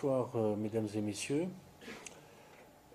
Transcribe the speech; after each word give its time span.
bonsoir 0.00 0.30
euh, 0.36 0.54
mesdames 0.54 0.86
et 0.94 1.00
messieurs. 1.00 1.48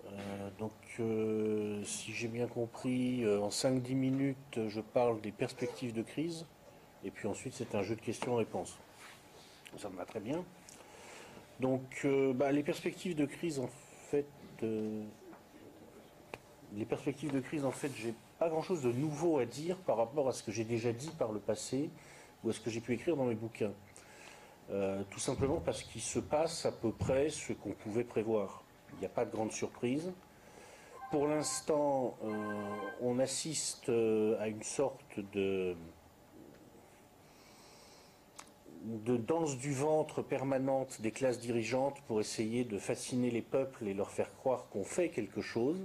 Euh, 0.06 0.50
donc 0.58 0.72
euh, 1.00 1.84
si 1.84 2.14
j'ai 2.14 2.28
bien 2.28 2.46
compris, 2.46 3.26
en 3.26 3.50
5-10 3.50 3.94
minutes 3.94 4.68
je 4.68 4.80
parle 4.80 5.20
des 5.20 5.30
perspectives 5.30 5.92
de 5.92 6.00
crise 6.00 6.46
et 7.04 7.10
puis 7.10 7.28
ensuite 7.28 7.52
c'est 7.52 7.74
un 7.74 7.82
jeu 7.82 7.94
de 7.94 8.00
questions-réponses. 8.00 8.78
Ça 9.76 9.90
me 9.90 9.96
va 9.96 10.06
très 10.06 10.20
bien. 10.20 10.42
Donc 11.60 12.06
bah, 12.36 12.50
les 12.52 12.62
perspectives 12.62 13.14
de 13.14 13.26
crise 13.26 13.60
en 13.60 13.68
fait 14.10 14.24
les 14.62 15.04
perspectives 16.88 17.32
de 17.32 17.40
crise 17.40 17.66
en 17.66 17.70
fait 17.70 17.90
j'ai 17.98 18.14
pas 18.38 18.48
grand 18.48 18.62
chose 18.62 18.80
de 18.80 18.92
nouveau 18.92 19.38
à 19.38 19.44
dire 19.44 19.76
par 19.76 19.98
rapport 19.98 20.26
à 20.26 20.32
ce 20.32 20.42
que 20.42 20.52
j'ai 20.52 20.64
déjà 20.64 20.92
dit 20.92 21.10
par 21.18 21.32
le 21.32 21.40
passé 21.40 21.90
ou 22.42 22.48
à 22.48 22.54
ce 22.54 22.60
que 22.60 22.70
j'ai 22.70 22.80
pu 22.80 22.94
écrire 22.94 23.14
dans 23.14 23.26
mes 23.26 23.34
bouquins. 23.34 23.72
Euh, 24.70 25.02
tout 25.10 25.20
simplement 25.20 25.60
parce 25.60 25.82
qu'il 25.82 26.00
se 26.00 26.18
passe 26.18 26.64
à 26.64 26.72
peu 26.72 26.90
près 26.90 27.28
ce 27.28 27.52
qu'on 27.52 27.72
pouvait 27.72 28.04
prévoir. 28.04 28.62
Il 28.94 29.00
n'y 29.00 29.06
a 29.06 29.10
pas 29.10 29.24
de 29.24 29.30
grande 29.30 29.52
surprise. 29.52 30.12
Pour 31.10 31.28
l'instant, 31.28 32.16
euh, 32.24 32.32
on 33.02 33.18
assiste 33.18 33.88
euh, 33.88 34.40
à 34.40 34.48
une 34.48 34.62
sorte 34.62 35.20
de, 35.32 35.76
de 38.84 39.16
danse 39.16 39.58
du 39.58 39.72
ventre 39.72 40.22
permanente 40.22 41.00
des 41.02 41.12
classes 41.12 41.38
dirigeantes 41.38 42.00
pour 42.06 42.20
essayer 42.20 42.64
de 42.64 42.78
fasciner 42.78 43.30
les 43.30 43.42
peuples 43.42 43.86
et 43.86 43.94
leur 43.94 44.10
faire 44.10 44.34
croire 44.34 44.66
qu'on 44.70 44.84
fait 44.84 45.10
quelque 45.10 45.42
chose, 45.42 45.78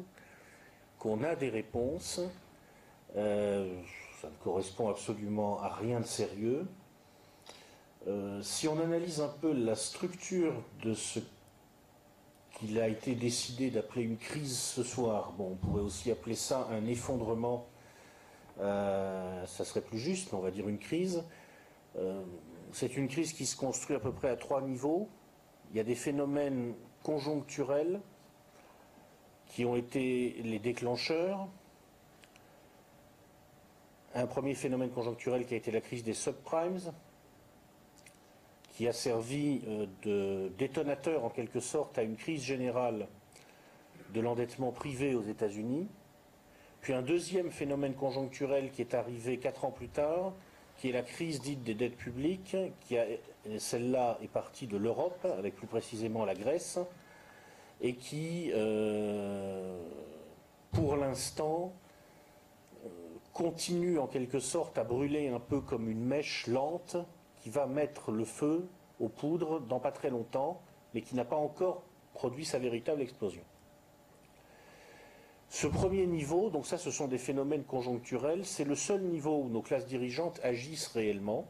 qu'on 0.98 1.22
a 1.24 1.36
des 1.36 1.50
réponses. 1.50 2.22
ça 3.14 3.20
ne 3.20 4.38
correspond 4.42 4.88
absolument 4.88 5.62
à 5.62 5.70
rien 5.70 6.00
de 6.00 6.06
sérieux. 6.06 6.66
Euh, 8.08 8.42
si 8.42 8.68
on 8.68 8.80
analyse 8.80 9.20
un 9.20 9.28
peu 9.28 9.52
la 9.52 9.76
structure 9.76 10.54
de 10.84 10.94
ce 10.94 11.20
qu'il 12.54 12.80
a 12.80 12.88
été 12.88 13.14
décidé 13.14 13.70
d'appeler 13.70 14.04
une 14.04 14.18
crise 14.18 14.58
ce 14.58 14.84
soir, 14.84 15.34
bon, 15.38 15.52
on 15.52 15.56
pourrait 15.56 15.82
aussi 15.82 16.10
appeler 16.12 16.36
ça 16.36 16.68
un 16.72 16.86
effondrement, 16.88 17.68
euh, 18.60 19.46
ça 19.46 19.66
serait 19.66 19.82
plus 19.82 20.00
juste, 20.00 20.34
on 20.34 20.40
va 20.40 20.52
dire 20.52 20.68
une 20.68 20.80
crise. 20.80 21.24
Euh, 21.98 22.24
c'est 22.72 22.96
une 22.96 23.08
crise 23.08 23.34
qui 23.34 23.46
se 23.46 23.56
construit 23.56 23.96
à 23.96 24.00
peu 24.00 24.12
près 24.12 24.30
à 24.30 24.36
trois 24.36 24.62
niveaux. 24.62 25.10
Il 25.72 25.78
y 25.78 25.80
a 25.80 25.84
des 25.84 25.96
phénomènes 25.96 26.74
conjoncturels 27.04 28.00
qui 29.48 29.66
ont 29.66 29.76
été 29.76 30.42
les 30.44 30.60
déclencheurs. 30.60 31.48
Un 34.16 34.28
premier 34.28 34.56
phénomène 34.56 34.90
conjoncturel 34.90 35.46
qui 35.46 35.54
a 35.54 35.58
été 35.58 35.72
la 35.72 35.82
crise 35.82 36.04
des 36.04 36.14
subprimes, 36.14 36.80
qui 38.80 38.88
a 38.88 38.94
servi 38.94 39.62
euh, 39.68 39.88
de 40.04 40.54
détonateur 40.58 41.26
en 41.26 41.30
quelque 41.30 41.60
sorte 41.60 41.98
à 41.98 42.02
une 42.02 42.16
crise 42.16 42.42
générale 42.42 43.10
de 44.14 44.22
l'endettement 44.22 44.72
privé 44.72 45.16
aux 45.16 45.22
États-Unis, 45.22 45.86
puis 46.80 46.94
un 46.94 47.02
deuxième 47.02 47.52
phénomène 47.52 47.94
conjoncturel 47.94 48.72
qui 48.72 48.80
est 48.80 48.94
arrivé 48.94 49.38
quatre 49.38 49.66
ans 49.66 49.72
plus 49.72 49.90
tard, 49.90 50.32
qui 50.78 50.88
est 50.88 50.94
la 50.94 51.02
crise 51.02 51.42
dite 51.42 51.62
des 51.64 51.74
dettes 51.74 51.98
publiques, 51.98 52.56
qui 52.80 52.96
celle-là 53.58 54.18
est 54.24 54.30
partie 54.30 54.66
de 54.66 54.78
l'Europe, 54.78 55.28
avec 55.38 55.58
plus 55.58 55.68
précisément 55.68 56.24
la 56.24 56.34
Grèce, 56.34 56.80
et 57.82 57.96
qui, 57.96 58.50
euh, 58.54 59.78
pour 60.72 60.96
l'instant, 60.96 61.74
euh, 62.86 62.90
continue 63.34 64.00
en 64.00 64.08
quelque 64.08 64.40
sorte 64.40 64.78
à 64.78 64.86
brûler 64.86 65.28
un 65.28 65.42
peu 65.42 65.60
comme 65.60 65.90
une 65.90 66.06
mèche 66.06 66.48
lente 66.48 66.96
qui 67.42 67.50
va 67.50 67.68
mettre 67.68 68.12
le 68.12 68.26
feu 68.26 68.68
aux 69.00 69.10
poudres 69.10 69.62
dans 69.62 69.80
pas 69.80 69.92
très 69.92 70.10
longtemps, 70.10 70.62
mais 70.94 71.02
qui 71.02 71.16
n'a 71.16 71.26
pas 71.26 71.36
encore 71.36 71.84
produit 72.14 72.46
sa 72.46 72.60
véritable 72.60 73.02
explosion. 73.02 73.44
Ce 75.50 75.66
premier 75.66 76.06
niveau, 76.06 76.50
donc 76.50 76.68
ça 76.68 76.78
ce 76.78 76.92
sont 76.92 77.08
des 77.08 77.18
phénomènes 77.18 77.64
conjoncturels, 77.64 78.46
c'est 78.46 78.66
le 78.66 78.76
seul 78.76 79.02
niveau 79.02 79.42
où 79.42 79.50
nos 79.50 79.62
classes 79.62 79.88
dirigeantes 79.88 80.40
agissent 80.44 80.88
réellement. 80.88 81.48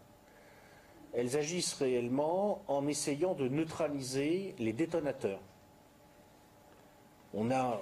Elles 1.13 1.35
agissent 1.37 1.73
réellement 1.73 2.61
en 2.67 2.87
essayant 2.87 3.33
de 3.33 3.47
neutraliser 3.49 4.55
les 4.57 4.73
détonateurs. 4.73 5.41
On 7.33 7.51
a 7.51 7.81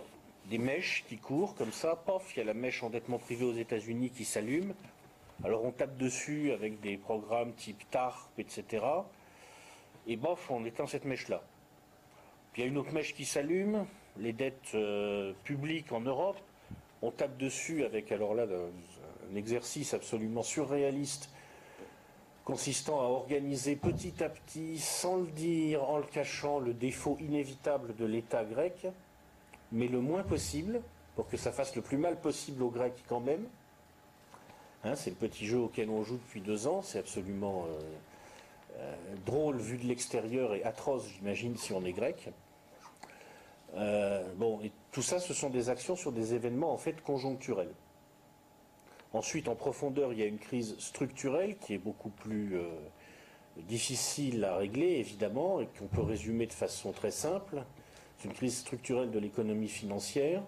des 0.50 0.58
mèches 0.58 1.06
qui 1.08 1.18
courent 1.18 1.56
comme 1.56 1.72
ça, 1.72 1.96
pof, 1.96 2.36
il 2.36 2.40
y 2.40 2.42
a 2.42 2.46
la 2.46 2.54
mèche 2.54 2.84
endettement 2.84 3.20
privé 3.20 3.46
aux 3.46 3.54
États-Unis 3.54 4.10
qui 4.10 4.26
s'allume, 4.26 4.74
alors 5.44 5.64
on 5.64 5.72
tape 5.72 5.98
dessus 5.98 6.52
avec 6.52 6.80
des 6.80 6.98
programmes 6.98 7.54
type 7.54 7.84
TARP, 7.92 8.40
etc. 8.40 8.84
Et 10.08 10.16
bof, 10.16 10.50
on 10.50 10.66
éteint 10.66 10.88
cette 10.88 11.06
mèche-là. 11.06 11.44
Puis 12.54 12.62
il 12.62 12.66
y 12.66 12.68
a 12.68 12.72
une 12.72 12.78
autre 12.78 12.94
mèche 12.94 13.14
qui 13.14 13.26
s'allume, 13.26 13.86
les 14.18 14.34
dettes 14.34 14.74
euh, 14.74 15.34
publiques 15.44 15.92
en 15.92 16.02
Europe. 16.02 16.38
On 17.02 17.12
tape 17.12 17.38
dessus 17.38 17.84
avec, 17.84 18.12
alors 18.12 18.34
là, 18.34 18.46
un 19.32 19.36
exercice 19.36 19.94
absolument 19.94 20.44
surréaliste 20.44 21.30
consistant 22.48 23.02
à 23.02 23.04
organiser 23.04 23.76
petit 23.76 24.24
à 24.24 24.30
petit, 24.30 24.80
sans 24.80 25.18
le 25.18 25.28
dire, 25.28 25.84
en 25.84 25.98
le 25.98 26.06
cachant, 26.06 26.60
le 26.60 26.74
défaut 26.74 27.18
inévitable 27.20 27.94
de 27.98 28.06
l'État 28.06 28.46
grec, 28.46 28.88
mais 29.74 29.90
le 29.90 30.00
moins 30.00 30.24
possible, 30.24 30.82
pour 31.18 31.28
que 31.28 31.36
ça 31.36 31.52
fasse 31.52 31.76
le 31.76 31.82
plus 31.82 31.98
mal 31.98 32.18
possible 32.22 32.64
aux 32.64 32.70
Grecs 32.70 33.04
quand 33.10 33.20
même. 33.20 33.44
Hein, 34.86 34.96
c'est 34.96 35.10
le 35.10 35.18
petit 35.18 35.46
jeu 35.46 35.58
auquel 35.58 35.90
on 35.90 36.04
joue 36.04 36.16
depuis 36.16 36.40
deux 36.40 36.68
ans. 36.68 36.82
C'est 36.82 37.00
absolument 37.00 37.66
euh, 37.66 37.82
drôle 39.26 39.58
vu 39.58 39.78
de 39.78 39.86
l'extérieur 39.86 40.54
et 40.54 40.64
atroce, 40.64 41.08
j'imagine, 41.08 41.58
si 41.58 41.74
on 41.74 41.84
est 41.86 41.94
grec. 41.94 42.30
Euh, 43.76 44.24
bon, 44.36 44.60
tout 44.92 45.02
ça, 45.02 45.20
ce 45.20 45.34
sont 45.34 45.50
des 45.50 45.70
actions 45.70 45.96
sur 45.96 46.12
des 46.12 46.34
événements 46.34 46.72
en 46.72 46.78
fait 46.78 47.02
conjoncturels. 47.02 47.74
Ensuite, 49.14 49.48
en 49.48 49.56
profondeur, 49.56 50.14
il 50.14 50.20
y 50.20 50.24
a 50.24 50.26
une 50.26 50.40
crise 50.40 50.78
structurelle 50.80 51.58
qui 51.58 51.74
est 51.74 51.80
beaucoup 51.80 52.10
plus 52.10 52.58
difficile 53.68 54.44
à 54.44 54.58
régler, 54.58 54.98
évidemment, 54.98 55.62
et 55.62 55.68
qu'on 55.80 55.88
peut 55.88 56.02
résumer 56.02 56.46
de 56.46 56.54
façon 56.54 56.92
très 56.92 57.12
simple. 57.12 57.64
C'est 58.18 58.28
une 58.28 58.34
crise 58.34 58.58
structurelle 58.58 59.10
de 59.10 59.20
l'économie 59.20 59.70
financière 59.70 60.44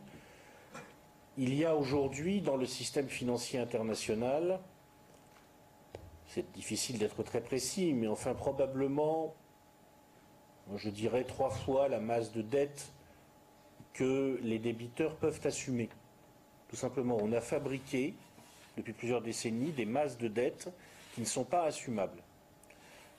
il 1.39 1.53
y 1.53 1.63
a 1.63 1.73
aujourd'hui 1.73 2.41
dans 2.41 2.57
le 2.57 2.65
système 2.65 3.07
financier 3.07 3.59
international, 3.59 4.59
c'est 6.29 6.51
difficile 6.51 6.99
d'être 6.99 7.23
très 7.23 7.41
précis, 7.41 7.93
mais 7.93 8.07
enfin 8.07 8.35
probablement, 8.35 9.33
je 10.75 10.89
dirais 10.89 11.23
trois 11.23 11.49
fois 11.49 11.87
la 11.87 11.99
masse 11.99 12.31
de 12.31 12.43
dettes 12.43 12.91
que 13.93 14.39
les 14.43 14.59
débiteurs 14.59 15.15
peuvent 15.15 15.41
assumer. 15.43 15.89
Tout 16.69 16.75
simplement, 16.75 17.17
on 17.19 17.33
a 17.33 17.41
fabriqué 17.41 18.13
depuis 18.77 18.93
plusieurs 18.93 19.21
décennies 19.21 19.71
des 19.71 19.85
masses 19.85 20.19
de 20.19 20.27
dettes 20.27 20.69
qui 21.15 21.21
ne 21.21 21.25
sont 21.25 21.43
pas 21.43 21.63
assumables. 21.63 22.21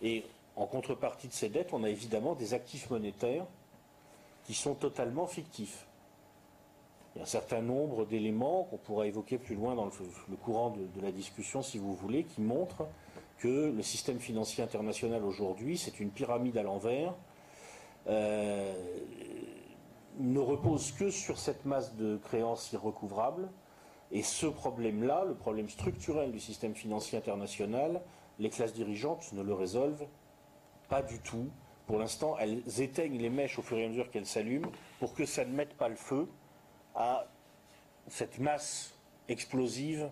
Et 0.02 0.24
en 0.54 0.66
contrepartie 0.66 1.26
de 1.26 1.32
ces 1.32 1.48
dettes, 1.48 1.72
on 1.72 1.82
a 1.82 1.90
évidemment 1.90 2.36
des 2.36 2.54
actifs 2.54 2.88
monétaires 2.90 3.46
qui 4.46 4.54
sont 4.54 4.74
totalement 4.74 5.26
fictifs. 5.26 5.84
Il 7.14 7.18
y 7.18 7.20
a 7.20 7.24
un 7.24 7.26
certain 7.26 7.60
nombre 7.60 8.06
d'éléments 8.06 8.64
qu'on 8.64 8.76
pourra 8.76 9.06
évoquer 9.06 9.38
plus 9.38 9.56
loin 9.56 9.74
dans 9.74 9.86
le, 9.86 10.36
courant 10.36 10.70
de, 10.70 11.00
la 11.00 11.10
discussion, 11.10 11.60
si 11.60 11.78
vous 11.78 11.92
voulez, 11.94 12.24
qui 12.24 12.40
montrent 12.40 12.86
que 13.38 13.72
le 13.74 13.82
système 13.82 14.20
financier 14.20 14.62
international 14.62 15.24
aujourd'hui, 15.24 15.76
c'est 15.76 15.98
une 15.98 16.10
pyramide 16.10 16.56
à 16.56 16.62
l'envers, 16.62 17.14
euh, 18.06 18.72
ne 20.18 20.38
repose 20.38 20.92
que 20.92 21.10
sur 21.10 21.38
cette 21.38 21.64
masse 21.64 21.96
de 21.96 22.16
créances 22.16 22.72
irrecouvrables. 22.72 23.50
Et 24.12 24.22
ce 24.22 24.46
problème-là, 24.46 25.24
le 25.26 25.34
problème 25.34 25.68
structurel 25.68 26.30
du 26.30 26.40
système 26.40 26.74
financier 26.74 27.18
international, 27.18 28.02
les 28.38 28.50
classes 28.50 28.74
dirigeantes 28.74 29.32
ne 29.32 29.42
le 29.42 29.54
résolvent 29.54 30.06
pas 30.88 31.02
du 31.02 31.18
tout. 31.20 31.48
Pour 31.86 31.98
l'instant, 31.98 32.36
elles 32.38 32.62
éteignent 32.80 33.18
les 33.18 33.30
mèches 33.30 33.58
au 33.58 33.62
fur 33.62 33.78
et 33.78 33.84
à 33.84 33.88
mesure 33.88 34.10
qu'elles 34.10 34.26
s'allument 34.26 34.70
pour 34.98 35.14
que 35.14 35.24
ça 35.24 35.44
ne 35.44 35.52
mette 35.52 35.74
pas 35.74 35.88
le 35.88 35.96
feu 35.96 36.28
à 36.94 37.26
cette 38.08 38.38
masse 38.38 38.94
explosive 39.28 40.10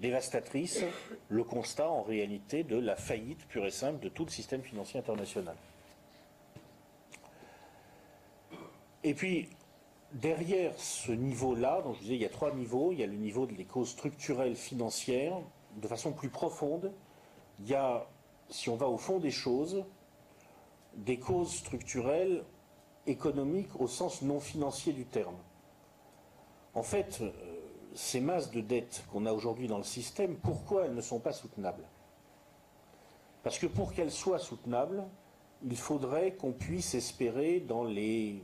dévastatrice, 0.00 0.84
le 1.28 1.44
constat 1.44 1.88
en 1.88 2.02
réalité 2.02 2.64
de 2.64 2.76
la 2.76 2.96
faillite 2.96 3.46
pure 3.46 3.66
et 3.66 3.70
simple 3.70 4.02
de 4.02 4.08
tout 4.08 4.24
le 4.24 4.30
système 4.30 4.62
financier 4.62 4.98
international. 4.98 5.54
Et 9.04 9.14
puis, 9.14 9.48
derrière 10.12 10.72
ce 10.78 11.12
niveau-là, 11.12 11.82
donc 11.82 11.96
je 11.96 12.00
disais, 12.00 12.14
il 12.14 12.22
y 12.22 12.26
a 12.26 12.30
trois 12.30 12.52
niveaux. 12.52 12.92
Il 12.92 12.98
y 12.98 13.02
a 13.02 13.06
le 13.06 13.14
niveau 13.14 13.46
des 13.46 13.64
causes 13.64 13.90
structurelles 13.90 14.56
financières. 14.56 15.34
De 15.76 15.88
façon 15.88 16.12
plus 16.12 16.28
profonde, 16.28 16.92
il 17.60 17.68
y 17.68 17.74
a, 17.74 18.06
si 18.50 18.68
on 18.68 18.76
va 18.76 18.88
au 18.88 18.98
fond 18.98 19.18
des 19.18 19.30
choses, 19.30 19.84
des 20.94 21.18
causes 21.18 21.54
structurelles 21.54 22.44
économique 23.06 23.80
au 23.80 23.88
sens 23.88 24.22
non 24.22 24.40
financier 24.40 24.92
du 24.92 25.04
terme. 25.04 25.36
En 26.74 26.82
fait, 26.82 27.20
euh, 27.20 27.30
ces 27.94 28.20
masses 28.20 28.50
de 28.50 28.60
dettes 28.60 29.04
qu'on 29.12 29.26
a 29.26 29.32
aujourd'hui 29.32 29.68
dans 29.68 29.78
le 29.78 29.84
système, 29.84 30.36
pourquoi 30.36 30.84
elles 30.84 30.94
ne 30.94 31.00
sont 31.00 31.20
pas 31.20 31.32
soutenables? 31.32 31.84
Parce 33.42 33.58
que 33.58 33.66
pour 33.66 33.92
qu'elles 33.92 34.12
soient 34.12 34.38
soutenables, 34.38 35.04
il 35.64 35.76
faudrait 35.76 36.32
qu'on 36.32 36.52
puisse 36.52 36.94
espérer 36.94 37.60
dans 37.60 37.84
les 37.84 38.42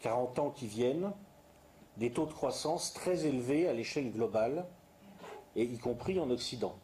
40 0.00 0.38
ans 0.38 0.50
qui 0.50 0.66
viennent 0.66 1.12
des 1.96 2.10
taux 2.10 2.26
de 2.26 2.32
croissance 2.32 2.92
très 2.92 3.26
élevés 3.26 3.68
à 3.68 3.72
l'échelle 3.72 4.10
globale, 4.10 4.66
et 5.56 5.64
y 5.64 5.78
compris 5.78 6.18
en 6.18 6.30
Occident. 6.30 6.74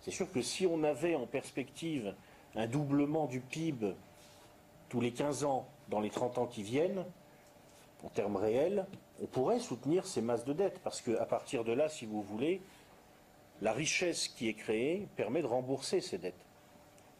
C'est 0.00 0.10
sûr 0.10 0.30
que 0.30 0.42
si 0.42 0.66
on 0.66 0.84
avait 0.84 1.14
en 1.14 1.26
perspective 1.26 2.14
un 2.54 2.66
doublement 2.66 3.26
du 3.26 3.40
PIB 3.40 3.94
tous 4.88 5.00
les 5.00 5.12
15 5.12 5.44
ans 5.44 5.66
dans 5.88 6.00
les 6.00 6.10
30 6.10 6.38
ans 6.38 6.46
qui 6.46 6.62
viennent, 6.62 7.04
en 8.04 8.08
termes 8.08 8.36
réels, 8.36 8.86
on 9.22 9.26
pourrait 9.26 9.58
soutenir 9.58 10.06
ces 10.06 10.20
masses 10.20 10.44
de 10.44 10.52
dettes, 10.52 10.80
parce 10.84 11.00
qu'à 11.00 11.24
partir 11.24 11.64
de 11.64 11.72
là, 11.72 11.88
si 11.88 12.06
vous 12.06 12.22
voulez, 12.22 12.60
la 13.60 13.72
richesse 13.72 14.28
qui 14.28 14.48
est 14.48 14.54
créée 14.54 15.08
permet 15.16 15.42
de 15.42 15.46
rembourser 15.46 16.00
ces 16.00 16.18
dettes. 16.18 16.46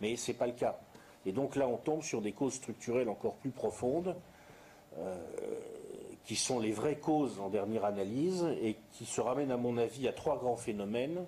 Mais 0.00 0.17
ce 0.17 0.31
n'est 0.31 0.38
pas 0.38 0.47
le 0.47 0.53
cas. 0.53 0.79
Et 1.26 1.32
donc 1.32 1.56
là, 1.56 1.67
on 1.67 1.76
tombe 1.76 2.03
sur 2.03 2.23
des 2.23 2.32
causes 2.32 2.55
structurelles 2.55 3.09
encore 3.09 3.35
plus 3.35 3.50
profondes, 3.50 4.14
euh, 4.99 5.17
qui 6.25 6.37
sont 6.37 6.61
les 6.61 6.73
vraies 6.73 6.99
causes 6.99 7.41
en 7.41 7.49
dernière 7.49 7.85
analyse, 7.85 8.47
et 8.62 8.76
qui 8.93 9.05
se 9.05 9.21
ramènent, 9.21 9.50
à 9.50 9.56
mon 9.56 9.79
avis, 9.79 10.06
à 10.06 10.12
trois 10.12 10.38
grands 10.38 10.56
phénomènes. 10.56 11.26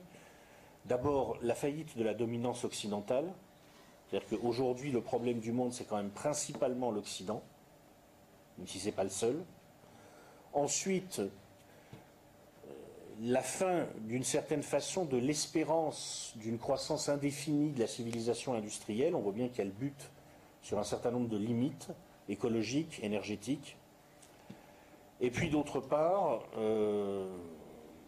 D'abord, 0.84 1.36
la 1.42 1.54
faillite 1.54 1.98
de 1.98 2.04
la 2.04 2.14
dominance 2.14 2.64
occidentale. 2.64 3.32
C'est-à-dire 4.10 4.28
qu'aujourd'hui, 4.28 4.90
le 4.90 5.00
problème 5.00 5.38
du 5.38 5.52
monde, 5.52 5.72
c'est 5.72 5.84
quand 5.84 5.96
même 5.96 6.10
principalement 6.10 6.90
l'Occident, 6.90 7.42
même 8.58 8.66
si 8.66 8.78
ce 8.78 8.86
n'est 8.86 8.92
pas 8.92 9.04
le 9.04 9.10
seul. 9.10 9.36
Ensuite, 10.52 11.22
la 13.22 13.42
fin, 13.42 13.86
d'une 14.00 14.24
certaine 14.24 14.62
façon, 14.62 15.04
de 15.04 15.16
l'espérance 15.16 16.32
d'une 16.36 16.58
croissance 16.58 17.08
indéfinie 17.08 17.70
de 17.70 17.80
la 17.80 17.86
civilisation 17.86 18.54
industrielle. 18.54 19.14
On 19.14 19.20
voit 19.20 19.32
bien 19.32 19.48
qu'elle 19.48 19.70
bute 19.70 20.10
sur 20.62 20.78
un 20.78 20.84
certain 20.84 21.10
nombre 21.10 21.28
de 21.28 21.36
limites 21.36 21.88
écologiques, 22.28 23.00
énergétiques. 23.02 23.76
Et 25.20 25.30
puis 25.30 25.50
d'autre 25.50 25.80
part, 25.80 26.44
euh, 26.56 27.28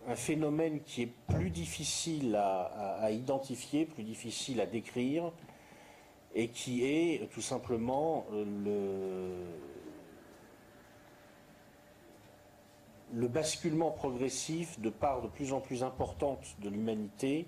un 0.08 0.16
phénomène 0.16 0.80
qui 0.80 1.02
est 1.02 1.12
plus 1.28 1.50
difficile 1.50 2.36
à, 2.36 3.10
identifier, 3.10 3.84
plus 3.84 4.04
difficile 4.04 4.60
à 4.60 4.66
décrire, 4.66 5.30
et 6.34 6.48
qui 6.48 6.84
est 6.84 7.28
tout 7.32 7.42
simplement 7.42 8.26
le, 8.32 9.44
le 13.12 13.28
basculement 13.28 13.90
progressif 13.90 14.80
de 14.80 14.90
part 14.90 15.22
de 15.22 15.28
plus 15.28 15.52
en 15.52 15.60
plus 15.60 15.82
importante 15.82 16.56
de 16.60 16.68
l'humanité 16.68 17.46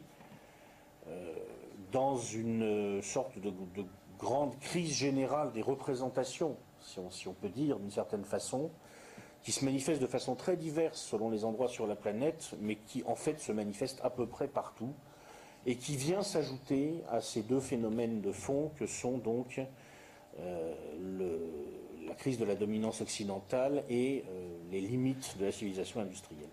euh, 1.09 1.35
dans 1.93 2.17
une 2.17 3.01
sorte 3.03 3.39
de, 3.39 3.53
grande 4.19 4.59
crise 4.59 4.93
générale 4.93 5.53
des 5.53 5.63
représentations, 5.63 6.57
si 6.81 7.29
on, 7.29 7.33
peut 7.33 7.49
dire 7.49 7.79
d'une 7.79 7.91
certaine 7.91 8.25
façon, 8.25 8.71
qui 9.43 9.53
se 9.53 9.65
manifeste 9.65 10.01
de 10.01 10.07
façon 10.07 10.35
très 10.35 10.57
diverse 10.57 11.01
selon 11.01 11.31
les 11.31 11.45
endroits 11.45 11.69
sur 11.69 11.87
la 11.87 11.97
planète, 11.97 12.55
mais 12.61 12.77
qui 12.77 13.03
en 13.07 13.17
fait 13.17 13.39
se 13.39 13.53
manifeste 13.53 14.01
à 14.03 14.11
peu 14.11 14.27
près 14.27 14.49
partout, 14.49 14.95
et 15.67 15.77
qui 15.77 15.97
vient 15.97 16.23
s'ajouter 16.23 17.03
à 17.11 17.21
ces 17.21 17.43
deux 17.43 17.61
phénomènes 17.61 18.21
de 18.21 18.33
fond 18.33 18.71
que 18.77 18.87
sont 18.87 19.19
donc 19.19 19.61
euh, 20.41 20.75
la 22.07 22.15
crise 22.15 22.39
de 22.39 22.45
la 22.45 22.55
dominance 22.55 23.01
occidentale 23.01 23.85
et 23.89 24.25
euh, 24.29 24.57
les 24.71 24.81
limites 24.81 25.37
de 25.39 25.47
la 25.47 25.53
civilisation 25.53 26.01
industrielle. 26.01 26.49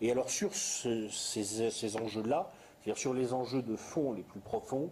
Et 0.00 0.10
alors 0.10 0.30
sur 0.30 0.54
ces, 0.54 1.96
enjeux-là, 1.96 2.50
c'est-à-dire 2.82 3.00
sur 3.00 3.14
les 3.14 3.32
enjeux 3.32 3.62
de 3.62 3.76
fond 3.76 4.12
les 4.12 4.22
plus 4.22 4.40
profonds, 4.40 4.90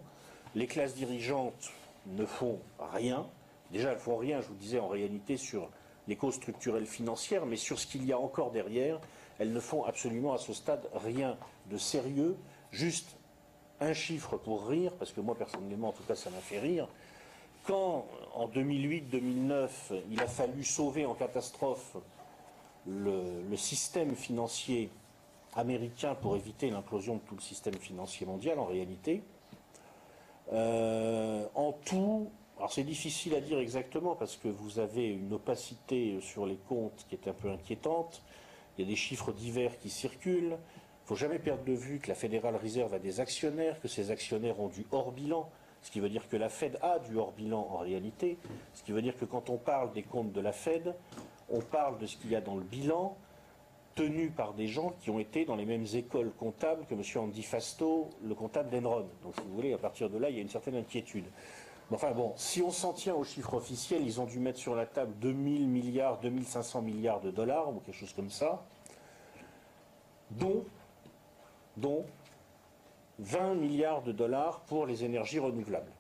les 0.54 0.66
classes 0.66 0.94
dirigeantes 0.94 1.70
ne 2.06 2.24
font 2.24 2.58
rien. 2.92 3.26
Déjà, 3.70 3.92
elles 3.92 3.98
font 3.98 4.16
rien, 4.16 4.40
je 4.40 4.48
vous 4.48 4.54
disais, 4.54 4.78
en 4.78 4.88
réalité, 4.88 5.36
sur 5.36 5.70
les 6.08 6.16
causes 6.16 6.34
structurelles 6.34 6.86
financières, 6.86 7.46
mais 7.46 7.56
sur 7.56 7.78
ce 7.78 7.86
qu'il 7.86 8.04
y 8.04 8.12
a 8.12 8.18
encore 8.18 8.50
derrière, 8.50 9.00
elles 9.38 9.52
ne 9.52 9.60
font 9.60 9.84
absolument 9.84 10.34
à 10.34 10.38
ce 10.38 10.52
stade 10.52 10.88
rien 10.94 11.36
de 11.70 11.78
sérieux, 11.78 12.36
juste 12.70 13.16
un 13.82 13.94
chiffre 13.94 14.36
pour 14.36 14.68
rire, 14.68 14.92
parce 14.98 15.12
que 15.12 15.20
moi 15.20 15.34
personnellement 15.34 15.88
en 15.88 15.92
tout 15.92 16.02
cas 16.04 16.14
ça 16.14 16.30
m'a 16.30 16.38
fait 16.38 16.58
rire, 16.58 16.88
quand 17.64 18.06
en 18.34 18.48
2008-2009, 18.48 19.68
il 20.10 20.20
a 20.20 20.26
fallu 20.26 20.64
sauver 20.64 21.06
en 21.06 21.14
catastrophe 21.14 21.96
le, 22.86 23.56
système 23.56 24.16
financier 24.16 24.90
américain 25.54 26.14
pour 26.14 26.34
éviter 26.36 26.70
l'implosion 26.70 27.16
de 27.16 27.20
tout 27.20 27.36
le 27.36 27.40
système 27.40 27.74
financier 27.74 28.26
mondial, 28.26 28.58
en 28.58 28.64
réalité, 28.64 29.22
euh, 30.52 31.46
en 31.54 31.72
tout, 31.72 32.30
alors 32.56 32.72
c'est 32.72 32.82
difficile 32.82 33.34
à 33.34 33.40
dire 33.40 33.58
exactement 33.58 34.16
parce 34.16 34.36
que 34.36 34.48
vous 34.48 34.78
avez 34.78 35.08
une 35.08 35.32
opacité 35.32 36.20
sur 36.20 36.46
les 36.46 36.56
comptes 36.68 37.06
qui 37.08 37.14
est 37.14 37.28
un 37.28 37.32
peu 37.32 37.50
inquiétante, 37.50 38.22
il 38.76 38.84
y 38.84 38.88
a 38.88 38.90
des 38.90 38.96
chiffres 38.96 39.32
divers 39.32 39.78
qui 39.78 39.90
circulent, 39.90 40.56
il 41.02 41.04
ne 41.04 41.08
faut 41.08 41.16
jamais 41.16 41.40
perdre 41.40 41.64
de 41.64 41.72
vue 41.72 41.98
que 41.98 42.08
la 42.08 42.14
Fédérale 42.14 42.54
Réserve 42.54 42.94
a 42.94 43.00
des 43.00 43.18
actionnaires, 43.18 43.80
que 43.80 43.88
ces 43.88 44.12
actionnaires 44.12 44.60
ont 44.60 44.68
du 44.68 44.86
hors 44.92 45.10
bilan, 45.10 45.50
ce 45.82 45.90
qui 45.90 45.98
veut 45.98 46.08
dire 46.08 46.28
que 46.28 46.36
la 46.36 46.48
Fed 46.48 46.78
a 46.80 47.00
du 47.00 47.16
hors-bilan 47.16 47.58
en 47.58 47.78
réalité, 47.78 48.38
ce 48.72 48.84
qui 48.84 48.92
veut 48.92 49.02
dire 49.02 49.16
que 49.18 49.24
quand 49.24 49.50
on 49.50 49.56
parle 49.56 49.92
des 49.92 50.04
comptes 50.04 50.32
de 50.32 50.40
la 50.40 50.52
Fed, 50.52 50.94
on 51.50 51.60
parle 51.60 51.98
de 51.98 52.06
ce 52.06 52.16
qu'il 52.16 52.30
y 52.30 52.36
a 52.36 52.40
dans 52.40 52.54
le 52.54 52.62
bilan 52.62 53.16
tenu 53.96 54.30
par 54.30 54.54
des 54.54 54.68
gens 54.68 54.94
qui 55.00 55.10
ont 55.10 55.18
été 55.18 55.44
dans 55.44 55.56
les 55.56 55.66
mêmes 55.66 55.86
écoles 55.92 56.30
comptables 56.38 56.86
que 56.86 56.94
M. 56.94 57.02
Andy 57.16 57.42
Fasto, 57.42 58.08
le 58.24 58.34
comptable 58.34 58.70
d'Enron. 58.70 59.08
Donc 59.24 59.34
si 59.34 59.42
vous 59.44 59.54
voulez, 59.54 59.72
à 59.72 59.78
partir 59.78 60.08
de 60.08 60.18
là, 60.18 60.30
il 60.30 60.36
y 60.36 60.38
a 60.38 60.42
une 60.42 60.48
certaine 60.48 60.76
inquiétude. 60.76 61.24
Enfin 61.90 62.12
bon, 62.12 62.32
si 62.36 62.62
on 62.62 62.70
s'en 62.70 62.94
tient 62.94 63.14
aux 63.14 63.24
chiffres 63.24 63.52
officiels, 63.54 64.02
ils 64.02 64.20
ont 64.20 64.24
dû 64.24 64.38
mettre 64.38 64.58
sur 64.58 64.74
la 64.74 64.86
table 64.86 65.12
2000 65.20 65.68
milliards, 65.68 66.20
2500 66.20 66.80
milliards 66.80 67.20
de 67.20 67.30
dollars, 67.30 67.68
ou 67.68 67.80
quelque 67.80 67.98
chose 67.98 68.14
comme 68.14 68.30
ça, 68.30 68.64
dont, 70.30 70.64
dont 71.76 72.04
20 73.18 73.54
milliards 73.54 74.02
de 74.02 74.12
dollars 74.12 74.60
pour 74.60 74.86
les 74.86 75.04
énergies 75.04 75.38
renouvelables. 75.38 75.92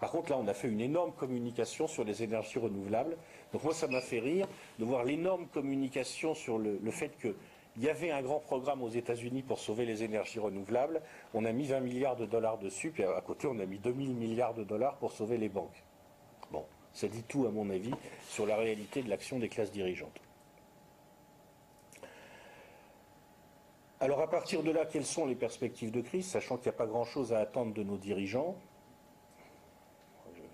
Par 0.00 0.10
contre, 0.10 0.32
là, 0.32 0.38
on 0.38 0.48
a 0.48 0.54
fait 0.54 0.68
une 0.68 0.80
énorme 0.80 1.12
communication 1.12 1.86
sur 1.86 2.02
les 2.02 2.24
énergies 2.24 2.58
renouvelables. 2.58 3.16
Donc 3.52 3.62
moi, 3.62 3.72
ça 3.72 3.86
m'a 3.86 4.00
fait 4.00 4.18
rire 4.18 4.48
de 4.80 4.84
voir 4.84 5.04
l'énorme 5.04 5.46
communication 5.46 6.34
sur 6.34 6.58
le, 6.58 6.78
fait 6.90 7.16
qu'il 7.20 7.34
y 7.78 7.88
avait 7.88 8.10
un 8.10 8.20
grand 8.20 8.40
programme 8.40 8.82
aux 8.82 8.88
États-Unis 8.88 9.42
pour 9.42 9.60
sauver 9.60 9.86
les 9.86 10.02
énergies 10.02 10.40
renouvelables. 10.40 11.02
On 11.34 11.44
a 11.44 11.52
mis 11.52 11.66
20 11.66 11.80
milliards 11.80 12.16
de 12.16 12.26
dollars 12.26 12.58
dessus, 12.58 12.90
puis 12.90 13.04
à 13.04 13.20
côté, 13.20 13.46
on 13.46 13.60
a 13.60 13.64
mis 13.64 13.78
2000 13.78 14.14
milliards 14.14 14.54
de 14.54 14.64
dollars 14.64 14.96
pour 14.96 15.12
sauver 15.12 15.38
les 15.38 15.48
banques. 15.48 15.84
Bon, 16.50 16.64
ça 16.92 17.06
dit 17.06 17.22
tout, 17.22 17.46
à 17.46 17.50
mon 17.50 17.70
avis, 17.70 17.94
sur 18.28 18.44
la 18.44 18.56
réalité 18.56 19.02
de 19.02 19.08
l'action 19.08 19.38
des 19.38 19.48
classes 19.48 19.70
dirigeantes. 19.70 20.20
Alors 24.02 24.20
à 24.20 24.26
partir 24.28 24.64
de 24.64 24.72
là, 24.72 24.84
quelles 24.84 25.06
sont 25.06 25.26
les 25.26 25.36
perspectives 25.36 25.92
de 25.92 26.00
crise, 26.00 26.26
sachant 26.26 26.56
qu'il 26.56 26.64
n'y 26.64 26.74
a 26.74 26.76
pas 26.76 26.88
grand-chose 26.88 27.32
à 27.32 27.38
attendre 27.38 27.72
de 27.72 27.84
nos 27.84 27.96
dirigeants? 27.96 28.56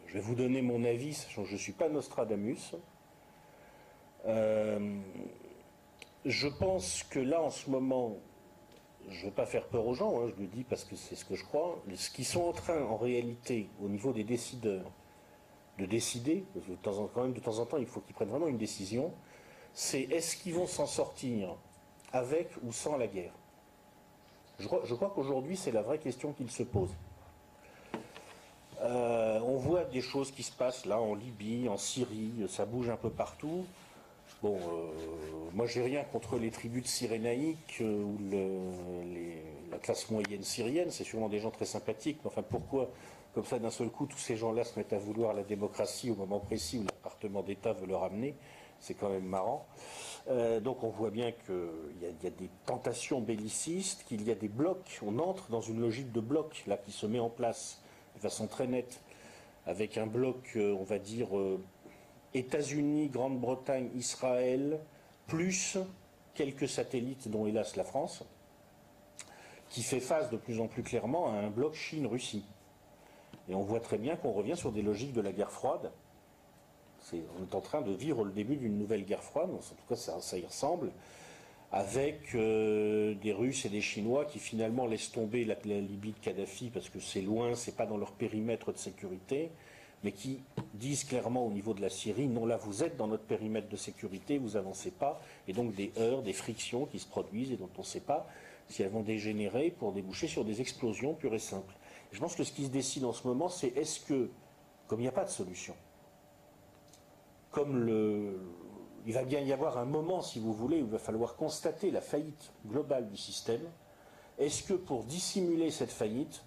Je 0.07 0.13
vais 0.13 0.21
vous 0.21 0.35
donner 0.35 0.61
mon 0.61 0.85
avis, 0.85 1.15
sachant 1.15 1.45
que 1.45 1.49
je 1.49 1.55
ne 1.55 1.59
suis 1.59 1.73
pas 1.73 1.89
Nostradamus. 1.89 2.75
Euh, 4.27 5.01
je 6.27 6.47
pense 6.47 7.05
que 7.05 7.21
là, 7.21 7.41
en 7.41 7.49
ce 7.49 7.71
moment, 7.71 8.19
je 9.09 9.21
ne 9.23 9.31
veux 9.31 9.35
pas 9.35 9.47
faire 9.47 9.67
peur 9.69 9.87
aux 9.87 9.95
gens, 9.95 10.21
hein, 10.21 10.31
je 10.37 10.43
le 10.43 10.47
dis 10.47 10.65
parce 10.65 10.85
que 10.85 10.95
c'est 10.95 11.15
ce 11.15 11.25
que 11.25 11.35
je 11.35 11.47
crois, 11.47 11.83
ce 11.95 12.11
qu'ils 12.11 12.27
sont 12.27 12.43
en 12.43 12.53
train, 12.53 12.83
en 12.83 12.99
réalité, 12.99 13.71
au 13.83 13.89
niveau 13.89 14.13
des 14.13 14.25
décideurs, 14.25 14.93
de 15.79 15.87
décider, 15.87 16.45
parce 16.53 16.67
que 16.67 16.73
quand 17.15 17.23
même 17.23 17.33
de 17.33 17.41
temps 17.41 17.61
en 17.61 17.65
temps, 17.65 17.79
il 17.79 17.87
faut 17.87 18.03
qu'ils 18.03 18.15
prennent 18.15 18.29
vraiment 18.29 18.49
une 18.49 18.59
décision, 18.59 19.11
c'est 19.73 20.03
est-ce 20.03 20.37
qu'ils 20.37 20.53
vont 20.53 20.67
s'en 20.67 20.85
sortir 20.85 21.57
avec 22.13 22.51
ou 22.63 22.73
sans 22.73 22.99
la 22.99 23.07
guerre? 23.07 23.38
Je 24.59 24.67
crois, 24.67 25.13
qu'aujourd'hui, 25.15 25.57
c'est 25.57 25.71
la 25.71 25.83
vraie 25.83 25.99
question 25.99 26.33
qu'il 26.33 26.51
se 26.51 26.65
pose. 26.65 26.91
Euh, 28.81 29.41
on 29.41 29.57
voit 29.57 29.85
des 29.85 30.01
choses 30.01 30.33
qui 30.33 30.43
se 30.43 30.53
passent 30.53 30.85
là 30.85 31.01
en 31.01 31.15
Libye, 31.15 31.69
en 31.69 31.77
Syrie, 31.77 32.33
ça 32.49 32.65
bouge 32.65 32.89
un 32.89 32.97
peu 32.97 33.11
partout. 33.11 33.65
Bon, 34.43 34.57
euh, 34.57 34.91
moi 35.55 35.67
j'ai 35.67 35.83
rien 35.83 36.05
contre 36.05 36.39
les 36.39 36.51
tribus 36.51 36.85
de 36.85 36.89
Cyrénaïque 36.89 37.79
euh, 37.81 38.03
ou 38.03 38.19
la 39.71 39.79
classe 39.79 40.11
moyenne 40.11 40.45
syrienne, 40.45 40.91
c'est 40.91 41.03
sûrement 41.03 41.29
des 41.29 41.41
gens 41.41 41.51
très 41.51 41.65
sympathiques, 41.65 42.19
mais 42.23 42.31
enfin 42.31 42.43
pourquoi, 42.43 42.89
comme 43.35 43.45
ça 43.45 43.59
d'un 43.59 43.71
seul 43.71 43.89
coup, 43.89 44.07
tous 44.07 44.19
ces 44.19 44.37
gens-là 44.37 44.65
se 44.65 44.79
mettent 44.79 44.93
à 44.93 44.99
vouloir 44.99 45.35
la 45.35 45.43
démocratie 45.43 46.11
au 46.11 46.15
moment 46.15 46.39
précis 46.39 46.79
où 46.79 46.85
l'appartement 46.85 47.43
d'État 47.43 47.73
veut 47.73 47.87
leur 47.87 48.05
amener 48.05 48.35
C'est 48.79 48.95
quand 48.95 49.09
même 49.09 49.27
marrant. 49.27 49.67
Euh, 50.29 50.61
donc 50.61 50.85
on 50.85 50.91
voit 50.91 51.11
bien 51.11 51.33
qu'il 51.33 52.03
y, 52.03 52.27
a 52.27 52.31
des 52.31 52.51
tentations 52.67 53.21
bellicistes, 53.21 54.05
qu'il 54.05 54.27
y 54.27 54.31
a 54.31 54.35
des 54.35 54.49
blocs. 54.49 55.01
On 55.03 55.19
entre 55.19 55.49
dans 55.51 55.63
une 55.63 55.81
logique 55.81 56.13
de 56.13 56.21
bloc 56.21 56.65
là 56.67 56.77
qui 56.77 56.93
se 56.93 57.07
met 57.07 57.19
en 57.19 57.31
place 57.31 57.81
de 58.17 58.21
façon 58.21 58.47
très 58.47 58.67
nette, 58.67 59.01
avec 59.67 59.97
un 59.97 60.07
bloc, 60.07 60.53
euh, 60.57 60.77
on 60.79 60.85
va 60.85 60.99
dire, 60.99 61.37
euh, 61.39 61.61
États-Unis, 62.35 63.09
Grande-Bretagne, 63.09 63.89
Israël, 63.95 64.81
plus 65.27 65.79
quelques 66.35 66.69
satellites, 66.69 67.29
dont 67.29 67.47
hélas 67.47 67.77
la 67.77 67.85
France, 67.85 68.25
qui 69.71 69.83
fait 69.83 70.01
face 70.01 70.31
de 70.31 70.37
plus 70.37 70.61
en 70.61 70.67
plus 70.67 70.83
clairement 70.83 71.33
à 71.33 71.37
un 71.37 71.51
bloc 71.51 71.75
Chine-Russie. 71.75 72.45
Et 73.49 73.55
on 73.55 73.63
voit 73.63 73.81
très 73.81 73.99
bien 73.99 74.17
qu'on 74.17 74.33
revient 74.33 74.57
sur 74.57 74.73
des 74.73 74.83
logiques 74.83 75.13
de 75.15 75.21
la 75.21 75.33
guerre 75.33 75.51
froide. 75.51 75.91
On 77.15 77.43
est 77.43 77.55
en 77.55 77.61
train 77.61 77.83
de 77.83 77.93
vivre 77.93 78.25
le 78.25 78.33
début 78.33 78.57
d'une 78.57 78.79
nouvelle 78.79 79.05
guerre 79.05 79.23
froide, 79.23 79.51
en 79.51 79.59
tout 79.59 79.75
cas 79.89 79.97
ça, 79.97 80.39
y 80.39 80.45
ressemble, 80.45 80.91
avec 81.71 82.35
euh, 82.35 83.15
des 83.15 83.33
Russes 83.33 83.65
et 83.67 83.69
des 83.69 83.81
Chinois 83.81 84.25
qui 84.25 84.39
finalement 84.39 84.87
laissent 84.87 85.13
tomber 85.13 85.45
la, 85.45 85.55
Libye 85.65 86.13
de 86.13 86.19
Kadhafi 86.19 86.71
parce 86.71 86.89
que 86.89 87.01
c'est 87.01 87.21
loin, 87.21 87.55
c'est 87.55 87.77
pas 87.77 87.87
dans 87.87 87.99
leur 87.99 88.13
périmètre 88.13 88.73
de 88.73 88.79
sécurité, 88.79 89.51
mais 90.03 90.13
qui 90.13 90.41
disent 90.75 91.05
clairement 91.05 91.47
au 91.47 91.51
niveau 91.51 91.75
de 91.75 91.83
la 91.83 91.91
Syrie, 91.91 92.29
non 92.29 92.47
là 92.47 92.57
vous 92.57 92.83
êtes 92.85 92.97
dans 92.97 93.07
notre 93.07 93.25
périmètre 93.25 93.69
de 93.69 93.77
sécurité, 93.77 94.39
vous 94.39 94.57
avancez 94.57 94.91
pas, 94.91 95.21
et 95.47 95.53
donc 95.53 95.75
des 95.75 95.93
heurts, 95.99 96.23
des 96.23 96.33
frictions 96.33 96.87
qui 96.87 96.99
se 96.99 97.07
produisent 97.07 97.53
et 97.53 97.57
dont 97.57 97.71
on 97.77 97.83
ne 97.83 97.87
sait 97.87 98.01
pas 98.01 98.27
si 98.69 98.83
elles 98.83 98.91
vont 98.91 99.03
dégénérer 99.03 99.71
pour 99.71 99.93
déboucher 99.93 100.29
sur 100.29 100.45
des 100.45 100.61
explosions 100.61 101.15
pures 101.15 101.35
et 101.35 101.39
simples. 101.39 101.75
Je 102.13 102.21
pense 102.21 102.35
que 102.35 102.45
ce 102.45 102.53
qui 102.53 102.65
se 102.65 102.71
décide 102.71 103.05
en 103.05 103.13
ce 103.13 103.27
moment, 103.27 103.49
c'est 103.49 103.69
est-ce 103.77 104.01
que, 104.01 104.31
comme 104.87 105.01
il 105.01 105.05
n'y 105.05 105.09
a 105.09 105.13
pas 105.13 105.25
de 105.25 105.31
solution, 105.31 105.75
comme 107.51 107.89
il 109.07 109.15
va 109.15 109.25
bien 109.25 109.41
y 109.41 109.53
avoir 109.53 109.79
un 109.79 109.85
moment, 109.85 110.21
si 110.21 110.39
vous 110.39 110.53
voulez, 110.53 110.83
où 110.83 110.87
il 110.87 110.91
va 110.91 110.99
falloir 110.99 111.37
constater 111.37 111.91
la 111.91 112.01
faillite 112.01 112.53
globale 112.67 113.09
du 113.09 113.17
système, 113.17 113.63
est-ce 114.39 114.63
que 114.63 114.75
pour 114.75 115.05
dissimuler 115.05 115.71
cette 115.71 115.91
faillite, 115.91 116.45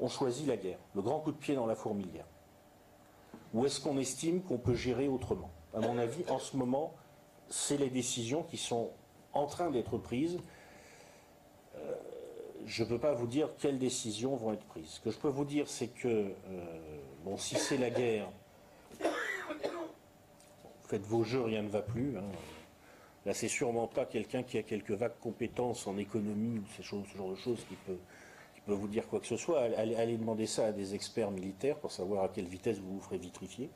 on 0.00 0.08
choisit 0.08 0.46
la 0.46 0.56
guerre, 0.56 0.78
le 0.94 1.02
grand 1.02 1.20
coup 1.20 1.32
de 1.32 1.36
pied 1.36 1.54
dans 1.54 1.66
la 1.66 1.74
fourmilière? 1.74 2.26
Ou 3.54 3.64
est-ce 3.64 3.80
qu'on 3.80 3.96
estime 3.98 4.42
qu'on 4.42 4.58
peut 4.58 4.74
gérer 4.74 5.08
autrement? 5.08 5.50
À 5.72 5.80
mon 5.80 5.96
avis, 5.96 6.24
en 6.28 6.38
ce 6.38 6.56
moment, 6.56 6.92
c'est 7.48 7.76
les 7.76 7.90
décisions 7.90 8.42
qui 8.42 8.56
sont 8.56 8.90
en 9.32 9.46
train 9.46 9.70
d'être 9.70 9.96
prises. 9.96 10.38
Euh, 11.76 11.94
je 12.66 12.82
ne 12.82 12.88
peux 12.88 12.98
pas 12.98 13.12
vous 13.12 13.26
dire 13.26 13.50
quelles 13.58 13.78
décisions 13.78 14.34
vont 14.36 14.52
être 14.52 14.64
prises. 14.66 14.88
Ce 14.88 15.00
que 15.00 15.10
je 15.10 15.18
peux 15.18 15.28
vous 15.28 15.44
dire, 15.44 15.68
c'est 15.68 15.88
que, 15.88 16.08
euh, 16.08 17.00
bon, 17.24 17.36
si 17.36 17.54
c'est 17.56 17.78
la 17.78 17.90
guerre, 17.90 18.28
faites 20.88 21.06
vos 21.06 21.24
jeux, 21.24 21.42
rien 21.42 21.62
ne 21.62 21.68
va 21.68 21.82
plus. 21.82 22.16
Hein. 22.16 22.24
Là, 23.26 23.34
c'est 23.34 23.48
sûrement 23.48 23.86
pas 23.86 24.04
quelqu'un 24.04 24.42
qui 24.42 24.58
a 24.58 24.62
quelques 24.62 24.90
vagues 24.90 25.18
compétences 25.20 25.86
en 25.86 25.96
économie 25.96 26.58
ou 26.58 26.64
ce 26.76 26.82
genre 26.82 27.30
de 27.30 27.36
choses 27.36 27.64
qui 27.68 27.74
peut 27.86 27.98
peut 28.64 28.72
vous 28.72 28.88
dire 28.88 29.06
quoi 29.08 29.20
que 29.20 29.26
ce 29.26 29.36
soit, 29.36 29.62
allez, 29.76 30.16
demander 30.16 30.46
ça 30.46 30.66
à 30.66 30.72
des 30.72 30.94
experts 30.94 31.30
militaires 31.30 31.76
pour 31.76 31.92
savoir 31.92 32.24
à 32.24 32.28
quelle 32.28 32.46
vitesse 32.46 32.78
vous 32.78 32.94
vous 32.94 33.00
ferez 33.00 33.18
vitrifier. 33.18 33.70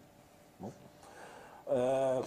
Euh, 1.70 2.22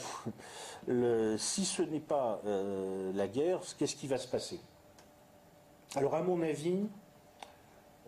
si 1.39 1.65
ce 1.65 1.81
n'est 1.81 1.99
pas 1.99 2.41
euh, 2.45 3.11
la 3.15 3.27
guerre, 3.27 3.59
qu'est-ce 3.77 3.95
qui 3.95 4.07
va 4.07 4.19
se 4.19 4.27
passer? 4.27 4.59
Alors 5.95 6.13
à 6.13 6.21
mon 6.21 6.43
avis, 6.43 6.87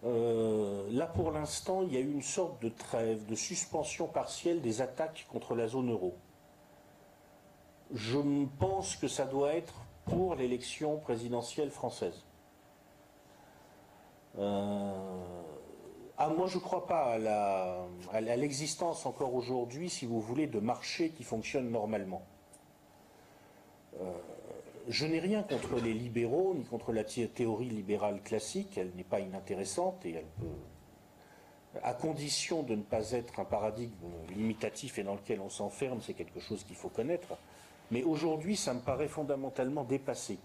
euh, 0.03 0.88
là 0.92 1.08
pour 1.08 1.32
l'instant, 1.32 1.82
il 1.82 1.94
y 1.94 1.98
a 1.98 2.01
eu 2.01 2.12
une 2.12 2.22
sorte 2.22 2.62
de 2.62 2.70
trêve, 2.70 3.25
de 3.25 3.34
suspension 3.34 4.06
partielle 4.06 4.62
des 4.62 4.82
attaques 4.82 5.25
contre 5.32 5.56
la 5.56 5.68
zone 5.68 5.89
euro. 5.89 6.13
Je 7.92 8.20
pense 8.60 8.96
que 8.96 9.08
ça 9.08 9.25
doit 9.25 9.54
être 9.54 9.75
pour 10.06 10.36
l'élection 10.36 10.98
présidentielle 10.98 11.70
française. 11.70 12.24
Euh, 14.38 14.94
ah, 16.18 16.30
moi, 16.30 16.48
je 16.48 16.58
ne 16.58 16.62
crois 16.62 16.88
pas 16.88 17.18
à 18.12 18.22
l'existence 18.22 19.06
encore 19.06 19.34
aujourd'hui, 19.34 19.90
si 19.90 20.06
vous 20.06 20.22
voulez, 20.22 20.48
de 20.48 20.60
marchés 20.60 21.10
qui 21.10 21.24
fonctionnent 21.24 21.70
normalement. 21.70 22.24
Euh, 24.02 24.12
je 24.88 25.06
n'ai 25.06 25.20
rien 25.20 25.44
contre 25.44 25.80
les 25.80 25.94
libéraux, 25.94 26.54
ni 26.56 26.66
contre 26.66 26.92
la 26.92 27.04
théorie 27.04 27.70
libérale 27.70 28.22
classique, 28.22 28.78
elle 28.78 28.92
n'est 28.96 29.04
pas 29.04 29.20
inintéressante 29.20 30.06
et 30.06 30.13
elle 30.13 30.25
peut, 30.40 31.80
à 31.82 31.94
condition 31.94 32.63
de 32.63 32.75
ne 32.75 32.84
pas 32.84 33.12
être 33.12 33.40
un 33.40 33.46
paradigme 33.46 33.94
limitatif 34.36 35.00
et 35.00 35.04
dans 35.04 35.16
lequel 35.16 35.40
on 35.40 35.50
s'enferme, 35.50 36.02
c'est 36.02 36.13
quelque 36.13 36.40
chose 36.40 36.63
qu'il 36.63 36.75
faut 36.75 36.90
connaître. 36.90 37.38
Mais 37.94 38.02
aujourd'hui, 38.02 38.56
ça 38.56 38.74
me 38.74 38.80
paraît 38.80 39.08
fondamentalement 39.08 39.84
dépassé. 39.84 40.40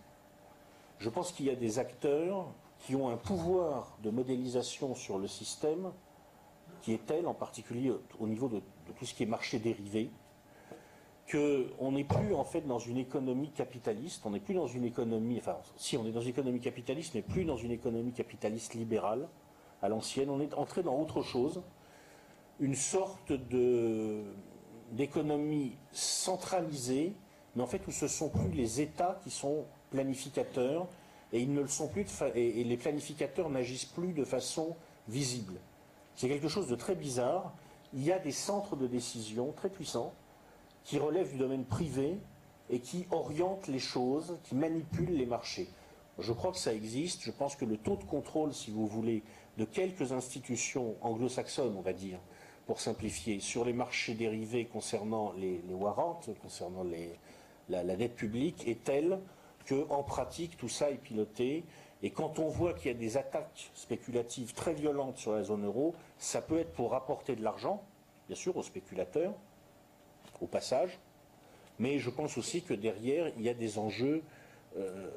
Je 0.99 1.09
pense 1.09 1.33
qu'il 1.33 1.47
y 1.47 1.51
a 1.51 1.55
des 1.55 1.79
acteurs 1.79 2.45
qui 2.81 2.95
ont 2.95 3.09
un 3.09 3.17
pouvoir 3.17 3.97
de 4.03 4.11
modélisation 4.11 4.95
sur 4.95 5.19
le 5.19 5.29
système 5.29 5.91
qui 6.83 6.93
est 6.93 7.07
tel, 7.07 7.27
en 7.27 7.33
particulier 7.33 7.91
au 8.21 8.27
niveau 8.27 8.49
de, 8.49 8.61
tout 8.99 9.07
ce 9.07 9.15
qui 9.15 9.23
est 9.23 9.27
marché 9.27 9.59
dérivé, 9.59 10.11
qu'on 11.33 11.93
n'est 11.93 12.05
plus 12.05 12.35
en 12.35 12.45
fait 12.45 12.67
dans 12.67 12.79
une 12.79 12.99
économie 12.99 13.51
capitaliste, 13.51 14.27
on 14.27 14.31
n'est 14.31 14.41
plus 14.41 14.55
dans 14.55 14.67
une 14.67 14.85
économie, 14.85 15.39
enfin 15.39 15.57
si 15.79 15.97
on 15.97 16.05
est 16.05 16.13
dans 16.13 16.21
une 16.21 16.29
économie 16.29 16.61
capitaliste, 16.61 17.15
mais 17.15 17.23
plus 17.23 17.47
dans 17.47 17.57
une 17.57 17.71
économie 17.71 18.13
capitaliste 18.13 18.75
libérale 18.75 19.27
à 19.81 19.89
l'ancienne, 19.89 20.29
on 20.29 20.41
est 20.41 20.53
entré 20.53 20.83
dans 20.83 21.01
autre 21.01 21.23
chose, 21.23 21.63
une 22.61 22.75
sorte 22.75 23.33
d'économie 24.93 25.79
centralisée, 25.93 27.15
mais 27.57 27.63
en 27.63 27.67
fait 27.67 27.87
où 27.87 27.91
ce 27.91 28.09
sont 28.09 28.29
plus 28.29 28.51
les 28.51 28.81
États 28.81 29.21
qui 29.25 29.31
sont 29.31 29.65
planificateurs, 29.91 30.87
et 31.33 31.41
ils 31.41 31.53
ne 31.53 31.61
le 31.61 31.69
sont 31.69 31.89
plus, 31.89 32.07
et, 32.35 32.65
les 32.65 32.77
planificateurs 32.77 33.51
n'agissent 33.51 33.85
plus 33.85 34.13
de 34.13 34.25
façon 34.25 34.77
visible. 35.09 35.55
C'est 36.17 36.29
quelque 36.29 36.49
chose 36.49 36.69
de 36.69 36.75
très 36.75 36.95
bizarre. 36.95 37.53
Il 37.95 38.03
y 38.03 38.13
a 38.13 38.19
des 38.19 38.33
centres 38.33 38.77
de 38.77 38.87
décision 38.87 39.53
très 39.53 39.69
puissants 39.69 40.13
qui 40.85 40.99
relèvent 40.99 41.33
du 41.33 41.39
domaine 41.39 41.65
privé 41.65 42.19
et 42.71 42.81
qui 42.81 43.07
orientent 43.11 43.69
les 43.69 43.79
choses, 43.79 44.39
qui 44.45 44.55
manipulent 44.55 45.17
les 45.17 45.27
marchés. 45.27 45.69
Je 46.19 46.33
crois 46.33 46.53
que 46.53 46.59
ça 46.59 46.75
existe. 46.75 47.23
Je 47.23 47.31
pense 47.31 47.57
que 47.57 47.65
le 47.65 47.77
taux 47.77 47.97
de 47.97 48.05
contrôle, 48.05 48.53
si 48.53 48.71
vous 48.71 48.87
voulez, 48.87 49.23
de 49.57 49.65
quelques 49.65 50.13
institutions 50.13 50.97
anglo-saxonnes, 51.01 51.77
on 51.77 51.83
va 51.83 51.93
dire, 51.93 52.19
pour 52.67 52.81
simplifier, 52.81 53.41
sur 53.41 53.65
les 53.65 53.73
marchés 53.73 54.15
dérivés 54.15 54.67
concernant 54.67 55.33
les, 55.33 55.63
warrants, 55.71 56.21
concernant 56.43 56.85
la, 57.69 57.97
dette 57.97 58.15
publique, 58.15 58.67
est 58.67 58.85
tel 58.85 59.19
en 59.91 60.03
pratique, 60.03 60.57
tout 60.57 60.69
ça 60.69 60.91
est 60.91 60.97
piloté. 60.97 61.65
Et 62.03 62.11
quand 62.11 62.39
on 62.39 62.49
voit 62.49 62.75
qu'il 62.75 62.93
y 62.93 62.95
a 62.95 62.99
des 62.99 63.17
attaques 63.17 63.71
spéculatives 63.75 64.55
très 64.55 64.73
violentes 64.73 65.19
sur 65.19 65.33
la 65.33 65.43
zone 65.43 65.65
euro, 65.65 65.95
ça 66.17 66.41
peut 66.41 66.59
être 66.59 66.73
pour 66.73 66.93
rapporter 66.93 67.35
de 67.35 67.43
l'argent, 67.43 67.83
bien 68.29 68.37
sûr, 68.37 68.57
aux 68.57 68.63
spéculateurs, 68.63 69.35
au 70.41 70.47
passage. 70.47 70.99
Mais 71.79 71.99
je 71.99 72.11
pense 72.11 72.39
aussi 72.39 72.63
que 72.63 72.75
derrière, 72.75 73.33
il 73.37 73.43
y 73.43 73.49
a 73.49 73.55
des 73.55 73.79
enjeux 73.79 74.23
euh, 74.77 75.11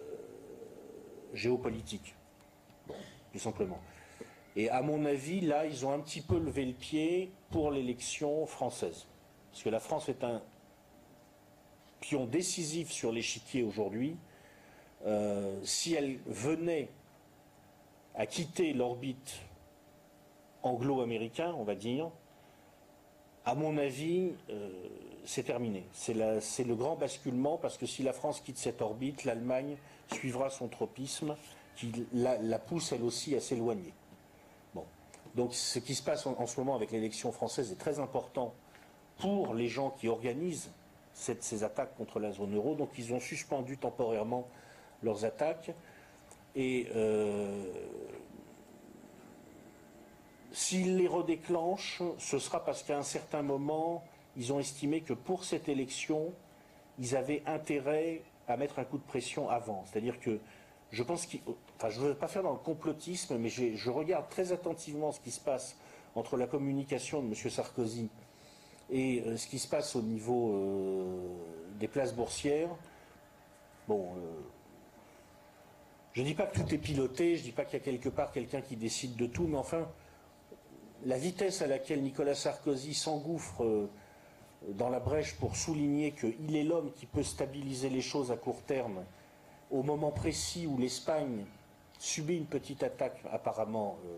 géopolitiques, 1.34 2.16
tout 3.32 3.40
simplement. 3.40 3.80
Et 4.56 4.70
à 4.70 4.82
mon 4.82 5.06
avis, 5.06 5.42
là, 5.42 5.66
ils 5.66 5.86
ont 5.86 5.94
un 5.94 6.00
petit 6.00 6.22
peu 6.22 6.38
levé 6.38 6.66
le 6.66 6.74
pied 6.74 7.32
pour 7.52 7.72
l'élection 7.72 8.46
française. 8.46 9.06
Parce 9.52 9.64
que 9.64 9.70
la 9.70 9.80
France 9.80 10.10
est 10.10 10.24
un 10.24 10.42
pion 12.02 12.26
décisif 12.26 12.92
sur 12.92 13.12
l'échiquier 13.12 13.64
aujourd'hui 13.64 14.18
euh, 15.06 15.60
si 15.64 15.96
elle 15.96 16.20
venait 16.28 16.90
à 18.16 18.26
quitter 18.26 18.74
l'orbite 18.74 19.40
anglo-américain, 20.64 21.56
on 21.58 21.64
va 21.64 21.76
dire, 21.76 22.10
à 23.46 23.56
mon 23.56 23.78
avis, 23.78 24.34
euh, 24.50 24.70
c'est 25.26 25.44
terminé. 25.44 25.86
C'est 25.92 26.14
le 26.14 26.76
grand 26.76 26.96
basculement 26.96 27.58
parce 27.58 27.78
que 27.78 27.86
si 27.86 28.04
la 28.04 28.14
France 28.14 28.42
quitte 28.42 28.58
cette 28.58 28.82
orbite, 28.82 29.24
l'Allemagne 29.24 29.78
suivra 30.14 30.50
son 30.50 30.68
tropisme 30.68 31.36
qui 31.76 31.92
la, 32.14 32.60
pousse 32.60 32.92
elle 32.92 33.04
aussi 33.04 33.36
à 33.36 33.40
s'éloigner. 33.40 33.94
Bon. 34.76 34.84
Donc 35.36 35.54
ce 35.56 35.80
qui 35.80 35.96
se 35.96 36.04
passe 36.04 36.28
en, 36.28 36.46
ce 36.46 36.60
moment 36.60 36.76
avec 36.76 36.92
l'élection 36.92 37.32
française 37.32 37.72
est 37.72 37.80
très 37.80 38.00
important 38.00 38.54
pour 39.18 39.54
les 39.54 39.68
gens 39.68 39.92
qui 39.92 40.08
organisent 40.08 40.70
ces 41.14 41.64
attaques 41.64 41.96
contre 41.98 42.20
la 42.20 42.32
zone 42.32 42.56
euro. 42.56 42.76
Donc 42.76 42.92
ils 42.98 43.14
ont 43.14 43.20
suspendu 43.20 43.78
temporairement 43.78 44.48
leurs 45.04 45.26
attaques. 45.26 45.72
Et 46.56 46.88
euh, 46.96 47.72
s'ils 50.52 50.98
les 50.98 51.08
redéclenchent, 51.08 52.02
ce 52.18 52.40
sera 52.40 52.64
parce 52.64 52.84
qu'à 52.84 52.98
un 52.98 53.04
certain 53.04 53.42
moment, 53.42 54.04
ils 54.36 54.52
ont 54.52 54.60
estimé 54.60 55.02
que 55.02 55.14
pour 55.14 55.44
cette 55.44 55.70
élection, 55.70 56.34
ils 57.00 57.16
avaient 57.16 57.44
intérêt 57.46 58.22
à 58.48 58.58
mettre 58.58 58.80
un 58.80 58.84
coup 58.84 58.98
de 58.98 59.04
pression 59.04 59.50
avant. 59.50 59.84
C'est-à-dire 59.86 60.20
que 60.20 60.40
je 60.92 61.04
pense 61.04 61.26
qu'il. 61.26 61.40
Enfin, 61.78 61.90
je 61.90 62.02
ne 62.02 62.08
veux 62.08 62.16
pas 62.16 62.28
faire 62.28 62.44
dans 62.44 62.52
le 62.52 62.58
complotisme, 62.58 63.38
mais 63.38 63.50
je 63.50 63.90
regarde 63.90 64.28
très 64.30 64.52
attentivement 64.52 65.12
ce 65.12 65.20
qui 65.20 65.32
se 65.32 65.40
passe 65.40 65.78
entre 66.16 66.38
la 66.38 66.48
communication 66.48 67.22
de 67.22 67.28
M. 67.28 67.50
Sarkozy 67.50 68.10
et 68.92 69.24
euh, 69.26 69.38
ce 69.38 69.48
qui 69.48 69.60
se 69.60 69.68
passe 69.68 69.96
au 69.96 70.02
niveau 70.02 70.54
euh, 70.54 71.28
des 71.80 71.88
places 71.88 72.14
boursières. 72.14 72.70
Bon, 73.88 74.10
je 76.14 76.22
ne 76.22 76.26
dis 76.26 76.34
pas 76.34 76.46
que 76.46 76.60
tout 76.60 76.74
est 76.74 76.78
piloté, 76.78 77.36
je 77.36 77.42
ne 77.42 77.46
dis 77.46 77.52
pas 77.52 77.66
qu'il 77.66 77.80
y 77.80 77.82
a 77.82 77.86
quelque 77.86 78.10
part 78.10 78.32
quelqu'un 78.32 78.62
qui 78.62 78.76
décide 78.76 79.16
de 79.16 79.26
tout, 79.26 79.48
mais 79.48 79.58
enfin, 79.58 79.88
la 81.06 81.18
vitesse 81.18 81.62
à 81.62 81.68
laquelle 81.68 82.04
Nicolas 82.04 82.36
Sarkozy 82.36 82.94
s'engouffre 82.94 83.64
euh, 83.64 83.90
dans 84.70 84.90
la 84.90 85.00
brèche 85.00 85.36
pour 85.36 85.56
souligner 85.56 86.12
qu'il 86.12 86.56
est 86.56 86.64
l'homme 86.64 86.92
qui 86.94 87.06
peut 87.06 87.24
stabiliser 87.24 87.90
les 87.90 88.02
choses 88.02 88.32
à 88.32 88.36
court 88.36 88.62
terme, 88.64 89.04
au 89.72 89.84
moment 89.84 90.12
précis 90.12 90.68
où 90.68 90.78
l'Espagne 90.78 91.46
subit 91.98 92.38
une 92.38 92.46
petite 92.46 92.84
attaque 92.84 93.22
apparemment 93.32 93.98
euh, 94.06 94.18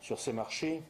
sur 0.00 0.20
ses 0.20 0.32
marchés, 0.32 0.82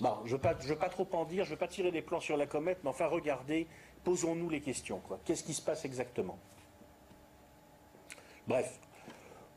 Je 0.00 0.06
ne 0.06 0.68
veux, 0.68 0.76
pas 0.76 0.88
trop 0.88 1.06
en 1.12 1.24
dire, 1.24 1.44
je 1.44 1.50
ne 1.50 1.54
veux 1.54 1.58
pas 1.58 1.68
tirer 1.68 1.92
des 1.92 2.02
plans 2.02 2.20
sur 2.20 2.36
la 2.36 2.46
comète, 2.46 2.78
mais 2.82 2.90
enfin 2.90 3.06
regardez, 3.06 3.66
posons-nous 4.02 4.50
les 4.50 4.60
questions. 4.60 5.00
Qu'est-ce 5.24 5.44
qui 5.44 5.54
se 5.54 5.62
passe 5.62 5.84
exactement? 5.84 6.38
Bref, 8.46 8.78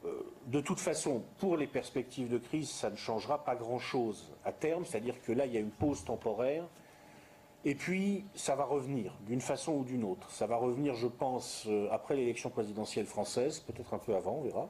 euh, 0.06 0.22
de 0.46 0.62
toute 0.62 0.80
façon, 0.80 1.24
pour 1.40 1.58
les 1.58 1.68
perspectives 1.68 2.30
de 2.30 2.38
crise, 2.38 2.70
ça 2.70 2.90
ne 2.90 2.96
changera 2.96 3.44
pas 3.44 3.56
grand-chose 3.56 4.32
à 4.46 4.52
terme, 4.52 4.86
c'est-à-dire 4.86 5.22
que 5.24 5.32
là, 5.32 5.46
il 5.46 5.54
y 5.54 5.58
a 5.58 5.60
une 5.60 5.72
pause 5.72 6.06
temporaire, 6.06 6.64
et 7.66 7.76
puis 7.76 8.24
ça 8.36 8.56
va 8.56 8.64
revenir 8.64 9.14
d'une 9.26 9.42
façon 9.42 9.74
ou 9.74 9.84
d'une 9.84 10.04
autre. 10.04 10.30
Ça 10.32 10.46
va 10.46 10.56
revenir, 10.56 10.94
je 10.94 11.08
pense, 11.08 11.66
euh, 11.68 11.90
après 11.92 12.16
l'élection 12.16 12.50
présidentielle 12.50 13.08
française, 13.08 13.60
peut-être 13.60 13.94
un 13.94 13.98
peu 13.98 14.16
avant, 14.16 14.36
on 14.36 14.42
verra. 14.44 14.70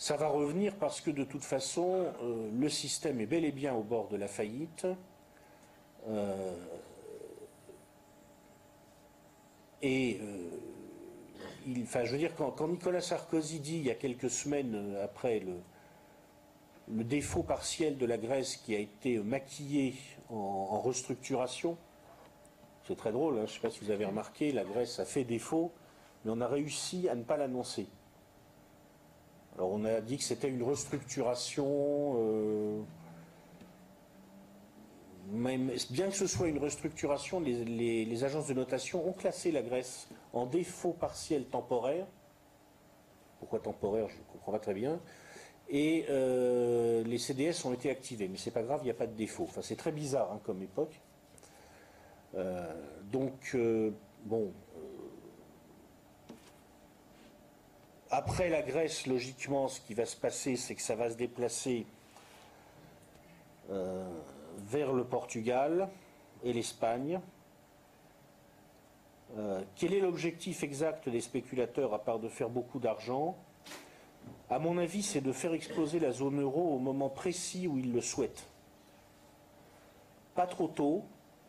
Ça 0.00 0.16
va 0.16 0.28
revenir 0.28 0.76
parce 0.76 1.02
que 1.02 1.10
de 1.10 1.24
toute 1.24 1.44
façon, 1.44 2.06
euh, 2.22 2.48
le 2.58 2.70
système 2.70 3.20
est 3.20 3.26
bel 3.26 3.44
et 3.44 3.52
bien 3.52 3.74
au 3.74 3.82
bord 3.82 4.08
de 4.08 4.16
la 4.16 4.28
faillite. 4.28 4.86
et 9.82 10.18
enfin, 11.82 12.06
je 12.06 12.12
veux 12.12 12.18
dire, 12.18 12.34
quand, 12.34 12.66
Nicolas 12.66 13.02
Sarkozy 13.02 13.60
dit 13.60 13.76
il 13.76 13.84
y 13.84 13.90
a 13.90 13.94
quelques 13.94 14.30
semaines 14.30 14.74
euh, 14.74 15.04
après 15.04 15.40
le, 15.40 17.04
défaut 17.04 17.42
partiel 17.42 17.98
de 17.98 18.06
la 18.06 18.16
Grèce 18.16 18.56
qui 18.56 18.74
a 18.74 18.78
été 18.78 19.18
maquillé 19.18 19.96
en, 20.30 20.80
restructuration, 20.80 21.76
c'est 22.88 22.96
très 22.96 23.12
drôle, 23.12 23.34
hein, 23.34 23.44
je 23.44 23.52
ne 23.52 23.54
sais 23.54 23.60
pas 23.60 23.70
si 23.70 23.84
vous 23.84 23.90
avez 23.90 24.06
remarqué, 24.06 24.50
la 24.50 24.64
Grèce 24.64 24.98
a 24.98 25.04
fait 25.04 25.24
défaut, 25.24 25.72
mais 26.24 26.30
on 26.34 26.40
a 26.40 26.48
réussi 26.48 27.06
à 27.10 27.14
ne 27.14 27.22
pas 27.22 27.36
l'annoncer. 27.36 27.86
Alors 29.56 29.72
on 29.72 29.84
a 29.84 30.00
dit 30.00 30.16
que 30.16 30.24
c'était 30.24 30.48
une 30.48 30.62
restructuration, 30.62 32.14
euh, 32.18 32.80
bien 35.90 36.08
que 36.08 36.14
ce 36.14 36.26
soit 36.26 36.48
une 36.48 36.58
restructuration, 36.58 37.40
les, 37.40 38.24
agences 38.24 38.46
de 38.46 38.54
notation 38.54 39.06
ont 39.06 39.12
classé 39.12 39.50
la 39.50 39.62
Grèce 39.62 40.08
en 40.32 40.46
défaut 40.46 40.92
partiel 40.92 41.44
temporaire. 41.44 42.06
Pourquoi 43.38 43.58
temporaire 43.58 44.08
Je 44.08 44.16
ne 44.16 44.22
comprends 44.32 44.52
pas 44.52 44.58
très 44.58 44.74
bien. 44.74 45.00
Et 45.68 46.04
euh, 46.10 47.02
les 47.04 47.18
CDS 47.18 47.64
ont 47.64 47.72
été 47.72 47.90
activés. 47.90 48.28
Mais 48.28 48.38
c'est 48.38 48.50
pas 48.50 48.62
grave, 48.62 48.80
il 48.82 48.86
n'y 48.86 48.90
a 48.90 48.94
pas 48.94 49.06
de 49.06 49.16
défaut. 49.16 49.44
Enfin, 49.44 49.62
c'est 49.62 49.76
très 49.76 49.92
bizarre 49.92 50.32
hein, 50.32 50.40
comme 50.42 50.62
époque. 50.62 51.00
Euh, 52.34 52.72
donc, 53.10 53.56
bon. 54.24 54.52
Après 58.10 58.48
la 58.48 58.62
Grèce, 58.62 59.06
logiquement, 59.06 59.68
ce 59.68 59.80
qui 59.80 59.94
va 59.94 60.04
se 60.04 60.16
passer, 60.16 60.56
c'est 60.56 60.74
que 60.74 60.82
ça 60.82 60.96
va 60.96 61.10
se 61.10 61.16
déplacer 61.16 61.86
vers 64.70 64.92
le 64.92 65.04
Portugal 65.04 65.88
et 66.42 66.52
l'Espagne. 66.52 67.20
Euh, 69.38 69.62
quel 69.76 69.94
est 69.94 70.00
l'objectif 70.00 70.64
exact 70.64 71.08
des 71.08 71.20
spéculateurs 71.20 71.94
à 71.94 72.00
part 72.00 72.18
de 72.18 72.28
faire 72.28 72.48
beaucoup 72.48 72.80
d'argent? 72.80 73.36
À 74.48 74.58
mon 74.58 74.76
avis, 74.78 75.02
c'est 75.02 75.20
de 75.20 75.32
faire 75.32 75.52
exploser 75.52 76.00
la 76.00 76.10
zone 76.10 76.40
euro 76.40 76.74
au 76.74 76.78
moment 76.78 77.08
précis 77.08 77.68
où 77.68 77.78
ils 77.78 77.92
le 77.92 78.00
souhaitent. 78.00 78.44
Pas 80.34 80.46
trop 80.46 80.66
tôt, 80.66 81.04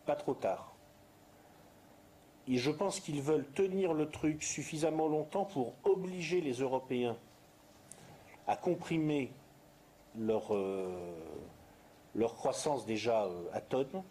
pas 0.05 0.15
trop 0.15 0.35
tard. 0.35 0.70
Et 2.47 2.57
je 2.57 2.71
pense 2.71 2.99
qu'ils 2.99 3.21
veulent 3.21 3.47
tenir 3.53 3.93
le 3.93 4.09
truc 4.09 4.43
suffisamment 4.43 5.07
longtemps 5.07 5.45
pour 5.45 5.73
obliger 5.83 6.41
les 6.41 6.53
Européens 6.53 7.15
à 8.47 8.55
comprimer 8.55 9.31
leur, 10.17 10.53
euh, 10.53 10.89
croissance 12.15 12.85
déjà 12.85 13.25
euh, 13.25 13.43
à 13.53 13.61
tonnes, 13.61 14.03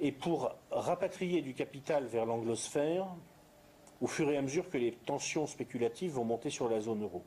et 0.00 0.12
pour 0.12 0.54
rapatrier 0.70 1.42
du 1.42 1.54
capital 1.54 2.06
vers 2.06 2.26
l'anglosphère 2.26 3.06
au 4.00 4.06
fur 4.06 4.30
et 4.30 4.36
à 4.36 4.42
mesure 4.42 4.68
que 4.68 4.78
les 4.78 4.92
tensions 4.92 5.46
spéculatives 5.46 6.12
vont 6.12 6.24
monter 6.24 6.50
sur 6.50 6.68
la 6.68 6.80
zone 6.80 7.02
euro. 7.02 7.22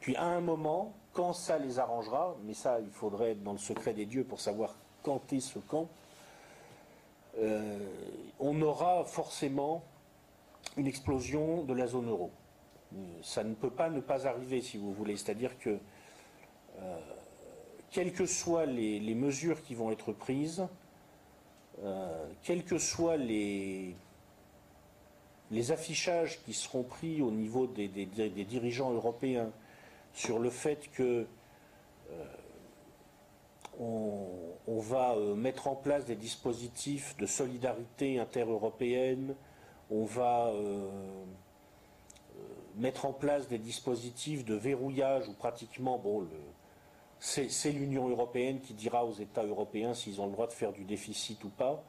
Puis 0.00 0.16
à 0.16 0.24
un 0.24 0.40
moment, 0.40 0.92
quand 1.12 1.32
ça 1.32 1.58
les 1.58 1.78
arrangera, 1.78 2.36
mais 2.44 2.54
ça 2.54 2.80
il 2.80 2.90
faudrait 2.90 3.32
être 3.32 3.42
dans 3.42 3.52
le 3.52 3.58
secret 3.58 3.94
des 3.94 4.06
dieux 4.06 4.24
pour 4.24 4.40
savoir 4.40 4.74
quand 5.02 5.32
est 5.32 5.40
ce 5.40 5.58
quand, 5.58 5.88
euh, 7.38 7.78
on 8.38 8.60
aura 8.62 9.04
forcément 9.04 9.82
une 10.76 10.86
explosion 10.86 11.64
de 11.64 11.74
la 11.74 11.86
zone 11.86 12.08
euro. 12.08 12.30
Ça 13.22 13.42
ne 13.42 13.54
peut 13.54 13.70
pas 13.70 13.88
ne 13.88 14.00
pas 14.00 14.26
arriver 14.26 14.60
si 14.60 14.76
vous 14.76 14.92
voulez, 14.92 15.16
c'est-à-dire 15.16 15.58
que 15.58 15.78
euh, 16.78 16.98
quelles 17.90 18.12
que 18.12 18.26
soient 18.26 18.66
les, 18.66 19.14
mesures 19.14 19.62
qui 19.62 19.74
vont 19.74 19.90
être 19.90 20.12
prises, 20.12 20.66
euh, 21.82 22.26
quels 22.42 22.64
que 22.64 22.78
soient 22.78 23.16
les, 23.16 23.94
affichages 25.70 26.42
qui 26.42 26.54
seront 26.54 26.82
pris 26.82 27.22
au 27.22 27.30
niveau 27.30 27.66
des, 27.66 27.88
dirigeants 27.88 28.92
européens 28.92 29.50
sur 30.14 30.38
le 30.38 30.50
fait 30.50 30.90
que 30.92 31.26
euh, 32.10 32.24
on, 33.78 34.78
va 34.78 35.14
euh, 35.14 35.34
mettre 35.34 35.68
en 35.68 35.74
place 35.74 36.04
des 36.04 36.16
dispositifs 36.16 37.16
de 37.16 37.26
solidarité 37.26 38.18
intereuropéenne, 38.18 39.34
on 39.90 40.04
va 40.04 40.50
mettre 42.76 43.04
en 43.04 43.12
place 43.12 43.46
des 43.48 43.58
dispositifs 43.58 44.44
de 44.44 44.54
verrouillage 44.54 45.28
où 45.28 45.34
pratiquement 45.34 45.98
bon, 45.98 46.26
c'est 47.18 47.72
l'Union 47.72 48.08
européenne 48.08 48.60
qui 48.60 48.74
dira 48.74 49.04
aux 49.04 49.12
États 49.12 49.44
européens 49.44 49.94
s'ils 49.94 50.20
ont 50.20 50.26
le 50.26 50.32
droit 50.32 50.46
de 50.46 50.52
faire 50.52 50.72
du 50.72 50.84
déficit 50.84 51.44
ou 51.44 51.50
pas. 51.50 51.82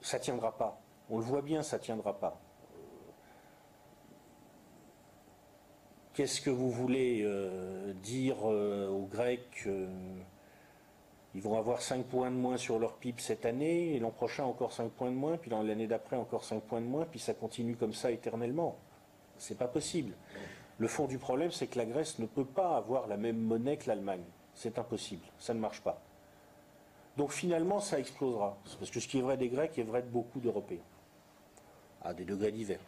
Ça 0.00 0.18
ne 0.18 0.22
tiendra 0.22 0.56
pas. 0.56 0.80
On 1.10 1.18
le 1.18 1.24
voit 1.24 1.42
bien, 1.42 1.62
ça 1.62 1.78
tiendra 1.78 2.18
pas. 2.18 2.38
Qu'est-ce 6.18 6.40
que 6.40 6.50
vous 6.50 6.70
voulez 6.70 7.22
euh, 7.22 7.92
dire 7.94 8.36
euh, 8.44 8.88
aux 8.88 9.06
Grecs 9.06 9.64
euh, 9.66 9.86
Ils 11.34 11.42
vont 11.42 11.58
avoir 11.58 11.82
5 11.82 12.06
points 12.06 12.30
de 12.30 12.36
moins 12.36 12.56
sur 12.56 12.78
leur 12.78 12.94
PIB 12.94 13.20
cette 13.20 13.44
année, 13.44 13.94
et 13.94 13.98
l'an 13.98 14.10
prochain 14.10 14.44
encore 14.44 14.72
5 14.72 14.90
points 14.90 15.10
de 15.10 15.16
moins, 15.16 15.36
puis 15.36 15.50
l'année 15.50 15.86
d'après 15.86 16.16
encore 16.16 16.44
5 16.44 16.62
points 16.62 16.80
de 16.80 16.86
moins, 16.86 17.04
puis 17.04 17.20
ça 17.20 17.34
continue 17.34 17.76
comme 17.76 17.92
ça 17.92 18.10
éternellement. 18.10 18.76
C'est 19.36 19.58
pas 19.58 19.68
possible. 19.68 20.14
Le 20.78 20.88
fond 20.88 21.06
du 21.06 21.18
problème, 21.18 21.50
c'est 21.50 21.66
que 21.66 21.78
la 21.78 21.84
Grèce 21.84 22.18
ne 22.18 22.26
peut 22.26 22.44
pas 22.44 22.76
avoir 22.76 23.08
la 23.08 23.16
même 23.16 23.38
monnaie 23.38 23.76
que 23.76 23.88
l'Allemagne. 23.88 24.24
C'est 24.54 24.78
impossible, 24.78 25.26
ça 25.38 25.54
ne 25.54 25.60
marche 25.60 25.80
pas. 25.82 26.00
Donc 27.16 27.32
finalement, 27.32 27.80
ça 27.80 27.98
explosera. 27.98 28.56
Parce 28.78 28.90
que 28.90 29.00
ce 29.00 29.08
qui 29.08 29.18
est 29.18 29.22
vrai 29.22 29.36
des 29.36 29.48
Grecs 29.48 29.76
est 29.76 29.82
vrai 29.82 30.02
de 30.02 30.08
beaucoup 30.08 30.38
d'Européens, 30.40 30.78
à 32.02 32.14
des 32.14 32.24
degrés 32.24 32.52
divers. 32.52 32.80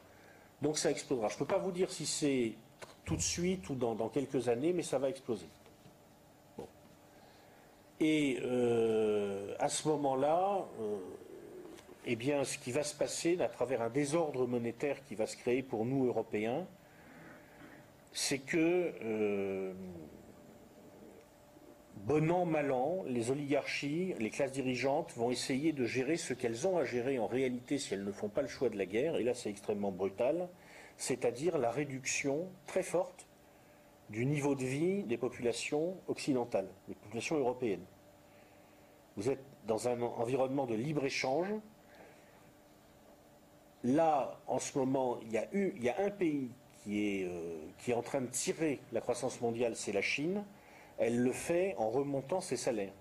Donc 0.62 0.78
ça 0.78 0.90
explosera. 0.90 1.28
Je 1.28 1.34
ne 1.34 1.38
peux 1.40 1.46
pas 1.46 1.58
vous 1.58 1.72
dire 1.72 1.90
si 1.90 2.06
c'est 2.06 2.54
tout 3.04 3.16
de 3.16 3.20
suite 3.20 3.68
ou 3.70 3.74
dans, 3.74 4.08
quelques 4.08 4.48
années, 4.48 4.72
mais 4.72 4.84
ça 4.84 4.98
va 4.98 5.08
exploser. 5.08 5.48
Et 8.00 8.38
euh, 8.42 9.54
à 9.58 9.68
ce 9.68 9.86
moment-là, 9.88 10.66
euh, 10.80 10.96
eh 12.06 12.16
bien, 12.16 12.44
ce 12.44 12.56
qui 12.56 12.72
va 12.72 12.82
se 12.82 12.94
passer 12.94 13.38
à 13.42 13.48
travers 13.48 13.82
un 13.82 13.90
désordre 13.90 14.46
monétaire 14.46 15.04
qui 15.04 15.14
va 15.14 15.26
se 15.26 15.36
créer 15.36 15.62
pour 15.62 15.84
nous, 15.84 16.06
Européens, 16.06 16.66
c'est 18.12 18.38
que, 18.38 18.92
euh, 19.02 19.74
bon 21.96 22.30
an, 22.30 22.46
mal 22.46 22.72
an, 22.72 23.04
les 23.06 23.30
oligarchies, 23.30 24.14
les 24.18 24.30
classes 24.30 24.52
dirigeantes 24.52 25.12
vont 25.14 25.30
essayer 25.30 25.72
de 25.72 25.84
gérer 25.84 26.16
ce 26.16 26.32
qu'elles 26.32 26.66
ont 26.66 26.78
à 26.78 26.84
gérer 26.84 27.18
en 27.18 27.26
réalité 27.26 27.76
si 27.76 27.92
elles 27.92 28.04
ne 28.04 28.12
font 28.12 28.30
pas 28.30 28.40
le 28.40 28.48
choix 28.48 28.70
de 28.70 28.78
la 28.78 28.86
guerre, 28.86 29.16
et 29.16 29.22
là 29.22 29.34
c'est 29.34 29.50
extrêmement 29.50 29.92
brutal, 29.92 30.48
c'est-à-dire 30.96 31.58
la 31.58 31.70
réduction 31.70 32.48
très 32.66 32.82
forte 32.82 33.26
du 34.10 34.26
niveau 34.26 34.54
de 34.54 34.64
vie 34.64 35.04
des 35.04 35.16
populations 35.16 35.96
occidentales, 36.08 36.68
des 36.88 36.94
populations 36.94 37.36
européennes. 37.38 37.84
Vous 39.16 39.30
êtes 39.30 39.42
dans 39.66 39.88
un 39.88 40.02
environnement 40.02 40.66
de 40.66 40.74
libre-échange. 40.74 41.48
Là, 43.84 44.38
en 44.46 44.58
ce 44.58 44.76
moment, 44.76 45.18
il 45.22 45.32
y 45.32 45.88
a, 45.88 46.00
un 46.00 46.10
pays 46.10 46.50
euh, 46.88 47.66
qui 47.78 47.90
est, 47.90 47.94
en 47.94 48.02
train 48.02 48.20
de 48.20 48.26
tirer 48.26 48.80
la 48.92 49.00
croissance 49.00 49.40
mondiale, 49.40 49.76
c'est 49.76 49.92
la 49.92 50.02
Chine. 50.02 50.44
Elle 50.98 51.22
le 51.22 51.32
fait 51.32 51.74
en 51.78 51.88
remontant 51.88 52.40
ses 52.40 52.56
salaires. 52.56 52.92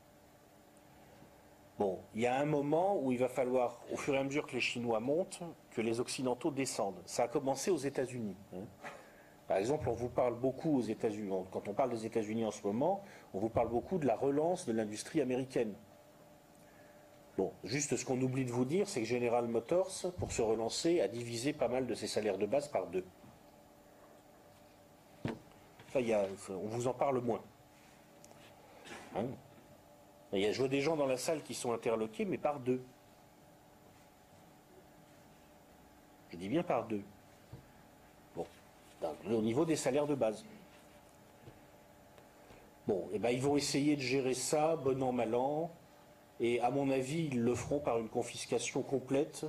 Bon, 1.80 2.00
il 2.13 2.22
y 2.22 2.28
a 2.28 2.38
un 2.38 2.45
moment 2.45 3.00
où 3.02 3.12
il 3.12 3.17
va 3.17 3.30
falloir, 3.30 3.82
au 3.91 3.98
fur 3.98 4.13
et 4.13 4.17
à 4.17 4.24
mesure 4.24 4.45
que 4.45 4.54
les 4.54 4.62
Chinois 4.62 5.00
montent, 5.00 5.41
que 5.72 5.82
les 5.82 6.00
Occidentaux 6.00 6.52
descendent. 6.52 7.02
Ça 7.06 7.24
a 7.24 7.28
commencé 7.28 7.72
aux 7.72 7.78
États-Unis. 7.78 8.36
Hein. 8.54 8.65
Par 9.49 9.57
exemple, 9.57 9.89
on 9.89 9.93
vous 9.93 10.07
parle 10.07 10.35
beaucoup 10.35 10.77
aux 10.77 10.81
États-Unis. 10.81 11.33
Quand 11.51 11.67
on 11.67 11.73
parle 11.73 11.89
des 11.89 12.05
États-Unis 12.05 12.45
en 12.45 12.51
ce 12.51 12.65
moment, 12.65 13.03
on 13.33 13.39
vous 13.39 13.49
parle 13.49 13.67
beaucoup 13.67 13.97
de 13.97 14.05
la 14.05 14.15
relance 14.15 14.65
de 14.65 14.71
l'industrie 14.71 15.19
américaine. 15.19 15.73
Bon, 17.38 17.51
juste 17.65 17.97
ce 17.97 18.05
qu'on 18.05 18.21
oublie 18.21 18.45
de 18.45 18.51
vous 18.51 18.65
dire, 18.65 18.88
c'est 18.88 19.01
que 19.01 19.07
General 19.07 19.45
Motors, 19.47 20.13
pour 20.17 20.31
se 20.31 20.41
relancer, 20.41 21.01
a 21.01 21.09
divisé 21.09 21.51
pas 21.51 21.67
mal 21.67 21.88
de 21.88 21.93
ses 21.93 22.07
salaires 22.07 22.38
de 22.38 22.45
base 22.45 22.69
par 22.69 22.88
deux 22.88 23.03
on 25.95 26.67
vous 26.67 26.88
en 26.88 26.93
parle 26.93 27.19
moins. 27.21 27.41
Hein? 29.15 29.25
Il 30.33 30.39
y 30.39 30.45
a, 30.45 30.51
je 30.51 30.59
vois 30.59 30.67
des 30.67 30.81
gens 30.81 30.95
dans 30.95 31.07
la 31.07 31.17
salle 31.17 31.41
qui 31.41 31.53
sont 31.53 31.73
interloqués, 31.73 32.25
mais 32.25 32.38
par 32.38 32.59
deux. 32.59 32.83
Je 36.29 36.38
dis 36.38 36.49
bien 36.49 36.62
par 36.62 36.85
deux. 36.85 37.03
Au 39.01 39.41
niveau 39.41 39.65
des 39.65 39.75
salaires 39.75 40.07
de 40.07 40.15
base. 40.15 40.43
Bon, 42.88 43.07
et 43.12 43.15
eh 43.15 43.19
ben 43.19 43.29
ils 43.29 43.41
vont 43.41 43.55
essayer 43.55 43.95
de 43.95 44.01
gérer 44.01 44.33
ça, 44.33 44.75
bon 44.75 45.01
an, 45.03 45.12
mal 45.12 45.35
an, 45.35 45.69
et 46.39 46.59
à 46.62 46.71
mon 46.71 46.89
avis, 46.89 47.29
ils 47.31 47.41
le 47.41 47.53
feront 47.53 47.79
par 47.79 47.99
une 47.99 48.09
confiscation 48.09 48.81
complète 48.81 49.45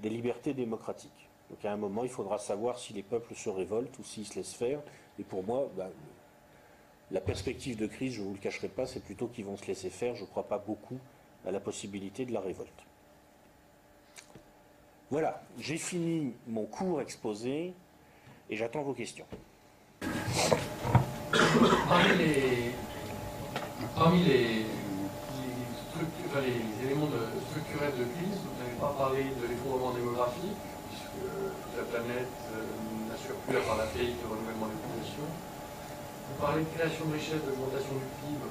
des 0.00 0.08
libertés 0.08 0.54
démocratiques. 0.54 1.28
Donc 1.50 1.64
à 1.64 1.72
un 1.72 1.76
moment, 1.76 2.02
il 2.02 2.10
faudra 2.10 2.38
savoir 2.38 2.78
si 2.78 2.92
les 2.92 3.02
peuples 3.02 3.34
se 3.34 3.50
révoltent 3.50 3.98
ou 3.98 4.04
s'ils 4.04 4.26
se 4.26 4.36
laissent 4.36 4.54
faire. 4.54 4.80
Et 5.18 5.22
pour 5.22 5.44
moi, 5.44 5.70
ben, 5.76 5.90
la 7.10 7.20
perspective 7.20 7.76
de 7.76 7.86
crise, 7.86 8.14
je 8.14 8.22
ne 8.22 8.26
vous 8.26 8.32
le 8.32 8.38
cacherai 8.38 8.68
pas, 8.68 8.86
c'est 8.86 9.04
plutôt 9.04 9.28
qu'ils 9.28 9.44
vont 9.44 9.56
se 9.56 9.66
laisser 9.66 9.90
faire. 9.90 10.14
Je 10.14 10.22
ne 10.22 10.26
crois 10.26 10.44
pas 10.44 10.58
beaucoup 10.58 10.98
à 11.46 11.50
la 11.50 11.60
possibilité 11.60 12.24
de 12.24 12.32
la 12.32 12.40
révolte. 12.40 12.70
Voilà, 15.10 15.42
j'ai 15.58 15.76
fini 15.76 16.32
mon 16.46 16.64
cours 16.64 17.02
exposé 17.02 17.74
et 18.52 18.56
j'attends 18.56 18.82
vos 18.82 18.92
questions. 18.92 19.24
Parmi 23.96 24.24
les, 24.28 24.66
éléments 26.84 27.08
structurels 27.48 27.96
de 27.96 28.04
crise, 28.12 28.36
vous 28.44 28.56
n'avez 28.60 28.76
pas 28.76 28.92
parlé 28.92 29.24
de 29.24 29.44
l'effondrement 29.48 29.96
démographique, 29.96 30.60
puisque 30.88 31.24
la 31.76 31.84
planète 31.88 32.36
euh, 32.52 33.08
n'assure 33.08 33.36
plus 33.48 33.56
à 33.56 33.64
part 33.64 33.78
la 33.80 33.88
paix 33.88 34.04
le 34.04 34.28
renouvellement 34.28 34.68
des 34.68 34.76
populations. 34.84 35.28
Vous 35.32 36.36
parlez 36.36 36.68
de 36.68 36.72
création 36.76 37.08
de 37.08 37.14
richesse, 37.16 37.40
d'augmentation 37.48 37.96
du 37.96 38.08
PIB. 38.20 38.42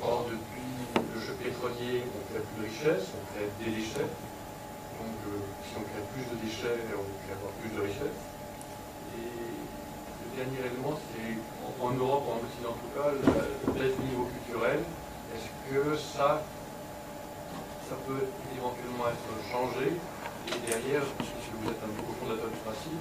Or, 0.00 0.24
depuis 0.24 0.72
le 0.96 1.18
jeu 1.20 1.36
pétrolier, 1.36 2.08
on 2.08 2.20
crée 2.32 2.40
plus 2.40 2.56
de 2.56 2.64
richesse, 2.64 3.12
on 3.12 3.24
crée 3.28 3.48
des 3.60 3.76
déchets. 3.76 4.08
Donc, 4.08 5.20
euh, 5.28 5.44
si 5.68 5.76
on 5.76 5.84
crée 5.84 6.04
plus 6.16 6.24
de 6.32 6.36
déchets, 6.40 6.80
on 6.96 7.04
peut 7.04 7.32
avoir 7.36 7.52
plus 7.60 7.72
de 7.76 7.80
richesse. 7.84 8.33
Et 9.14 9.54
le 10.24 10.36
dernier 10.36 10.60
élément, 10.70 10.98
c'est 11.12 11.38
en, 11.82 11.90
Europe, 11.90 12.24
en 12.28 12.44
Occident 12.44 12.70
en 12.70 12.80
tout 12.80 12.92
cas, 12.94 13.10
la 13.66 13.72
baisse 13.72 13.96
du 13.96 14.04
niveau 14.08 14.26
culturel. 14.26 14.80
Est-ce 15.34 15.50
que 15.70 15.96
ça, 15.96 16.42
ça 17.88 17.96
peut 18.06 18.26
éventuellement 18.56 19.08
être 19.08 19.50
changé? 19.50 19.92
Et 20.48 20.70
derrière, 20.70 21.02
puisque 21.18 21.54
vous 21.60 21.70
êtes 21.70 21.82
un 21.82 21.88
nouveau 21.88 22.12
fondateur 22.20 22.48
du 22.50 22.56
principe, 22.58 22.92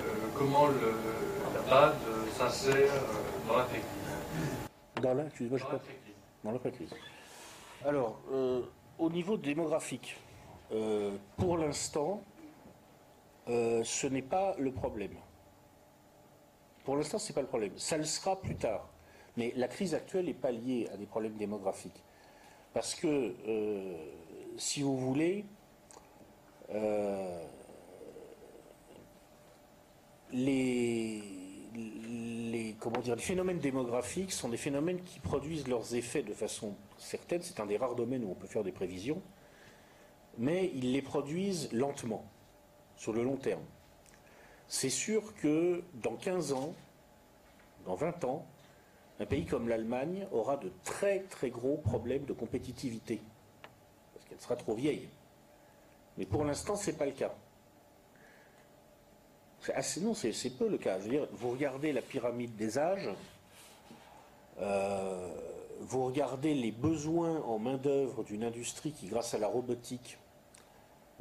euh, 0.00 0.14
comment 0.36 0.68
la 0.68 1.70
BAD 1.70 1.94
s'insère 2.36 2.92
euh, 2.92 3.48
dans 3.48 3.56
la 3.58 3.64
crise 3.64 3.82
Dans 5.02 5.14
la, 5.14 5.24
excuse-moi, 5.24 5.58
je 5.58 5.64
pas. 5.64 5.80
Dans 6.44 6.52
la 6.52 6.58
crise. 6.58 6.90
Alors, 7.84 8.18
euh, 8.32 8.62
au 8.98 9.10
niveau 9.10 9.36
démographique, 9.36 10.16
pour 11.36 11.58
l'instant, 11.58 12.22
ce 13.48 14.06
n'est 14.06 14.22
pas 14.22 14.54
le 14.58 14.70
problème. 14.70 15.14
Pour 16.84 16.96
l'instant, 16.96 17.18
ce 17.18 17.28
n'est 17.28 17.34
pas 17.34 17.42
le 17.42 17.46
problème. 17.46 17.72
Ça 17.76 17.96
le 17.96 18.04
sera 18.04 18.40
plus 18.40 18.56
tard. 18.56 18.88
Mais 19.36 19.52
la 19.56 19.68
crise 19.68 19.94
actuelle 19.94 20.26
n'est 20.26 20.34
pas 20.34 20.50
liée 20.50 20.88
à 20.92 20.96
des 20.96 21.06
problèmes 21.06 21.36
démographiques. 21.36 22.02
Parce 22.72 22.94
que, 22.94 23.34
si 24.56 24.82
vous 24.82 24.96
voulez, 24.96 25.44
les, 30.32 31.22
comment 32.78 33.00
dire, 33.00 33.16
les 33.16 33.22
phénomènes 33.22 33.58
démographiques 33.58 34.32
sont 34.32 34.48
des 34.48 34.56
phénomènes 34.56 35.00
qui 35.02 35.20
produisent 35.20 35.68
leurs 35.68 35.94
effets 35.94 36.22
de 36.22 36.32
façon 36.32 36.74
certaine. 36.98 37.42
C'est 37.42 37.60
un 37.60 37.66
des 37.66 37.76
rares 37.76 37.94
domaines 37.94 38.24
où 38.24 38.30
on 38.30 38.34
peut 38.34 38.46
faire 38.46 38.64
des 38.64 38.72
prévisions. 38.72 39.20
Mais 40.38 40.70
ils 40.74 40.92
les 40.92 41.02
produisent 41.02 41.72
lentement, 41.72 42.24
sur 42.96 43.12
le 43.12 43.22
long 43.22 43.36
terme. 43.36 43.64
C'est 44.72 44.88
sûr 44.88 45.34
que 45.42 45.82
dans 45.94 46.14
15 46.14 46.52
ans, 46.52 46.72
dans 47.86 47.96
20 47.96 48.22
ans, 48.24 48.46
un 49.18 49.26
pays 49.26 49.44
comme 49.44 49.68
l'Allemagne 49.68 50.28
aura 50.30 50.56
de 50.56 50.70
très 50.84 51.24
très 51.24 51.50
gros 51.50 51.76
problèmes 51.76 52.24
de 52.24 52.32
compétitivité, 52.32 53.20
parce 54.14 54.26
qu'elle 54.26 54.40
sera 54.40 54.54
trop 54.54 54.74
vieille. 54.74 55.08
Mais 56.16 56.24
pour 56.24 56.44
l'instant, 56.44 56.76
ce 56.76 56.90
n'est 56.90 56.96
pas 56.96 57.06
le 57.06 57.12
cas 57.12 57.34
non, 60.00 60.14
c'est 60.14 60.50
peu 60.56 60.68
le 60.68 60.78
cas. 60.78 60.98
vous 61.32 61.50
regardez 61.50 61.92
la 61.92 62.02
pyramide 62.02 62.56
des 62.56 62.78
âges, 62.78 63.10
euh, 64.60 65.34
vous 65.80 66.04
regardez 66.06 66.54
les 66.54 66.72
besoins 66.72 67.42
en 67.42 67.58
main-d'œuvre 67.58 68.24
d'une 68.24 68.44
industrie 68.44 68.92
qui, 68.92 69.08
grâce 69.08 69.34
à 69.34 69.38
la 69.38 69.48
robotique, 69.48 70.18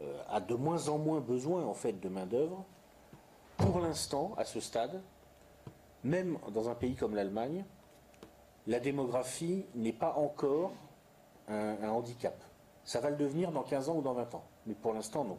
euh, 0.02 0.22
a 0.30 0.40
de 0.40 0.54
moins 0.54 0.88
en 0.90 0.98
moins 0.98 1.20
besoin 1.20 1.66
en 1.66 1.74
fait 1.74 2.00
de 2.00 2.10
main-d'œuvre. 2.10 2.64
Pour 3.60 3.80
l'instant, 3.80 4.34
à 4.38 4.46
ce 4.46 4.60
stade, 4.60 5.02
même 6.04 6.38
dans 6.54 6.70
un 6.70 6.76
pays 6.76 6.96
comme 6.96 7.16
l'Allemagne, 7.16 7.66
la 8.68 8.80
démographie 8.80 9.66
n'est 9.76 9.94
pas 9.94 10.14
encore 10.14 10.72
un 11.48 11.90
handicap. 11.90 12.36
Ça 12.86 13.00
va 13.00 13.10
le 13.10 13.18
devenir 13.18 13.52
dans 13.52 13.64
15 13.64 13.90
ans 13.90 13.98
ou 13.98 14.02
dans 14.02 14.14
20 14.14 14.36
ans, 14.36 14.44
mais 14.66 14.74
pour 14.74 14.94
l'instant, 14.94 15.24
non. 15.24 15.38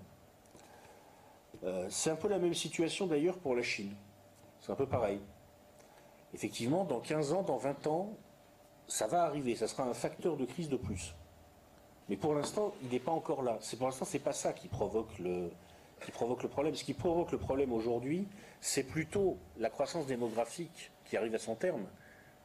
Euh, 1.65 1.87
c'est 1.91 2.11
un 2.11 2.17
peu 2.17 2.29
la 2.29 2.39
même 2.39 2.55
situation 2.55 3.07
d'ailleurs 3.07 3.39
pour 3.39 3.55
la 3.55 3.63
Chine. 3.63 3.95
C'est 4.61 4.73
un 4.73 4.77
peu 4.77 4.87
pareil. 4.87 5.21
Effectivement, 6.35 6.85
dans 6.85 7.01
15 7.01 7.33
ans, 7.33 7.43
dans 7.43 7.57
20 7.57 7.87
ans, 7.87 8.13
ça 8.87 9.07
va 9.07 9.25
arriver, 9.25 9.57
ça 9.57 9.67
sera 9.67 9.85
un 9.85 9.95
facteur 9.95 10.37
de 10.37 10.45
crise 10.45 10.69
de 10.69 10.77
plus. 10.77 11.15
Mais 12.09 12.17
pour 12.17 12.35
l'instant, 12.35 12.73
il 12.83 12.91
n'est 12.91 12.99
pas 12.99 13.13
encore 13.13 13.43
là. 13.43 13.59
C'est 13.61 13.77
pour 13.77 13.87
l'instant, 13.87 14.05
c'est 14.05 14.19
pas 14.19 14.33
ça 14.33 14.53
qui 14.53 14.69
provoque 14.69 15.19
le 15.19 15.51
qui 16.01 16.11
provoque 16.11 16.43
le 16.43 16.49
problème. 16.49 16.75
Ce 16.75 16.85
qui 16.85 16.95
provoque 16.95 17.33
le 17.33 17.39
problème 17.39 17.73
aujourd'hui, 17.73 18.27
c'est 18.61 18.85
plutôt 18.85 19.37
la 19.59 19.71
croissance 19.71 20.07
démographique 20.07 20.91
qui 21.05 21.17
arrive 21.17 21.35
à 21.35 21.39
son 21.39 21.55
terme, 21.55 21.87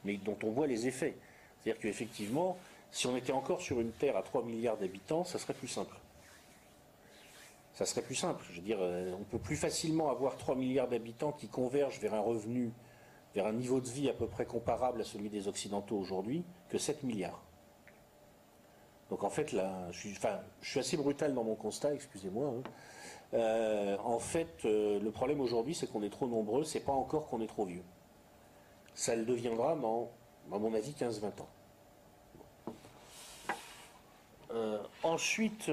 mais 0.04 0.16
dont 0.16 0.38
on 0.42 0.50
voit 0.50 0.66
les 0.66 0.86
effets. 0.86 1.16
C'est-à-dire 1.60 1.80
qu'effectivement, 1.80 2.58
si 2.90 3.06
on 3.06 3.16
était 3.16 3.32
encore 3.32 3.60
sur 3.60 3.80
une 3.80 3.92
Terre 3.92 4.16
à 4.16 4.22
3 4.22 4.44
milliards 4.44 4.76
d'habitants, 4.76 5.24
ça 5.24 5.38
serait 5.38 5.54
plus 5.54 5.68
simple 5.68 5.96
ça 7.76 7.84
serait 7.84 8.02
plus 8.02 8.14
simple. 8.14 8.42
Je 8.50 8.56
veux 8.56 8.66
dire, 8.66 8.78
euh, 8.80 9.12
on 9.20 9.24
peut 9.24 9.38
plus 9.38 9.56
facilement 9.56 10.10
avoir 10.10 10.38
3 10.38 10.54
milliards 10.56 10.88
d'habitants 10.88 11.32
qui 11.32 11.46
convergent 11.46 12.00
vers 12.00 12.14
un 12.14 12.20
revenu, 12.20 12.72
vers 13.34 13.46
un 13.46 13.52
niveau 13.52 13.80
de 13.80 13.88
vie 13.88 14.08
à 14.08 14.14
peu 14.14 14.26
près 14.26 14.46
comparable 14.46 15.02
à 15.02 15.04
celui 15.04 15.28
des 15.28 15.46
Occidentaux 15.46 15.98
aujourd'hui, 15.98 16.42
que 16.70 16.78
7 16.78 17.02
milliards. 17.02 17.42
Donc 19.10 19.24
en 19.24 19.30
fait, 19.30 19.52
là, 19.52 19.88
je 19.92 20.08
suis, 20.62 20.78
assez 20.78 20.96
brutal 20.96 21.34
dans 21.34 21.44
mon 21.44 21.54
constat, 21.54 21.92
excusez-moi. 21.92 22.48
Hein. 22.48 22.62
Euh, 23.36 23.98
en 24.02 24.18
fait, 24.18 24.64
euh, 24.64 24.98
le 24.98 25.10
problème 25.10 25.40
aujourd'hui, 25.40 25.74
c'est 25.74 25.86
qu'on 25.86 26.02
est 26.02 26.10
trop 26.10 26.26
nombreux, 26.26 26.64
c'est 26.64 26.80
pas 26.80 26.92
encore 26.92 27.26
qu'on 27.28 27.42
est 27.42 27.46
trop 27.46 27.66
vieux. 27.66 27.84
Ça 28.94 29.14
le 29.14 29.26
deviendra 29.26 29.76
dans, 29.76 30.10
à 30.50 30.58
mon 30.58 30.72
avis, 30.72 30.92
15-20 30.92 31.42
ans. 31.42 31.48
Euh, 34.52 34.78
ensuite, 35.02 35.68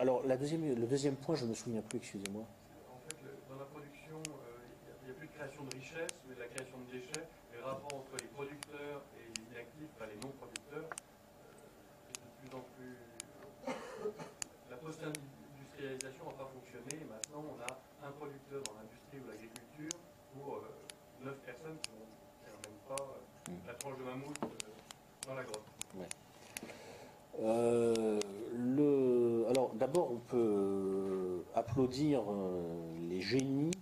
alors 0.00 0.22
le 0.26 0.86
deuxième 0.86 1.14
point, 1.14 1.36
je 1.36 1.44
ne 1.44 1.50
me 1.50 1.54
souviens 1.54 1.82
plus, 1.82 1.98
excusez-moi. 1.98 2.42
En 2.90 2.98
fait, 3.08 3.16
dans 3.48 3.58
la 3.60 3.66
production, 3.66 4.20
il 4.26 5.06
n'y 5.06 5.12
a, 5.12 5.14
plus 5.14 5.28
de 5.28 5.32
création 5.32 5.62
de 5.62 5.76
richesse, 5.76 6.10
mais 6.26 6.34
de 6.34 6.40
la 6.40 6.46
création 6.46 6.78
de 6.78 6.98
déchets. 6.98 7.28
Les 7.54 7.60
rapports 7.62 7.94
entre 7.94 8.16
les 8.18 8.28
producteurs 8.34 9.02
et 9.14 9.22
les 9.22 9.54
inactifs, 9.54 9.86
enfin 9.94 10.10
les 10.10 10.18
non-producteurs, 10.18 10.88
est 12.10 12.18
de 12.18 12.30
plus 12.42 12.56
en 12.56 12.64
plus. 12.74 12.96
La 14.68 14.76
post-industrialisation 14.78 16.24
n'a 16.26 16.32
pas 16.32 16.50
fonctionné. 16.50 16.62
Et 16.90 17.04
maintenant, 17.04 17.44
on 17.46 17.58
a 17.62 18.08
un 18.08 18.12
producteur 18.12 18.62
dans 18.62 18.74
l'industrie 18.78 19.18
ou 19.18 19.26
l'agriculture 19.30 19.98
pour 20.34 20.62
neuf 21.22 21.38
personnes 21.46 21.78
qui 21.82 21.90
n'ont 21.90 22.62
même 22.66 22.80
pas 22.88 23.04
mm. 23.48 23.66
la 23.66 23.71
de 23.90 24.04
mammouth 24.04 24.38
dans 25.26 25.34
la 25.34 25.42
grotte. 25.42 25.64
Euh, 27.40 28.20
alors 29.50 29.72
d'abord, 29.74 30.12
on 30.12 30.18
peut 30.18 30.36
euh, 30.36 31.44
applaudir 31.54 32.22
euh, 32.28 32.62
les 33.10 33.20
génies 33.20 33.72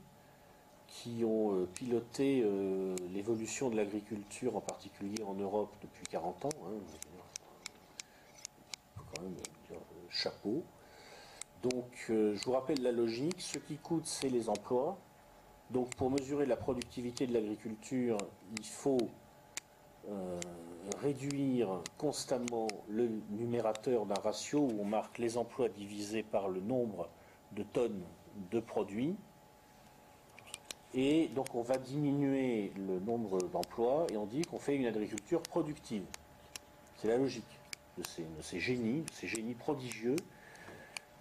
qui 0.87 1.23
ont 1.25 1.67
piloté 1.75 2.45
l'évolution 3.13 3.71
de 3.71 3.77
l'agriculture, 3.77 4.57
en 4.57 4.61
particulier 4.61 5.23
en 5.23 5.35
Europe, 5.35 5.73
depuis 5.81 6.05
40 6.11 6.47
ans. 6.47 6.49
Hein, 6.67 6.73
quand 8.97 9.23
même 9.23 9.33
dire 9.33 9.79
chapeau. 10.11 10.65
Donc, 11.63 12.07
je 12.09 12.45
vous 12.45 12.53
rappelle 12.53 12.83
la 12.83 12.91
logique. 12.91 13.41
Ce 13.41 13.59
qui 13.59 13.77
coûte, 13.77 14.07
c'est 14.07 14.29
les 14.29 14.49
emplois. 14.49 14.99
Donc, 15.71 15.95
pour 15.95 16.11
mesurer 16.11 16.45
la 16.45 16.57
productivité 16.57 17.27
de 17.27 17.33
l'agriculture, 17.33 18.19
il 18.59 18.67
faut 18.67 18.99
réduire 20.99 21.83
constamment 21.99 22.67
le 22.89 23.09
numérateur 23.31 24.07
d'un 24.07 24.21
ratio 24.21 24.61
où 24.61 24.81
on 24.81 24.85
marque 24.85 25.19
les 25.19 25.37
emplois 25.37 25.69
divisés 25.69 26.23
par 26.23 26.49
le 26.49 26.61
nombre 26.61 27.09
de 27.53 27.63
tonnes 27.63 28.03
de 28.51 28.61
produits. 28.61 29.17
Et 30.95 31.29
donc 31.29 31.55
on 31.55 31.63
va 31.63 31.79
diminuer 31.79 32.73
le 32.77 32.99
nombre 33.01 33.39
d'emplois 33.49 34.07
et 34.13 34.17
on 34.17 34.27
dit 34.27 34.43
qu'on 34.43 34.59
fait 34.59 34.77
une 34.77 34.87
agriculture 34.87 35.43
productive. 35.43 36.05
C'est 36.97 37.09
la 37.09 37.17
logique. 37.17 37.45
de 37.97 38.03
ces, 38.43 38.61
génies, 38.61 39.03
de 39.03 39.13
ces 39.13 39.27
génies 39.27 39.55
prodigieux. 39.55 40.17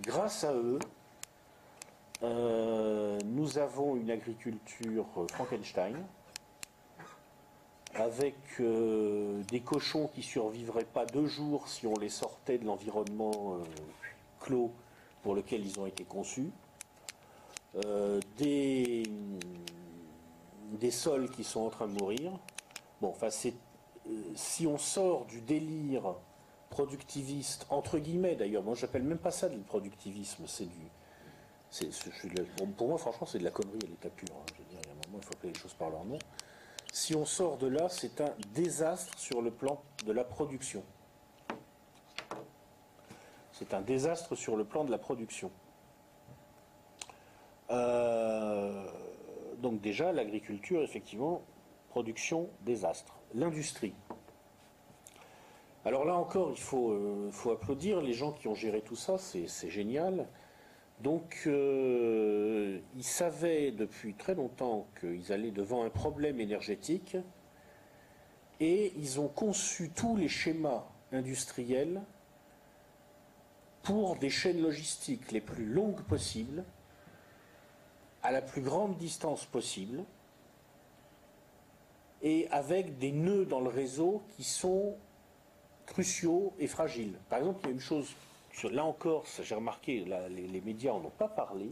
Grâce 0.02 0.44
à 0.44 0.54
eux, 0.54 0.80
euh, 2.24 3.18
nous 3.26 3.58
avons 3.58 3.96
une 3.96 4.12
agriculture 4.12 5.06
Frankenstein, 5.32 5.96
avec 7.96 8.36
euh, 8.60 9.42
des 9.50 9.62
cochons 9.62 10.08
qui 10.14 10.22
survivraient 10.22 10.86
pas 10.86 11.06
deux 11.06 11.28
jours 11.28 11.68
si 11.68 11.88
on 11.88 11.96
les 11.96 12.10
sortait 12.10 12.58
de 12.58 12.66
l'environnement 12.66 13.56
euh, 13.56 13.64
clos 14.40 14.72
pour 15.24 15.36
lequel 15.36 15.66
ils 15.66 15.80
ont 15.80 15.86
été 15.86 16.06
conçus, 16.06 16.50
des, 18.38 19.04
des 20.80 20.92
sols 20.92 21.30
qui 21.30 21.44
sont 21.44 21.62
en 21.62 21.70
train 21.70 21.88
de 21.88 21.94
mourir. 21.94 22.32
Bon, 23.02 23.10
enfin, 23.10 23.30
si 23.30 24.66
on 24.66 24.78
sort 24.78 25.26
du 25.26 25.42
délire 25.42 26.16
productiviste, 26.70 27.66
entre 27.70 28.00
guillemets 28.00 28.36
d'ailleurs, 28.36 28.64
moi 28.64 28.76
j'appelle 28.76 29.04
même 29.04 29.18
pas 29.18 29.32
ça 29.32 29.50
du 29.50 29.58
productivisme, 29.60 30.46
c'est 30.48 30.66
du. 30.66 30.88
pour 32.78 32.88
moi, 32.88 32.98
franchement, 32.98 33.28
c'est 33.28 33.40
de 33.40 33.44
la 33.44 33.52
connerie 33.52 33.80
à 33.84 33.88
l'état 33.88 34.10
pur. 34.10 34.28
Hein. 34.32 34.46
Je 34.54 34.64
veux 34.64 34.70
dire, 34.70 34.80
il 34.84 34.88
y 34.88 34.90
a 34.90 34.94
un 34.94 35.08
moment, 35.08 35.20
il 35.22 35.26
faut 35.26 35.34
appeler 35.34 35.54
les 35.54 35.60
choses 35.60 35.74
par 35.74 35.90
leur 35.90 36.06
nom. 36.06 36.20
Si 36.92 37.16
on 37.16 37.26
sort 37.26 37.58
de 37.58 37.68
là, 37.68 37.88
c'est 37.90 38.22
un 38.22 38.34
désastre 38.54 39.18
sur 39.18 39.42
le 39.42 39.52
plan 39.52 39.82
de 40.06 40.12
la 40.12 40.24
production. 40.24 40.84
C'est 43.52 43.74
un 43.74 43.82
désastre 43.82 44.36
sur 44.36 44.56
le 44.56 44.64
plan 44.64 44.84
de 44.84 44.92
la 44.92 44.98
production. 44.98 45.52
Euh, 47.70 48.88
donc 49.58 49.82
déjà, 49.82 50.12
l'agriculture, 50.12 50.82
effectivement, 50.82 51.42
production, 51.90 52.50
désastre. 52.62 53.16
L'industrie. 53.34 53.94
Alors 55.86 56.06
là 56.06 56.16
encore, 56.16 56.52
il 56.52 56.60
faut, 56.60 56.92
euh, 56.92 57.30
faut, 57.32 57.52
applaudir 57.52 58.02
les 58.02 58.14
gens 58.14 58.32
qui 58.32 58.48
ont 58.48 58.56
géré 58.56 58.82
tout 58.82 58.96
ça, 58.96 59.18
c'est 59.18 59.70
génial. 59.70 60.28
Donc, 61.02 61.44
euh, 61.48 62.80
ils 62.96 63.04
savaient 63.04 63.72
depuis 63.72 64.14
très 64.14 64.36
longtemps 64.36 64.88
qu'ils 65.00 65.32
allaient 65.32 65.52
devant 65.52 65.86
un 65.86 65.90
problème 65.90 66.42
énergétique 66.42 67.16
et 68.60 68.94
ils 68.98 69.20
ont 69.20 69.30
conçu 69.30 69.90
tous 69.90 70.18
les 70.18 70.28
schémas 70.28 70.84
industriels 71.12 72.02
pour 73.84 74.18
des 74.18 74.30
chaînes 74.30 74.62
logistiques 74.62 75.32
les 75.32 75.42
plus 75.42 75.66
longues 75.66 76.04
possibles, 76.04 76.64
à 78.22 78.32
la 78.32 78.42
plus 78.42 78.62
grande 78.62 78.98
distance 78.98 79.46
possible, 79.46 80.04
et 82.22 82.50
avec 82.52 82.98
des 82.98 83.14
nœuds 83.14 83.46
dans 83.46 83.62
le 83.62 83.70
réseau 83.70 84.22
qui 84.36 84.44
sont 84.44 84.98
cruciaux 85.86 86.54
et 86.60 86.68
fragiles. 86.68 87.18
Par 87.30 87.40
exemple, 87.40 87.62
il 87.64 87.66
y 87.68 87.70
a 87.70 87.74
une 87.74 87.80
chose, 87.80 88.14
là 88.68 88.86
encore, 88.86 89.26
j'ai 89.42 89.56
remarqué, 89.56 90.06
les, 90.30 90.62
médias 90.62 90.92
n'en 90.92 91.06
ont 91.06 91.12
pas 91.18 91.28
parlé, 91.28 91.70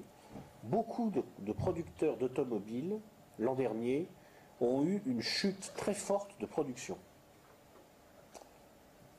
beaucoup 0.63 1.11
de, 1.11 1.51
producteurs 1.51 2.17
d'automobiles, 2.17 2.99
l'an 3.39 3.55
dernier, 3.55 4.07
ont 4.61 4.85
eu 4.85 5.01
une 5.05 5.21
chute 5.21 5.73
très 5.75 5.93
forte 5.93 6.39
de 6.39 6.45
production. 6.45 6.97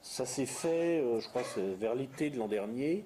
Ça 0.01 0.27
s'est 0.27 0.47
fait, 0.47 1.01
euh, 1.01 1.21
je 1.21 1.29
crois, 1.29 1.43
vers 1.57 1.95
l'été 1.95 2.31
de 2.31 2.39
l'an 2.39 2.49
dernier. 2.49 3.05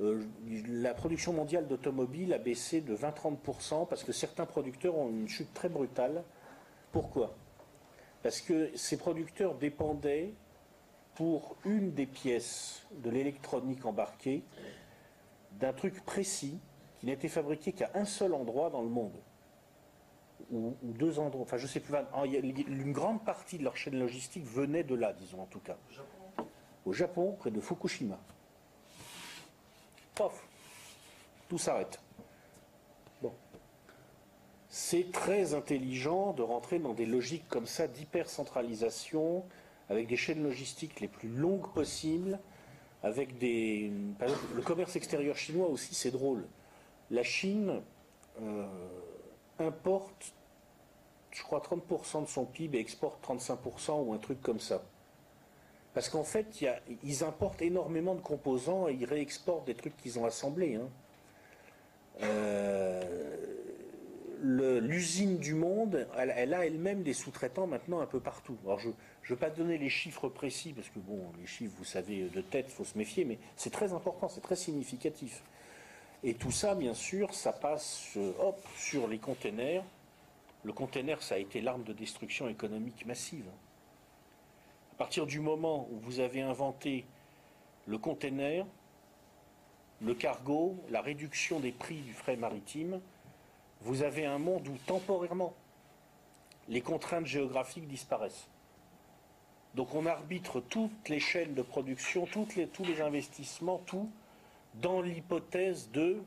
Euh, 0.00 0.24
la 0.68 0.92
production 0.92 1.32
mondiale 1.32 1.66
d'automobiles 1.68 2.32
a 2.32 2.38
baissé 2.38 2.80
de 2.80 2.94
20-30% 2.94 3.88
parce 3.88 4.04
que 4.04 4.12
certains 4.12 4.46
producteurs 4.46 4.96
ont 4.96 5.08
une 5.08 5.28
chute 5.28 5.52
très 5.54 5.68
brutale. 5.68 6.22
Pourquoi? 6.92 7.34
Parce 8.22 8.40
que 8.40 8.70
ces 8.76 8.96
producteurs 8.96 9.54
dépendaient 9.54 10.34
pour 11.14 11.56
une 11.64 11.92
des 11.92 12.06
pièces 12.06 12.86
de 12.90 13.10
l'électronique 13.10 13.84
embarquée 13.86 14.42
d'un 15.52 15.72
truc 15.72 16.04
précis 16.04 16.58
qui 16.98 17.06
n'était 17.06 17.28
fabriqué 17.28 17.72
qu'à 17.72 17.90
un 17.94 18.04
seul 18.04 18.34
endroit 18.34 18.70
dans 18.70 18.82
le 18.82 18.88
monde. 18.88 19.16
Ou, 20.50 20.76
deux 20.82 21.18
endroits, 21.18 21.42
enfin 21.42 21.56
je 21.56 21.66
sais 21.66 21.80
plus, 21.80 21.94
une 22.68 22.92
grande 22.92 23.24
partie 23.24 23.58
de 23.58 23.64
leur 23.64 23.76
chaîne 23.76 23.98
logistique 23.98 24.44
venait 24.44 24.84
de 24.84 24.94
là, 24.94 25.12
disons 25.12 25.40
en 25.42 25.46
tout 25.46 25.60
cas. 25.60 25.76
Au 26.84 26.92
Japon, 26.92 27.36
près 27.38 27.50
de 27.50 27.60
Fukushima. 27.60 28.18
Pof, 30.14 30.46
tout 31.48 31.58
s'arrête. 31.58 31.98
Bon. 33.22 33.32
C'est 34.68 35.10
très 35.12 35.54
intelligent 35.54 36.32
de 36.32 36.42
rentrer 36.42 36.78
dans 36.78 36.92
des 36.92 37.06
logiques 37.06 37.48
comme 37.48 37.66
ça 37.66 37.88
d'hypercentralisation, 37.88 39.44
avec 39.88 40.06
des 40.06 40.16
chaînes 40.16 40.42
logistiques 40.42 41.00
les 41.00 41.08
plus 41.08 41.28
longues 41.28 41.72
possibles, 41.72 42.38
avec 43.02 43.38
des. 43.38 43.92
Par 44.18 44.28
exemple, 44.28 44.54
le 44.54 44.62
commerce 44.62 44.96
extérieur 44.96 45.36
chinois 45.36 45.68
aussi, 45.68 45.94
c'est 45.94 46.10
drôle. 46.10 46.44
La 47.10 47.22
Chine 47.22 47.82
euh, 48.40 48.66
importe, 49.58 50.34
je 51.30 51.42
crois, 51.42 51.60
30% 51.60 52.22
de 52.22 52.28
son 52.28 52.44
PIB 52.46 52.78
et 52.78 52.80
exporte 52.80 53.24
35% 53.26 54.04
ou 54.04 54.14
un 54.14 54.18
truc 54.18 54.40
comme 54.40 54.60
ça. 54.60 54.82
Parce 55.92 56.08
qu'en 56.08 56.24
fait, 56.24 56.64
ils 57.04 57.22
importent 57.22 57.62
énormément 57.62 58.16
de 58.16 58.20
composants 58.20 58.88
et 58.88 58.94
ils 58.94 59.04
réexportent 59.04 59.66
des 59.66 59.74
trucs 59.74 59.96
qu'ils 59.96 60.18
ont 60.18 60.24
assemblés. 60.24 60.74
Hein. 60.74 60.88
Euh, 62.22 63.44
l'usine 64.42 65.38
du 65.38 65.54
monde, 65.54 66.06
elle, 66.18 66.52
a 66.52 66.66
elle-même 66.66 67.02
des 67.02 67.14
sous-traitants 67.14 67.66
maintenant 67.66 68.00
un 68.00 68.06
peu 68.06 68.20
partout. 68.20 68.56
Alors 68.64 68.78
je 68.78 68.90
ne 69.28 69.34
veux 69.34 69.40
pas 69.40 69.50
donner 69.50 69.78
les 69.78 69.88
chiffres 69.88 70.28
précis, 70.28 70.72
parce 70.72 70.88
que 70.88 70.98
bon, 70.98 71.32
les 71.40 71.46
chiffres, 71.46 71.74
vous 71.78 71.84
savez, 71.84 72.24
de 72.24 72.40
tête, 72.40 72.66
il 72.68 72.72
faut 72.72 72.84
se 72.84 72.98
méfier, 72.98 73.24
mais 73.24 73.38
c'est 73.56 73.70
très 73.70 73.92
important, 73.92 74.28
c'est 74.28 74.40
très 74.40 74.56
significatif. 74.56 75.42
Et 76.22 76.34
tout 76.34 76.50
ça, 76.50 76.74
bien 76.74 76.94
sûr, 76.94 77.34
ça 77.34 77.52
passe 77.52 78.12
euh, 78.16 78.32
hop, 78.38 78.58
sur 78.76 79.08
les 79.08 79.18
containers. 79.18 79.84
Le 80.62 80.72
container, 80.72 81.22
ça 81.22 81.34
a 81.34 81.38
été 81.38 81.60
l'arme 81.60 81.84
de 81.84 81.92
destruction 81.92 82.48
économique 82.48 83.04
massive. 83.04 83.46
À 84.92 84.96
partir 84.96 85.26
du 85.26 85.40
moment 85.40 85.86
où 85.90 85.98
vous 85.98 86.20
avez 86.20 86.40
inventé 86.40 87.04
le 87.86 87.98
container, 87.98 88.64
le 90.00 90.14
cargo, 90.14 90.76
la 90.88 91.02
réduction 91.02 91.60
des 91.60 91.72
prix 91.72 92.00
du 92.00 92.14
frais 92.14 92.36
maritime, 92.36 93.00
vous 93.82 94.02
avez 94.02 94.24
un 94.24 94.38
monde 94.38 94.66
où 94.68 94.78
temporairement 94.86 95.54
les 96.68 96.80
contraintes 96.80 97.26
géographiques 97.26 97.86
disparaissent. 97.86 98.48
Donc 99.74 99.94
on 99.94 100.06
arbitre 100.06 100.60
toutes 100.60 101.08
les 101.08 101.20
chaînes 101.20 101.54
de 101.54 101.62
production, 101.62 102.26
toutes 102.26 102.54
les, 102.54 102.68
tous 102.68 102.84
les 102.84 103.00
investissements, 103.00 103.78
tout, 103.78 104.08
dans 104.74 105.00
l'hypothèse 105.00 105.90
de 105.90 106.22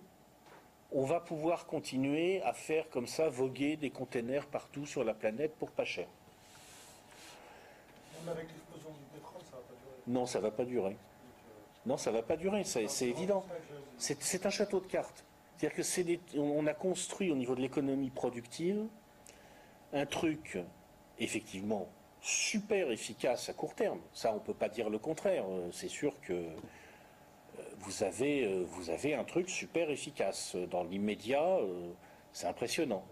on 0.91 1.03
va 1.03 1.19
pouvoir 1.19 1.65
continuer 1.65 2.41
à 2.43 2.53
faire 2.53 2.89
comme 2.89 3.07
ça 3.07 3.29
voguer 3.29 3.75
des 3.75 3.89
containers 3.89 4.45
partout 4.45 4.85
sur 4.85 5.03
la 5.03 5.13
planète 5.13 5.53
pour 5.55 5.69
pas 5.69 5.83
cher. 5.85 6.07
Avec 8.25 8.47
l'explosion 8.49 8.89
du 8.91 9.19
pétrole, 9.19 9.41
ça 9.43 9.57
va 9.57 9.61
pas 9.61 9.73
durer. 9.73 10.03
Non, 10.07 10.25
ça 10.25 10.39
va 10.39 10.51
pas 10.51 10.65
durer. 10.65 10.97
Non, 11.85 11.97
ça 11.97 12.11
va 12.11 12.21
pas 12.21 12.37
durer, 12.37 12.63
c'est 12.63 13.07
évident. 13.07 13.45
C'est 13.97 14.45
un 14.45 14.49
château 14.49 14.79
de 14.79 14.87
cartes. 14.87 15.23
C'est-à-dire 15.57 15.75
que 15.75 15.83
c'est 15.83 16.19
on 16.35 16.67
a 16.67 16.73
construit 16.73 17.31
au 17.31 17.35
niveau 17.35 17.55
de 17.55 17.61
l'économie 17.61 18.09
productive 18.09 18.85
un 19.93 20.05
truc 20.05 20.59
effectivement 21.17 21.87
super 22.27 22.91
efficace 22.91 23.49
à 23.49 23.53
court 23.53 23.75
terme. 23.75 23.99
Ça, 24.13 24.31
on 24.31 24.35
ne 24.35 24.39
peut 24.39 24.53
pas 24.53 24.69
dire 24.69 24.89
le 24.89 24.99
contraire. 24.99 25.45
C'est 25.71 25.87
sûr 25.87 26.19
que 26.21 26.33
euh, 26.33 26.49
vous 27.79 28.03
avez, 28.03 28.45
euh, 28.45 28.63
vous 28.67 28.89
avez 28.89 29.15
un 29.15 29.23
truc 29.23 29.49
super 29.49 29.89
efficace. 29.89 30.55
Dans 30.69 30.83
l'immédiat, 30.83 31.43
euh, 31.43 31.91
c'est 32.33 32.47
impressionnant. 32.47 33.03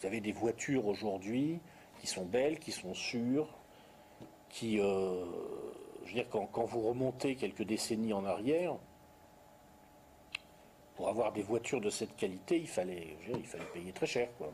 Vous 0.00 0.06
avez 0.06 0.20
des 0.20 0.32
voitures 0.32 0.86
aujourd'hui 0.86 1.60
qui 2.00 2.06
sont 2.06 2.24
belles, 2.24 2.58
qui 2.58 2.72
sont 2.72 2.94
sûres, 2.94 3.48
qui, 4.48 4.76
je 4.76 4.82
veux 6.04 6.12
dire, 6.12 6.28
quand 6.28 6.64
vous 6.64 6.80
remontez 6.80 7.36
quelques 7.36 7.62
décennies 7.62 8.12
en 8.12 8.24
arrière, 8.24 8.76
pour 10.94 11.08
avoir 11.08 11.32
des 11.32 11.42
voitures 11.42 11.80
de 11.80 11.90
cette 11.90 12.16
qualité, 12.16 12.58
il 12.58 12.68
fallait, 12.68 13.16
payer 13.72 13.92
très 13.92 14.06
cher. 14.06 14.28
Euh, 14.40 14.46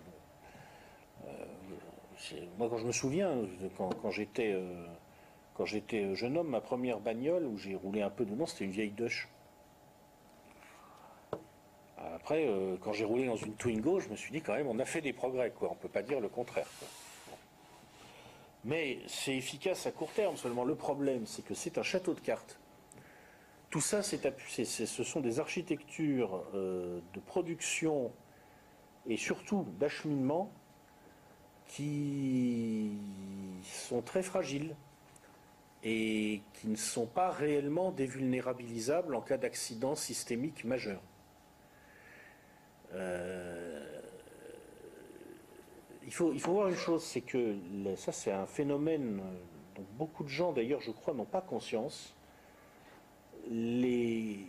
moi, 2.59 2.69
quand 2.69 2.79
je 2.79 2.87
me 2.87 2.93
souviens, 2.93 3.33
quand, 3.77 4.11
j'étais 4.11 4.53
euh, 4.53 4.87
j'étais 5.65 6.15
jeune 6.15 6.37
homme, 6.37 6.49
ma 6.49 6.61
première 6.61 7.01
bagnole 7.01 7.45
où 7.45 7.57
j'ai 7.57 7.75
roulé 7.75 8.03
un 8.03 8.11
peu 8.11 8.25
dedans, 8.25 8.47
c'était 8.47 8.65
une 8.65 8.71
vieille 8.71 8.91
Dutch. 8.91 9.29
Après, 11.97 12.47
euh, 12.47 12.77
quand 12.81 12.93
j'ai 12.93 13.05
roulé 13.05 13.27
dans 13.27 13.37
une 13.37 13.55
Twingo, 13.55 14.01
je 14.01 14.09
me 14.09 14.17
suis 14.17 14.33
dit 14.33 14.41
quand 14.41 14.55
même, 14.55 14.67
on 14.67 14.79
a 14.79 14.85
fait 14.85 15.01
des 15.01 15.13
progrès, 15.13 15.51
quoi. 15.51 15.71
On 15.71 15.75
peut 15.75 15.89
pas 15.89 16.03
dire 16.03 16.21
le 16.21 16.29
contraire. 16.29 16.67
Mais 18.65 18.99
c'est 19.07 19.37
efficace 19.37 19.87
à 19.87 19.93
court 19.93 20.13
terme. 20.13 20.37
Seulement, 20.37 20.65
le 20.65 20.75
problème, 20.75 21.27
c'est 21.27 21.45
que 21.45 21.55
c'est 21.55 21.79
un 21.79 21.83
château 21.83 22.15
de 22.15 22.21
cartes. 22.21 22.59
Tout 23.71 23.81
ça, 23.81 24.03
ce 24.03 25.05
sont 25.05 25.21
des 25.21 25.41
architectures 25.41 26.45
euh, 26.55 27.01
de 27.13 27.21
production 27.21 28.13
et 29.07 29.17
surtout 29.17 29.67
d'acheminement 29.79 30.51
qui 31.69 32.91
sont 33.63 34.03
très 34.03 34.23
fragiles. 34.23 34.75
et 35.85 36.43
qui 36.55 36.67
ne 36.67 36.75
sont 36.75 37.07
pas 37.07 37.31
réellement 37.31 37.93
dévulnérabilisables 37.93 39.15
en 39.15 39.21
cas 39.21 39.37
d'accident 39.37 39.95
systémique 39.95 40.65
majeur. 40.65 41.01
Euh, 42.95 44.01
il, 46.05 46.13
faut, 46.13 46.33
voir 46.33 46.69
une 46.69 46.75
chose, 46.75 47.05
c'est 47.05 47.21
que 47.21 47.55
ça 47.97 48.11
c'est 48.11 48.33
un 48.33 48.47
phénomène 48.47 49.21
dont 49.77 49.85
beaucoup 49.97 50.25
de 50.25 50.29
gens 50.29 50.53
d'ailleurs 50.53 50.81
je 50.81 50.91
crois 50.91 51.15
n'ont 51.15 51.25
pas 51.25 51.43
conscience. 51.43 52.13
Le 53.49 54.43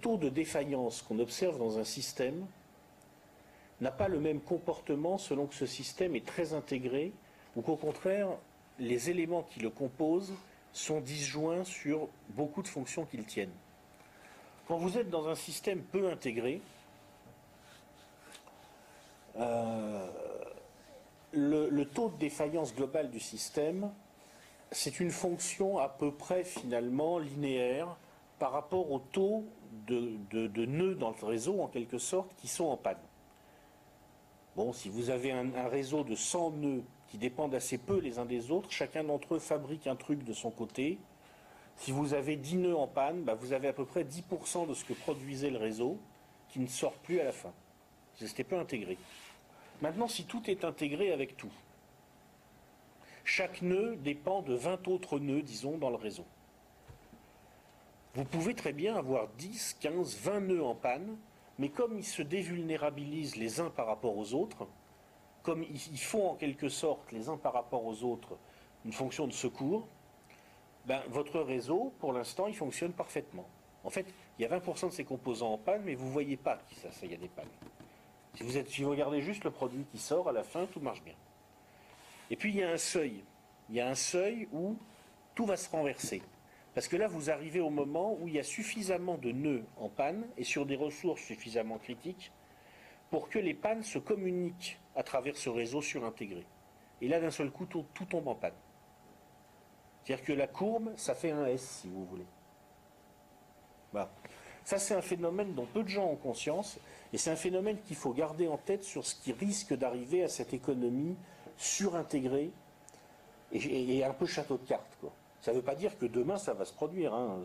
taux 0.00 0.18
de 0.18 0.28
défaillance 0.28 1.02
qu'on 1.02 1.18
observe 1.18 1.58
dans 1.58 1.80
un 1.80 1.84
système 1.84 2.46
n'a 3.80 3.90
pas 3.90 4.08
le 4.08 4.18
même 4.18 4.40
comportement 4.40 5.18
selon 5.18 5.46
que 5.46 5.54
ce 5.54 5.66
système 5.66 6.16
est 6.16 6.26
très 6.26 6.54
intégré 6.54 7.12
ou 7.56 7.62
qu'au 7.62 7.76
contraire, 7.76 8.28
les 8.78 9.10
éléments 9.10 9.42
qui 9.42 9.60
le 9.60 9.70
composent 9.70 10.34
sont 10.72 11.00
disjoints 11.00 11.64
sur 11.64 12.08
beaucoup 12.30 12.62
de 12.62 12.68
fonctions 12.68 13.06
qu'ils 13.06 13.24
tiennent. 13.24 13.54
Quand 14.68 14.76
vous 14.76 14.98
êtes 14.98 15.10
dans 15.10 15.28
un 15.28 15.34
système 15.34 15.80
peu 15.80 16.10
intégré, 16.10 16.60
euh, 19.38 20.06
le, 21.32 21.84
taux 21.84 22.08
de 22.10 22.16
défaillance 22.16 22.74
globale 22.74 23.10
du 23.10 23.20
système, 23.20 23.90
c'est 24.72 25.00
une 25.00 25.10
fonction 25.10 25.78
à 25.78 25.88
peu 25.88 26.10
près 26.10 26.44
finalement 26.44 27.18
linéaire 27.18 27.96
par 28.38 28.52
rapport 28.52 28.90
au 28.90 28.98
taux 28.98 29.44
de, 29.86 30.66
nœuds 30.66 30.94
dans 30.94 31.10
le 31.10 31.26
réseau, 31.26 31.60
en 31.60 31.68
quelque 31.68 31.98
sorte, 31.98 32.34
qui 32.36 32.48
sont 32.48 32.64
en 32.64 32.76
panne. 32.76 32.96
Bon, 34.56 34.72
si 34.72 34.88
vous 34.88 35.10
avez 35.10 35.32
un, 35.32 35.68
réseau 35.68 36.02
de 36.02 36.14
100 36.14 36.52
nœuds 36.52 36.82
qui 37.08 37.18
dépendent 37.18 37.54
assez 37.54 37.76
peu 37.76 38.00
les 38.00 38.18
uns 38.18 38.24
des 38.24 38.50
autres, 38.50 38.70
chacun 38.70 39.04
d'entre 39.04 39.34
eux 39.34 39.38
fabrique 39.38 39.86
un 39.86 39.96
truc 39.96 40.24
de 40.24 40.32
son 40.32 40.50
côté. 40.50 40.98
Si 41.76 41.92
vous 41.92 42.14
avez 42.14 42.36
10 42.36 42.56
nœuds 42.56 42.76
en 42.76 42.86
panne, 42.86 43.22
bah, 43.22 43.34
vous 43.34 43.52
avez 43.52 43.68
à 43.68 43.74
peu 43.74 43.84
près 43.84 44.02
10% 44.02 44.66
de 44.66 44.72
ce 44.72 44.86
que 44.86 44.94
produisait 44.94 45.50
le 45.50 45.58
réseau 45.58 45.98
qui 46.48 46.58
ne 46.58 46.68
sort 46.68 46.94
plus 46.94 47.20
à 47.20 47.24
la 47.24 47.32
fin. 47.32 47.52
C'était 48.14 48.44
peu 48.44 48.58
intégré. 48.58 48.96
Maintenant, 49.82 50.08
si 50.08 50.24
tout 50.24 50.42
est 50.48 50.64
intégré 50.64 51.12
avec 51.12 51.36
tout, 51.36 51.52
chaque 53.24 53.60
nœud 53.60 53.96
dépend 53.96 54.40
de 54.40 54.54
20 54.54 54.88
autres 54.88 55.18
nœuds, 55.18 55.42
disons, 55.42 55.76
dans 55.76 55.90
le 55.90 55.96
réseau. 55.96 56.24
Vous 58.14 58.24
pouvez 58.24 58.54
très 58.54 58.72
bien 58.72 58.96
avoir 58.96 59.28
10, 59.36 59.76
15, 59.80 60.16
20 60.16 60.40
nœuds 60.40 60.64
en 60.64 60.74
panne, 60.74 61.18
mais 61.58 61.68
comme 61.68 61.96
ils 61.96 62.04
se 62.04 62.22
dévulnérabilisent 62.22 63.36
les 63.36 63.60
uns 63.60 63.70
par 63.70 63.86
rapport 63.86 64.16
aux 64.16 64.34
autres, 64.34 64.66
comme 65.42 65.62
ils 65.62 65.98
font 65.98 66.30
en 66.30 66.34
quelque 66.34 66.68
sorte 66.68 67.12
les 67.12 67.28
uns 67.28 67.36
par 67.36 67.52
rapport 67.52 67.84
aux 67.84 68.02
autres 68.02 68.36
une 68.84 68.92
fonction 68.92 69.26
de 69.26 69.32
secours, 69.32 69.86
ben, 70.86 71.02
votre 71.08 71.40
réseau, 71.40 71.92
pour 71.98 72.12
l'instant, 72.12 72.46
il 72.46 72.54
fonctionne 72.54 72.92
parfaitement. 72.92 73.46
En 73.82 73.90
fait, 73.90 74.06
il 74.38 74.42
y 74.42 74.44
a 74.44 74.58
20% 74.58 74.88
de 74.88 74.92
ces 74.92 75.04
composants 75.04 75.52
en 75.52 75.58
panne, 75.58 75.82
mais 75.84 75.94
vous 75.94 76.06
ne 76.06 76.12
voyez 76.12 76.36
pas 76.36 76.58
qu'il 76.98 77.10
y 77.10 77.14
a 77.14 77.16
des 77.16 77.28
pannes. 77.28 77.46
Si 78.34 78.82
vous 78.82 78.90
regardez 78.90 79.20
juste 79.20 79.44
le 79.44 79.50
produit 79.50 79.84
qui 79.90 79.98
sort, 79.98 80.28
à 80.28 80.32
la 80.32 80.44
fin, 80.44 80.66
tout 80.66 80.80
marche 80.80 81.02
bien. 81.02 81.14
Et 82.30 82.36
puis, 82.36 82.50
il 82.50 82.56
y 82.56 82.62
a 82.62 82.70
un 82.70 82.78
seuil. 82.78 83.24
Il 83.68 83.76
y 83.76 83.80
a 83.80 83.88
un 83.88 83.94
seuil 83.94 84.48
où 84.52 84.76
tout 85.34 85.46
va 85.46 85.56
se 85.56 85.68
renverser. 85.70 86.22
Parce 86.76 86.88
que 86.88 86.96
là, 86.96 87.08
vous 87.08 87.30
arrivez 87.30 87.60
au 87.60 87.70
moment 87.70 88.18
où 88.20 88.28
il 88.28 88.34
y 88.34 88.38
a 88.38 88.42
suffisamment 88.42 89.16
de 89.16 89.32
nœuds 89.32 89.64
en 89.78 89.88
panne 89.88 90.26
et 90.36 90.44
sur 90.44 90.66
des 90.66 90.76
ressources 90.76 91.22
suffisamment 91.22 91.78
critiques 91.78 92.32
pour 93.08 93.30
que 93.30 93.38
les 93.38 93.54
pannes 93.54 93.82
se 93.82 93.98
communiquent 93.98 94.78
à 94.94 95.02
travers 95.02 95.38
ce 95.38 95.48
réseau 95.48 95.80
surintégré. 95.80 96.44
Et 97.00 97.08
là, 97.08 97.18
d'un 97.18 97.30
seul 97.30 97.50
coup, 97.50 97.64
tout, 97.64 97.86
tombe 98.10 98.28
en 98.28 98.34
panne. 98.34 98.52
C'est-à-dire 100.04 100.22
que 100.22 100.34
la 100.34 100.46
courbe, 100.46 100.92
ça 100.96 101.14
fait 101.14 101.30
un 101.30 101.46
S, 101.46 101.62
si 101.80 101.88
vous 101.88 102.04
voulez. 102.04 102.26
Ça, 104.62 104.76
c'est 104.76 104.94
un 104.94 105.00
phénomène 105.00 105.54
dont 105.54 105.64
peu 105.64 105.82
de 105.82 105.88
gens 105.88 106.04
ont 106.04 106.16
conscience, 106.16 106.78
et 107.10 107.16
c'est 107.16 107.30
un 107.30 107.36
phénomène 107.36 107.80
qu'il 107.86 107.96
faut 107.96 108.12
garder 108.12 108.48
en 108.48 108.58
tête 108.58 108.84
sur 108.84 109.06
ce 109.06 109.14
qui 109.14 109.32
risque 109.32 109.72
d'arriver 109.72 110.24
à 110.24 110.28
cette 110.28 110.52
économie 110.52 111.16
surintégrée 111.56 112.50
et, 113.50 113.96
et 113.96 114.04
un 114.04 114.12
peu 114.12 114.26
château 114.26 114.58
de 114.58 114.66
cartes. 114.66 114.98
Quoi. 115.00 115.10
Ça 115.46 115.52
ne 115.52 115.58
veut 115.58 115.62
pas 115.62 115.76
dire 115.76 115.96
que 115.96 116.06
demain 116.06 116.38
ça 116.38 116.54
va 116.54 116.64
se 116.64 116.72
produire. 116.72 117.14
Hein. 117.14 117.38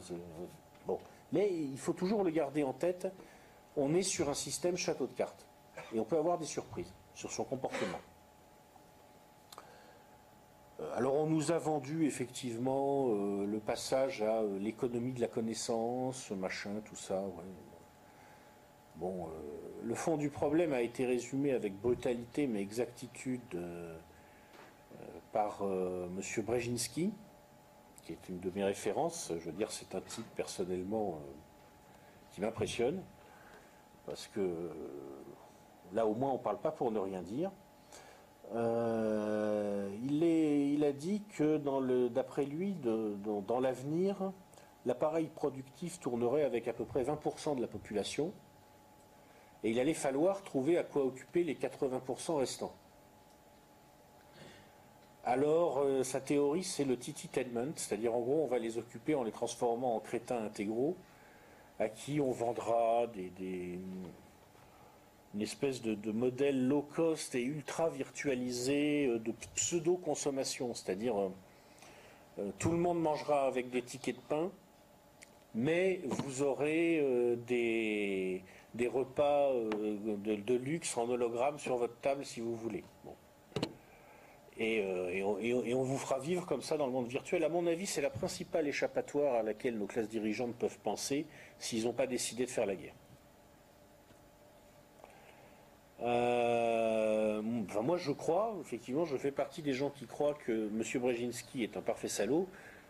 Bon. 0.88 0.98
Mais 1.32 1.54
il 1.54 1.78
faut 1.78 1.94
toujours 1.94 2.24
le 2.24 2.32
garder 2.32 2.64
en 2.64 2.74
tête. 2.74 3.08
On 3.78 3.94
est 3.94 4.02
sur 4.02 4.28
un 4.28 4.34
système 4.34 4.76
château 4.76 5.06
de 5.06 5.14
cartes. 5.14 5.46
Et 5.94 6.00
on 6.00 6.04
peut 6.04 6.18
avoir 6.18 6.40
des 6.40 6.48
surprises 6.48 6.92
sur 7.14 7.32
son 7.32 7.44
comportement. 7.44 8.00
Euh, 10.80 10.98
alors 10.98 11.14
on 11.14 11.28
nous 11.28 11.52
a 11.52 11.60
vendu 11.60 12.08
effectivement 12.08 13.10
euh, 13.10 13.46
le 13.46 13.60
passage 13.60 14.24
à 14.24 14.40
euh, 14.40 14.58
l'économie 14.58 15.14
de 15.14 15.22
la 15.22 15.28
connaissance, 15.28 16.32
machin, 16.32 16.82
tout 16.84 16.96
ça. 16.96 17.24
Bon, 18.96 19.30
le 19.84 19.94
fond 19.94 20.18
du 20.18 20.32
problème 20.32 20.74
a 20.74 20.82
été 20.82 21.06
résumé 21.06 21.52
avec 21.52 21.80
brutalité 21.80 22.48
mais 22.48 22.62
exactitude 22.62 23.42
par 25.32 25.62
M. 25.62 26.20
Brzezinski, 26.44 27.12
qui 28.04 28.14
est 28.14 28.30
une 28.30 28.40
de 28.40 28.52
mes 28.54 28.64
références. 28.64 29.32
Je 29.40 29.46
veux 29.46 29.52
dire, 29.52 29.72
c'est 29.72 29.96
un 29.96 30.02
type 30.02 30.26
personnellement 30.36 31.20
euh, 31.20 31.32
qui 32.32 32.42
m'impressionne, 32.42 33.02
parce 34.06 34.28
que 34.28 34.40
euh, 34.40 34.70
là 35.94 36.06
au 36.06 36.16
moins 36.16 36.32
on 36.32 36.38
ne 36.38 36.44
parle 36.44 36.60
pas 36.60 36.72
pour 36.72 36.92
ne 36.92 37.00
rien 37.00 37.22
dire. 37.22 37.52
Euh, 38.54 39.90
il, 40.04 40.84
a 40.84 40.92
dit 40.92 41.22
que 41.38 41.58
d'après 42.08 42.44
lui, 42.46 42.74
dans, 42.74 43.60
l'avenir, 43.60 44.34
l'appareil 44.86 45.28
productif 45.28 46.00
tournerait 46.00 46.44
avec 46.44 46.68
à 46.68 46.74
peu 46.74 46.84
près 46.84 47.04
20% 47.04 47.56
de 47.56 47.62
la 47.62 47.68
population, 47.68 48.34
et 49.64 49.70
il 49.70 49.80
allait 49.80 49.94
falloir 49.94 50.44
trouver 50.44 50.78
à 50.78 50.84
quoi 50.84 51.06
occuper 51.06 51.44
les 51.44 51.56
80% 51.56 52.38
restants. 52.38 52.74
Alors, 55.24 55.80
euh, 55.80 56.04
sa 56.04 56.20
théorie, 56.20 56.64
c'est 56.64 56.84
le 56.84 56.98
tititainment, 56.98 57.74
c'est-à-dire 57.76 58.16
en 58.16 58.22
gros, 58.22 58.44
on 58.44 58.48
va 58.48 58.58
les 58.58 58.80
occuper 58.80 59.14
en 59.14 59.24
les 59.24 59.32
transformant 59.32 59.96
en 59.96 60.00
crétins 60.00 60.44
intégraux, 60.44 60.96
à 61.80 61.90
qui 61.90 62.20
on 62.20 62.32
vendra 62.32 63.06
des, 63.08 63.80
une 65.36 65.42
espèce 65.42 65.84
de, 65.84 66.12
modèle 66.12 66.68
low 66.68 66.82
cost 66.82 67.36
et 67.36 67.44
ultra 67.44 67.90
virtualisé 67.90 69.06
euh, 69.06 69.20
de 69.20 69.32
pseudo-consommation, 69.56 70.74
c'est-à-dire 70.74 71.16
euh, 72.40 72.50
tout 72.58 72.72
le 72.72 72.78
monde 72.78 73.00
mangera 73.00 73.46
avec 73.46 73.70
des 73.70 73.84
tickets 73.84 74.16
de 74.16 74.22
pain, 74.22 74.52
mais 75.54 76.02
vous 76.06 76.42
aurez 76.42 77.38
des, 77.46 78.42
repas 78.88 79.52
de, 79.54 80.54
luxe 80.56 80.98
en 80.98 81.10
hologramme 81.10 81.60
sur 81.60 81.76
votre 81.76 82.00
table 82.00 82.26
si 82.26 82.40
vous 82.40 82.56
voulez. 82.56 82.84
Euh, 84.62 85.10
et, 85.42 85.74
on, 85.74 85.84
vous 85.84 85.98
fera 85.98 86.20
vivre 86.20 86.46
comme 86.46 86.62
ça 86.62 86.78
dans 86.78 86.86
le 86.86 86.92
monde 86.92 87.08
virtuel. 87.08 87.44
À 87.44 87.50
mon 87.50 87.66
avis, 87.68 87.86
c'est 87.86 88.02
la 88.02 88.10
principale 88.10 88.68
échappatoire 88.68 89.36
à 89.36 89.44
laquelle 89.44 89.78
nos 89.78 89.88
classes 89.88 90.10
dirigeantes 90.10 90.56
peuvent 90.56 90.80
penser 90.80 91.26
s'ils 91.58 91.86
n'ont 91.86 91.94
pas 91.94 92.08
décidé 92.08 92.46
de 92.46 92.50
faire 92.52 92.66
la 92.66 92.76
guerre. 92.76 92.94
Euh, 96.04 97.42
moi, 97.42 97.98
je 97.98 98.12
crois, 98.12 98.56
effectivement, 98.62 99.06
je 99.06 99.18
fais 99.18 99.32
partie 99.32 99.62
des 99.62 99.74
gens 99.74 99.90
qui 99.90 100.06
croient 100.06 100.38
que 100.46 100.68
M. 100.68 101.02
Brzezinski 101.02 101.64
est 101.64 101.78
un 101.78 101.82
parfait 101.82 102.08
salaud, 102.08 102.48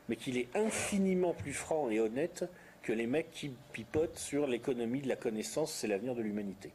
mais 0.09 0.15
qu'il 0.15 0.37
est 0.37 0.53
infiniment 0.55 1.33
plus 1.33 1.53
franc 1.53 1.89
et 1.89 1.99
honnête 1.99 2.45
que 2.81 2.91
les 2.91 3.07
mecs 3.07 3.31
qui 3.31 3.53
pipotent 3.73 4.17
sur 4.17 4.47
l'économie 4.47 5.01
de 5.01 5.07
la 5.07 5.15
connaissance, 5.15 5.71
c'est 5.71 5.87
l'avenir 5.87 6.15
de 6.15 6.21
l'humanité. 6.21 6.71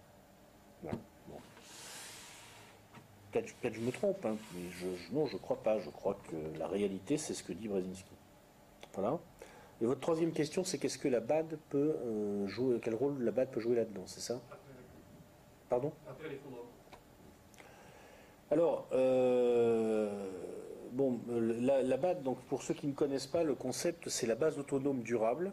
Voilà. 0.83 0.99
Peut-être 3.43 3.75
je 3.75 3.81
me 3.81 3.93
trompe, 3.93 4.25
hein, 4.25 4.37
mais 4.55 4.71
je, 4.71 4.87
non, 5.15 5.27
je 5.27 5.35
ne 5.35 5.39
crois 5.39 5.63
pas. 5.63 5.79
Je 5.79 5.91
crois 5.91 6.17
que 6.31 6.59
la 6.59 6.67
réalité, 6.67 7.19
c'est 7.19 7.35
ce 7.35 7.43
que 7.43 7.53
dit 7.53 7.69
Brzezinski. 7.69 8.13
Voilà. 8.95 9.19
Et 9.81 9.85
votre 9.85 10.01
troisième 10.01 10.33
question, 10.33 10.65
c'est 10.65 10.79
qu'est-ce 10.79 10.99
que 10.99 11.09
la 11.09 11.21
BAD 11.21 11.59
peut 11.69 11.97
euh, 12.05 12.47
jouer, 12.47 12.81
quel 12.83 12.95
rôle 12.95 13.23
la 13.23 13.31
BAD 13.31 13.51
peut 13.51 13.61
jouer 13.61 13.77
là-dedans, 13.77 14.05
c'est 14.07 14.21
ça 14.21 14.41
Pardon 15.69 15.93
Après 16.09 16.31
l'effondrement. 16.31 16.63
Alors, 18.51 18.87
euh, 18.93 20.09
bon, 20.93 21.21
la, 21.29 21.83
la, 21.83 21.97
BAD, 21.99 22.23
donc 22.23 22.39
pour 22.45 22.63
ceux 22.63 22.73
qui 22.73 22.87
ne 22.87 22.93
connaissent 22.93 23.27
pas, 23.27 23.43
le 23.43 23.55
concept, 23.55 24.09
c'est 24.09 24.27
la 24.27 24.37
base 24.37 24.59
autonome 24.59 25.03
durable. 25.03 25.53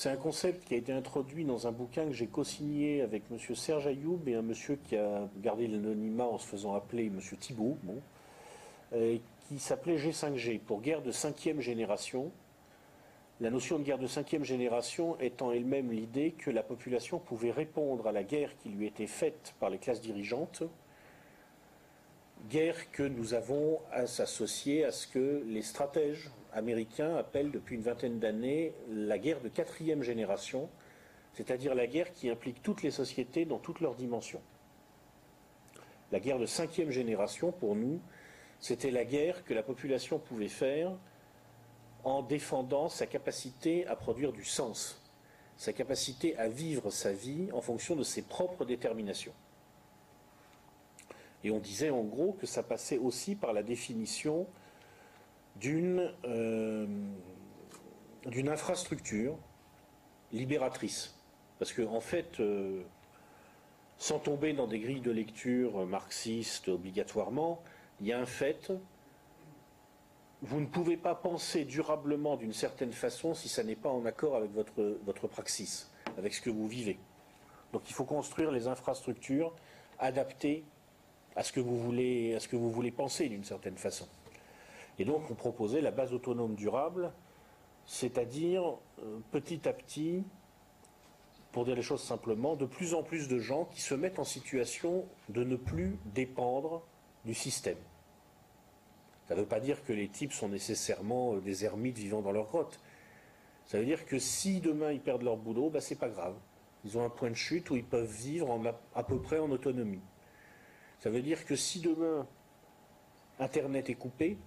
C'est 0.00 0.10
un 0.10 0.16
concept 0.16 0.64
qui 0.64 0.74
a 0.74 0.76
été 0.76 0.92
introduit 0.92 1.44
dans 1.44 1.66
un 1.66 1.72
bouquin 1.72 2.04
que 2.04 2.12
j'ai 2.12 2.28
co-signé 2.28 3.02
avec 3.02 3.24
M. 3.32 3.56
Serge 3.56 3.88
Ayoub 3.88 4.20
et 4.28 4.36
un 4.36 4.42
monsieur 4.42 4.78
qui 4.84 4.94
a 4.94 5.28
gardé 5.38 5.66
l'anonymat 5.66 6.22
en 6.22 6.38
se 6.38 6.46
faisant 6.46 6.76
appeler 6.76 7.06
M. 7.06 7.18
Thibault, 7.40 7.76
qui 8.92 9.58
s'appelait 9.58 9.96
G5G, 9.96 10.60
pour 10.60 10.82
guerre 10.82 11.02
de 11.02 11.10
cinquième 11.10 11.60
génération. 11.60 12.30
La 13.40 13.50
notion 13.50 13.80
de 13.80 13.82
guerre 13.82 13.98
de 13.98 14.06
cinquième 14.06 14.44
génération 14.44 15.18
étant 15.18 15.50
elle-même 15.50 15.90
l'idée 15.90 16.30
que 16.30 16.52
la 16.52 16.62
population 16.62 17.18
pouvait 17.18 17.50
répondre 17.50 18.06
à 18.06 18.12
la 18.12 18.22
guerre 18.22 18.56
qui 18.58 18.68
lui 18.68 18.86
était 18.86 19.08
faite 19.08 19.56
par 19.58 19.68
les 19.68 19.78
classes 19.78 20.00
dirigeantes 20.00 20.62
Guerre 22.46 22.90
que 22.92 23.02
nous 23.02 23.34
avons 23.34 23.80
à 23.90 24.06
s'associer 24.06 24.84
à 24.84 24.92
ce 24.92 25.06
que 25.06 25.42
les 25.46 25.60
stratèges 25.60 26.30
américains 26.52 27.16
appellent 27.16 27.50
depuis 27.50 27.76
une 27.76 27.82
vingtaine 27.82 28.18
d'années 28.18 28.72
la 28.90 29.18
guerre 29.18 29.40
de 29.40 29.48
quatrième 29.48 30.02
génération, 30.02 30.70
c'est-à-dire 31.34 31.74
la 31.74 31.86
guerre 31.86 32.12
qui 32.12 32.30
implique 32.30 32.62
toutes 32.62 32.82
les 32.82 32.90
sociétés 32.90 33.44
dans 33.44 33.58
toutes 33.58 33.80
leurs 33.80 33.96
dimensions. 33.96 34.40
La 36.10 36.20
guerre 36.20 36.38
de 36.38 36.46
cinquième 36.46 36.90
génération, 36.90 37.52
pour 37.52 37.74
nous, 37.74 38.00
c'était 38.60 38.90
la 38.90 39.04
guerre 39.04 39.44
que 39.44 39.52
la 39.52 39.62
population 39.62 40.18
pouvait 40.18 40.48
faire 40.48 40.92
en 42.04 42.22
défendant 42.22 42.88
sa 42.88 43.06
capacité 43.06 43.86
à 43.88 43.94
produire 43.94 44.32
du 44.32 44.44
sens, 44.44 45.02
sa 45.58 45.74
capacité 45.74 46.34
à 46.38 46.48
vivre 46.48 46.90
sa 46.90 47.12
vie 47.12 47.50
en 47.52 47.60
fonction 47.60 47.94
de 47.94 48.04
ses 48.04 48.22
propres 48.22 48.64
déterminations. 48.64 49.34
Et 51.44 51.50
on 51.50 51.58
disait 51.58 51.90
en 51.90 52.02
gros 52.02 52.32
que 52.32 52.46
ça 52.46 52.62
passait 52.62 52.98
aussi 52.98 53.34
par 53.34 53.52
la 53.52 53.62
définition 53.62 54.46
d'une 55.56 56.12
euh, 56.24 56.86
infrastructure 58.46 59.36
libératrice. 60.32 61.14
Parce 61.58 61.72
qu'en 61.72 61.94
en 61.94 62.00
fait, 62.00 62.40
euh, 62.40 62.82
sans 63.98 64.18
tomber 64.18 64.52
dans 64.52 64.66
des 64.66 64.78
grilles 64.78 65.00
de 65.00 65.10
lecture 65.10 65.86
marxistes 65.86 66.68
obligatoirement, 66.68 67.62
il 68.00 68.06
y 68.06 68.12
a 68.12 68.20
un 68.20 68.26
fait, 68.26 68.72
vous 70.42 70.60
ne 70.60 70.66
pouvez 70.66 70.96
pas 70.96 71.16
penser 71.16 71.64
durablement 71.64 72.36
d'une 72.36 72.52
certaine 72.52 72.92
façon 72.92 73.34
si 73.34 73.48
ça 73.48 73.64
n'est 73.64 73.76
pas 73.76 73.88
en 73.88 74.04
accord 74.06 74.36
avec 74.36 74.52
votre, 74.52 74.98
votre 75.04 75.26
praxis, 75.26 75.90
avec 76.16 76.32
ce 76.32 76.40
que 76.40 76.50
vous 76.50 76.68
vivez. 76.68 76.98
Donc 77.72 77.82
il 77.90 77.92
faut 77.92 78.04
construire 78.04 78.52
les 78.52 78.68
infrastructures 78.68 79.52
adaptées 79.98 80.64
à 81.38 81.44
ce 81.44 81.52
que 81.52 81.60
vous 81.60 81.78
voulez, 81.78 82.36
ce 82.40 82.90
penser 82.90 83.28
d'une 83.28 83.44
certaine 83.44 83.76
façon. 83.76 84.08
Et 84.98 85.04
donc 85.04 85.30
on 85.30 85.34
proposait 85.34 85.80
la 85.80 85.92
base 85.92 86.12
autonome 86.12 86.56
durable, 86.56 87.12
c'est-à-dire 87.86 88.74
euh, 88.98 89.20
petit 89.30 89.68
à 89.68 89.72
petit, 89.72 90.24
pour 91.52 91.64
dire 91.64 91.76
les 91.76 91.82
choses 91.82 92.02
simplement, 92.02 92.56
de 92.56 92.66
plus 92.66 92.92
en 92.92 93.04
plus 93.04 93.28
de 93.28 93.38
gens 93.38 93.66
qui 93.66 93.80
se 93.80 93.94
mettent 93.94 94.18
en 94.18 94.24
situation 94.24 95.06
de 95.28 95.44
ne 95.44 95.54
plus 95.54 95.96
dépendre 96.06 96.82
du 97.24 97.34
système. 97.34 97.78
Ça 99.28 99.36
ne 99.36 99.40
veut 99.40 99.46
pas 99.46 99.60
dire 99.60 99.84
que 99.84 99.92
les 99.92 100.08
types 100.08 100.32
sont 100.32 100.48
nécessairement 100.48 101.34
euh, 101.34 101.40
des 101.40 101.64
ermites 101.64 101.98
vivant 101.98 102.20
dans 102.20 102.32
leur 102.32 102.46
grotte. 102.46 102.80
Ça 103.66 103.78
veut 103.78 103.84
dire 103.84 104.06
que 104.06 104.18
si 104.18 104.60
demain 104.60 104.90
ils 104.90 105.00
perdent 105.00 105.22
leur 105.22 105.36
boulot, 105.36 105.70
bah, 105.70 105.80
c'est 105.80 106.00
pas 106.00 106.08
grave. 106.08 106.34
Ils 106.84 106.98
ont 106.98 107.04
un 107.04 107.10
point 107.10 107.30
de 107.30 107.36
chute 107.36 107.70
où 107.70 107.76
ils 107.76 107.84
peuvent 107.84 108.10
vivre 108.10 108.60
à 108.96 109.04
peu 109.04 109.20
près 109.20 109.38
en 109.38 109.52
autonomie. 109.52 110.02
Ça 110.98 111.10
veut 111.10 111.22
dire 111.22 111.44
que 111.44 111.56
si 111.56 111.80
demain 111.80 112.26
Internet 113.38 113.88
est 113.88 113.94
coupé, 113.94 114.38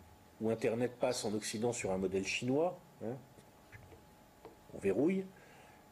ou 0.42 0.50
Internet 0.50 0.98
passe 1.00 1.24
en 1.24 1.34
Occident 1.34 1.72
sur 1.72 1.92
un 1.92 1.98
modèle 1.98 2.26
chinois, 2.26 2.80
hein, 3.04 3.16
on 4.74 4.80
verrouille, 4.80 5.26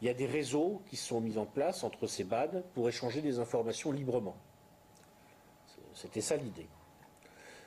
il 0.02 0.08
y 0.08 0.10
a 0.10 0.14
des 0.14 0.26
réseaux 0.26 0.82
qui 0.88 0.96
sont 0.96 1.22
mis 1.22 1.38
en 1.38 1.46
place 1.46 1.84
entre 1.84 2.08
ces 2.08 2.24
BAD 2.24 2.64
pour 2.74 2.88
échanger 2.88 3.22
des 3.22 3.40
informations 3.40 3.92
librement. 3.92 4.38
C'était 5.94 6.22
ça 6.22 6.38
l'idée. 6.38 6.68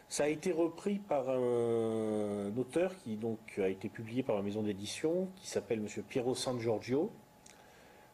Ça 0.09 0.24
a 0.24 0.28
été 0.28 0.53
repris 0.53 0.99
par 0.99 1.28
un 1.30 2.55
auteur 2.57 2.97
qui 2.99 3.16
donc 3.16 3.38
a 3.59 3.68
été 3.68 3.88
publié 3.88 4.22
par 4.22 4.36
la 4.36 4.43
maison 4.43 4.62
d'édition, 4.62 5.28
qui 5.36 5.47
s'appelle 5.47 5.78
M. 5.78 6.03
Piero 6.03 6.34
San 6.34 6.59
Giorgio, 6.59 7.11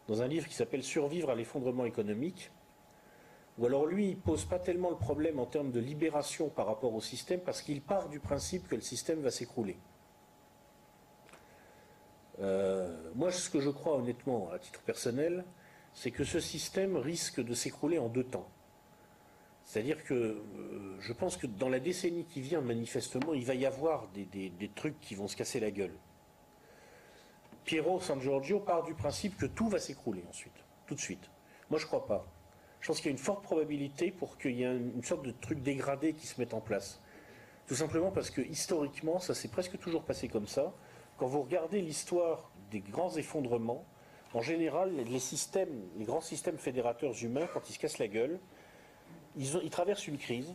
dans 0.06 0.22
un 0.22 0.28
livre 0.28 0.46
qui 0.46 0.54
s'appelle 0.54 0.82
Survivre 0.82 1.30
à 1.30 1.34
l'effondrement 1.34 1.84
économique, 1.84 2.50
où 3.58 3.66
alors 3.66 3.86
lui, 3.86 4.10
il 4.10 4.18
pose 4.18 4.44
pas 4.44 4.58
tellement 4.58 4.90
le 4.90 4.96
problème 4.96 5.40
en 5.40 5.46
termes 5.46 5.72
de 5.72 5.80
libération 5.80 6.48
par 6.48 6.66
rapport 6.66 6.94
au 6.94 7.00
système, 7.00 7.40
parce 7.40 7.60
qu'il 7.60 7.82
part 7.82 8.08
du 8.08 8.20
principe 8.20 8.68
que 8.68 8.76
le 8.76 8.80
système 8.80 9.20
va 9.20 9.30
s'écrouler. 9.30 9.76
Euh, 12.40 13.10
moi, 13.14 13.32
ce 13.32 13.50
que 13.50 13.60
je 13.60 13.70
crois 13.70 13.96
honnêtement, 13.96 14.50
à 14.52 14.58
titre 14.58 14.80
personnel, 14.82 15.44
c'est 15.92 16.12
que 16.12 16.22
ce 16.22 16.38
système 16.38 16.96
risque 16.96 17.42
de 17.42 17.54
s'écrouler 17.54 17.98
en 17.98 18.08
deux 18.08 18.24
temps. 18.24 18.48
C'est-à-dire 19.64 20.02
que 20.04 20.14
euh, 20.14 20.96
je 21.00 21.12
pense 21.12 21.36
que 21.36 21.46
dans 21.46 21.68
la 21.68 21.80
décennie 21.80 22.24
qui 22.24 22.40
vient, 22.40 22.60
manifestement, 22.60 23.34
il 23.34 23.44
va 23.44 23.54
y 23.54 23.66
avoir 23.66 24.08
des, 24.14 24.70
trucs 24.74 24.98
qui 25.00 25.14
vont 25.14 25.28
se 25.28 25.36
casser 25.36 25.58
la 25.60 25.70
gueule. 25.70 25.94
Piero 27.64 28.00
San 28.00 28.20
Giorgio 28.20 28.60
part 28.60 28.84
du 28.84 28.94
principe 28.94 29.36
que 29.36 29.46
tout 29.46 29.68
va 29.68 29.78
s'écrouler 29.78 30.24
ensuite, 30.28 30.54
tout 30.86 30.94
de 30.94 31.00
suite. 31.00 31.28
Moi, 31.68 31.78
je 31.78 31.84
ne 31.84 31.88
crois 31.88 32.06
pas. 32.06 32.24
Je 32.80 32.86
pense 32.86 32.98
qu'il 32.98 33.06
y 33.06 33.08
a 33.08 33.12
une 33.12 33.18
forte 33.18 33.42
probabilité 33.42 34.10
pour 34.10 34.38
qu'il 34.38 34.52
y 34.52 34.62
ait 34.62 34.76
une 34.76 35.02
sorte 35.02 35.24
de 35.24 35.32
truc 35.32 35.62
dégradé 35.62 36.12
qui 36.12 36.26
se 36.26 36.40
mette 36.40 36.54
en 36.54 36.60
place. 36.60 37.00
Tout 37.66 37.74
simplement 37.74 38.10
parce 38.10 38.30
que 38.30 38.40
historiquement, 38.40 39.18
ça 39.18 39.34
s'est 39.34 39.48
presque 39.48 39.78
toujours 39.78 40.02
passé 40.02 40.28
comme 40.28 40.46
ça. 40.46 40.72
Quand 41.18 41.26
vous 41.26 41.42
regardez 41.42 41.82
l'histoire 41.82 42.50
des 42.70 42.80
grands 42.80 43.14
effondrements, 43.16 43.84
en 44.34 44.40
général, 44.40 44.94
les 44.94 45.18
systèmes, 45.18 45.88
les 45.96 46.04
grands 46.04 46.20
systèmes 46.20 46.58
fédérateurs 46.58 47.12
humains, 47.22 47.46
quand 47.52 47.68
ils 47.68 47.72
se 47.72 47.78
cassent 47.78 47.98
la 47.98 48.08
gueule, 48.08 48.38
ils, 49.36 49.70
traversent 49.70 50.06
une 50.06 50.18
crise, 50.18 50.54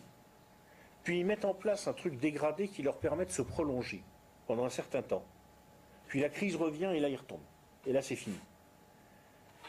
puis 1.03 1.19
ils 1.19 1.25
mettent 1.25 1.45
en 1.45 1.53
place 1.53 1.87
un 1.87 1.93
truc 1.93 2.19
dégradé 2.19 2.67
qui 2.67 2.81
leur 2.81 2.97
permet 2.97 3.25
de 3.25 3.31
se 3.31 3.41
prolonger 3.41 4.03
pendant 4.47 4.65
un 4.65 4.69
certain 4.69 5.01
temps. 5.01 5.23
Puis 6.07 6.21
la 6.21 6.29
crise 6.29 6.55
revient 6.55 6.91
et 6.95 6.99
là 6.99 7.09
ils 7.09 7.15
retombent. 7.15 7.39
Et 7.85 7.93
là 7.93 8.01
c'est 8.01 8.15
fini. 8.15 8.37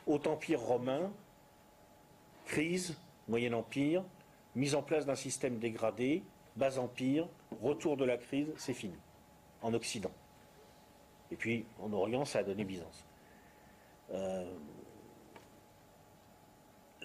Au 0.07 0.19
Empire 0.27 0.61
romain, 0.61 1.11
crise, 2.47 2.97
Moyen 3.29 3.53
Empire, 3.53 4.03
mise 4.55 4.75
en 4.75 4.83
place 4.83 5.07
d'un 5.07 5.15
système 5.15 5.59
dégradé, 5.59 6.23
bas 6.57 6.79
empire, 6.79 7.29
retour 7.63 7.97
de 7.97 8.05
la 8.05 8.17
crise, 8.17 8.49
c'est 8.57 8.75
fini. 8.75 8.97
En 9.63 9.73
Occident. 9.75 10.11
Et 11.31 11.37
puis 11.37 11.65
en 11.81 11.93
Orient, 11.93 12.25
ça 12.25 12.41
a 12.41 12.43
donné 12.43 12.65
Byzance. 12.65 13.05
Euh, 14.13 14.45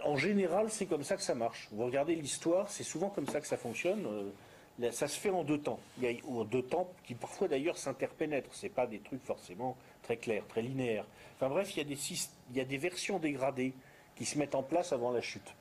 en 0.04 0.18
général, 0.18 0.70
c'est 0.70 0.86
comme 0.86 1.04
ça 1.04 1.16
que 1.16 1.22
ça 1.22 1.36
marche. 1.36 1.68
Vous 1.72 1.86
regardez 1.86 2.16
l'histoire, 2.16 2.70
c'est 2.70 2.84
souvent 2.84 3.10
comme 3.10 3.28
ça 3.28 3.42
que 3.42 3.48
ça 3.48 3.58
fonctionne. 3.58 4.06
Euh, 4.06 4.92
ça 4.92 5.08
se 5.08 5.20
fait 5.20 5.30
en 5.30 5.44
deux 5.44 5.60
temps. 5.60 5.80
Il 5.98 6.04
y 6.04 6.08
a 6.08 6.44
deux 6.46 6.62
temps 6.62 6.90
qui 7.06 7.14
parfois 7.14 7.48
d'ailleurs 7.48 7.78
s'interpénètrent. 7.78 8.54
Ce 8.54 8.68
pas 8.68 8.88
des 8.88 9.00
trucs 9.00 9.24
forcément 9.24 9.76
très 10.04 10.18
clairs, 10.18 10.46
très 10.48 10.62
linéaires. 10.62 11.06
Enfin 11.36 11.50
bref, 11.50 11.76
il 11.76 11.98
y 12.56 12.62
a 12.62 12.66
des 12.66 12.78
versions 12.78 13.20
dégradées 13.20 13.74
qui 14.20 14.26
se 14.26 14.38
mettent 14.38 14.54
en 14.54 14.64
place 14.64 14.92
avant 14.92 15.12
la 15.12 15.22
chute. 15.22 15.56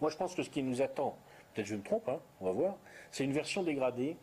Moi, 0.00 0.10
je 0.10 0.16
pense 0.16 0.34
que 0.34 0.42
ce 0.42 0.50
qui 0.50 0.60
nous 0.64 0.82
attend, 0.82 1.16
peut-être 1.54 1.68
je 1.68 1.76
me 1.76 1.82
trompe, 1.82 2.08
hein, 2.08 2.18
on 2.40 2.46
va 2.46 2.52
voir, 2.52 2.74
c'est 3.12 3.22
une 3.22 3.32
version 3.32 3.62
dégradée 3.62 4.16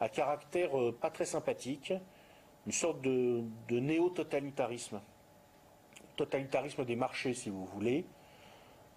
à 0.00 0.08
caractère 0.08 0.76
euh, 0.76 0.90
pas 0.92 1.10
très 1.10 1.26
sympathique, 1.26 1.92
une 2.66 2.72
sorte 2.72 3.00
de 3.00 3.44
néo-totalitarisme. 3.70 5.00
Totalitarisme 6.16 6.84
des 6.84 6.96
marchés, 6.96 7.34
si 7.34 7.50
vous 7.50 7.64
voulez, 7.66 8.04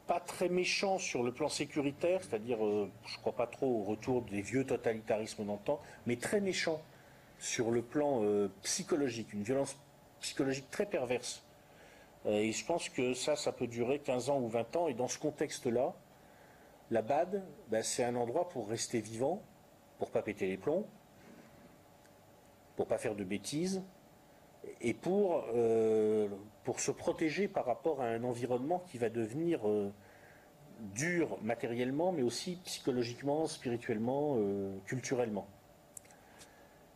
pas 0.08 0.20
très 0.20 0.50
méchant 0.50 0.98
sur 0.98 1.22
le 1.22 1.32
plan 1.32 1.48
sécuritaire, 1.48 2.24
c'est-à-dire, 2.24 2.66
euh, 2.66 2.90
je 3.06 3.18
ne 3.18 3.20
crois 3.20 3.36
pas 3.36 3.46
trop 3.46 3.68
au 3.68 3.84
retour 3.84 4.24
des 4.24 4.42
vieux 4.42 4.66
totalitarismes 4.66 5.46
d'antan, 5.46 5.80
mais 6.08 6.16
très 6.16 6.42
méchant 6.42 6.82
sur 7.38 7.70
le 7.70 7.84
plan 7.84 8.24
euh, 8.24 8.52
psychologique, 8.64 9.32
une 9.34 9.44
violence 9.44 9.78
psychologique 10.22 10.72
très 10.72 10.88
perverse. 10.88 11.44
Euh, 12.26 12.40
et 12.40 12.52
je 12.52 12.66
pense 12.66 12.90
que 12.90 13.14
ça, 13.14 13.36
ça 13.36 13.52
peut 13.52 13.68
durer 13.68 14.00
15 14.00 14.30
ans 14.30 14.40
ou 14.40 14.48
20 14.48 14.76
ans, 14.76 14.88
et 14.88 14.94
dans 14.94 15.08
ce 15.08 15.18
contexte-là, 15.18 15.94
la 16.92 17.02
BAD, 17.02 17.44
ben, 17.70 17.84
c'est 17.84 18.04
un 18.04 18.16
endroit 18.16 18.50
pour 18.50 18.70
rester 18.70 19.00
vivant, 19.00 19.42
pour 19.98 20.10
pas 20.10 20.22
péter 20.22 20.48
les 20.48 20.58
plombs, 20.58 20.86
pour 22.76 22.88
pas 22.88 22.98
faire 22.98 23.16
de 23.16 23.24
bêtises, 23.24 23.82
et 24.82 24.94
pour, 24.94 25.46
euh, 25.54 26.28
pour 26.64 26.80
se 26.80 26.92
protéger 26.92 27.48
par 27.48 27.66
rapport 27.66 28.02
à 28.02 28.06
un 28.06 28.24
environnement 28.24 28.84
qui 28.92 28.98
va 28.98 29.10
devenir 29.10 29.68
euh, 29.68 29.92
dur 30.96 31.38
matériellement, 31.42 32.12
mais 32.12 32.24
aussi 32.24 32.58
psychologiquement, 32.66 33.48
spirituellement, 33.48 34.38
culturellement. 34.86 35.46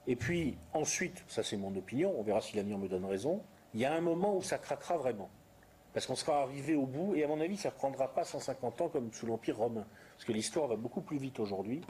Et 0.08 0.16
puis 0.16 0.58
ensuite, 0.74 1.24
ça 1.28 1.44
c'est 1.44 1.58
mon 1.58 1.76
opinion, 1.76 2.14
on 2.18 2.24
verra 2.24 2.42
si 2.42 2.56
l'avenir 2.56 2.78
me 2.78 2.88
donne 2.88 3.06
raison, 3.06 3.42
il 3.74 3.80
y 3.80 3.86
a 3.86 3.94
un 3.94 4.02
moment 4.02 4.36
où 4.36 4.42
ça 4.42 4.58
craquera 4.58 4.98
vraiment. 4.98 5.30
Parce 5.94 6.08
qu'on 6.08 6.16
sera 6.16 6.42
arrivé 6.42 6.76
au 6.76 6.86
bout, 6.86 7.16
et 7.16 7.24
à 7.24 7.28
mon 7.28 7.40
avis, 7.40 7.58
ça 7.58 7.70
ne 7.70 7.74
prendra 7.74 8.14
pas 8.14 8.24
150 8.24 8.82
ans 8.82 8.90
comme 8.90 9.12
sous 9.14 9.28
l'Empire 9.28 9.58
romain. 9.58 9.86
Parce 10.16 10.26
que 10.26 10.32
l'histoire 10.32 10.68
va 10.68 10.76
beaucoup 10.76 11.02
plus 11.02 11.18
vite 11.18 11.40
aujourd'hui. 11.40 11.82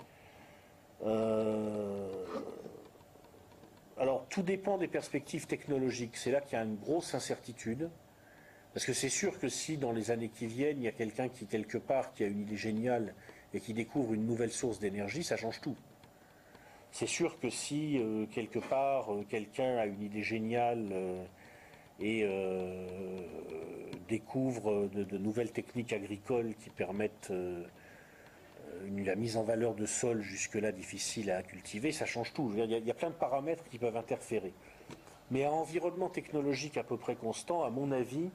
Alors, 3.98 4.26
tout 4.30 4.42
dépend 4.42 4.78
des 4.78 4.88
perspectives 4.88 5.48
technologiques. 5.48 6.18
C'est 6.18 6.32
là 6.32 6.42
qu'il 6.42 6.58
y 6.58 6.62
a 6.62 6.66
une 6.66 6.76
grosse 6.76 7.14
incertitude. 7.16 7.90
Parce 8.74 8.86
que 8.86 8.94
c'est 8.94 9.10
sûr 9.10 9.40
que 9.40 9.50
si 9.50 9.78
dans 9.78 9.92
les 9.92 10.10
années 10.10 10.30
qui 10.30 10.48
viennent, 10.48 10.80
il 10.80 10.86
y 10.86 10.88
a 10.88 10.92
quelqu'un 10.92 11.30
qui, 11.30 11.46
quelque 11.46 11.78
part, 11.78 12.12
qui 12.12 12.24
a 12.24 12.28
une 12.28 12.42
idée 12.42 12.58
géniale 12.58 13.14
et 13.54 13.60
qui 13.60 13.74
découvre 13.74 14.14
une 14.14 14.26
nouvelle 14.26 14.52
source 14.52 14.80
d'énergie, 14.80 15.24
ça 15.24 15.38
change 15.38 15.62
tout. 15.62 15.78
C'est 16.92 17.08
sûr 17.08 17.40
que 17.40 17.50
si, 17.50 18.00
euh, 18.00 18.26
quelque 18.28 18.60
part, 18.60 19.14
euh, 19.14 19.26
quelqu'un 19.30 19.78
a 19.78 19.86
une 19.86 20.02
idée 20.02 20.24
géniale 20.24 20.90
euh, 20.92 21.24
et 22.04 22.28
découvre 24.08 24.88
de, 24.94 25.18
nouvelles 25.18 25.52
techniques 25.52 25.94
agricoles 25.94 26.54
qui 26.64 26.70
permettent 26.70 27.32
une- 28.86 29.06
la 29.06 29.16
mise 29.16 29.38
en 29.38 29.44
valeur 29.44 29.74
de 29.76 29.86
sol 29.86 30.22
jusque-là 30.22 30.72
difficile 30.72 31.32
à 31.32 31.42
cultiver, 31.42 31.92
ça 31.92 32.06
change 32.06 32.34
tout. 32.34 32.52
Il 32.56 32.66
y, 32.86 32.92
a- 32.92 32.94
plein 32.94 33.10
de 33.10 33.16
paramètres 33.16 33.64
qui 33.70 33.78
peuvent 33.80 33.96
interférer. 33.98 34.52
Mais 35.32 35.46
à 35.46 35.52
environnement 35.52 36.10
technologique 36.10 36.78
à 36.78 36.84
peu 36.84 36.98
près 36.98 37.16
constant, 37.16 37.64
à 37.64 37.70
mon 37.70 37.92
avis, 37.92 38.30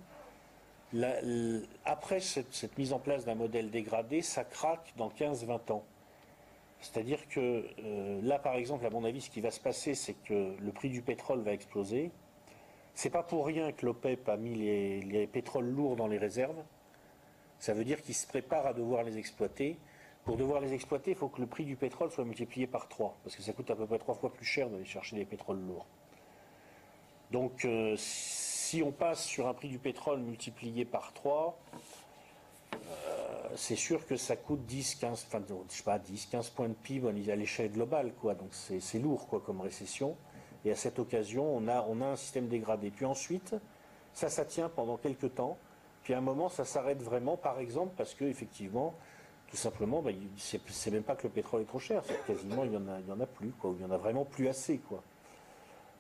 après 1.85 2.21
cette, 2.21 2.55
cette 2.55 2.79
mise 2.79 2.93
en 2.95 2.99
place 2.99 3.25
d'un 3.27 3.35
modèle 3.35 3.71
dégradé, 3.71 4.23
ça 4.23 4.45
craque 4.45 4.93
dans 4.97 5.11
15-20 5.11 5.71
ans. 5.71 5.85
C'est-à-dire 6.81 7.29
que 7.29 7.65
euh, 7.85 8.21
là, 8.23 8.39
par 8.39 8.55
exemple, 8.55 8.87
à 8.87 8.91
mon 8.91 9.05
avis, 9.05 9.21
ce 9.21 9.31
qui 9.31 9.41
va 9.41 9.51
se 9.51 9.61
passer, 9.61 9.95
c'est 9.95 10.15
que 10.25 10.55
le 10.59 10.73
prix 10.73 10.89
du 10.89 11.03
pétrole 11.03 11.41
va 11.41 11.53
exploser. 11.53 12.11
C'est 12.99 13.11
pas 13.11 13.23
pour 13.23 13.47
rien 13.47 13.71
que 13.71 13.87
l'OPEP 13.87 14.29
a 14.29 14.37
mis 14.37 14.57
les, 14.57 15.01
les 15.03 15.29
pétroles 15.29 15.69
lourds 15.69 15.95
dans 15.95 16.09
les 16.09 16.19
réserves. 16.19 16.61
Ça 17.61 17.73
veut 17.73 17.85
dire 17.85 18.03
qu'ils 18.03 18.17
se 18.17 18.27
préparent 18.27 18.67
à 18.67 18.73
devoir 18.73 19.05
les 19.05 19.19
exploiter. 19.19 19.79
Pour 20.25 20.37
devoir 20.37 20.61
les 20.61 20.73
exploiter, 20.73 21.13
il 21.13 21.17
faut 21.17 21.29
que 21.29 21.41
le 21.41 21.47
prix 21.47 21.65
du 21.65 21.77
pétrole 21.77 22.11
soit 22.11 22.25
multiplié 22.25 22.67
par 22.67 22.89
3, 22.89 23.17
parce 23.23 23.37
que 23.37 23.43
ça 23.43 23.53
coûte 23.53 23.71
à 23.71 23.77
peu 23.77 23.87
près 23.87 24.01
trois 24.01 24.17
fois 24.17 24.33
plus 24.33 24.45
cher 24.45 24.69
d'aller 24.69 24.85
chercher 24.85 25.15
des 25.15 25.25
pétroles 25.25 25.61
lourds. 25.61 25.87
Donc, 27.31 27.65
euh, 27.65 27.95
si 27.97 28.83
on 28.83 28.91
passe 28.91 29.23
sur 29.23 29.47
un 29.47 29.55
prix 29.55 29.69
du 29.69 29.79
pétrole 29.79 30.19
multiplié 30.19 30.85
par 30.85 31.13
3, 31.13 31.57
c'est 33.55 33.77
sûr 33.77 34.07
que 34.07 34.17
ça 34.17 34.35
coûte 34.35 34.67
10, 34.67 34.97
15, 34.97 35.27
enfin, 35.29 35.41
je 35.71 35.77
sais 35.77 35.85
pas, 35.85 36.01
10, 36.01 36.27
15 36.27 36.51
points 36.51 36.69
de 36.69 36.75
PIB 36.75 37.31
à 37.31 37.37
l'échelle 37.37 37.71
globale, 37.71 38.13
quoi. 38.21 38.35
Donc 38.35 38.49
c'est 38.53 38.99
lourd, 38.99 39.29
quoi, 39.29 39.41
comme 39.41 39.61
récession. 39.61 40.17
Et 40.65 40.71
à 40.73 40.75
cette 40.77 40.99
occasion, 40.99 41.45
on 41.57 41.69
a, 41.69 41.85
on 41.89 42.01
a 42.01 42.07
un 42.07 42.17
système 42.17 42.49
dégradé. 42.49 42.91
Puis 42.91 43.05
ensuite, 43.05 43.55
ça, 44.13 44.29
ça 44.29 44.45
tient 44.45 44.69
pendant 44.69 44.97
quelques 44.97 45.35
temps. 45.35 45.57
Puis 46.03 46.15
à 46.15 46.19
un 46.19 46.23
moment, 46.23 46.49
ça 46.49 46.65
s'arrête 46.65 47.03
vraiment, 47.03 47.37
par 47.37 47.59
exemple, 47.61 47.93
parce 47.97 48.15
que 48.15 48.25
effectivement, 48.25 48.95
tout 49.49 49.57
simplement, 49.57 50.03
il- 50.09 50.29
c'est 50.37 50.91
même 50.91 51.03
pas 51.03 51.17
que 51.17 51.25
le 51.27 51.33
pétrole 51.33 51.63
est 51.63 51.67
trop 51.67 51.79
cher, 51.79 52.03
c'est 52.05 52.25
quasiment 52.27 52.65
il 52.65 52.73
y 52.73 52.77
en 52.77 52.87
a, 52.89 52.99
en 53.15 53.21
a 53.21 53.27
plus, 53.27 53.51
quoi. 53.53 53.71
ou 53.71 53.77
Il 53.79 53.83
y 53.83 53.85
en 53.85 53.91
a 53.91 53.97
vraiment 53.97 54.25
plus 54.25 54.49
assez, 54.49 54.79
quoi. 54.79 55.03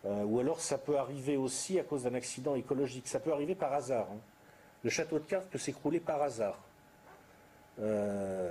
Euh, 0.04 0.22
ou 0.24 0.38
alors 0.38 0.61
ça 0.61 0.78
peut 0.78 0.96
arriver 0.98 1.36
aussi 1.36 1.78
à 1.78 1.82
cause 1.84 2.04
d'un 2.04 2.14
accident 2.14 2.54
écologique. 2.54 3.09
Ça 3.09 3.20
peut 3.20 3.32
arriver 3.32 3.54
par 3.54 3.72
hasard. 3.72 4.06
hein. 4.12 4.18
Le 4.84 4.90
château 4.90 5.18
de 5.18 5.24
cartes 5.24 5.46
peut 5.48 5.59
s'écrouler 5.59 5.98
par 6.00 6.22
hasard. 6.22 6.59
Euh, 7.80 8.50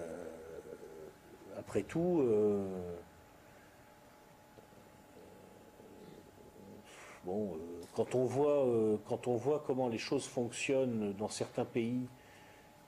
après 1.59 1.83
tout, 1.83 2.19
euh, 2.21 2.65
bon, 7.27 7.53
euh, 7.53 7.57
quand 7.93 8.15
on 8.15 8.25
voit 8.25 8.65
euh, 8.65 8.97
quand 9.05 9.27
on 9.27 9.35
voit 9.35 9.63
comment 9.67 9.89
les 9.89 9.97
choses 9.97 10.25
fonctionnent 10.25 11.13
dans 11.13 11.29
certains 11.29 11.65
pays 11.65 12.07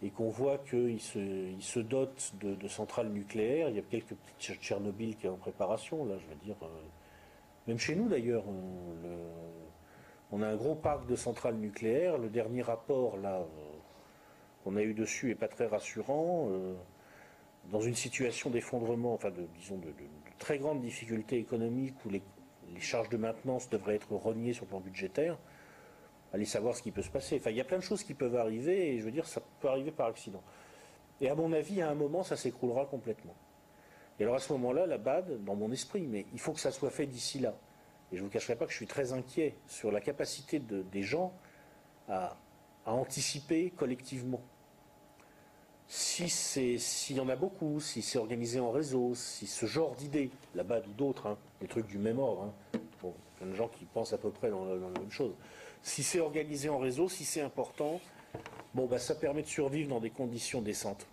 et 0.02 0.10
qu'on 0.10 0.30
voit 0.30 0.58
qu'ils 0.58 1.02
se, 1.02 1.80
dotent 1.80 2.34
de, 2.42 2.68
centrales 2.70 3.10
nucléaires, 3.10 3.68
il 3.70 3.76
y 3.76 3.80
a 3.80 3.82
quelques 3.82 4.16
petites 4.16 4.40
Tcher- 4.40 4.60
Tchernobyl 4.62 5.18
qui 5.18 5.26
est 5.28 5.30
en 5.30 5.36
préparation, 5.36 6.06
là, 6.06 6.16
je 6.18 6.26
veux 6.26 6.40
dire, 6.42 6.56
euh, 6.64 6.68
même 7.68 7.78
chez 7.78 7.96
nous 7.96 8.08
d'ailleurs, 8.08 8.46
on, 10.32 10.42
a 10.42 10.48
un 10.48 10.56
gros 10.56 10.76
parc 10.76 11.06
de 11.08 11.16
centrales 11.18 11.56
nucléaires. 11.56 12.18
Le 12.18 12.30
dernier 12.30 12.62
rapport 12.62 13.18
là. 13.18 13.46
qu'on 14.64 14.76
a 14.78 14.82
eu 14.82 14.94
dessus 14.94 15.32
est 15.32 15.36
pas 15.36 15.50
très 15.50 15.68
rassurant. 15.68 16.50
dans 17.72 17.82
une 17.82 17.96
situation 17.96 18.50
d'effondrement, 18.50 19.14
enfin 19.14 19.32
de, 19.32 19.46
disons 19.60 19.78
de, 19.78 19.94
très 20.40 20.58
grande 20.58 20.82
difficulté 20.82 21.38
économique 21.38 21.96
où 22.06 22.10
les, 22.10 22.22
les 22.74 22.80
charges 22.80 23.10
de 23.10 23.18
maintenance 23.18 23.70
devraient 23.70 23.96
être 23.96 24.12
rognées 24.14 24.54
sur 24.54 24.66
le 24.66 24.70
plan 24.70 24.80
budgétaire, 24.80 25.38
allez 26.34 26.46
savoir 26.46 26.76
ce 26.76 26.82
qui 26.82 26.92
peut 26.92 27.02
se 27.02 27.10
passer. 27.10 27.38
Enfin, 27.40 27.50
il 27.50 27.58
y 27.58 27.62
a 27.62 27.66
plein 27.66 27.78
de 27.78 27.84
choses 27.84 28.04
qui 28.04 28.14
peuvent 28.14 28.36
arriver 28.36 28.94
et 28.94 29.00
je 29.00 29.04
veux 29.04 29.12
dire, 29.12 29.26
ça 29.28 29.42
peut 29.60 29.68
arriver 29.68 29.92
par 29.92 30.08
accident. 30.08 30.44
Et 31.22 31.30
à 31.30 31.36
mon 31.36 31.52
avis, 31.54 31.82
à 31.82 31.90
un 31.90 31.96
moment, 31.96 32.24
ça 32.24 32.36
s'écroulera 32.38 32.86
complètement. 32.86 33.36
Et 34.20 34.24
alors 34.24 34.36
à 34.36 34.40
ce 34.40 34.52
moment-là, 34.54 34.86
la 34.86 34.98
BAD, 34.98 35.44
dans 35.44 35.56
mon 35.56 35.72
esprit, 35.72 36.06
mais 36.08 36.26
il 36.34 36.40
faut 36.40 36.52
que 36.54 36.60
ça 36.60 36.72
soit 36.72 36.90
fait 36.90 37.06
d'ici 37.08 37.40
là. 37.40 37.56
Et 38.12 38.16
je 38.18 38.22
ne 38.22 38.26
vous 38.28 38.32
cacherai 38.32 38.56
pas 38.56 38.66
que 38.66 38.72
je 38.72 38.78
suis 38.78 38.88
très 38.88 39.14
inquiet 39.14 39.56
sur 39.68 39.92
la 39.92 40.02
capacité 40.02 40.60
de- 40.60 40.82
des 40.82 41.04
gens 41.04 41.34
à 42.08 42.38
anticiper 42.86 43.70
collectivement. 43.72 44.42
Si 45.92 46.30
c'est, 46.30 46.78
s'il 46.78 47.18
y 47.18 47.20
en 47.20 47.30
a 47.30 47.36
beaucoup, 47.36 47.80
si 47.80 48.04
c'est 48.04 48.20
organisé 48.20 48.60
en 48.60 48.70
réseau, 48.70 49.16
si 49.16 49.48
ce 49.48 49.66
genre 49.66 49.96
d'idées, 49.96 50.30
la 50.54 50.64
BAD 50.64 50.86
ou 50.88 50.92
d'autres, 50.92 51.26
hein, 51.26 51.38
des 51.62 51.68
trucs 51.68 51.88
du 51.88 51.98
même 51.98 52.20
ordre, 52.20 52.44
hein, 52.44 52.80
bon, 53.02 53.12
plein 53.38 53.48
de 53.48 53.56
gens 53.56 53.68
qui 53.70 53.86
pensent 53.86 54.14
à 54.14 54.20
peu 54.20 54.30
près 54.30 54.52
dans 54.52 54.66
la, 54.66 54.76
même 54.76 55.10
chose, 55.10 55.34
si 55.82 56.04
c'est 56.04 56.20
organisé 56.20 56.70
en 56.70 56.78
réseau, 56.78 57.10
si 57.10 57.26
c'est 57.26 57.42
important, 57.42 58.00
bon, 58.76 58.86
bah, 58.86 59.00
ça 59.00 59.16
permet 59.16 59.42
de 59.42 59.48
survivre 59.48 59.90
dans 59.90 60.00
des 60.00 60.12
conditions 60.12 60.62
décentes 60.62 61.08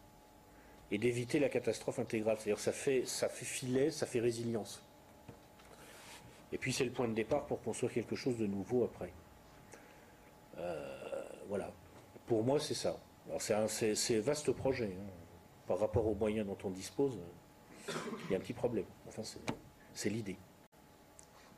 et 0.90 0.98
d'éviter 0.98 1.38
la 1.38 1.48
catastrophe 1.48 1.98
intégrale. 1.98 2.36
C'est-à-dire 2.38 2.60
ça 2.60 2.72
fait, 2.72 3.06
ça 3.06 3.30
fait 3.30 3.46
filet, 3.46 3.90
ça 3.90 4.04
fait 4.04 4.20
résilience. 4.20 4.82
Et 6.52 6.58
puis 6.58 6.74
c'est 6.74 6.84
le 6.84 6.92
point 6.92 7.08
de 7.08 7.14
départ 7.14 7.46
pour 7.46 7.62
construire 7.62 7.94
quelque 7.94 8.14
chose 8.14 8.36
de 8.36 8.46
nouveau 8.46 8.84
après. 8.84 9.10
Euh, 10.58 11.22
voilà. 11.48 11.72
Pour 12.26 12.44
moi, 12.44 12.60
c'est 12.60 12.74
ça. 12.74 12.98
Alors 13.28 13.42
c'est 13.42 13.54
un 13.54 14.20
vaste 14.20 14.52
projet. 14.52 14.96
hein. 14.98 15.10
Par 15.66 15.78
rapport 15.80 16.06
aux 16.06 16.14
moyens 16.14 16.46
dont 16.46 16.56
on 16.64 16.70
dispose, 16.70 17.18
il 17.88 18.30
y 18.30 18.34
a 18.34 18.38
un 18.38 18.40
petit 18.40 18.52
problème. 18.52 18.84
Enfin, 19.08 19.24
c'est- 19.24 19.40
c'est 19.94 20.10
l'idée. 20.10 20.36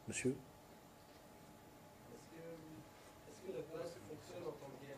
Monsieur? 0.07 0.35
Est-ce 3.27 3.47
que, 3.47 3.53
la 3.53 3.61
base 3.61 3.93
fonctionne 4.09 4.43
en 4.47 4.53
temps 4.53 4.69
de 4.81 4.87
guerre? 4.87 4.97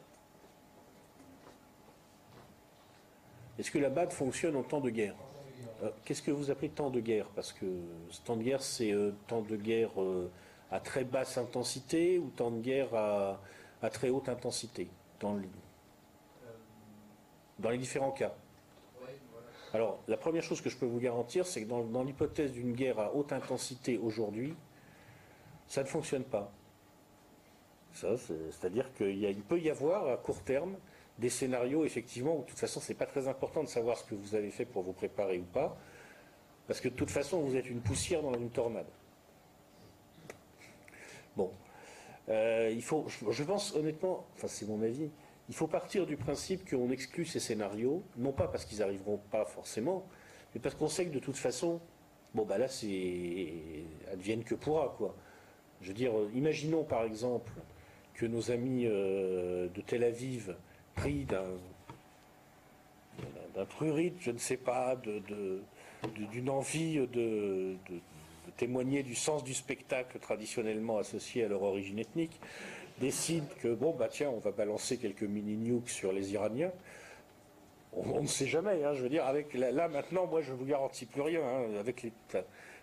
Est-ce 3.59 3.71
que 3.71 3.79
la 3.79 3.91
BAD 3.91 4.12
fonctionne 4.12 4.57
en 4.57 4.62
temps 4.62 4.81
de 4.81 4.91
guerre? 4.91 5.14
Euh, 5.83 5.91
Qu'est-ce 6.05 6.23
que 6.23 6.31
vous 6.31 6.51
appelez 6.51 6.68
temps 6.71 6.91
de 6.91 7.01
guerre? 7.01 7.27
Parce 7.35 7.53
que 7.53 7.66
ce 8.11 8.21
temps 8.23 8.37
de 8.37 8.43
guerre, 8.45 8.62
c'est 8.62 8.93
euh, 8.93 9.12
temps 9.27 9.43
de 9.43 9.57
guerre 9.57 9.91
euh, 10.01 10.31
à 10.71 10.79
très 10.79 11.03
basse 11.05 11.37
intensité 11.37 12.18
ou 12.21 12.31
temps 12.31 12.51
de 12.53 12.61
guerre 12.61 12.95
à, 12.95 13.41
à 13.83 13.91
très 13.91 14.09
haute 14.11 14.29
intensité? 14.29 14.89
Dans, 15.18 15.35
le- 15.35 15.49
dans 17.61 17.70
les 17.70 17.78
différents 17.78 18.11
cas. 18.11 18.34
Alors, 19.72 20.00
la 20.08 20.16
première 20.16 20.42
chose 20.42 20.61
que 20.61 20.68
je 20.68 20.76
peux 20.76 20.86
vous 20.86 20.98
garantir, 20.98 21.46
c'est 21.46 21.62
que 21.62 21.68
dans, 21.68 22.02
l'hypothèse 22.02 22.52
d'une 22.52 22.72
guerre 22.72 22.98
à 22.98 23.14
haute 23.14 23.32
intensité 23.32 23.98
aujourd'hui, 23.98 24.54
ça 25.68 25.82
ne 25.82 25.88
fonctionne 25.88 26.24
pas. 26.24 26.50
C'est-à-dire 27.92 28.92
qu'il 28.94 29.42
peut 29.48 29.61
y 29.61 29.70
avoir 29.70 30.08
à 30.08 30.16
court 30.16 30.42
terme 30.42 30.76
des 31.18 31.28
scénarios, 31.28 31.84
effectivement, 31.84 32.36
où 32.36 32.40
de 32.40 32.46
toute 32.46 32.58
façon, 32.58 32.80
c'est 32.80 32.94
pas 32.94 33.06
très 33.06 33.28
important 33.28 33.62
de 33.62 33.68
savoir 33.68 33.96
ce 33.98 34.04
que 34.04 34.14
vous 34.14 34.34
avez 34.34 34.50
fait 34.50 34.64
pour 34.64 34.82
vous 34.82 34.92
préparer 34.92 35.38
ou 35.38 35.44
pas, 35.44 35.76
parce 36.66 36.80
que 36.80 36.88
de 36.88 36.94
toute 36.94 37.11
façon, 37.11 37.40
vous 37.40 37.56
êtes 37.56 37.68
une 37.68 37.80
poussière 37.80 38.22
dans 38.22 38.34
une 38.34 38.50
tornade. 38.50 38.86
Bon. 41.36 41.52
Euh, 42.28 42.70
il 42.72 42.82
faut, 42.82 43.06
je 43.08 43.42
pense 43.42 43.74
honnêtement, 43.74 44.24
enfin 44.36 44.46
c'est 44.46 44.66
mon 44.66 44.80
avis, 44.82 45.11
il 45.51 45.55
faut 45.57 45.66
partir 45.66 46.07
du 46.07 46.16
principe 46.16 46.70
qu'on 46.70 46.92
exclut 46.92 47.26
ces 47.26 47.40
scénarios, 47.40 48.05
non 48.16 48.30
pas 48.30 48.46
parce 48.46 48.64
qu'ils 48.64 48.78
n'arriveront 48.78 49.18
pas 49.32 49.44
forcément, 49.44 50.07
mais 50.55 50.61
parce 50.61 50.76
qu'on 50.76 50.88
sait 50.88 51.07
que 51.07 51.11
de 51.11 51.18
toute 51.18 51.36
façon, 51.36 51.80
bon 52.34 52.44
bah 52.44 52.57
là 52.57 52.68
c'est 52.68 53.53
advienne 54.12 54.44
que 54.44 54.55
pourra 54.55 54.94
quoi. 54.96 55.12
Je 55.82 55.88
veux 55.88 55.94
dire, 55.94 56.16
euh, 56.16 56.30
imaginons 56.34 56.84
par 56.84 57.03
exemple 57.03 57.51
que 58.14 58.26
nos 58.26 58.53
amis 58.53 58.84
euh, 58.86 59.66
de 59.74 59.80
Tel 59.80 60.05
Aviv, 60.05 60.55
pris 60.94 61.24
d'un 61.24 61.44
d'un 63.57 63.64
prurite, 63.64 64.14
je 64.20 64.30
ne 64.30 64.38
sais 64.38 64.57
pas, 64.57 64.96
d'une 66.14 66.48
envie 66.48 66.96
de 67.09 67.76
témoigner 68.57 69.03
du 69.03 69.16
sens 69.16 69.42
du 69.42 69.53
spectacle 69.53 70.18
traditionnellement 70.20 70.98
associé 70.98 71.44
à 71.44 71.48
leur 71.48 71.62
origine 71.62 71.98
ethnique, 71.98 72.40
décident 73.01 73.46
que 73.61 73.74
bon 73.74 73.92
bah 73.92 74.09
tiens, 74.09 74.30
on 74.30 74.38
va 74.38 74.53
balancer 74.53 74.98
quelques 74.98 75.22
mini 75.22 75.57
nukes 75.57 75.88
sur 75.88 76.12
les 76.12 76.32
Iraniens. 76.32 76.70
On, 77.92 78.22
ne 78.22 78.26
sait 78.28 78.46
jamais, 78.46 78.84
hein, 78.84 78.94
je 78.94 79.03
veux 79.03 79.09
dire, 79.09 79.26
avec 79.26 79.53
là, 79.55 79.88
maintenant, 79.88 80.26
moi 80.26 80.42
je 80.42 80.53
ne 80.53 80.57
vous 80.57 80.64
garantis 80.64 81.07
plus 81.07 81.22
rien. 81.22 81.40
hein, 81.42 81.78
avec 81.80 82.03
les, 82.03 82.12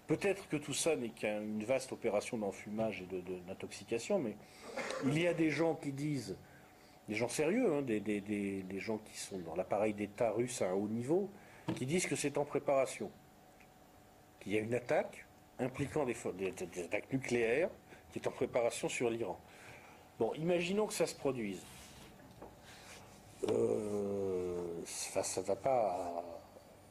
peut-être 0.08 0.50
que 0.50 0.58
tout 0.58 0.74
ça 0.74 0.98
n'est 0.98 1.10
qu'une 1.10 1.64
vaste 1.64 1.94
opération 1.94 2.38
d'enfumage 2.38 3.04
et 3.04 3.22
d'intoxication, 3.48 4.20
mais 4.20 4.36
il 5.06 5.18
y 5.18 5.28
a 5.28 5.34
des 5.34 5.50
gens 5.50 5.76
qui 5.76 5.94
disent 5.94 6.36
des 7.08 7.16
gens 7.16 7.30
sérieux, 7.30 7.74
hein, 7.74 7.82
des, 7.84 8.80
gens 8.80 8.98
qui 8.98 9.18
sont 9.18 9.38
dans 9.40 9.56
l'appareil 9.56 9.94
d'État 9.94 10.32
russe 10.32 10.62
à 10.62 10.72
un 10.72 10.74
haut 10.74 10.90
niveau, 10.90 11.30
qui 11.76 11.86
disent 11.86 12.06
que 12.06 12.18
c'est 12.18 12.38
en 12.38 12.44
préparation, 12.44 13.10
qu'il 14.42 14.54
y 14.54 14.58
a 14.58 14.62
une 14.62 14.74
attaque 14.74 15.26
impliquant 15.60 16.06
des 16.06 16.16
attaques 16.84 17.12
nucléaires 17.14 17.70
qui 18.12 18.20
est 18.20 18.28
en 18.28 18.32
préparation 18.32 18.90
sur 18.90 19.10
l'Iran. 19.10 19.40
Bon, 20.20 20.34
imaginons 20.36 20.88
que 20.88 20.94
ça 20.94 21.06
se 21.06 21.16
produise. 21.16 21.62
Euh, 23.50 24.82
ça, 24.86 25.24
ça 25.24 25.42
va 25.42 25.56
pas. 25.56 26.24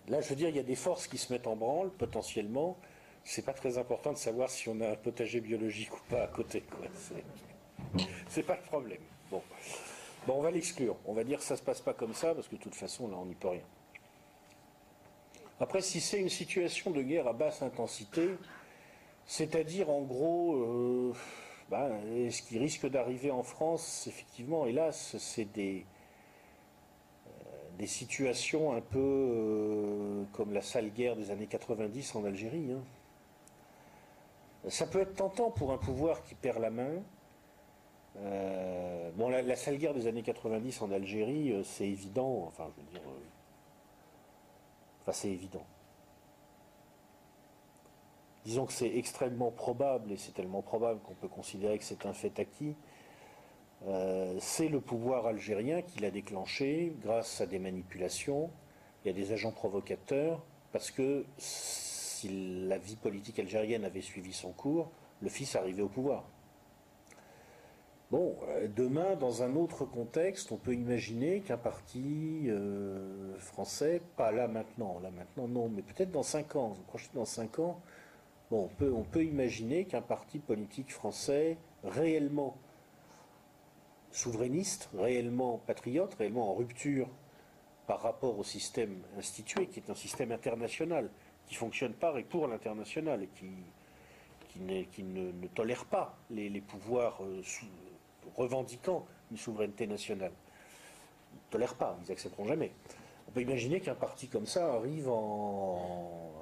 Là, 0.09 0.21
je 0.21 0.29
veux 0.29 0.37
dire, 0.37 0.49
il 0.49 0.57
y 0.57 0.61
a 0.61 0.65
des 0.65 0.77
forces 0.77 1.09
qui 1.09 1.19
se 1.19 1.33
mettent 1.33 1.47
en 1.49 1.57
branle 1.57 1.91
potentiellement. 1.91 2.77
C'est 3.25 3.45
pas 3.45 3.53
très 3.53 3.79
important 3.79 4.13
de 4.13 4.19
savoir 4.19 4.49
si 4.49 4.69
on 4.69 4.81
a 4.81 4.91
un 4.91 4.95
potager 4.95 5.41
biologique 5.41 5.93
ou 5.93 6.01
pas 6.09 6.23
à 6.23 6.29
côté. 6.29 6.61
quoi. 6.63 6.87
C'est- 8.29 8.43
pas 8.45 8.55
le 8.57 8.63
problème. 8.63 9.01
Bon. 9.31 9.43
Bon, 10.27 10.35
on 10.39 10.43
va 10.43 10.53
l'exclure. 10.53 10.97
On 11.07 11.13
va 11.13 11.25
dire 11.25 11.39
que 11.39 11.45
ça 11.45 11.57
se 11.57 11.63
passe 11.63 11.81
pas 11.81 11.95
comme 11.95 12.15
ça 12.15 12.35
parce 12.35 12.47
que 12.47 12.55
de 12.55 12.61
toute 12.61 12.75
façon, 12.77 13.09
là, 13.09 13.17
on 13.17 13.27
n'y 13.27 13.35
peut 13.35 13.49
rien. 13.49 13.63
Après, 15.59 15.81
si 15.81 16.01
c'est 16.01 16.21
une 16.21 16.29
situation 16.29 16.91
de 16.93 17.03
guerre 17.03 17.27
à 17.27 17.33
basse 17.33 17.63
intensité, 17.63 18.29
c'est-à-dire 19.25 19.91
en 19.91 20.03
gros, 20.03 20.55
euh, 20.55 21.13
bah, 21.71 21.89
ce 22.31 22.43
qui 22.43 22.59
risque 22.59 22.87
d'arriver 22.89 23.31
en 23.31 23.43
France, 23.43 24.07
effectivement, 24.07 24.67
hélas, 24.67 25.17
c'est 25.19 25.53
des, 25.53 25.85
des 27.79 27.87
situations 27.87 28.73
un 28.75 28.81
peu 28.81 28.99
euh, 28.99 30.25
comme 30.33 30.53
la 30.53 30.63
sale 30.63 30.91
guerre 30.91 31.17
des 31.17 31.31
années 31.31 31.47
90 31.47 32.15
en 32.15 32.25
Algérie. 32.25 32.73
Hein. 32.73 32.83
Ça 34.69 34.87
peut 34.87 35.01
être 35.01 35.15
tentant 35.15 35.51
pour 35.51 35.73
un 35.73 35.79
pouvoir 35.79 36.23
qui 36.23 36.35
perd 36.35 36.59
la 36.61 36.71
main. 36.71 37.03
Euh, 38.19 39.11
bon, 39.13 39.29
la, 39.29 39.57
sale 39.57 39.77
guerre 39.77 39.95
des 39.95 40.07
années 40.07 40.23
90 40.23 40.83
en 40.83 40.91
Algérie, 40.91 41.53
euh, 41.53 41.63
c'est 41.65 41.87
évident. 41.87 42.45
Enfin, 42.47 42.71
je 42.77 42.83
veux 42.83 42.89
dire. 42.89 43.01
enfin, 45.03 45.13
c'est 45.13 45.29
évident. 45.29 45.65
Disons 48.47 48.65
que 48.65 48.73
c'est 48.73 48.97
extrêmement 48.97 49.51
probable, 49.51 50.13
et 50.13 50.17
c'est 50.17 50.31
tellement 50.31 50.63
probable 50.63 51.01
qu'on 51.01 51.15
peut 51.15 51.27
considérer 51.27 51.79
que 51.79 51.85
c'est 51.85 52.07
un 52.07 52.13
fait 52.13 52.39
acquis, 52.39 52.77
euh, 53.89 54.37
c'est 54.39 54.69
le 54.69 54.81
pouvoir 54.81 55.27
algérien 55.27 55.83
qui 55.83 55.99
l'a 55.99 56.13
déclenché 56.13 56.95
grâce 57.03 57.41
à 57.41 57.47
des 57.47 57.59
manipulations 57.59 58.51
et 59.05 59.11
à 59.11 59.13
des 59.13 59.33
agents 59.33 59.51
provocateurs, 59.51 60.47
parce 60.71 60.93
que 60.93 61.27
si 61.39 62.29
la 62.69 62.79
vie 62.79 62.95
politique 62.95 63.41
algérienne 63.41 63.85
avait 63.85 64.01
suivi 64.01 64.33
son 64.33 64.53
cours, 64.53 64.93
le 65.23 65.29
fils 65.29 65.57
arrivait 65.57 65.83
au 65.83 65.89
pouvoir. 65.89 66.23
Bon, 68.13 68.37
euh, 68.47 68.69
demain, 68.69 69.17
dans 69.17 69.43
un 69.43 69.57
autre 69.57 69.85
contexte, 69.85 70.53
on 70.53 70.57
peut 70.57 70.75
imaginer 70.75 71.41
qu'un 71.41 71.57
parti 71.57 72.45
euh, 72.47 73.37
français, 73.39 74.01
pas 74.17 74.31
là 74.31 74.47
maintenant, 74.47 75.01
là 75.01 75.11
maintenant 75.11 75.49
non, 75.49 75.69
mais 75.69 75.83
peut-être 75.83 76.13
dans 76.13 76.23
cinq 76.23 76.55
ans, 76.55 76.69
vous 76.69 76.99
dans 77.13 77.25
cinq 77.25 77.59
ans, 77.59 77.81
on 78.51 78.69
peut, 78.69 79.25
imaginer 79.25 79.85
qu'un 79.85 80.03
parti 80.03 80.39
politique 80.39 80.93
français 80.93 81.57
réellement 81.85 82.57
souverainiste, 84.13 84.89
réellement 84.97 85.59
patriote, 85.67 86.15
réellement 86.15 86.51
en 86.51 86.55
rupture 86.55 87.09
par 87.87 88.01
rapport 88.01 88.39
au 88.39 88.45
système 88.45 89.03
institué, 89.19 89.67
qui 89.67 89.81
est 89.81 89.91
un 89.91 89.95
système 89.95 90.33
international, 90.33 91.11
qui 91.47 91.55
fonctionne 91.55 91.93
par 91.93 92.19
et 92.19 92.25
pour 92.25 92.49
l'international, 92.49 93.23
et 93.23 93.29
qui, 93.29 93.51
qui, 94.49 95.03
ne, 95.03 95.47
tolère 95.55 95.85
pas 95.85 96.17
les, 96.31 96.61
pouvoirs 96.61 97.23
euh, 97.23 97.43
revendiquant 98.37 99.07
une 99.31 99.37
souveraineté 99.37 99.87
nationale. 99.87 100.33
Ils 101.33 101.37
ne 101.37 101.51
tolèrent 101.51 101.77
pas, 101.77 101.99
ils 102.05 102.09
n'accepteront 102.09 102.47
jamais. 102.47 102.73
Peut 103.37 103.43
imaginer 103.43 103.81
qu'un 103.81 103.95
parti 103.95 104.29
comme 104.29 104.47
ça 104.47 104.73
arrive 104.73 105.11
en, 105.11 106.33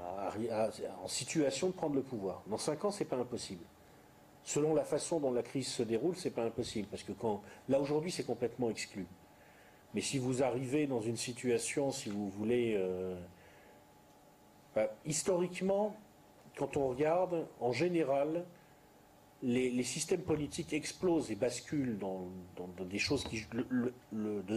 situation 1.09 1.67
de 1.67 1.73
prendre 1.73 1.97
le 1.97 2.03
pouvoir. 2.03 2.45
Dans 2.47 2.57
cinq 2.57 2.85
ans, 2.85 2.93
ce 2.93 3.01
n'est 3.01 3.09
pas 3.09 3.17
impossible 3.17 3.65
selon 4.45 4.77
la 4.77 4.85
façon 4.85 5.19
dont 5.19 5.33
la 5.33 5.43
crise 5.43 5.67
se 5.67 5.83
déroule, 5.83 6.15
c'est 6.15 6.31
pas 6.31 6.45
impossible. 6.45 6.87
Parce 6.89 7.03
que 7.03 7.11
là 7.69 7.81
aujourd'hui, 7.81 8.13
c'est 8.13 8.23
complètement 8.25 8.71
exclu. 8.71 9.07
Mais 9.93 10.03
si 10.03 10.19
vous 10.19 10.45
arrivez 10.45 10.87
dans 10.87 11.01
une 11.01 11.17
situation, 11.17 11.91
si 11.91 12.11
vous 12.11 12.29
voulez, 12.29 12.75
euh, 12.77 13.19
bah, 14.77 14.95
historiquement, 15.05 15.97
quand 16.57 16.77
on 16.77 16.87
regarde, 16.87 17.49
en 17.59 17.73
général, 17.73 18.45
les, 19.45 19.83
systèmes 19.83 20.23
politiques 20.23 20.73
explosent 20.73 21.31
et 21.31 21.35
basculent 21.35 21.99
dans, 21.99 22.29
des 22.81 22.99
choses 22.99 23.25
qui 23.25 23.45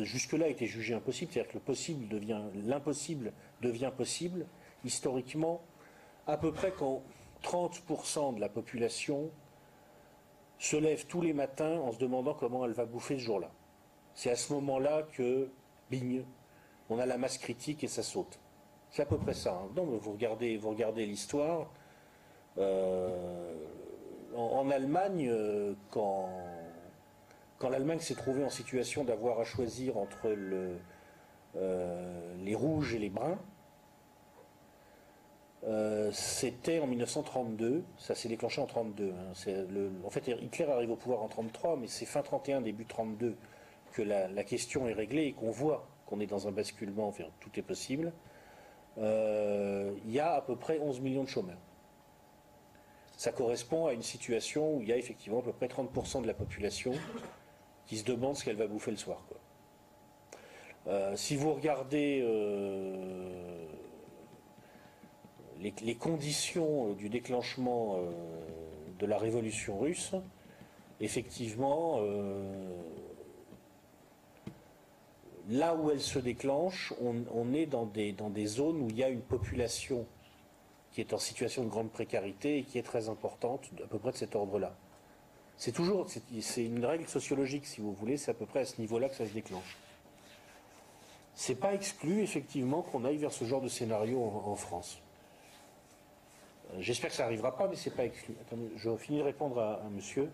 jusque-là 0.03 0.47
étaient 0.47 0.65
jugées 0.65 0.93
impossibles. 0.93 1.31
C'est-à-dire 1.33 1.51
que 1.51 1.57
le 1.57 1.63
possible 1.63 2.07
devient, 2.07 2.41
l'impossible 2.65 3.33
devient 3.61 3.91
possible. 3.95 4.45
Historiquement, 4.85 5.61
à 6.25 6.38
peu 6.38 6.53
près 6.53 6.71
quand 6.71 7.03
30% 7.43 8.35
de 8.35 8.39
la 8.39 8.47
population 8.47 9.29
se 10.57 10.77
lève 10.77 11.05
tous 11.05 11.21
les 11.21 11.33
matins 11.33 11.79
en 11.79 11.91
se 11.91 11.99
demandant 11.99 12.33
comment 12.33 12.65
elle 12.65 12.71
va 12.71 12.85
bouffer 12.85 13.17
ce 13.17 13.23
jour-là. 13.23 13.51
C'est 14.13 14.31
à 14.31 14.35
ce 14.35 14.53
moment-là 14.53 15.03
que, 15.03 15.49
bing, 15.91 16.23
on 16.89 16.97
a 16.97 17.05
la 17.05 17.17
masse 17.17 17.38
critique 17.38 17.83
et 17.83 17.88
ça 17.88 18.03
saute. 18.03 18.39
C'est 18.89 19.01
à 19.01 19.05
peu 19.05 19.17
près 19.17 19.33
ça. 19.33 19.53
Hein. 19.53 19.69
Vous 19.75 20.13
regardez, 20.13 20.55
vous 20.55 20.69
regardez 20.69 21.05
l'histoire. 21.05 21.69
Euh, 22.57 23.53
en, 24.38 24.69
Allemagne, 24.69 25.27
euh, 25.29 25.73
quand, 25.89 26.29
l'Allemagne 27.69 27.99
s'est 27.99 28.15
trouvée 28.15 28.43
en 28.43 28.49
situation 28.49 29.03
d'avoir 29.03 29.39
à 29.39 29.43
choisir 29.43 29.97
entre 29.97 30.27
euh, 31.55 32.35
les 32.43 32.55
rouges 32.55 32.93
et 32.93 32.99
les 32.99 33.09
bruns, 33.09 33.39
euh, 35.63 36.11
c'était 36.13 36.79
en 36.79 36.88
1932, 36.88 37.83
ça 37.97 38.13
s'est 38.13 38.29
déclenché 38.29 38.61
en 38.61 38.67
32. 38.67 39.11
Hein. 39.11 39.95
en 40.05 40.09
fait, 40.09 40.27
Hitler 40.27 40.65
arrive 40.65 40.91
au 40.91 40.95
pouvoir 40.95 41.23
en 41.23 41.27
33, 41.27 41.77
mais 41.77 41.88
c'est 41.88 42.05
fin 42.05 42.21
31, 42.21 42.61
début 42.61 42.85
32 42.85 43.35
que 43.93 44.03
la, 44.03 44.43
question 44.43 44.88
est 44.88 44.93
réglée 44.93 45.25
et 45.25 45.33
qu'on 45.33 45.49
voit 45.49 45.88
qu'on 46.05 46.19
est 46.19 46.27
dans 46.27 46.47
un 46.47 46.51
basculement, 46.51 47.07
enfin, 47.07 47.23
tout 47.39 47.49
est 47.57 47.63
possible. 47.63 48.13
Il 48.97 50.11
y 50.11 50.19
a 50.19 50.33
à 50.33 50.41
peu 50.41 50.55
près 50.55 50.79
11 50.79 51.01
millions 51.01 51.23
de 51.23 51.29
chômeurs. 51.29 51.57
Ça 53.18 53.32
correspond 53.32 53.88
à 53.88 53.93
une 53.93 54.03
situation 54.03 54.76
où 54.76 54.82
il 54.82 54.88
y 54.88 54.93
a 54.93 54.97
effectivement 54.97 55.39
à 55.39 55.41
peu 55.41 55.51
près 55.51 55.68
30% 55.68 56.22
de 56.22 56.28
la 56.28 56.34
population 56.34 56.93
qui 57.86 57.97
se 57.97 58.05
demande 58.05 58.36
ce 58.36 58.45
qu'elle 58.45 58.55
va 58.55 58.68
bouffer 58.68 58.91
le 58.91 58.97
soir. 58.97 59.22
Euh, 60.88 61.15
si 61.15 61.36
vous 61.36 61.53
regardez 61.53 62.22
les, 65.59 65.95
conditions 65.95 66.91
euh, 66.91 66.93
du 66.93 67.09
déclenchement 67.09 67.97
euh, 67.97 68.11
de 68.99 69.05
la 69.05 69.18
révolution 69.18 69.80
russe, 69.80 70.13
effectivement, 70.99 71.97
euh, 71.99 72.82
là 75.49 75.76
où 75.76 75.91
elle 75.91 76.01
se 76.01 76.20
déclenche, 76.20 76.93
on, 77.01 77.53
est 77.53 77.65
dans 77.65 77.86
des, 77.86 78.11
dans 78.11 78.30
des, 78.30 78.45
zones 78.45 78.82
où 78.82 78.89
il 78.89 78.97
y 78.97 79.03
a 79.03 79.09
une 79.09 79.22
population 79.22 80.05
qui 80.98 81.02
est 81.02 81.14
en 81.14 81.20
situation 81.20 81.64
de 81.64 81.70
grande 81.70 81.91
précarité 81.91 82.58
et 82.58 82.64
qui 82.64 82.80
est 82.80 82.84
très 82.84 83.08
importante, 83.08 83.70
à 83.84 83.86
peu 83.86 84.00
près 84.00 84.12
de 84.12 84.18
cet 84.18 84.36
ordre-là. 84.36 84.76
C'est 85.56 85.72
toujours, 85.72 86.08
c'est 86.10 86.66
une 86.66 86.84
règle 86.84 87.08
sociologique, 87.08 87.68
si 87.68 87.82
vous 87.82 87.93
voulez, 87.93 88.18
c'est 88.18 88.32
à 88.32 88.34
peu 88.34 88.48
près 88.48 88.62
à 88.62 88.66
ce 88.66 88.82
niveau-là 88.82 89.08
que 89.08 89.14
ça 89.14 89.28
se 89.28 89.32
déclenche. 89.32 89.78
C'est 91.36 91.54
pas 91.54 91.76
exclu, 91.76 92.24
effectivement, 92.24 92.82
qu'on 92.82 93.06
aille 93.06 93.18
vers 93.18 93.32
ce 93.32 93.45
genre 93.45 93.62
de 93.62 93.68
scénario 93.68 94.24
en 94.24 94.56
France. 94.56 95.00
Euh, 96.72 96.78
j'espère 96.80 97.12
que 97.12 97.16
ça 97.16 97.26
n'arrivera 97.26 97.56
pas, 97.56 97.68
mais 97.68 97.76
c'est 97.76 97.95
pas 97.95 98.06
exclu. 98.06 98.34
Attendez, 98.41 98.72
je 98.76 98.98
finis 98.98 99.20
de 99.20 99.24
répondre 99.24 99.62
à, 99.62 99.84
monsieur. 99.91 100.32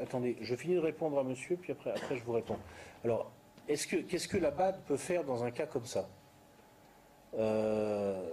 Attendez, 0.00 0.36
je 0.40 0.54
finis 0.54 0.76
de 0.76 0.80
répondre 0.80 1.18
à 1.18 1.24
monsieur, 1.24 1.56
puis 1.56 1.72
après, 1.72 1.90
après 1.90 2.16
je 2.16 2.22
vous 2.22 2.34
réponds. 2.34 2.58
Alors, 3.02 3.32
est-ce 3.68 3.86
que, 3.86 3.96
qu'est-ce 3.96 4.28
que 4.28 4.36
la 4.36 4.50
BAD 4.50 4.82
peut 4.84 4.96
faire 4.96 5.24
dans 5.24 5.44
un 5.44 5.50
cas 5.50 5.66
comme 5.66 5.86
ça 5.86 6.08
euh, 7.34 8.28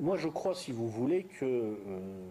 Moi, 0.00 0.16
je 0.16 0.28
crois, 0.28 0.54
si 0.54 0.72
vous 0.72 0.88
voulez, 0.88 1.24
que 1.24 1.44
euh, 1.44 2.30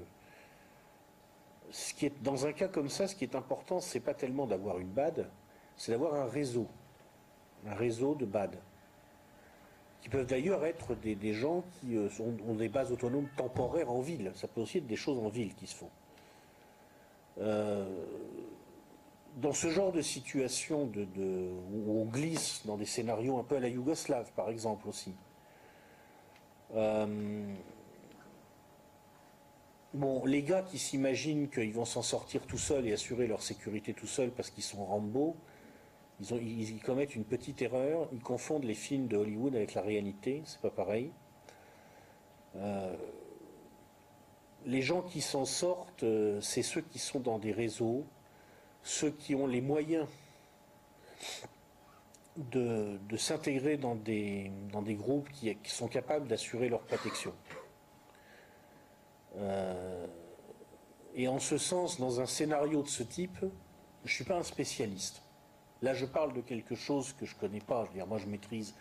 ce 1.69 1.93
qui 1.93 2.05
est, 2.05 2.23
dans 2.23 2.45
un 2.45 2.53
cas 2.53 2.67
comme 2.67 2.89
ça, 2.89 3.07
ce 3.07 3.15
qui 3.15 3.23
est 3.23 3.35
important, 3.35 3.79
c'est 3.79 3.99
pas 3.99 4.13
tellement 4.13 4.47
d'avoir 4.47 4.79
une 4.79 4.89
BAD, 4.89 5.29
c'est 5.75 5.91
d'avoir 5.91 6.15
un 6.15 6.25
réseau, 6.25 6.67
un 7.67 7.75
réseau 7.75 8.15
de 8.15 8.25
BAD, 8.25 8.57
qui 10.01 10.09
peuvent 10.09 10.25
d'ailleurs 10.25 10.65
être 10.65 10.95
des, 10.95 11.33
gens 11.33 11.63
qui 11.73 11.97
euh, 11.97 12.07
ont 12.47 12.55
des 12.55 12.69
bases 12.69 12.91
autonomes 12.91 13.27
temporaires 13.35 13.91
en 13.91 13.99
ville. 13.99 14.31
Ça 14.35 14.47
peut 14.47 14.61
aussi 14.61 14.77
être 14.77 14.87
des 14.87 14.95
choses 14.95 15.19
en 15.19 15.29
ville 15.29 15.53
qui 15.53 15.67
se 15.67 15.75
font. 15.75 15.89
Euh, 17.39 17.85
dans 19.37 19.53
ce 19.53 19.69
genre 19.69 19.91
de 19.91 20.01
situation 20.01 20.91
où 21.15 22.01
on 22.01 22.05
glisse 22.05 22.65
dans 22.65 22.75
des 22.75 22.85
scénarios 22.85 23.37
un 23.37 23.43
peu 23.43 23.57
à 23.57 23.59
la 23.59 23.69
Yougoslave, 23.69 24.31
par 24.35 24.49
exemple 24.49 24.87
aussi. 24.87 25.13
Euh, 26.75 27.53
bon, 29.93 30.25
les 30.25 30.41
gars 30.41 30.63
qui 30.63 30.79
s'imaginent 30.79 31.49
qu'ils 31.49 31.73
vont 31.73 31.85
s'en 31.85 32.01
sortir 32.01 32.41
tout 32.47 32.57
seuls 32.57 32.87
et 32.87 32.93
assurer 32.93 33.27
leur 33.27 33.43
sécurité 33.43 33.93
tout 33.93 34.07
seuls 34.07 34.31
parce 34.31 34.49
qu'ils 34.49 34.63
sont 34.63 34.83
Rambo, 34.83 35.35
ils, 36.19 36.81
commettent 36.81 37.15
une 37.15 37.23
petite 37.23 37.61
erreur, 37.61 38.09
ils 38.11 38.21
confondent 38.21 38.63
les 38.63 38.73
films 38.73 39.07
de 39.07 39.17
Hollywood 39.17 39.55
avec 39.55 39.75
la 39.75 39.83
réalité, 39.83 40.41
c'est 40.45 40.61
pas 40.61 40.71
pareil. 40.71 41.11
Euh, 42.55 42.95
les 44.65 44.81
gens 44.81 45.03
qui 45.03 45.21
s'en 45.21 45.45
sortent, 45.45 46.01
euh, 46.01 46.41
c'est 46.41 46.63
ceux 46.63 46.81
qui 46.81 46.97
sont 46.97 47.19
dans 47.19 47.37
des 47.37 47.51
réseaux, 47.51 48.03
ceux 48.87 49.11
qui 49.11 49.35
ont 49.35 49.47
les 49.47 49.59
moyens 49.59 50.07
de, 52.37 52.97
s'intégrer 53.17 53.77
dans 53.77 53.95
des, 53.95 54.51
dans 54.71 54.81
des 54.81 54.95
groupes 54.95 55.29
qui, 55.29 55.57
sont 55.65 55.87
capables 55.87 56.27
d'assurer 56.27 56.69
leur 56.69 56.81
protection. 56.81 57.33
Euh, 59.35 60.07
et 61.15 61.27
en 61.27 61.39
ce 61.39 61.57
sens, 61.57 61.99
dans 61.99 62.21
un 62.21 62.25
scénario 62.25 62.81
de 62.81 62.87
ce 62.87 63.03
type, 63.03 63.37
je 63.41 63.45
ne 64.05 64.09
suis 64.09 64.23
pas 64.23 64.37
un 64.37 64.43
spécialiste. 64.43 65.21
Là, 65.81 65.93
je 65.93 66.05
parle 66.05 66.33
de 66.33 66.41
quelque 66.41 66.75
chose 66.75 67.13
que 67.13 67.25
je 67.25 67.35
ne 67.35 67.39
connais 67.39 67.59
pas. 67.59 67.83
Je 67.83 67.89
veux 67.89 67.95
dire, 67.95 68.07
moi, 68.07 68.19
je 68.19 68.27
maîtrise 68.27 68.73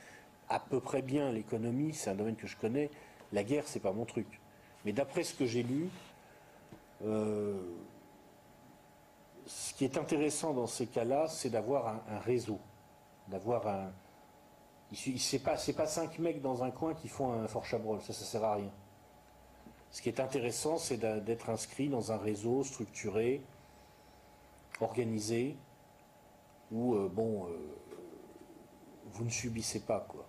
à 0.49 0.61
peu 0.61 0.79
près 0.79 1.03
bien 1.03 1.33
l'économie, 1.33 1.95
c'est 1.95 2.11
un 2.11 2.15
domaine 2.15 2.37
que 2.37 2.47
je 2.47 2.57
connais. 2.57 2.91
La 3.33 3.43
guerre, 3.43 3.65
c'est 3.67 3.81
pas 3.81 3.93
mon 3.93 4.05
truc. 4.05 4.41
Mais 4.85 4.93
d'après 4.93 5.25
ce 5.25 5.35
que 5.35 5.47
j'ai 5.47 5.65
lu, 5.65 5.89
euh, 7.05 7.55
ce 9.47 9.75
qui 9.75 9.85
est 9.85 9.97
intéressant 9.97 10.53
dans 10.53 10.67
ces 10.67 10.87
cas-là, 10.87 11.29
c'est 11.29 11.51
d'avoir 11.51 12.03
un, 12.09 12.19
réseau, 12.19 12.59
d'avoir 13.29 13.67
un. 13.67 13.93
C'est 14.93 15.39
pas, 15.41 15.57
pas 15.77 15.87
cinq 15.87 16.19
mecs 16.19 16.41
dans 16.41 16.63
un 16.63 16.71
coin 16.71 16.95
qui 16.95 17.09
font 17.09 17.33
un 17.33 17.49
fort 17.49 17.65
chabrol, 17.65 18.01
ça, 18.03 18.13
ça 18.13 18.25
sert 18.25 18.45
à 18.45 18.55
rien. 18.55 18.71
Ce 19.91 20.03
qui 20.03 20.09
est 20.09 20.21
intéressant, 20.21 20.79
c'est 20.79 20.99
d'être 20.99 21.49
inscrit 21.49 21.89
dans 21.89 22.13
un 22.13 22.19
réseau 22.19 22.63
structuré, 22.65 23.43
organisé, 24.81 25.57
où, 26.71 26.95
euh, 26.95 27.09
bon, 27.09 27.47
euh, 27.47 27.57
vous 29.13 29.25
ne 29.25 29.31
subissez 29.31 29.81
pas, 29.81 30.01
quoi. 30.01 30.29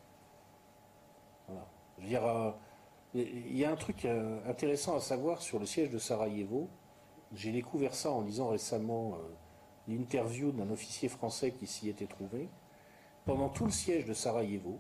Voilà. 1.47 1.65
Je 1.97 2.03
veux 2.03 2.09
dire, 2.09 2.26
euh, 2.26 2.51
il 3.13 3.57
y 3.57 3.65
a 3.65 3.72
un 3.72 3.76
truc 3.76 4.05
intéressant 4.45 4.95
à 4.95 4.99
savoir 4.99 5.41
sur 5.41 5.59
le 5.59 5.65
siège 5.65 5.89
de 5.89 5.97
Sarajevo. 5.97 6.70
J'ai 7.34 7.51
découvert 7.51 7.93
ça 7.93 8.11
en 8.11 8.21
lisant 8.21 8.49
récemment 8.49 9.17
l'interview 9.88 10.51
d'un 10.51 10.69
officier 10.69 11.09
français 11.09 11.51
qui 11.51 11.67
s'y 11.67 11.89
était 11.89 12.07
trouvé. 12.07 12.49
Pendant 13.25 13.49
tout 13.49 13.65
le 13.65 13.71
siège 13.71 14.05
de 14.05 14.13
Sarajevo, 14.13 14.80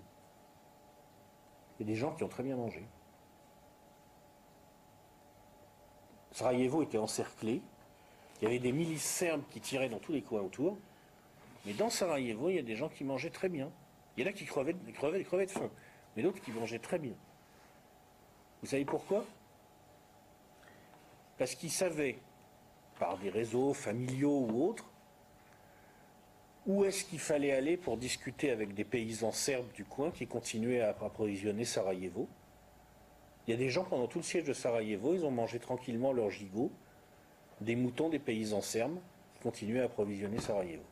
il 1.79 1.85
y 1.85 1.89
a 1.89 1.93
des 1.93 1.99
gens 1.99 2.13
qui 2.13 2.23
ont 2.23 2.29
très 2.29 2.43
bien 2.43 2.55
mangé. 2.55 2.87
Sarajevo 6.31 6.83
était 6.83 6.97
encerclé. 6.97 7.61
Il 8.39 8.43
y 8.43 8.47
avait 8.47 8.59
des 8.59 8.71
milices 8.71 9.03
serbes 9.03 9.43
qui 9.49 9.59
tiraient 9.59 9.89
dans 9.89 9.99
tous 9.99 10.11
les 10.13 10.21
coins 10.21 10.41
autour. 10.41 10.77
Mais 11.65 11.73
dans 11.73 11.89
Sarajevo, 11.89 12.49
il 12.49 12.55
y 12.55 12.59
a 12.59 12.63
des 12.63 12.75
gens 12.75 12.89
qui 12.89 13.03
mangeaient 13.03 13.29
très 13.29 13.49
bien. 13.49 13.71
Il 14.15 14.23
y 14.23 14.27
en 14.27 14.29
a 14.29 14.33
qui 14.33 14.45
crevaient, 14.45 14.75
crevaient, 14.93 15.23
crevaient 15.23 15.45
de 15.45 15.51
faim, 15.51 15.69
mais 16.15 16.23
d'autres 16.23 16.41
qui 16.41 16.51
mangeaient 16.51 16.79
très 16.79 16.97
bien. 16.97 17.13
Vous 18.61 18.67
savez 18.67 18.85
pourquoi? 18.85 19.25
Parce 21.37 21.53
qu'ils 21.55 21.71
savaient, 21.71 22.19
par 22.99 23.17
des 23.17 23.29
réseaux 23.29 23.73
familiaux 23.73 24.47
ou 24.49 24.63
autres, 24.65 24.89
où 26.65 26.83
est-ce 26.83 27.05
qu'il 27.05 27.19
fallait 27.19 27.53
aller 27.53 27.77
pour 27.77 27.97
discuter 27.97 28.51
avec 28.51 28.73
des 28.73 28.83
paysans 28.83 29.31
serbes 29.31 29.71
du 29.73 29.85
coin 29.85 30.11
qui 30.11 30.27
continuaient 30.27 30.81
à 30.81 30.89
approvisionner 30.89 31.63
Sarajevo? 31.63 32.27
Il 33.47 33.51
y 33.51 33.53
a 33.53 33.57
des 33.57 33.69
gens 33.69 33.85
pendant 33.85 34.07
tout 34.07 34.19
le 34.19 34.23
siège 34.23 34.43
de 34.43 34.53
Sarajevo, 34.53 35.13
ils 35.13 35.25
ont 35.25 35.31
mangé 35.31 35.59
tranquillement 35.59 36.11
leur 36.11 36.29
gigot, 36.29 36.69
des 37.61 37.77
moutons 37.77 38.09
des 38.09 38.19
paysans 38.19 38.61
serbes 38.61 38.99
qui 39.35 39.43
continuaient 39.43 39.81
à 39.81 39.85
approvisionner 39.85 40.39
Sarajevo. 40.39 40.83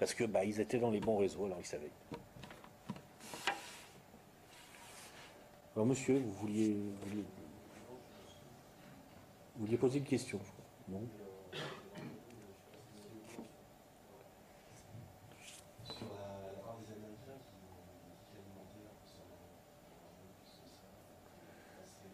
Parce 0.00 0.14
que 0.14 0.24
bah, 0.24 0.44
ils 0.44 0.58
étaient 0.60 0.78
dans 0.78 0.90
les 0.90 1.00
bons 1.00 1.18
réseaux, 1.18 1.44
alors 1.44 1.58
ils 1.60 1.66
savaient. 1.66 1.92
Alors 5.76 5.86
monsieur, 5.86 6.18
vous 6.18 6.32
vouliez, 6.32 6.76
poser 9.76 9.98
une 9.98 10.04
question, 10.04 10.40
Non? 10.88 11.02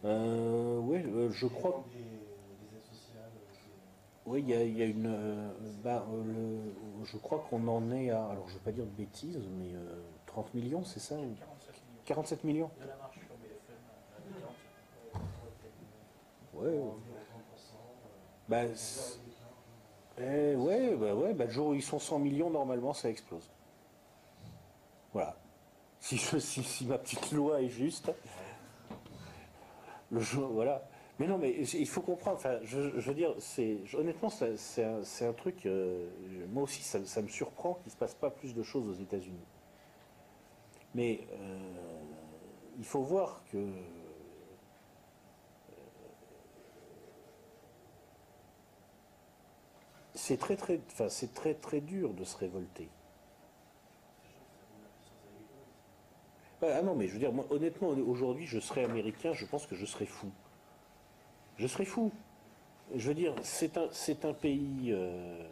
Euh, 0.05 0.77
oui, 0.79 1.01
euh, 1.05 1.29
je 1.31 1.47
crois. 1.47 1.83
Oui, 4.25 4.41
il 4.41 4.49
y, 4.49 4.81
a, 4.81 4.85
une. 4.85 5.07
Euh, 5.07 5.49
bah, 5.83 6.05
euh, 6.11 6.59
je 7.03 7.17
crois 7.17 7.45
qu'on 7.49 7.67
en 7.67 7.91
est 7.91 8.09
à. 8.09 8.25
Alors, 8.25 8.47
je 8.47 8.53
ne 8.53 8.59
vais 8.59 8.63
pas 8.63 8.71
dire 8.71 8.85
de 8.85 8.91
bêtises, 8.91 9.39
mais 9.57 9.71
30 10.27 10.53
millions, 10.53 10.83
c'est 10.83 10.99
ça? 10.99 11.15
47 11.15 11.23
millions. 11.83 11.99
47 12.05 12.43
millions. 12.43 12.71
Ouais. 16.53 17.16
Bah, 18.47 18.63
eh, 20.19 20.55
ouais, 20.55 20.95
bah, 20.95 21.13
ouais, 21.13 21.33
bah, 21.33 21.45
le 21.45 21.51
jour 21.51 21.67
où 21.67 21.73
ils 21.73 21.83
sont 21.83 21.99
100 21.99 22.19
millions, 22.19 22.49
normalement, 22.49 22.93
ça 22.93 23.09
explose. 23.09 23.49
Voilà. 25.13 25.35
Si, 25.99 26.17
je, 26.17 26.37
si, 26.39 26.63
si 26.63 26.85
ma 26.85 26.97
petite 26.97 27.31
loi 27.31 27.61
est 27.61 27.69
juste, 27.69 28.11
le 30.11 30.19
jour, 30.19 30.49
voilà. 30.49 30.87
Mais 31.19 31.25
non, 31.25 31.37
mais 31.37 31.51
il 31.51 31.87
faut 31.87 32.01
comprendre. 32.01 32.37
Enfin, 32.37 32.59
je, 32.63 32.77
veux 32.79 33.13
dire, 33.13 33.33
c'est 33.39 33.77
honnêtement, 33.95 34.29
c'est 34.29 34.83
un, 34.83 35.33
truc. 35.33 35.65
Euh, 35.65 36.07
moi 36.49 36.63
aussi, 36.63 36.83
ça, 36.83 37.21
me 37.21 37.27
surprend 37.27 37.73
qu'il 37.75 37.87
ne 37.87 37.91
se 37.91 37.97
passe 37.97 38.13
pas 38.13 38.29
plus 38.29 38.53
de 38.53 38.61
choses 38.61 38.87
aux 38.87 39.01
États-Unis. 39.01 39.45
Mais 40.93 41.27
euh, 41.33 41.57
il 42.77 42.85
faut 42.85 43.01
voir 43.01 43.41
que 43.51 43.57
c'est 50.27 50.37
très 50.37 50.57
très, 50.57 50.81
enfin, 50.91 51.07
c'est 51.07 51.33
très 51.33 51.53
très 51.53 51.79
dur 51.79 52.13
de 52.13 52.25
se 52.25 52.35
révolter. 52.35 52.89
Ah 56.61 56.81
non, 56.81 56.95
mais 56.95 57.07
je 57.07 57.13
veux 57.13 57.19
dire, 57.19 57.31
moi, 57.31 57.45
honnêtement, 57.49 57.89
aujourd'hui, 57.89 58.45
je 58.45 58.59
serais 58.59 58.83
américain, 58.83 59.31
je 59.31 59.45
pense 59.45 59.65
que 59.65 59.75
je 59.75 59.85
serais 59.85 60.05
fou 60.05 60.29
je 61.57 61.65
serais 61.65 61.85
fou. 61.85 62.11
Je 62.93 63.07
veux 63.07 63.15
dire, 63.15 63.33
c'est 63.41 63.77
un, 63.77 63.87
c'est 63.91 64.25
un 64.25 64.33
pays 64.33 64.91
euh, 64.91 65.47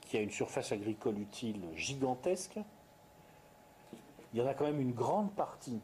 qui 0.00 0.16
a 0.16 0.20
une 0.20 0.30
surface 0.30 0.72
agricole 0.72 1.18
utile 1.20 1.62
gigantesque. 1.74 2.58
Il 4.32 4.40
y 4.40 4.42
en 4.42 4.46
a 4.46 4.54
quand 4.54 4.64
même 4.64 4.80
une 4.80 4.92
grande 4.92 5.32
partie 5.34 5.80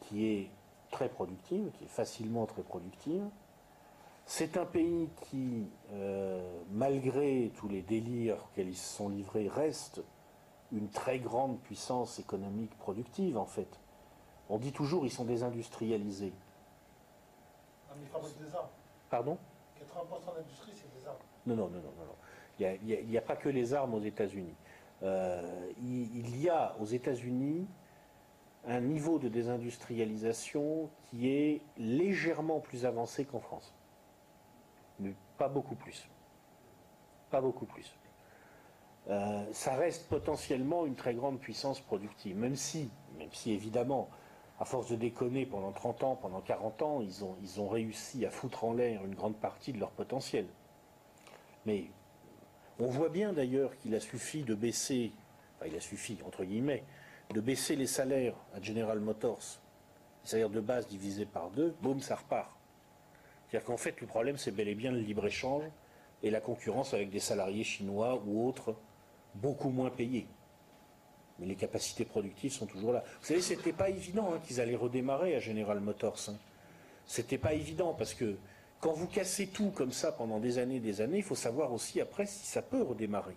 qui 0.00 0.26
est 0.26 0.50
très 0.90 1.08
productive, 1.08 1.70
qui 1.78 1.84
est 1.84 1.88
facilement 1.88 2.46
très 2.46 2.62
productive. 2.62 3.22
C'est 4.26 4.56
un 4.56 4.64
pays 4.64 5.08
qui, 5.22 5.66
euh, 5.92 6.60
malgré 6.70 7.50
tous 7.56 7.68
les 7.68 7.82
délires 7.82 8.38
auxquels 8.44 8.68
ils 8.68 8.76
se 8.76 8.96
sont 8.96 9.08
livrés, 9.08 9.48
reste 9.48 10.02
une 10.72 10.88
très 10.88 11.18
grande 11.18 11.58
puissance 11.60 12.18
économique 12.18 12.76
productive 12.78 13.36
en 13.36 13.46
fait. 13.46 13.80
On 14.48 14.58
dit 14.58 14.72
toujours 14.72 15.04
ils 15.04 15.10
sont 15.10 15.24
désindustrialisés. 15.24 16.32
Ah, 17.88 17.94
mais 17.96 18.04
ils 18.04 18.08
fabriquent 18.08 18.38
des 18.38 18.54
armes. 18.54 18.68
Pardon? 19.10 19.36
80% 19.80 20.32
de 20.32 20.38
l'industrie, 20.38 20.72
c'est 20.74 21.00
des 21.00 21.06
armes. 21.06 21.16
Non, 21.46 21.56
non, 21.56 21.68
non, 21.68 21.78
non. 21.78 22.06
non. 22.06 22.14
Il 22.60 23.08
n'y 23.08 23.16
a, 23.16 23.22
pas 23.22 23.36
que 23.36 23.48
les 23.48 23.72
armes 23.72 23.94
aux 23.94 24.02
États-Unis. 24.02 24.54
Euh, 25.02 25.70
il, 25.82 26.38
y 26.38 26.48
a 26.50 26.76
aux 26.78 26.84
États-Unis 26.84 27.66
un 28.66 28.80
niveau 28.80 29.18
de 29.18 29.28
désindustrialisation 29.28 30.90
qui 31.08 31.30
est 31.30 31.62
légèrement 31.78 32.60
plus 32.60 32.84
avancé 32.84 33.24
qu'en 33.24 33.40
France. 33.40 33.72
Mais 35.00 35.14
pas 35.38 35.48
beaucoup 35.48 35.74
plus. 35.74 36.08
Pas 37.30 37.40
beaucoup 37.40 37.66
plus. 37.66 37.92
Euh, 39.08 39.44
ça 39.52 39.74
reste 39.74 40.08
potentiellement 40.08 40.86
une 40.86 40.94
très 40.94 41.14
grande 41.14 41.40
puissance 41.40 41.80
productive, 41.80 42.36
même 42.36 42.56
si, 42.56 42.90
même 43.18 43.32
si 43.32 43.52
évidemment, 43.52 44.08
à 44.60 44.64
force 44.64 44.90
de 44.90 44.96
déconner 44.96 45.46
pendant 45.46 45.72
30 45.72 46.04
ans, 46.04 46.16
pendant 46.16 46.40
40 46.40 46.82
ans, 46.82 47.00
ils 47.00 47.24
ont, 47.24 47.34
ils 47.42 47.60
ont 47.60 47.68
réussi 47.68 48.26
à 48.26 48.30
foutre 48.30 48.64
en 48.64 48.74
l'air 48.74 49.04
une 49.04 49.14
grande 49.14 49.36
partie 49.36 49.72
de 49.72 49.80
leur 49.80 49.90
potentiel. 49.90 50.46
Mais 51.64 51.86
on 52.78 52.86
voit 52.86 53.08
bien 53.08 53.32
d'ailleurs 53.32 53.76
qu'il 53.78 53.94
a 53.94 54.00
suffi 54.00 54.42
de 54.42 54.54
baisser, 54.54 55.12
enfin 55.56 55.70
il 55.70 55.76
a 55.76 55.80
suffi, 55.80 56.18
entre 56.26 56.44
guillemets, 56.44 56.84
de 57.32 57.40
baisser 57.40 57.74
les 57.74 57.86
salaires 57.86 58.34
à 58.54 58.60
General 58.60 59.00
Motors, 59.00 59.60
les 60.24 60.28
salaires 60.28 60.50
de 60.50 60.60
base 60.60 60.86
divisés 60.86 61.26
par 61.26 61.50
deux, 61.50 61.74
boum, 61.80 62.00
ça 62.00 62.16
repart. 62.16 62.59
C'est-à-dire 63.50 63.66
qu'en 63.66 63.76
fait, 63.76 64.00
le 64.00 64.06
problème, 64.06 64.36
c'est 64.36 64.52
bel 64.52 64.68
et 64.68 64.74
bien 64.74 64.92
le 64.92 65.00
libre-échange 65.00 65.64
et 66.22 66.30
la 66.30 66.40
concurrence 66.40 66.94
avec 66.94 67.10
des 67.10 67.20
salariés 67.20 67.64
chinois 67.64 68.22
ou 68.26 68.46
autres 68.46 68.76
beaucoup 69.34 69.70
moins 69.70 69.90
payés 69.90 70.26
mais 71.40 71.46
les 71.46 71.56
capacités 71.56 72.04
productives 72.04 72.52
sont 72.52 72.66
toujours 72.66 72.92
là. 72.92 73.02
Vous 73.20 73.26
savez, 73.26 73.40
c'était 73.40 73.72
pas 73.72 73.88
évident 73.88 74.34
hein, 74.34 74.40
qu'ils 74.44 74.60
allaient 74.60 74.76
redémarrer 74.76 75.34
à 75.34 75.40
General 75.40 75.80
Motors. 75.80 76.28
Hein. 76.28 76.36
C'était 77.06 77.38
pas 77.38 77.54
évident 77.54 77.94
parce 77.94 78.12
que 78.12 78.36
quand 78.78 78.92
vous 78.92 79.06
cassez 79.06 79.46
tout 79.46 79.70
comme 79.70 79.90
ça 79.90 80.12
pendant 80.12 80.38
des 80.38 80.58
années 80.58 80.76
et 80.76 80.80
des 80.80 81.00
années, 81.00 81.18
il 81.18 81.24
faut 81.24 81.34
savoir 81.34 81.72
aussi 81.72 82.00
après 82.00 82.26
si 82.26 82.46
ça 82.46 82.60
peut 82.60 82.82
redémarrer. 82.82 83.36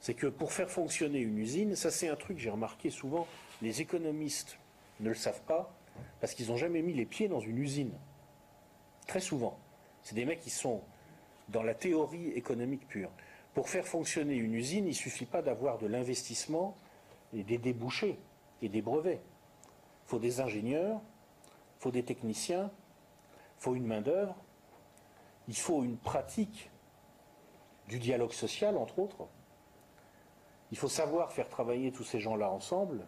C'est 0.00 0.14
que 0.14 0.26
pour 0.26 0.52
faire 0.52 0.70
fonctionner 0.70 1.18
une 1.20 1.38
usine, 1.38 1.74
ça 1.74 1.90
c'est 1.90 2.08
un 2.08 2.14
truc 2.14 2.36
que 2.36 2.42
j'ai 2.42 2.50
remarqué 2.50 2.90
souvent, 2.90 3.26
les 3.62 3.80
économistes 3.80 4.58
ne 5.00 5.08
le 5.08 5.14
savent 5.14 5.42
pas 5.42 5.74
parce 6.20 6.34
qu'ils 6.34 6.48
n'ont 6.48 6.56
jamais 6.56 6.82
mis 6.82 6.92
les 6.92 7.06
pieds 7.06 7.28
dans 7.28 7.40
une 7.40 7.58
usine. 7.58 7.92
Très 9.08 9.20
souvent. 9.20 9.58
C'est 10.02 10.14
des 10.14 10.26
mecs 10.26 10.40
qui 10.40 10.50
sont 10.50 10.82
dans 11.48 11.62
la 11.62 11.74
théorie 11.74 12.28
économique 12.32 12.86
pure. 12.86 13.10
Pour 13.54 13.68
faire 13.68 13.86
fonctionner 13.86 14.34
une 14.34 14.54
usine, 14.54 14.84
il 14.84 14.90
ne 14.90 14.94
suffit 14.94 15.24
pas 15.24 15.42
d'avoir 15.42 15.78
de 15.78 15.86
l'investissement 15.86 16.76
et 17.32 17.42
des 17.42 17.58
débouchés 17.58 18.18
et 18.62 18.68
des 18.68 18.82
brevets. 18.82 19.20
Il 20.04 20.08
faut 20.08 20.18
des 20.18 20.40
ingénieurs, 20.40 21.00
il 21.78 21.82
faut 21.82 21.90
des 21.90 22.04
techniciens, 22.04 22.70
il 23.58 23.62
faut 23.62 23.74
une 23.74 23.86
main-d'œuvre, 23.86 24.36
il 25.48 25.56
faut 25.56 25.82
une 25.82 25.96
pratique 25.96 26.70
du 27.88 27.98
dialogue 27.98 28.32
social, 28.32 28.76
entre 28.76 28.98
autres. 28.98 29.26
Il 30.70 30.76
faut 30.76 30.88
savoir 30.88 31.32
faire 31.32 31.48
travailler 31.48 31.92
tous 31.92 32.04
ces 32.04 32.20
gens-là 32.20 32.50
ensemble. 32.50 33.06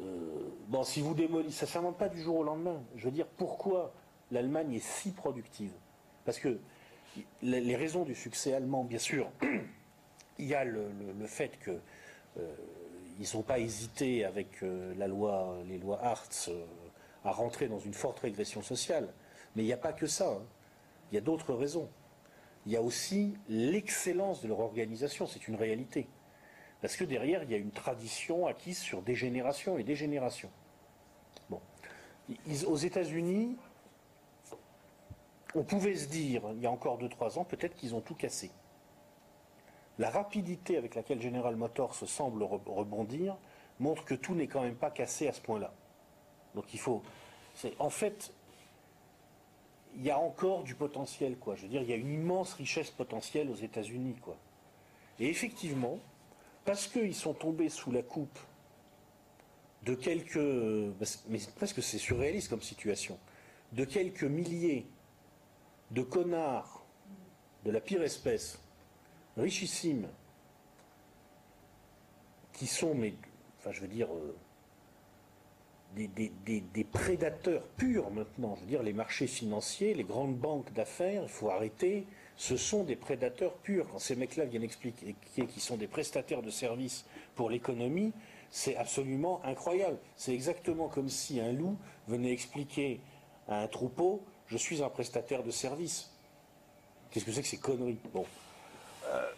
Euh, 0.00 0.50
bon, 0.68 0.82
si 0.82 1.00
vous 1.00 1.14
démolissez, 1.14 1.60
ça 1.60 1.64
ne 1.64 1.70
s'invente 1.70 1.96
pas 1.96 2.10
du 2.10 2.20
jour 2.20 2.36
au 2.36 2.42
lendemain. 2.44 2.82
Je 2.94 3.06
veux 3.06 3.10
dire, 3.10 3.26
pourquoi 3.26 3.94
l'Allemagne 4.30 4.74
est 4.74 4.84
si 4.84 5.10
productive 5.10 5.72
Parce 6.24 6.38
que 6.38 6.58
les 7.42 7.76
raisons 7.76 8.04
du 8.04 8.14
succès 8.14 8.54
allemand, 8.54 8.84
bien 8.84 8.98
sûr, 8.98 9.30
il 10.38 10.46
y 10.46 10.54
a 10.54 10.64
le, 10.64 10.90
fait 11.26 11.58
qu'ils 11.62 11.80
euh, 12.38 13.34
n'ont 13.34 13.42
pas 13.42 13.58
hésité 13.58 14.24
avec 14.24 14.62
euh, 14.62 14.94
la 14.96 15.08
loi, 15.08 15.58
les 15.66 15.78
lois 15.78 16.00
Hartz 16.02 16.50
à 17.24 17.32
rentrer 17.32 17.68
dans 17.68 17.78
une 17.78 17.94
forte 17.94 18.20
régression 18.20 18.62
sociale. 18.62 19.08
Mais 19.56 19.62
il 19.62 19.66
n'y 19.66 19.72
a 19.72 19.78
pas 19.78 19.92
que 19.92 20.06
ça. 20.06 20.28
Hein. 20.28 20.42
Il 21.10 21.16
y 21.16 21.18
a 21.18 21.20
d'autres 21.20 21.54
raisons. 21.54 21.88
Il 22.66 22.72
y 22.72 22.76
a 22.76 22.82
aussi 22.82 23.34
l'excellence 23.48 24.42
de 24.42 24.48
leur 24.48 24.60
organisation, 24.60 25.26
c'est 25.26 25.48
une 25.48 25.56
réalité. 25.56 26.06
Parce 26.80 26.96
que 26.96 27.04
derrière, 27.04 27.42
il 27.42 27.50
y 27.50 27.54
a 27.54 27.58
une 27.58 27.70
tradition 27.70 28.46
acquise 28.46 28.78
sur 28.78 29.02
des 29.02 29.14
générations 29.14 29.78
et 29.78 29.84
des 29.84 29.96
générations. 29.96 30.50
Aux 32.66 32.76
États-Unis, 32.76 33.56
on 35.54 35.62
pouvait 35.62 35.96
se 35.96 36.08
dire, 36.08 36.42
il 36.54 36.62
y 36.62 36.66
a 36.66 36.70
encore 36.70 36.98
2-3 36.98 37.38
ans, 37.38 37.44
peut-être 37.44 37.74
qu'ils 37.74 37.94
ont 37.94 38.00
tout 38.00 38.14
cassé. 38.14 38.50
La 39.98 40.10
rapidité 40.10 40.76
avec 40.76 40.94
laquelle 40.94 41.20
General 41.20 41.54
Motors 41.56 41.94
semble 41.94 42.44
rebondir 42.44 43.36
montre 43.80 44.04
que 44.04 44.14
tout 44.14 44.34
n'est 44.34 44.46
quand 44.46 44.62
même 44.62 44.76
pas 44.76 44.90
cassé 44.90 45.26
à 45.28 45.32
ce 45.32 45.40
point-là. 45.40 45.72
Donc 46.54 46.72
il 46.72 46.80
faut. 46.80 47.02
En 47.80 47.90
fait, 47.90 48.32
il 49.96 50.04
y 50.04 50.10
a 50.10 50.18
encore 50.18 50.62
du 50.62 50.74
potentiel, 50.74 51.36
quoi. 51.36 51.56
Je 51.56 51.62
veux 51.62 51.68
dire, 51.68 51.82
il 51.82 51.88
y 51.88 51.92
a 51.92 51.96
une 51.96 52.12
immense 52.12 52.54
richesse 52.54 52.90
potentielle 52.90 53.50
aux 53.50 53.56
États-Unis, 53.56 54.16
quoi. 54.22 54.36
Et 55.18 55.28
effectivement, 55.28 55.98
parce 56.64 56.86
qu'ils 56.86 57.14
sont 57.14 57.34
tombés 57.34 57.68
sous 57.68 57.90
la 57.90 58.02
coupe 58.02 58.38
de 59.84 59.94
quelques, 59.94 60.36
mais 61.28 61.38
presque 61.56 61.82
c'est 61.82 61.98
surréaliste 61.98 62.48
comme 62.48 62.62
situation, 62.62 63.18
de 63.72 63.84
quelques 63.84 64.24
milliers 64.24 64.86
de 65.90 66.02
connards 66.02 66.84
de 67.64 67.70
la 67.70 67.80
pire 67.80 68.02
espèce, 68.02 68.60
richissimes, 69.36 70.08
qui 72.52 72.66
sont, 72.66 72.94
mais, 72.94 73.14
enfin 73.58 73.72
je 73.72 73.80
veux 73.80 73.88
dire, 73.88 74.08
euh, 74.12 74.34
des, 75.96 76.84
prédateurs 76.84 77.66
purs 77.76 78.10
maintenant. 78.10 78.56
Je 78.56 78.60
veux 78.60 78.66
dire, 78.66 78.82
les 78.82 78.92
marchés 78.92 79.26
financiers, 79.26 79.94
les 79.94 80.04
grandes 80.04 80.36
banques 80.36 80.72
d'affaires, 80.72 81.22
il 81.22 81.28
faut 81.28 81.50
arrêter. 81.50 82.06
Ce 82.36 82.56
sont 82.56 82.84
des 82.84 82.96
prédateurs 82.96 83.54
purs. 83.54 83.88
Quand 83.90 83.98
ces 83.98 84.14
mecs-là 84.14 84.44
viennent 84.44 84.62
expliquer 84.62 85.16
qu'ils 85.34 85.62
sont 85.62 85.76
des 85.76 85.88
prestataires 85.88 86.42
de 86.42 86.50
services 86.50 87.04
pour 87.34 87.50
l'économie, 87.50 88.12
c'est 88.50 88.76
absolument 88.76 89.44
incroyable. 89.44 89.98
C'est 90.16 90.34
exactement 90.34 90.88
comme 90.88 91.08
si 91.08 91.40
un 91.40 91.52
loup 91.52 91.76
venait 92.06 92.32
expliquer 92.32 93.00
à 93.48 93.62
un 93.62 93.66
troupeau 93.66 94.22
Je 94.48 94.56
suis 94.56 94.82
un 94.82 94.88
prestataire 94.88 95.42
de 95.42 95.50
services. 95.50 96.10
Qu'est-ce 97.10 97.24
que 97.24 97.32
c'est 97.32 97.42
que 97.42 97.48
ces 97.48 97.58
conneries? 97.58 97.98
Euh, 99.06 99.32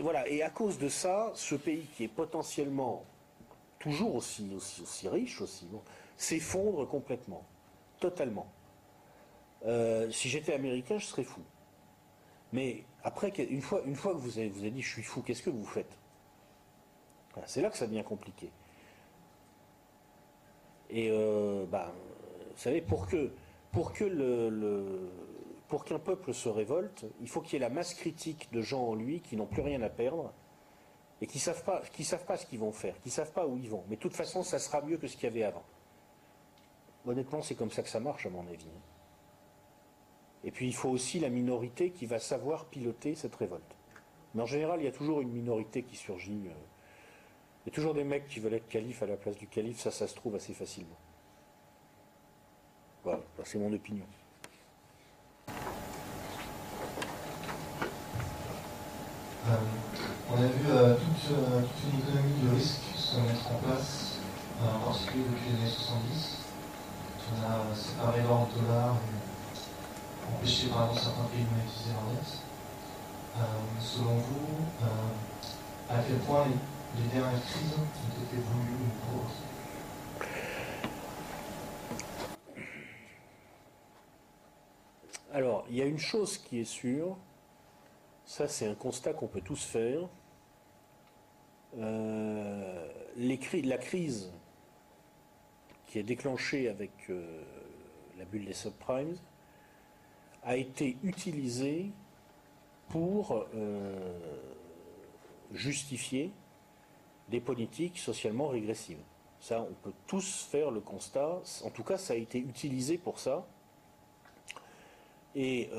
voilà. 0.00 0.28
Et 0.28 0.42
à 0.42 0.50
cause 0.50 0.78
de 0.78 0.88
ça, 0.88 1.32
ce 1.34 1.54
pays 1.54 1.86
qui 1.96 2.04
est 2.04 2.08
potentiellement 2.08 3.04
toujours 3.78 4.14
aussi, 4.16 4.50
aussi, 4.54 5.08
riche 5.08 5.40
aussi, 5.40 5.66
s'effondre 6.16 6.86
complètement, 6.88 7.44
totalement. 8.00 8.50
Euh, 9.64 10.10
si 10.10 10.28
j'étais 10.28 10.54
américain, 10.54 10.98
je 10.98 11.06
serais 11.06 11.24
fou. 11.24 11.42
Mais 12.52 12.84
après, 13.04 13.28
une 13.28 13.62
fois, 13.62 13.82
une 13.84 13.96
fois 13.96 14.12
que 14.12 14.18
vous 14.18 14.38
avez, 14.38 14.48
dit 14.48 14.82
je 14.82 14.92
suis 14.92 15.02
fou, 15.02 15.22
qu'est-ce 15.22 15.42
que 15.42 15.50
vous 15.50 15.64
faites? 15.64 15.96
C'est 17.46 17.62
là 17.62 17.70
que 17.70 17.76
ça 17.76 17.86
devient 17.86 18.02
compliqué. 18.02 18.50
Et 20.90 21.08
euh, 21.10 21.66
bah, 21.66 21.92
vous 22.50 22.58
savez, 22.58 22.80
pour 22.80 23.06
que, 23.06 23.30
pour 23.72 23.92
qu'un 23.92 24.08
peuple 25.98 26.34
se 26.34 26.48
révolte, 26.48 27.04
il 27.20 27.28
faut 27.28 27.40
qu'il 27.40 27.54
y 27.54 27.56
ait 27.56 27.68
la 27.68 27.74
masse 27.74 27.94
critique 27.94 28.48
de 28.52 28.62
gens 28.62 28.82
en 28.82 28.94
lui 28.94 29.20
qui 29.20 29.36
n'ont 29.36 29.46
plus 29.46 29.62
rien 29.62 29.82
à 29.82 29.88
perdre 29.88 30.32
et 31.20 31.26
qui 31.26 31.38
ne 31.38 31.42
savent, 31.42 31.64
pas, 31.64 31.82
savent 32.02 32.24
pas 32.24 32.36
ce 32.36 32.46
qu'ils 32.46 32.60
vont 32.60 32.72
faire, 32.72 32.98
qui 33.00 33.08
ne 33.08 33.12
savent 33.12 33.32
pas 33.32 33.46
où 33.46 33.56
ils 33.56 33.68
vont. 33.68 33.84
Mais 33.88 33.96
de 33.96 34.00
toute 34.00 34.14
façon, 34.14 34.42
ça 34.42 34.58
sera 34.58 34.82
mieux 34.82 34.98
que 34.98 35.08
ce 35.08 35.16
qu'il 35.16 35.24
y 35.24 35.26
avait 35.26 35.42
avant. 35.42 35.64
Honnêtement, 37.06 37.42
c'est 37.42 37.54
comme 37.54 37.70
ça 37.70 37.82
que 37.82 37.88
ça 37.88 38.00
marche, 38.00 38.26
à 38.26 38.30
mon 38.30 38.46
avis. 38.46 38.68
Et 40.44 40.50
puis, 40.50 40.68
il 40.68 40.74
faut 40.74 40.90
aussi 40.90 41.18
la 41.18 41.28
minorité 41.28 41.90
qui 41.90 42.06
va 42.06 42.18
savoir 42.18 42.66
piloter 42.66 43.14
cette 43.14 43.34
révolte. 43.34 43.76
Mais 44.34 44.42
en 44.42 44.46
général, 44.46 44.80
il 44.80 44.84
y 44.84 44.88
a 44.88 44.92
toujours 44.92 45.20
une 45.20 45.32
minorité 45.32 45.82
qui 45.82 45.96
surgit. 45.96 46.42
Euh. 46.46 46.54
Il 47.64 47.70
y 47.70 47.72
a 47.72 47.74
toujours 47.74 47.94
des 47.94 48.04
mecs 48.04 48.28
qui 48.28 48.38
veulent 48.40 48.54
être 48.54 48.68
calife 48.68 49.02
à 49.02 49.06
la 49.06 49.16
place 49.16 49.36
du 49.36 49.48
calife, 49.48 49.80
ça, 49.80 49.90
ça 49.90 50.06
se 50.06 50.14
trouve 50.14 50.36
assez 50.36 50.54
facilement. 50.54 50.96
Voilà, 53.08 53.22
c'est 53.42 53.56
mon 53.56 53.72
opinion. 53.72 54.04
Euh, 59.48 59.54
on 60.30 60.34
a 60.34 60.46
vu 60.46 60.66
euh, 60.68 60.94
toute, 60.94 61.32
euh, 61.32 61.62
toute, 61.62 61.90
une 61.90 62.00
économie 62.00 62.36
de 62.42 62.54
risque 62.54 62.82
se 62.94 63.16
mettre 63.20 63.50
en 63.50 63.54
place, 63.64 64.18
en 64.60 64.84
particulier 64.84 65.24
depuis 65.24 65.56
les 65.56 65.62
années 65.62 65.72
70. 65.72 66.36
On 67.32 67.40
a 67.48 67.74
séparé 67.74 68.20
l'or 68.20 68.40
en 68.40 68.48
dollars 68.60 68.96
et 69.00 70.34
empêché 70.34 70.66
par 70.66 70.84
exemple 70.84 71.00
certains 71.00 71.28
pays 71.32 71.44
de 71.44 71.50
monétiser 71.56 71.96
leur 71.96 72.12
dette. 72.12 72.44
selon 73.80 74.16
vous, 74.20 74.68
à 75.88 75.96
quel 76.06 76.18
point 76.18 76.44
les, 76.44 77.08
dernières 77.08 77.40
crises 77.40 77.72
ont 77.72 77.88
été 78.20 78.36
voulues 78.36 78.84
ou 78.84 79.47
Alors, 85.32 85.66
il 85.68 85.76
y 85.76 85.82
a 85.82 85.84
une 85.84 85.98
chose 85.98 86.38
qui 86.38 86.60
est 86.60 86.64
sûre, 86.64 87.16
ça, 88.24 88.46
c'est 88.46 88.66
un 88.66 88.74
constat 88.74 89.12
qu'on 89.14 89.26
peut 89.26 89.40
tous 89.40 89.64
faire. 89.64 90.00
Euh, 91.78 92.88
la 93.16 93.78
crise 93.78 94.30
qui 95.86 95.98
est 95.98 96.02
déclenchée 96.02 96.68
avec 96.68 96.92
euh, 97.10 97.42
la 98.18 98.24
bulle 98.24 98.44
des 98.44 98.52
subprimes 98.52 99.16
a 100.42 100.56
été 100.56 100.96
utilisée 101.02 101.90
pour 102.88 103.46
euh, 103.54 104.18
justifier 105.52 106.30
des 107.28 107.40
politiques 107.40 107.98
socialement 107.98 108.48
régressives. 108.48 109.02
Ça, 109.40 109.62
on 109.62 109.74
peut 109.74 109.94
tous 110.06 110.46
faire 110.50 110.70
le 110.70 110.80
constat. 110.80 111.40
En 111.64 111.70
tout 111.70 111.84
cas, 111.84 111.98
ça 111.98 112.14
a 112.14 112.16
été 112.16 112.38
utilisé 112.38 112.98
pour 112.98 113.18
ça. 113.18 113.46
Et 115.40 115.70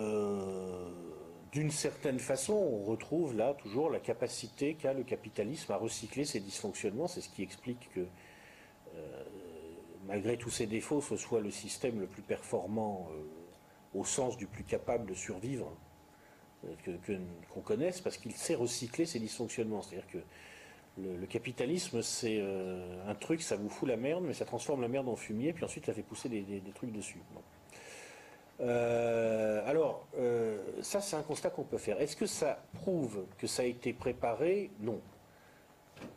d'une 1.51 1.72
certaine 1.72 2.20
façon, 2.20 2.53
on 2.53 2.84
retrouve 2.84 3.36
là 3.36 3.53
toujours 3.55 3.89
la 3.89 3.99
capacité 3.99 4.76
qu'a 4.76 4.93
le 4.93 5.03
capitalisme 5.03 5.72
à 5.72 5.78
recycler 5.78 6.24
ses 6.26 6.39
dysfonctionnements. 6.39 7.07
C'est 7.07 7.22
ce 7.22 7.30
qui 7.30 7.41
explique 7.41 7.89
que, 7.93 8.05
euh, 8.95 9.24
malgré 10.07 10.38
tous 10.38 10.49
ses 10.49 10.66
défauts, 10.66 11.01
ce 11.01 11.18
soit 11.18 11.41
le 11.41 11.51
système 11.51 11.99
le 11.99 12.07
plus 12.07 12.22
performant 12.22 13.10
euh, 13.12 13.99
au 13.99 14.05
sens 14.05 14.38
du 14.38 14.45
plus 14.45 14.64
capable 14.64 15.07
de 15.07 15.14
survivre 15.14 15.76
euh, 16.66 17.07
qu'on 17.53 17.62
connaisse, 17.62 17.99
parce 17.99 18.18
qu'il 18.18 18.34
sait 18.34 18.55
recycler 18.55 19.05
ses 19.05 19.20
dysfonctionnements. 19.20 19.82
C'est-à-dire 19.82 20.07
que 20.07 20.20
le, 21.01 21.26
capitalisme, 21.26 22.01
c'est 22.01 22.41
un 23.07 23.16
truc, 23.16 23.41
ça 23.41 23.55
vous 23.55 23.70
fout 23.70 23.88
la 23.88 23.95
merde, 23.95 24.24
mais 24.26 24.34
ça 24.34 24.43
transforme 24.43 24.82
la 24.82 24.89
merde 24.89 25.07
en 25.07 25.16
fumier, 25.16 25.53
puis 25.53 25.64
ensuite 25.64 25.86
ça 25.86 25.93
fait 25.93 26.03
pousser 26.03 26.28
des, 26.28 26.62
trucs 26.76 26.91
dessus. 26.91 27.20
Euh, 28.62 29.68
alors, 29.70 30.07
euh, 30.18 30.62
ça 30.82 30.99
c'est 31.01 31.16
un 31.16 31.24
constat 31.24 31.49
qu'on 31.49 31.64
peut 31.64 31.78
faire. 31.78 32.01
Est-ce 32.01 32.16
que 32.16 32.26
ça 32.26 32.62
prouve 32.74 33.26
que 33.38 33.47
ça 33.47 33.62
a 33.62 33.66
été 33.66 33.93
préparé? 33.93 34.72
Non. 34.80 35.01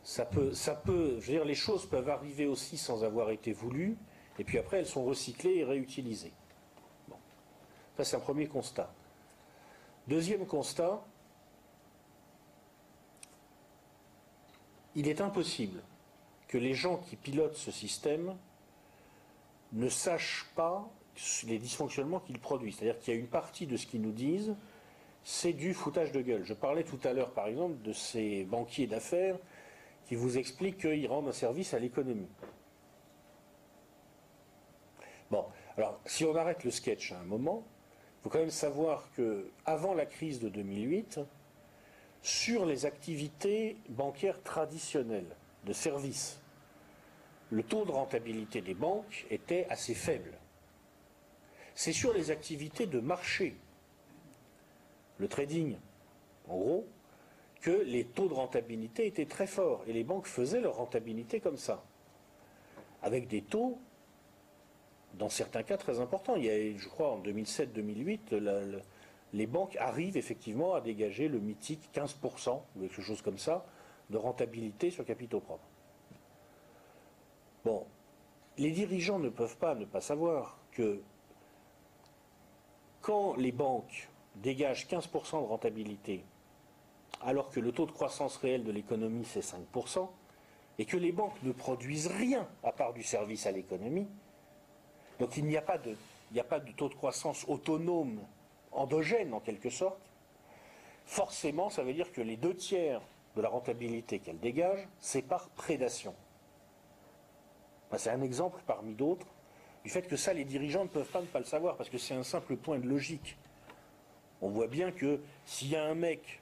Ça 0.03 0.25
peut, 0.25 0.53
ça 0.53 0.75
peut, 0.75 1.17
je 1.19 1.27
veux 1.27 1.33
dire, 1.33 1.45
les 1.45 1.55
choses 1.55 1.85
peuvent 1.85 2.09
arriver 2.09 2.45
aussi 2.45 2.77
sans 2.77 3.03
avoir 3.03 3.31
été 3.31 3.51
voulues, 3.53 3.97
et 4.39 4.43
puis 4.43 4.57
après 4.57 4.79
elles 4.79 4.87
sont 4.87 5.05
recyclées 5.05 5.57
et 5.57 5.63
réutilisées. 5.63 6.33
Bon. 7.07 7.17
Ça 7.97 8.03
c'est 8.03 8.15
un 8.17 8.21
premier 8.21 8.47
constat. 8.47 8.93
Deuxième 10.07 10.45
constat, 10.45 11.01
il 14.95 15.07
est 15.07 15.21
impossible 15.21 15.81
que 16.47 16.57
les 16.57 16.73
gens 16.73 16.97
qui 16.97 17.15
pilotent 17.15 17.55
ce 17.55 17.71
système 17.71 18.35
ne 19.71 19.89
sachent 19.89 20.45
pas 20.55 20.87
les 21.47 21.59
dysfonctionnements 21.59 22.19
qu'ils 22.19 22.39
produisent. 22.39 22.77
C'est-à-dire 22.77 22.99
qu'il 22.99 23.13
y 23.13 23.17
a 23.17 23.19
une 23.19 23.27
partie 23.27 23.67
de 23.67 23.77
ce 23.77 23.85
qu'ils 23.85 24.01
nous 24.01 24.11
disent, 24.11 24.55
c'est 25.23 25.53
du 25.53 25.73
foutage 25.73 26.11
de 26.11 26.21
gueule. 26.21 26.43
Je 26.43 26.53
parlais 26.53 26.83
tout 26.83 26.99
à 27.03 27.13
l'heure, 27.13 27.31
par 27.31 27.47
exemple, 27.47 27.81
de 27.81 27.93
ces 27.93 28.43
banquiers 28.43 28.87
d'affaires 28.87 29.37
qui 30.05 30.15
vous 30.15 30.37
expliquent 30.37 30.79
qu'ils 30.79 31.07
rendent 31.07 31.29
un 31.29 31.33
service 31.33 31.73
à 31.73 31.79
l'économie. 31.79 32.29
Bon, 35.31 35.45
alors, 35.77 35.99
si 36.05 36.25
on 36.25 36.35
arrête 36.35 36.63
le 36.63 36.71
sketch 36.71 37.11
à 37.13 37.19
un 37.19 37.23
moment, 37.23 37.63
faut 38.21 38.29
quand 38.29 38.39
même 38.39 38.49
savoir 38.49 39.09
que 39.15 39.49
avant 39.65 39.93
la 39.93 40.05
crise 40.05 40.39
de 40.39 40.49
2008, 40.49 41.19
sur 42.21 42.65
les 42.65 42.85
activités 42.85 43.77
bancaires 43.89 44.41
traditionnelles 44.43 45.35
de 45.65 45.73
services, 45.73 46.39
le 47.49 47.63
taux 47.63 47.85
de 47.85 47.91
rentabilité 47.91 48.61
des 48.61 48.73
banques 48.73 49.25
était 49.29 49.67
assez 49.69 49.93
faible. 49.93 50.37
C'est 51.75 51.93
sur 51.93 52.13
les 52.13 52.31
activités 52.31 52.85
de 52.85 52.99
marché, 52.99 53.55
le 55.17 55.27
trading, 55.27 55.77
en 56.47 56.57
gros, 56.57 56.87
que 57.61 57.71
les 57.71 58.03
taux 58.05 58.27
de 58.27 58.33
rentabilité 58.33 59.07
étaient 59.07 59.25
très 59.25 59.47
forts. 59.47 59.83
Et 59.87 59.93
les 59.93 60.03
banques 60.03 60.27
faisaient 60.27 60.61
leur 60.61 60.75
rentabilité 60.75 61.39
comme 61.39 61.57
ça, 61.57 61.83
avec 63.01 63.27
des 63.27 63.41
taux, 63.41 63.79
dans 65.15 65.29
certains 65.29 65.63
cas, 65.63 65.77
très 65.77 65.99
importants. 65.99 66.35
Il 66.35 66.45
y 66.45 66.49
a, 66.49 66.77
je 66.77 66.87
crois, 66.89 67.11
en 67.11 67.19
2007-2008, 67.21 68.81
les 69.33 69.47
banques 69.47 69.75
arrivent 69.77 70.17
effectivement 70.17 70.73
à 70.75 70.81
dégager 70.81 71.27
le 71.27 71.39
mythique 71.39 71.89
15%, 71.93 72.61
ou 72.75 72.81
quelque 72.81 73.01
chose 73.01 73.21
comme 73.21 73.37
ça, 73.37 73.65
de 74.09 74.17
rentabilité 74.17 74.91
sur 74.91 75.05
capitaux 75.05 75.39
propres. 75.39 75.63
Bon, 77.63 77.85
les 78.57 78.71
dirigeants 78.71 79.19
ne 79.19 79.29
peuvent 79.29 79.57
pas 79.57 79.73
ne 79.73 79.85
pas 79.85 80.01
savoir 80.01 80.59
que 80.71 81.01
quand 83.03 83.35
les 83.35 83.51
banques 83.51 84.09
dégagent 84.35 84.87
15% 84.87 85.41
de 85.41 85.47
rentabilité, 85.47 86.23
alors 87.21 87.49
que 87.49 87.59
le 87.59 87.71
taux 87.71 87.85
de 87.85 87.91
croissance 87.91 88.37
réel 88.37 88.63
de 88.63 88.71
l'économie 88.71 89.25
c'est 89.25 89.43
5%, 89.43 90.09
et 90.79 90.85
que 90.85 90.97
les 90.97 91.11
banques 91.11 91.43
ne 91.43 91.51
produisent 91.51 92.07
rien 92.07 92.47
à 92.63 92.71
part 92.71 92.93
du 92.93 93.03
service 93.03 93.45
à 93.45 93.51
l'économie, 93.51 94.07
donc 95.19 95.37
il 95.37 95.43
n'y 95.45 95.57
a, 95.57 95.61
pas 95.61 95.77
de, 95.77 96.71
taux 96.71 96.89
de 96.89 96.95
croissance 96.95 97.45
autonome, 97.47 98.19
endogène 98.71 99.33
en 99.33 99.41
quelque 99.41 99.69
sorte, 99.69 99.99
forcément 101.05 101.69
ça 101.69 101.83
veut 101.83 101.93
dire 101.93 102.11
que 102.11 102.21
les 102.21 102.37
deux 102.37 102.55
tiers 102.55 103.01
de 103.35 103.41
la 103.41 103.49
rentabilité 103.49 104.19
qu'elles 104.19 104.39
dégagent, 104.39 104.87
c'est 104.99 105.21
par 105.21 105.49
prédation. 105.49 106.15
c'est 107.97 108.11
un 108.11 108.21
exemple 108.21 108.61
parmi 108.65 108.95
d'autres 108.95 109.27
du 109.83 109.89
fait 109.89 110.07
que 110.07 110.15
ça, 110.15 110.33
les 110.33 110.45
dirigeants 110.45 110.83
ne 110.83 110.89
peuvent 110.89 111.09
pas 111.09 111.21
ne 111.21 111.25
pas 111.25 111.39
le 111.39 111.45
savoir, 111.45 111.75
parce 111.75 111.89
que 111.89 111.97
c'est 111.97 112.13
un 112.13 112.23
simple 112.23 112.55
point 112.55 112.79
de 112.79 112.87
logique. 112.87 113.37
On 114.41 114.49
voit 114.49 114.67
bien 114.67 114.91
que 114.91 115.19
s'il 115.45 115.69
y 115.69 115.75
a 115.75 115.83
un 115.83 115.95
mec 115.95 116.41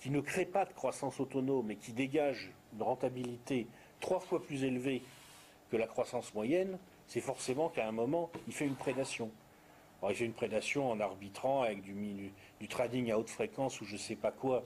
qui 0.00 0.10
ne 0.10 0.20
crée 0.20 0.46
pas 0.46 0.64
de 0.64 0.72
croissance 0.72 1.20
autonome 1.20 1.70
et 1.70 1.76
qui 1.76 1.92
dégage 1.92 2.52
une 2.72 2.82
rentabilité 2.82 3.66
trois 4.00 4.20
fois 4.20 4.42
plus 4.42 4.64
élevée 4.64 5.02
que 5.70 5.76
la 5.76 5.86
croissance 5.86 6.32
moyenne, 6.34 6.78
c'est 7.06 7.20
forcément 7.20 7.68
qu'à 7.68 7.86
un 7.86 7.92
moment, 7.92 8.30
il 8.46 8.52
fait 8.52 8.66
une 8.66 8.76
prédation. 8.76 9.30
Alors, 10.00 10.12
il 10.12 10.16
fait 10.16 10.24
une 10.24 10.32
prédation 10.32 10.90
en 10.90 11.00
arbitrant 11.00 11.62
avec 11.62 11.82
du, 11.82 12.32
trading 12.68 13.10
à 13.10 13.18
haute 13.18 13.28
fréquence 13.28 13.80
ou 13.80 13.84
je 13.84 13.94
ne 13.94 13.98
sais 13.98 14.16
pas 14.16 14.30
quoi. 14.30 14.64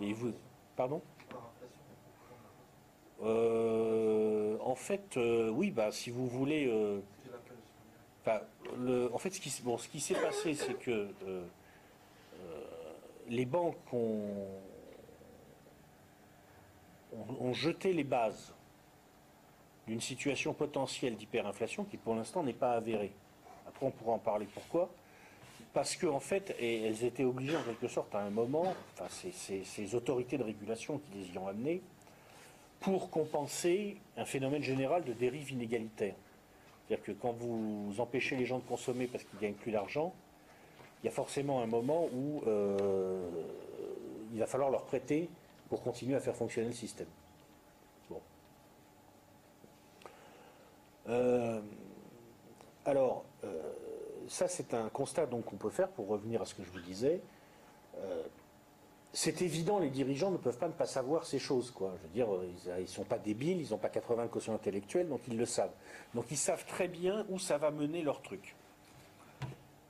Et 0.00 0.12
vous, 0.12 0.32
pardon? 0.76 1.02
Euh, 3.22 4.56
En 4.60 4.74
fait, 4.74 5.16
euh, 5.16 5.50
oui, 5.50 5.70
bah, 5.70 5.90
si 5.90 6.10
vous 6.10 6.26
voulez. 6.28 6.66
Euh, 6.68 7.00
en 8.26 9.18
fait, 9.18 9.30
ce 9.30 9.40
qui, 9.40 9.50
s'est 10.00 10.14
passé, 10.14 10.54
c'est 10.54 10.74
que 10.74 11.08
les 13.28 13.46
banques 13.46 13.92
ont, 13.92 14.46
jeté 17.52 17.92
les 17.92 18.04
bases 18.04 18.52
d'une 19.86 20.00
situation 20.00 20.52
potentielle 20.52 21.16
d'hyperinflation 21.16 21.84
qui, 21.84 21.96
pour 21.96 22.14
l'instant, 22.14 22.42
n'est 22.42 22.52
pas 22.52 22.72
avérée. 22.72 23.12
Après, 23.66 23.86
on 23.86 23.90
pourra 23.90 24.12
en 24.12 24.18
parler 24.18 24.46
pourquoi? 24.52 24.88
Parce 25.72 25.96
qu'en 25.96 26.14
en 26.14 26.20
fait, 26.20 26.54
elles 26.60 27.04
étaient 27.04 27.24
obligées 27.24 27.56
en 27.56 27.62
quelque 27.62 27.88
sorte 27.88 28.14
à 28.14 28.20
un 28.20 28.30
moment, 28.30 28.74
enfin, 28.94 29.06
ces 29.08 29.94
autorités 29.94 30.38
de 30.38 30.44
régulation 30.44 30.98
qui 30.98 31.18
les 31.18 31.34
y 31.34 31.38
ont 31.38 31.48
amenées, 31.48 31.80
pour 32.80 33.10
compenser 33.10 33.98
un 34.16 34.24
phénomène 34.24 34.62
général 34.62 35.04
de 35.04 35.12
dérive 35.12 35.52
inégalitaire. 35.52 36.14
C'est-à-dire 36.90 37.06
que 37.06 37.12
quand 37.12 37.32
vous 37.34 37.94
empêchez 38.00 38.34
les 38.34 38.46
gens 38.46 38.58
de 38.58 38.64
consommer 38.64 39.06
parce 39.06 39.22
qu'ils 39.22 39.38
gagnent 39.38 39.54
plus 39.54 39.70
d'argent, 39.70 40.12
il 41.00 41.06
y 41.06 41.08
a 41.08 41.12
forcément 41.12 41.62
un 41.62 41.66
moment 41.66 42.08
où 42.12 42.42
euh, 42.48 43.30
il 44.32 44.40
va 44.40 44.46
falloir 44.46 44.70
leur 44.70 44.82
prêter 44.82 45.30
pour 45.68 45.84
continuer 45.84 46.16
à 46.16 46.20
faire 46.20 46.34
fonctionner 46.34 46.66
le 46.66 46.74
système. 46.74 47.06
Bon. 48.10 48.20
Euh, 51.10 51.60
alors, 52.84 53.24
euh, 53.44 53.72
ça 54.26 54.48
c'est 54.48 54.74
un 54.74 54.88
constat 54.88 55.26
qu'on 55.26 55.56
peut 55.56 55.70
faire 55.70 55.90
pour 55.90 56.08
revenir 56.08 56.42
à 56.42 56.44
ce 56.44 56.56
que 56.56 56.64
je 56.64 56.70
vous 56.70 56.80
disais. 56.80 57.20
C'est 59.12 59.42
évident, 59.42 59.80
les 59.80 59.90
dirigeants 59.90 60.30
ne 60.30 60.36
peuvent 60.36 60.58
pas 60.58 60.68
ne 60.68 60.72
pas 60.72 60.86
savoir 60.86 61.26
ces 61.26 61.38
choses. 61.38 61.70
Quoi. 61.72 61.94
Je 61.98 62.02
veux 62.06 62.14
dire, 62.14 62.28
ils 62.78 62.82
ne 62.82 62.86
sont 62.86 63.04
pas 63.04 63.18
débiles, 63.18 63.60
ils 63.60 63.70
n'ont 63.70 63.78
pas 63.78 63.88
80 63.88 64.28
quotients 64.28 64.54
intellectuels, 64.54 65.08
donc 65.08 65.20
ils 65.26 65.36
le 65.36 65.46
savent. 65.46 65.72
Donc 66.14 66.26
ils 66.30 66.36
savent 66.36 66.64
très 66.66 66.86
bien 66.86 67.26
où 67.28 67.38
ça 67.38 67.58
va 67.58 67.70
mener 67.70 68.02
leur 68.02 68.22
truc. 68.22 68.54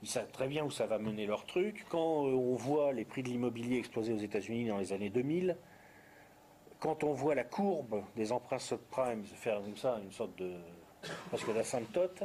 Ils 0.03 0.09
savent 0.09 0.31
très 0.33 0.49
bien 0.49 0.65
où 0.65 0.71
ça 0.71 0.87
va 0.87 0.99
mener 0.99 1.27
leur 1.27 1.45
truc. 1.45 1.85
Quand 1.91 2.27
euh, 2.27 2.33
on 2.33 2.55
voit 2.55 2.93
les 2.93 3.05
prix 3.05 3.23
de 3.23 3.29
l'immobilier 3.29 3.79
exploser 3.79 4.15
aux 4.15 4.19
États-Unis 4.19 4.69
dans 4.69 4.79
les 4.79 4.95
années 4.95 5.11
2000, 5.11 5.57
quand 6.79 7.05
on 7.05 7.13
voit 7.13 7.35
la 7.35 7.45
courbe 7.45 8.03
des 8.17 8.33
emprunts 8.33 8.59
subprimes 8.59 9.25
faire 9.25 9.61
comme 9.61 9.77
ça, 9.77 10.01
une 10.03 10.13
sorte 10.13 10.35
de 10.39 10.55
presque 11.29 11.53
d'asymptote, 11.53 12.23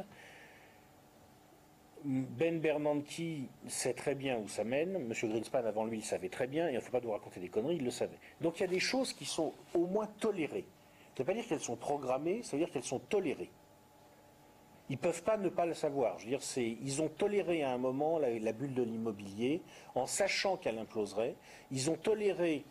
Ben 2.05 2.59
Bernanke 2.59 3.49
sait 3.67 3.93
très 3.93 4.13
bien 4.13 4.37
où 4.37 4.47
ça 4.47 4.63
mène. 4.63 4.95
M. 4.95 5.11
Greenspan, 5.11 5.65
avant 5.65 5.85
lui, 5.85 5.97
il 5.97 6.03
savait 6.03 6.29
très 6.29 6.45
bien. 6.45 6.69
Il 6.69 6.75
ne 6.75 6.79
faut 6.79 6.91
pas 6.91 7.01
nous 7.01 7.11
raconter 7.11 7.39
des 7.39 7.49
conneries, 7.49 7.77
il 7.77 7.83
le 7.83 7.89
savait. 7.89 8.19
Donc 8.41 8.59
il 8.59 8.61
y 8.61 8.65
a 8.65 8.67
des 8.67 8.79
choses 8.79 9.11
qui 9.11 9.25
sont 9.25 9.53
au 9.73 9.87
moins 9.87 10.07
tolérées. 10.19 10.67
Ça 11.15 11.23
ne 11.23 11.27
veut 11.27 11.33
pas 11.33 11.33
dire 11.33 11.47
qu'elles 11.47 11.61
sont 11.61 11.75
programmées, 11.75 12.43
ça 12.43 12.57
veut 12.57 12.63
dire 12.63 12.71
qu'elles 12.71 12.83
sont 12.83 12.99
tolérées. 12.99 13.49
Ils 14.89 14.97
ne 14.97 15.01
peuvent 15.01 15.23
pas 15.23 15.37
ne 15.37 15.49
pas 15.49 15.65
le 15.65 15.73
savoir. 15.73 16.19
Je 16.19 16.25
veux 16.25 16.37
dire, 16.37 16.41
ils 16.57 17.01
ont 17.01 17.09
toléré 17.09 17.63
à 17.63 17.71
un 17.71 17.79
moment 17.79 18.19
la, 18.19 18.51
bulle 18.51 18.75
de 18.75 18.83
l'immobilier 18.83 19.63
en 19.95 20.05
sachant 20.05 20.57
qu'elle 20.57 20.77
imploserait. 20.77 21.35
Ils 21.71 21.89
ont 21.89 21.95
toléré 21.95 22.65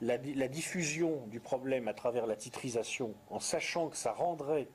la, 0.00 0.16
diffusion 0.16 1.26
du 1.26 1.40
problème 1.40 1.88
à 1.88 1.94
travers 1.94 2.26
la 2.26 2.36
titrisation 2.36 3.14
en 3.30 3.40
sachant 3.40 3.88
que 3.88 3.96
ça 3.96 4.12
rendrait 4.12 4.68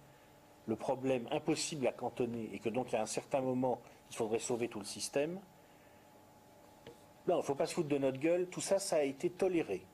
le 0.67 0.75
problème 0.75 1.27
impossible 1.31 1.87
à 1.87 1.91
cantonner 1.91 2.49
et 2.53 2.59
que 2.59 2.69
donc 2.69 2.93
à 2.93 3.01
un 3.01 3.05
certain 3.05 3.41
moment, 3.41 3.79
il 4.09 4.15
faudrait 4.15 4.39
sauver 4.39 4.67
tout 4.67 4.79
le 4.79 4.85
système. 4.85 5.39
Non, 7.27 7.35
il 7.35 7.37
ne 7.37 7.41
faut 7.43 7.55
pas 7.55 7.65
se 7.65 7.73
foutre 7.73 7.89
de 7.89 7.97
notre 7.97 8.19
gueule. 8.19 8.47
Tout 8.47 8.61
ça, 8.61 8.79
ça 8.79 8.97
a 8.97 9.03
été 9.03 9.29
toléré. 9.29 9.85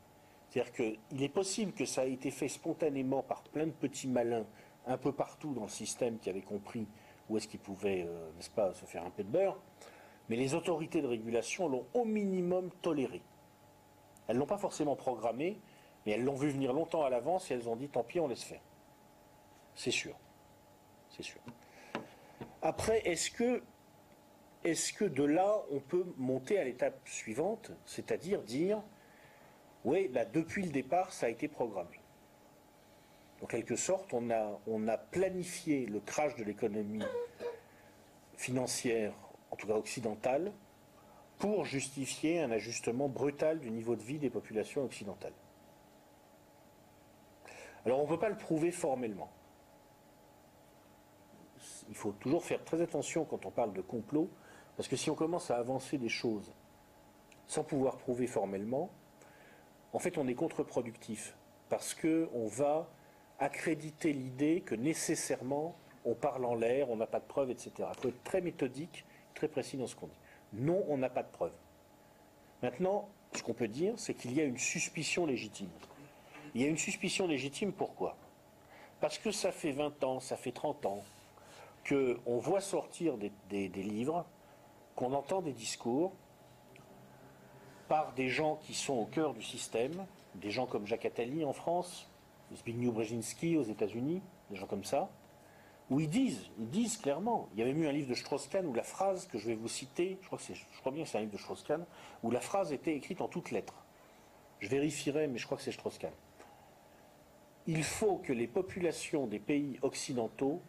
C'est-à-dire 0.50 0.74
qu'il 0.74 1.24
est 1.24 1.30
possible 1.30 1.72
que 1.72 1.86
ça 1.86 2.06
ait 2.06 2.14
été 2.14 2.30
fait 2.30 2.50
spontanément 2.50 3.24
par 3.24 3.42
plein 3.44 3.66
de 3.66 3.72
petits 3.72 4.08
malins 4.08 4.46
un 4.86 4.98
peu 4.98 5.14
partout 5.14 5.54
dans 5.54 5.64
le 5.64 5.70
système 5.70 6.18
qui 6.20 6.30
avaient 6.30 6.42
compris 6.42 6.88
où 7.30 7.38
est-ce 7.38 7.48
qu'ils 7.48 7.60
pouvaient, 7.60 8.06
euh, 8.06 8.32
n'est-ce 8.36 8.50
pas, 8.50 8.74
se 8.74 8.86
faire 8.86 9.06
un 9.06 9.10
peu 9.10 9.24
de 9.24 9.30
beurre, 9.30 9.58
mais 10.28 10.36
les 10.36 10.54
autorités 10.54 11.02
de 11.02 11.08
régulation 11.08 11.70
l'ont 11.70 11.86
au 11.94 12.04
minimum 12.04 12.70
toléré. 12.82 13.22
Elles 14.28 14.36
ne 14.36 14.42
l'ont 14.42 14.48
pas 14.48 14.58
forcément 14.58 14.96
programmé, 14.96 15.60
mais 16.06 16.14
elles 16.14 16.24
l'ont 16.24 16.36
vu 16.36 16.50
venir 16.50 16.74
longtemps 16.74 17.04
à 17.04 17.10
l'avance 17.10 17.50
et 17.50 17.54
elles 17.54 17.70
ont 17.70 17.76
dit 17.76 17.88
tant 17.88 18.04
pis, 18.04 18.20
on 18.20 18.28
laisse 18.28 18.44
faire. 18.44 18.62
C'est 19.76 19.92
sûr. 19.92 20.16
C'est 21.16 21.24
sûr. 21.24 21.42
Après, 22.62 23.00
est-ce 23.08 23.32
que, 23.32 23.64
est-ce 24.64 24.94
que 24.94 25.06
de 25.06 25.24
là, 25.24 25.62
on 25.72 25.80
peut 25.80 26.06
monter 26.18 26.60
à 26.60 26.64
l'étape 26.64 27.00
suivante, 27.08 27.72
c'est-à-dire 27.86 28.42
dire, 28.44 28.82
oui, 29.84 30.08
bah, 30.08 30.26
depuis 30.26 30.64
le 30.64 30.72
départ, 30.72 31.12
ça 31.12 31.26
a 31.26 31.30
été 31.30 31.48
programmé. 31.48 32.00
En 33.42 33.48
quelque 33.48 33.76
sorte, 33.76 34.14
on 34.14 34.30
a, 34.30 34.60
on 34.68 34.88
a 34.88 34.98
planifié 34.98 35.88
le 35.88 36.00
crash 36.00 36.36
de 36.36 36.44
l'économie 36.44 37.04
financière, 38.36 39.14
en 39.50 39.56
tout 39.56 39.68
cas 39.68 39.74
occidentale, 39.74 40.52
pour 41.40 41.66
justifier 41.66 42.40
un 42.40 42.52
ajustement 42.52 43.10
brutal 43.10 43.60
du 43.60 43.72
niveau 43.72 43.96
de 43.96 44.04
vie 44.04 44.20
des 44.20 44.30
populations 44.30 44.84
occidentales. 44.84 45.34
Alors 47.84 48.00
on 48.00 48.04
ne 48.04 48.08
peut 48.08 48.20
pas 48.20 48.30
le 48.30 48.38
prouver 48.38 48.72
formellement. 48.72 49.32
Il 51.92 51.98
faut 51.98 52.14
toujours 52.14 52.44
faire 52.44 52.64
très 52.64 52.82
attention 52.82 53.26
quand 53.26 53.46
on 53.46 53.52
parle 53.52 53.74
de 53.74 53.82
complot, 53.82 54.30
parce 54.78 54.88
que 54.88 54.96
si 54.96 55.10
on 55.10 55.16
commence 55.16 55.52
à 55.52 55.58
avancer 55.58 55.98
des 55.98 56.10
choses 56.10 56.52
sans 57.48 57.66
pouvoir 57.66 57.98
prouver 57.98 58.28
formellement, 58.28 58.90
en 59.92 60.00
fait 60.00 60.18
on 60.18 60.26
est 60.30 60.34
contre-productif, 60.34 61.36
parce 61.68 61.94
qu'on 61.94 62.48
va 62.48 62.90
accréditer 63.40 64.14
l'idée 64.14 64.62
que 64.62 64.74
nécessairement 64.74 65.76
on 66.06 66.16
parle 66.16 66.46
en 66.46 66.56
l'air, 66.56 66.90
on 66.90 66.96
n'a 66.96 67.08
pas 67.08 67.20
de 67.20 67.26
preuves, 67.26 67.52
etc. 67.52 67.72
Il 67.78 68.02
faut 68.02 68.08
être 68.08 68.24
très 68.24 68.40
méthodique, 68.40 69.06
très 69.36 69.50
précis 69.50 69.76
dans 69.76 69.86
ce 69.86 69.96
qu'on 69.96 70.08
dit. 70.08 70.20
Non, 70.54 70.84
on 70.88 70.98
n'a 70.98 71.10
pas 71.10 71.24
de 71.24 71.30
preuves. 71.30 71.54
Maintenant, 72.64 73.10
ce 73.36 73.44
qu'on 73.44 73.54
peut 73.54 73.68
dire, 73.68 73.94
c'est 73.98 74.14
qu'il 74.14 74.34
y 74.34 74.40
a 74.40 74.46
une 74.46 74.58
suspicion 74.58 75.26
légitime. 75.26 75.70
Il 76.56 76.62
y 76.62 76.66
a 76.66 76.68
une 76.68 76.78
suspicion 76.78 77.28
légitime, 77.28 77.74
pourquoi? 77.74 78.16
Parce 79.02 79.18
que 79.18 79.32
ça 79.32 79.52
fait 79.52 79.72
20 79.72 80.04
ans, 80.04 80.20
ça 80.20 80.38
fait 80.38 80.52
30 80.52 80.86
ans, 80.86 81.04
qu'on 81.88 82.38
voit 82.38 82.62
sortir 82.62 83.18
des, 83.18 83.68
livres 83.70 84.26
qu'on 84.96 85.14
entend 85.14 85.42
des 85.42 85.54
discours 85.54 86.14
par 87.88 88.14
des 88.14 88.30
gens 88.30 88.58
qui 88.58 88.74
sont 88.74 88.94
au 88.94 89.06
cœur 89.06 89.34
du 89.34 89.42
système, 89.42 90.06
des 90.36 90.52
gens 90.52 90.66
comme 90.66 90.88
Jacques 90.88 91.06
Attali 91.06 91.44
en 91.44 91.54
France, 91.54 92.10
Zbigniew 92.56 92.92
Brzezinski 92.92 93.58
aux 93.58 93.64
États-Unis, 93.64 94.22
des 94.50 94.56
gens 94.56 94.68
comme 94.68 94.84
ça, 94.84 95.10
où 95.90 96.00
ils 96.00 96.10
disent, 96.10 96.50
ils 96.58 96.70
disent 96.70 96.98
clairement, 96.98 97.50
il 97.54 97.60
y 97.60 97.62
avait 97.62 97.72
eu 97.72 97.86
un 97.88 97.92
livre 97.92 98.10
de 98.10 98.16
Strauss-Kahn 98.16 98.66
où 98.66 98.74
la 98.74 98.84
phrase 98.84 99.28
que 99.28 99.38
je 99.38 99.48
vais 99.48 99.56
vous 99.56 99.68
citer, 99.68 100.18
je 100.22 100.28
crois, 100.28 100.40
je 100.40 100.80
crois 100.80 100.92
bien 100.92 101.04
que 101.04 101.10
c'est 101.10 101.18
un 101.18 101.22
livre 101.22 101.34
de 101.34 101.38
Strauss-Kahn, 101.38 101.86
où 102.24 102.32
la 102.32 102.40
phrase 102.40 102.72
était 102.72 102.96
écrite 102.96 103.20
en 103.20 103.28
toutes 103.28 103.52
lettres. 103.52 103.76
Je 104.60 104.70
vérifierai, 104.70 105.28
mais 105.28 105.38
je 105.38 105.46
crois 105.46 105.58
que 105.58 105.64
c'est 105.64 105.74
Strauss-Kahn. 105.74 106.14
Il 107.68 107.84
faut 107.84 108.18
que 108.18 108.32
les 108.32 108.48
populations 108.48 109.28
des 109.28 109.40
pays 109.40 109.78
occidentaux 109.82 110.62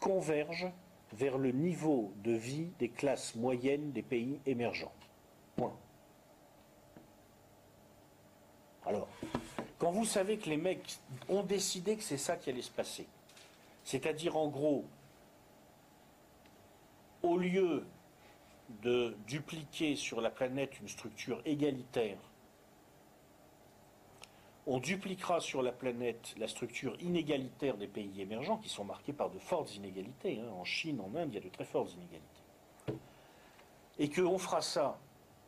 convergent 0.00 0.72
vers 1.12 1.38
le 1.38 1.52
niveau 1.52 2.12
de 2.22 2.32
vie 2.32 2.70
des 2.78 2.88
classes 2.88 3.34
moyennes 3.34 3.92
des 3.92 4.02
pays 4.02 4.40
émergents. 4.46 4.92
Point. 5.56 5.76
Alors, 8.84 9.08
quand 9.78 9.90
vous 9.90 10.04
savez 10.04 10.38
que 10.38 10.48
les 10.48 10.56
mecs 10.56 10.98
ont 11.28 11.42
décidé 11.42 11.96
que 11.96 12.02
c'est 12.02 12.18
ça 12.18 12.36
qui 12.36 12.50
allait 12.50 12.62
se 12.62 12.70
passer, 12.70 13.06
c'est-à-dire 13.84 14.36
en 14.36 14.48
gros, 14.48 14.84
au 17.22 17.36
lieu 17.36 17.86
de 18.82 19.16
dupliquer 19.26 19.96
sur 19.96 20.20
la 20.20 20.30
planète 20.30 20.78
une 20.80 20.88
structure 20.88 21.40
égalitaire, 21.44 22.18
on 24.70 24.80
dupliquera 24.80 25.40
sur 25.40 25.62
la 25.62 25.72
planète 25.72 26.34
la 26.36 26.46
structure 26.46 26.94
inégalitaire 27.00 27.78
des 27.78 27.86
pays 27.86 28.20
émergents 28.20 28.58
qui 28.58 28.68
sont 28.68 28.84
marqués 28.84 29.14
par 29.14 29.30
de 29.30 29.38
fortes 29.38 29.74
inégalités. 29.74 30.40
hein. 30.40 30.52
En 30.52 30.64
Chine, 30.64 31.00
en 31.00 31.16
Inde, 31.16 31.30
il 31.32 31.34
y 31.36 31.38
a 31.38 31.40
de 31.40 31.48
très 31.48 31.64
fortes 31.64 31.94
inégalités. 31.94 33.00
Et 33.98 34.10
qu'on 34.10 34.36
fera 34.36 34.60
ça 34.60 34.98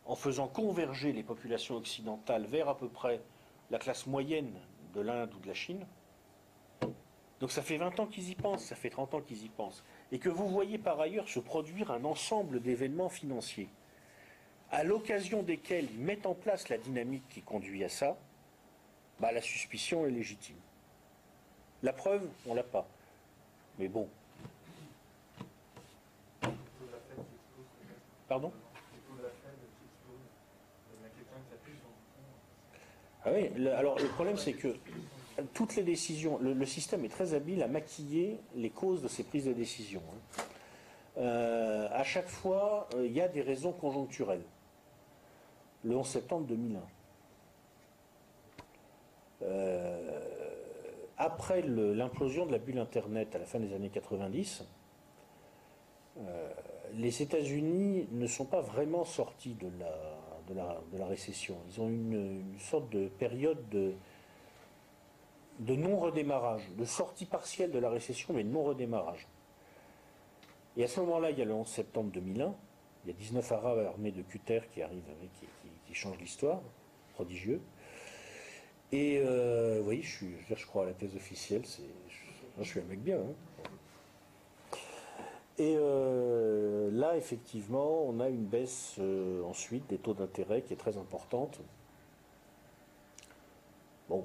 en 0.07 0.17
faisant 0.17 0.49
converger 0.49 1.13
les 1.13 1.23
populations 1.23 1.77
occidentales 1.77 2.47
vers 2.47 2.71
à 2.71 2.79
peu 2.79 2.89
près 2.89 3.21
la 3.71 3.79
classe 3.79 4.07
moyenne 4.07 4.55
de 4.95 5.03
l'Inde 5.03 5.35
ou 5.35 5.39
de 5.39 5.49
la 5.49 5.55
Chine. 5.55 5.87
Donc 7.41 7.53
ça 7.53 7.61
fait 7.61 7.77
20 7.77 8.01
ans 8.01 8.07
qu'ils 8.07 8.31
y 8.31 8.35
pensent, 8.35 8.65
ça 8.65 8.75
fait 8.75 8.91
30 8.91 9.15
ans 9.15 9.21
qu'ils 9.21 9.45
y 9.45 9.51
pensent. 9.51 9.85
Et 10.13 10.19
que 10.19 10.31
vous 10.31 10.49
voyez 10.49 10.79
par 10.79 10.99
ailleurs 10.99 11.29
se 11.29 11.41
produire 11.41 11.91
un 11.91 12.05
ensemble 12.05 12.63
d'événements 12.63 13.11
financiers, 13.11 13.69
à 14.71 14.83
l'occasion 14.83 15.43
desquels 15.43 15.89
ils 15.93 16.01
mettent 16.01 16.27
en 16.27 16.35
place 16.35 16.71
la 16.71 16.79
dynamique 16.79 17.29
qui 17.29 17.43
conduit 17.43 17.85
à 17.85 17.91
ça, 17.91 18.17
bah, 19.21 19.33
la 19.33 19.41
suspicion 19.43 20.07
est 20.07 20.11
légitime. 20.11 20.57
La 21.83 21.93
preuve, 21.93 22.27
on 22.47 22.55
l'a 22.55 22.63
pas. 22.63 22.87
Mais 23.79 23.89
bon. 23.89 24.09
Pardon? 28.29 28.53
Ah 33.25 33.31
oui, 33.35 33.51
le- 33.57 33.75
alors 33.75 33.99
le 33.99 34.09
problème 34.09 34.39
c'est 34.39 34.55
que 34.55 34.75
toutes 35.53 35.77
les 35.77 35.83
décisions, 35.83 36.39
le, 36.39 36.55
le 36.55 36.67
système 36.67 37.05
est 37.05 37.09
très 37.11 37.35
habile 37.35 37.63
à 37.63 37.69
maquiller 37.69 38.39
les 38.55 38.71
causes 38.71 39.03
de 39.03 39.09
ces 39.09 39.25
prises 39.25 39.45
de 39.45 39.53
décision. 39.53 40.01
hein. 40.11 40.43
Euh, 41.19 41.89
à 41.93 42.03
chaque 42.05 42.29
fois, 42.29 42.89
euh, 42.95 43.05
il 43.07 43.13
y 43.13 43.21
a 43.21 43.29
des 43.29 43.43
raisons 43.43 43.73
conjoncturelles. 43.73 44.45
Le 45.85 45.97
11 45.97 46.07
septembre 46.07 46.47
2001. 46.47 46.81
Euh, 49.43 50.21
après 51.17 51.63
l'implosion 51.63 52.47
de 52.47 52.53
la 52.53 52.59
bulle 52.59 52.79
Internet 52.79 53.35
à 53.35 53.39
la 53.39 53.45
fin 53.45 53.61
des 53.61 53.75
années 53.75 53.91
90, 53.91 54.65
euh, 56.19 56.51
les 56.95 57.23
États-Unis 57.23 58.09
ne 58.11 58.27
sont 58.27 58.47
pas 58.47 58.61
vraiment 58.61 59.05
sortis 59.05 59.55
de 59.55 59.71
la, 60.55 61.05
récession. 61.07 61.57
Ils 61.69 61.81
ont 61.81 61.89
une, 61.89 62.15
une 62.53 62.59
sorte 62.59 62.89
de 62.91 63.09
période 63.09 63.69
de, 63.69 63.95
non-redémarrage, 65.61 66.63
de 66.77 66.85
sortie 66.85 67.27
partielle 67.27 67.71
de 67.71 67.79
la 67.79 67.91
récession, 67.91 68.33
mais 68.33 68.43
de 68.43 68.49
non-redémarrage. 68.49 69.29
Et 70.77 70.85
à 70.85 70.89
ce 70.89 71.01
moment-là, 71.01 71.31
il 71.31 71.39
y 71.39 71.43
a 71.43 71.45
le 71.45 71.53
11 71.53 71.67
septembre 71.67 72.11
2001, 72.13 72.55
il 73.05 73.09
y 73.09 73.11
a 73.11 73.17
19 73.17 73.53
Arabes 73.53 73.87
armés 73.87 74.13
de 74.13 74.23
cutter 74.23 74.61
qui 74.73 74.83
arrivent, 74.83 75.03
qui- 75.39 75.47
qui 75.87 75.95
changent 75.95 76.19
l'histoire, 76.19 76.61
prodigieux. 77.15 77.61
Et 78.93 79.23
euh, 79.25 79.81
voyez, 79.85 80.03
je, 80.03 80.17
suis, 80.17 80.35
je, 80.49 80.67
crois 80.67 80.83
à 80.83 80.87
la 80.87 80.93
thèse 80.93 81.15
officielle, 81.15 81.63
c'est, 81.65 81.83
je, 82.59 82.65
suis 82.65 82.81
un 82.81 82.85
mec 82.85 83.01
bien. 83.01 83.19
hein. 83.19 83.69
Et 85.59 85.77
euh, 85.77 86.91
là, 86.91 87.17
effectivement, 87.17 88.05
on 88.07 88.19
a 88.19 88.29
une 88.29 88.47
baisse 88.47 88.95
euh, 88.99 89.45
ensuite 89.45 89.87
des 89.89 89.99
taux 89.99 90.15
d'intérêt 90.15 90.63
qui 90.63 90.73
est 90.73 90.77
très 90.77 90.97
importante. 90.97 91.61
Bon, 94.09 94.25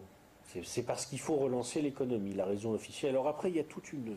c'est, 0.63 0.83
parce 0.83 1.05
qu'il 1.05 1.19
faut 1.19 1.35
relancer 1.35 1.81
l'économie, 1.81 2.33
la 2.33 2.45
raison 2.45 2.73
officielle. 2.73 3.11
Alors 3.11 3.27
après, 3.27 3.49
il 3.51 3.57
y 3.57 3.59
a 3.59 3.65
toute 3.65 3.91
une. 3.93 4.15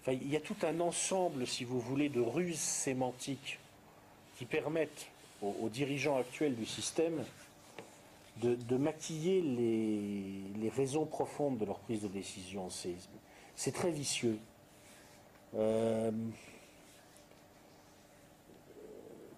Enfin, 0.00 0.12
il 0.12 0.28
y 0.28 0.36
a 0.36 0.40
tout 0.40 0.56
un 0.62 0.80
ensemble, 0.80 1.46
si 1.46 1.64
vous 1.64 1.78
voulez, 1.78 2.08
de 2.08 2.20
ruses 2.20 2.58
sémantiques 2.58 3.58
qui 4.36 4.46
permettent 4.46 5.08
aux 5.42 5.68
dirigeants 5.68 6.16
actuels 6.16 6.56
du 6.56 6.66
système 6.66 7.22
de, 8.40 8.76
maquiller 8.76 9.40
les, 9.40 10.68
raisons 10.70 11.06
profondes 11.06 11.58
de 11.58 11.64
leur 11.64 11.78
prise 11.80 12.02
de 12.02 12.08
décision. 12.08 12.68
C'est, 12.70 13.72
très 13.72 13.90
vicieux. 13.90 14.38
Euh, 15.56 16.10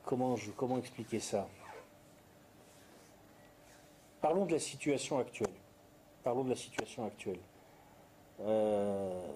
comment, 0.05 0.36
expliquer 0.78 1.20
ça? 1.20 1.48
Parlons 4.20 4.44
de 4.44 4.52
la 4.52 4.59
situation 4.59 5.18
actuelle. 5.18 5.55
Parlons 6.22 6.44
de 6.44 6.51
la 6.51 6.56
situation 6.56 7.06
actuelle. 7.06 7.39
Euh, 8.40 9.27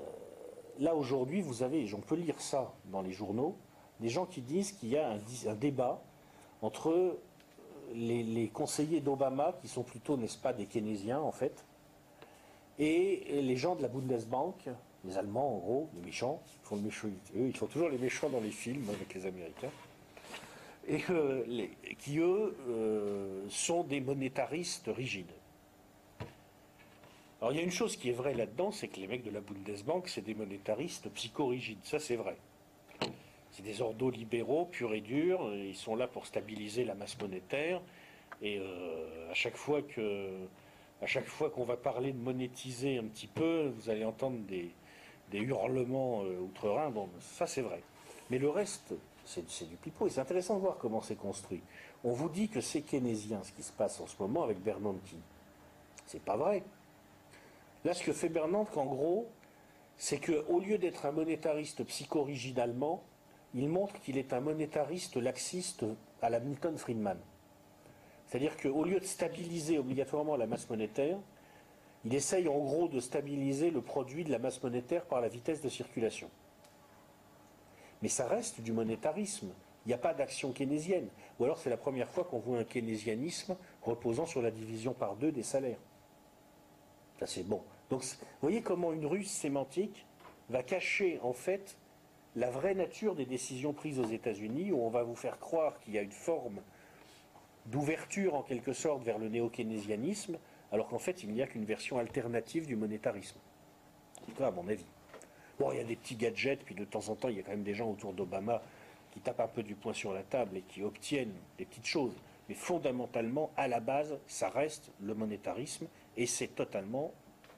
là 0.78 0.94
aujourd'hui, 0.94 1.40
vous 1.40 1.62
avez, 1.62 1.92
on 1.94 2.00
peut 2.00 2.16
lire 2.16 2.40
ça 2.40 2.72
dans 2.86 3.00
les 3.00 3.12
journaux, 3.12 3.56
des 4.00 4.08
gens 4.08 4.26
qui 4.26 4.42
disent 4.42 4.72
qu'il 4.72 4.90
y 4.90 4.98
a 4.98 5.10
un 5.10 5.54
débat 5.54 6.02
entre 6.60 7.18
les, 7.94 8.48
conseillers 8.52 9.00
d'Obama, 9.00 9.54
qui 9.60 9.68
sont 9.68 9.82
plutôt, 9.82 10.16
n'est-ce 10.16 10.38
pas, 10.38 10.52
des 10.52 10.66
keynésiens 10.66 11.20
en 11.20 11.32
fait, 11.32 11.64
et 12.78 13.40
les 13.42 13.56
gens 13.56 13.76
de 13.76 13.82
la 13.82 13.88
Bundesbank, 13.88 14.68
les 15.04 15.18
Allemands 15.18 15.56
en 15.56 15.58
gros, 15.58 15.88
les 15.96 16.06
méchants, 16.06 16.42
ils 16.46 16.66
font 16.66 16.76
le 16.76 16.82
méchant, 16.82 17.08
eux, 17.36 17.46
ils 17.46 17.56
font 17.56 17.66
toujours 17.66 17.88
les 17.88 17.98
méchants 17.98 18.28
dans 18.28 18.40
les 18.40 18.50
films 18.50 18.88
avec 18.88 19.14
les 19.14 19.26
Américains, 19.26 19.70
et 20.86 21.00
qui 21.98 22.18
eux 22.18 22.56
euh, 22.68 23.44
sont 23.48 23.84
des 23.84 24.00
monétaristes 24.00 24.90
rigides. 24.94 25.32
Alors 27.40 27.52
il 27.52 27.56
y 27.56 27.60
a 27.60 27.64
une 27.64 27.70
chose 27.70 27.96
qui 27.96 28.08
est 28.08 28.14
vraie 28.14 28.34
là-dedans, 28.34 28.70
c'est 28.70 28.88
que 28.88 28.98
les 29.00 29.06
mecs 29.06 29.22
de 29.22 29.30
la 29.30 29.40
Bundesbank, 29.40 30.08
c'est 30.08 30.22
des 30.22 30.34
monétaristes 30.34 31.10
psychorigides, 31.10 31.84
ça 31.84 31.98
c'est 31.98 32.16
vrai. 32.16 32.36
C'est 33.54 33.62
des 33.62 33.80
ordos 33.80 34.10
libéraux 34.10 34.66
purs 34.66 34.94
et 34.94 35.00
durs, 35.00 35.54
ils 35.54 35.76
sont 35.76 35.94
là 35.94 36.08
pour 36.08 36.26
stabiliser 36.26 36.84
la 36.84 36.94
masse 36.94 37.18
monétaire, 37.20 37.80
et 38.42 38.58
euh, 38.58 39.30
à 39.30 39.34
chaque 39.34 39.56
fois 39.56 39.80
que 39.80 40.30
chaque 41.06 41.26
fois 41.26 41.50
qu'on 41.50 41.64
va 41.64 41.76
parler 41.76 42.12
de 42.12 42.18
monétiser 42.18 42.98
un 42.98 43.04
petit 43.04 43.26
peu, 43.26 43.72
vous 43.76 43.90
allez 43.90 44.04
entendre 44.04 44.38
des, 44.46 44.72
hurlements 45.32 46.22
euh, 46.24 46.40
outre-Rhin. 46.40 46.90
Bon, 46.90 47.08
ça 47.20 47.46
c'est 47.46 47.62
vrai. 47.62 47.82
Mais 48.30 48.38
le 48.38 48.48
reste, 48.48 48.94
c'est 49.24 49.68
du 49.68 49.76
pipeau. 49.76 50.06
Et 50.06 50.10
c'est 50.10 50.20
intéressant 50.20 50.56
de 50.56 50.60
voir 50.60 50.76
comment 50.78 51.00
c'est 51.00 51.16
construit. 51.16 51.62
On 52.04 52.12
vous 52.12 52.28
dit 52.28 52.48
que 52.48 52.60
c'est 52.60 52.82
keynésien 52.82 53.42
ce 53.42 53.52
qui 53.52 53.62
se 53.62 53.72
passe 53.72 54.00
en 54.00 54.06
ce 54.06 54.16
moment 54.20 54.42
avec 54.44 54.62
Bernanke. 54.62 55.14
C'est 56.06 56.22
pas 56.22 56.36
vrai. 56.36 56.62
Là, 57.84 57.94
ce 57.94 58.02
que 58.02 58.12
fait 58.12 58.28
Bernanke, 58.28 58.76
en 58.76 58.86
gros, 58.86 59.28
c'est 59.96 60.18
qu'au 60.18 60.60
lieu 60.60 60.78
d'être 60.78 61.06
un 61.06 61.12
monétariste 61.12 61.84
psychorigide 61.84 62.58
allemand, 62.58 63.02
il 63.54 63.68
montre 63.68 64.00
qu'il 64.00 64.18
est 64.18 64.32
un 64.32 64.40
monétariste 64.40 65.16
laxiste 65.16 65.84
à 66.20 66.28
la 66.28 66.40
Milton 66.40 66.76
Friedman. 66.76 67.18
C'est-à-dire 68.26 68.56
qu'au 68.56 68.84
lieu 68.84 68.98
de 68.98 69.04
stabiliser 69.04 69.78
obligatoirement 69.78 70.36
la 70.36 70.46
masse 70.46 70.68
monétaire, 70.68 71.18
il 72.04 72.14
essaye 72.14 72.48
en 72.48 72.58
gros 72.58 72.88
de 72.88 73.00
stabiliser 73.00 73.70
le 73.70 73.80
produit 73.80 74.24
de 74.24 74.30
la 74.30 74.38
masse 74.38 74.62
monétaire 74.62 75.04
par 75.04 75.20
la 75.20 75.28
vitesse 75.28 75.62
de 75.62 75.68
circulation. 75.68 76.28
Mais 78.02 78.08
ça 78.08 78.26
reste 78.26 78.60
du 78.60 78.72
monétarisme. 78.72 79.50
Il 79.86 79.88
n'y 79.88 79.94
a 79.94 79.98
pas 79.98 80.14
d'action 80.14 80.52
keynésienne. 80.52 81.08
Ou 81.38 81.44
alors 81.44 81.58
c'est 81.58 81.70
la 81.70 81.76
première 81.76 82.10
fois 82.10 82.24
qu'on 82.24 82.38
voit 82.38 82.58
un 82.58 82.64
keynésianisme 82.64 83.56
reposant 83.82 84.26
sur 84.26 84.42
la 84.42 84.50
division 84.50 84.92
par 84.92 85.16
deux 85.16 85.32
des 85.32 85.42
salaires. 85.42 85.78
Ça 87.20 87.26
c'est 87.26 87.46
bon. 87.46 87.62
Donc 87.88 88.02
vous 88.02 88.16
voyez 88.42 88.62
comment 88.62 88.92
une 88.92 89.06
ruse 89.06 89.30
sémantique 89.30 90.06
va 90.50 90.62
cacher 90.62 91.20
en 91.22 91.32
fait 91.32 91.76
la 92.36 92.50
vraie 92.50 92.74
nature 92.74 93.14
des 93.14 93.26
décisions 93.26 93.72
prises 93.72 93.98
aux 93.98 94.06
États-Unis, 94.06 94.72
où 94.72 94.80
on 94.80 94.90
va 94.90 95.02
vous 95.02 95.14
faire 95.14 95.38
croire 95.38 95.78
qu'il 95.80 95.94
y 95.94 95.98
a 95.98 96.02
une 96.02 96.10
forme 96.10 96.60
d'ouverture 97.66 98.34
en 98.34 98.42
quelque 98.42 98.72
sorte 98.72 99.02
vers 99.04 99.18
le 99.18 99.28
néo-keynésianisme, 99.28 100.38
alors 100.72 100.88
qu'en 100.88 100.98
fait 100.98 101.22
il 101.22 101.30
n'y 101.30 101.42
a 101.42 101.46
qu'une 101.46 101.64
version 101.64 101.98
alternative 101.98 102.66
du 102.66 102.76
monétarisme. 102.76 103.38
En 104.22 104.26
tout 104.26 104.32
cas, 104.32 104.48
à 104.48 104.50
mon 104.50 104.68
avis. 104.68 104.86
Bon, 105.58 105.70
il 105.70 105.78
y 105.78 105.80
a 105.80 105.84
des 105.84 105.96
petits 105.96 106.16
gadgets, 106.16 106.64
puis 106.64 106.74
de 106.74 106.84
temps 106.84 107.08
en 107.08 107.14
temps, 107.14 107.28
il 107.28 107.36
y 107.36 107.40
a 107.40 107.42
quand 107.42 107.52
même 107.52 107.62
des 107.62 107.74
gens 107.74 107.90
autour 107.90 108.12
d'Obama 108.12 108.60
qui 109.12 109.20
tapent 109.20 109.40
un 109.40 109.48
peu 109.48 109.62
du 109.62 109.76
poing 109.76 109.92
sur 109.92 110.12
la 110.12 110.24
table 110.24 110.56
et 110.56 110.62
qui 110.62 110.82
obtiennent 110.82 111.34
des 111.58 111.64
petites 111.64 111.86
choses. 111.86 112.16
Mais 112.48 112.54
fondamentalement, 112.54 113.50
à 113.56 113.68
la 113.68 113.80
base, 113.80 114.18
ça 114.26 114.48
reste 114.48 114.90
le 115.00 115.14
monétarisme 115.14 115.86
et 116.16 116.26
c'est 116.26 116.48
totalement 116.48 117.12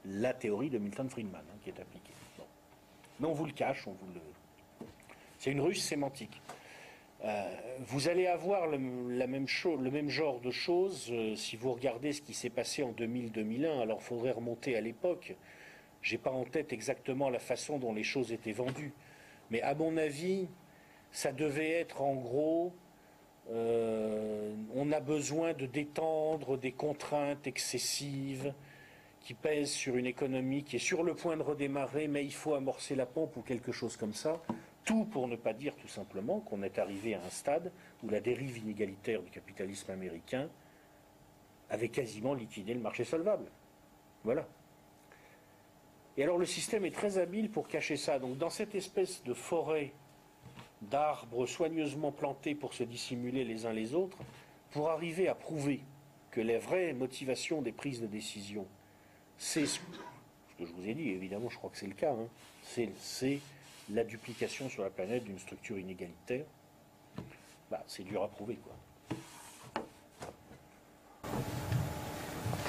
la 0.04 0.34
théorie 0.34 0.70
de 0.70 0.78
Milton 0.78 1.08
Friedman 1.08 1.42
hein, 1.48 1.56
qui 1.62 1.70
est 1.70 1.80
appliquée. 1.80 2.12
Mais 3.18 3.26
on 3.26 3.32
vous 3.32 3.46
le 3.46 3.52
cache, 3.52 3.86
on 3.86 3.92
vous 3.92 4.12
le. 4.14 4.20
C'est 5.46 5.52
une 5.52 5.60
ruse 5.60 5.80
sémantique. 5.80 6.42
Euh, 7.24 7.48
vous 7.86 8.08
allez 8.08 8.26
avoir 8.26 8.66
le, 8.66 8.78
même 8.78 10.08
genre 10.08 10.40
de 10.40 10.50
choses 10.50 11.06
euh, 11.12 11.36
si 11.36 11.54
vous 11.54 11.72
regardez 11.72 12.12
ce 12.12 12.20
qui 12.20 12.34
s'est 12.34 12.50
passé 12.50 12.82
en 12.82 12.90
2000-2001. 12.90 13.80
Alors, 13.80 13.98
il 14.00 14.04
faudrait 14.04 14.32
remonter 14.32 14.74
à 14.74 14.80
l'époque. 14.80 15.36
J'ai 16.02 16.18
pas 16.18 16.32
en 16.32 16.42
tête 16.42 16.72
exactement 16.72 17.30
la 17.30 17.38
façon 17.38 17.78
dont 17.78 17.94
les 17.94 18.02
choses 18.02 18.32
étaient 18.32 18.50
vendues, 18.50 18.92
mais 19.52 19.62
à 19.62 19.76
mon 19.76 19.96
avis, 19.96 20.48
ça 21.12 21.30
devait 21.30 21.70
être 21.70 22.02
en 22.02 22.16
gros 22.16 22.72
euh, 23.52 24.52
on 24.74 24.90
a 24.90 24.98
besoin 24.98 25.52
de 25.52 25.66
détendre 25.66 26.58
des 26.58 26.72
contraintes 26.72 27.46
excessives 27.46 28.52
qui 29.20 29.34
pèsent 29.34 29.70
sur 29.70 29.96
une 29.96 30.06
économie 30.06 30.64
qui 30.64 30.74
est 30.74 30.80
sur 30.80 31.04
le 31.04 31.14
point 31.14 31.36
de 31.36 31.42
redémarrer, 31.42 32.08
mais 32.08 32.24
il 32.24 32.34
faut 32.34 32.54
amorcer 32.54 32.96
la 32.96 33.06
pompe 33.06 33.36
ou 33.36 33.42
quelque 33.42 33.70
chose 33.70 33.96
comme 33.96 34.12
ça. 34.14 34.42
Tout 34.86 35.04
pour 35.04 35.26
ne 35.26 35.34
pas 35.36 35.52
dire 35.52 35.74
tout 35.74 35.88
simplement 35.88 36.40
qu'on 36.40 36.62
est 36.62 36.78
arrivé 36.78 37.14
à 37.14 37.18
un 37.18 37.28
stade 37.28 37.72
où 38.04 38.08
la 38.08 38.20
dérive 38.20 38.56
inégalitaire 38.58 39.20
du 39.20 39.30
capitalisme 39.30 39.90
américain 39.90 40.48
avait 41.68 41.88
quasiment 41.88 42.34
liquidé 42.34 42.72
le 42.72 42.80
marché 42.80 43.04
solvable. 43.04 43.46
Voilà. 44.22 44.46
Et 46.16 46.22
alors 46.22 46.38
le 46.38 46.46
système 46.46 46.84
est 46.84 46.94
très 46.94 47.18
habile 47.18 47.50
pour 47.50 47.66
cacher 47.66 47.96
ça. 47.96 48.20
Donc 48.20 48.38
dans 48.38 48.48
cette 48.48 48.76
espèce 48.76 49.24
de 49.24 49.34
forêt 49.34 49.92
d'arbres 50.82 51.46
soigneusement 51.46 52.12
plantés 52.12 52.54
pour 52.54 52.72
se 52.72 52.84
dissimuler 52.84 53.44
les 53.44 53.66
uns 53.66 53.72
les 53.72 53.92
autres, 53.92 54.18
pour 54.70 54.90
arriver 54.90 55.26
à 55.26 55.34
prouver 55.34 55.80
que 56.30 56.40
la 56.40 56.58
vraie 56.58 56.92
motivation 56.92 57.60
des 57.60 57.72
prises 57.72 58.00
de 58.00 58.06
décision, 58.06 58.66
c'est 59.36 59.66
ce 59.66 59.80
que 60.58 60.64
je 60.64 60.72
vous 60.72 60.86
ai 60.88 60.94
dit, 60.94 61.08
évidemment 61.08 61.48
je 61.48 61.56
crois 61.56 61.70
que 61.70 61.76
c'est 61.76 61.86
le 61.86 61.94
cas, 61.94 62.12
hein, 62.12 62.28
c'est 62.62 63.40
la 63.92 64.04
duplication 64.04 64.68
sur 64.68 64.82
la 64.82 64.90
planète 64.90 65.24
d'une 65.24 65.38
structure 65.38 65.78
inégalitaire, 65.78 66.44
bah, 67.70 67.82
c'est 67.86 68.04
dur 68.04 68.22
à 68.22 68.28
prouver. 68.28 68.56
Quoi. 68.56 68.74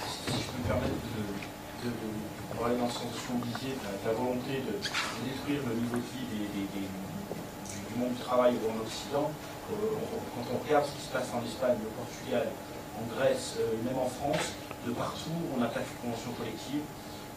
Si 0.08 0.32
je 0.32 0.52
peux 0.52 0.58
me 0.60 0.68
permettre 0.68 0.94
de, 0.94 2.66
aller 2.66 2.78
dans 2.78 2.90
ce 2.90 3.00
sens 3.00 3.14
que 3.14 3.32
vous 3.32 3.42
la, 4.06 4.14
volonté 4.14 4.62
de, 4.62 4.74
détruire 4.74 5.62
le 5.68 5.76
niveau 5.76 5.98
de 5.98 6.02
vie 6.02 6.48
des 6.64 6.88
monde 7.98 8.14
du 8.14 8.22
travail 8.22 8.54
en 8.62 8.78
Occident, 8.82 9.32
euh, 9.72 9.76
quand 10.36 10.46
on 10.54 10.64
regarde 10.64 10.86
ce 10.86 10.94
qui 10.94 11.02
se 11.02 11.12
passe 11.12 11.30
en 11.34 11.42
Espagne, 11.44 11.78
au 11.82 11.94
Portugal, 11.98 12.48
en 12.96 13.06
Grèce, 13.18 13.58
euh, 13.60 13.74
même 13.84 13.98
en 13.98 14.08
France, 14.08 14.54
de 14.86 14.92
partout, 14.94 15.38
on 15.58 15.62
attaque 15.62 15.86
les 15.90 16.00
conventions 16.06 16.32
collectives, 16.38 16.86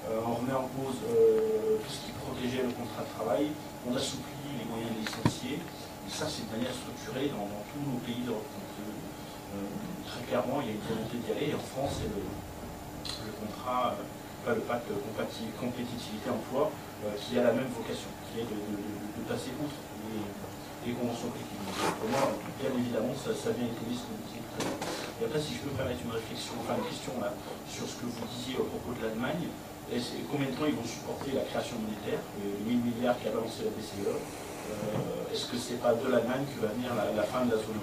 euh, 0.08 0.20
on 0.24 0.34
remet 0.36 0.52
en 0.52 0.68
cause 0.76 1.00
tout 1.00 1.92
ce 1.92 2.00
qui 2.06 2.12
protégeait 2.12 2.62
le 2.62 2.72
contrat 2.72 3.02
de 3.02 3.12
travail, 3.16 3.46
on 3.88 3.96
assouplit 3.96 4.58
les 4.58 4.66
moyens 4.68 4.92
de 4.92 5.00
licencier, 5.00 5.56
et 5.56 6.10
ça 6.10 6.26
c'est 6.28 6.44
de 6.48 6.52
manière 6.52 6.74
structurée 6.74 7.32
dans, 7.32 7.48
tous 7.70 7.82
nos 7.86 7.98
pays 8.04 8.20
d'Europe. 8.26 8.44
très 10.04 10.22
clairement, 10.26 10.60
il 10.60 10.66
y 10.68 10.70
a 10.70 10.74
une 10.76 10.86
volonté 10.86 11.16
d'y 11.16 11.30
aller, 11.32 11.48
et 11.52 11.56
en 11.56 11.64
France, 11.64 12.02
c'est 12.02 12.10
le, 12.10 12.20
contrat, 13.40 13.96
le 14.46 14.62
pacte 14.66 14.90
compétitivité-emploi, 15.58 16.70
qui 17.16 17.38
a 17.38 17.42
la 17.44 17.52
même 17.52 17.70
vocation, 17.72 18.10
qui 18.28 18.40
est 18.40 18.48
de, 18.48 19.22
passer 19.28 19.54
outre 19.62 19.78
les 20.84 20.92
conventions 20.92 21.28
collectives. 21.28 21.60
Pour 22.00 22.08
moi, 22.08 22.32
bien 22.58 22.72
évidemment, 22.72 23.12
ça, 23.14 23.32
vient 23.52 23.68
été 23.68 23.84
ce 23.92 24.04
que. 24.08 24.16
Et 25.20 25.24
après, 25.24 25.40
si 25.40 25.54
je 25.54 25.60
peux 25.60 25.76
permettre 25.76 26.00
une 26.04 26.12
réflexion, 26.12 26.56
enfin 26.60 26.80
une 26.80 26.88
question 26.88 27.12
là, 27.20 27.32
sur 27.68 27.84
ce 27.84 28.00
que 28.00 28.08
vous 28.08 28.24
disiez 28.32 28.56
au 28.56 28.64
propos 28.64 28.96
de 28.96 29.04
l'Allemagne, 29.04 29.52
combien 30.30 30.46
de 30.46 30.52
temps 30.52 30.66
ils 30.66 30.74
vont 30.74 30.84
supporter 30.84 31.32
la 31.32 31.42
création 31.42 31.76
monétaire, 31.78 32.20
les 32.44 32.74
1000 32.74 32.84
milliards 32.84 33.20
qu'a 33.22 33.30
balancé 33.30 33.64
la 33.64 33.70
BCE 33.70 34.06
euh, 34.06 35.32
Est-ce 35.32 35.50
que 35.50 35.56
c'est 35.56 35.80
pas 35.80 35.94
de 35.94 36.08
l'Allemagne 36.08 36.44
que 36.54 36.60
va 36.60 36.72
venir 36.72 36.90
la, 36.94 37.22
fin 37.24 37.44
de 37.44 37.50
la 37.50 37.56
zone 37.56 37.80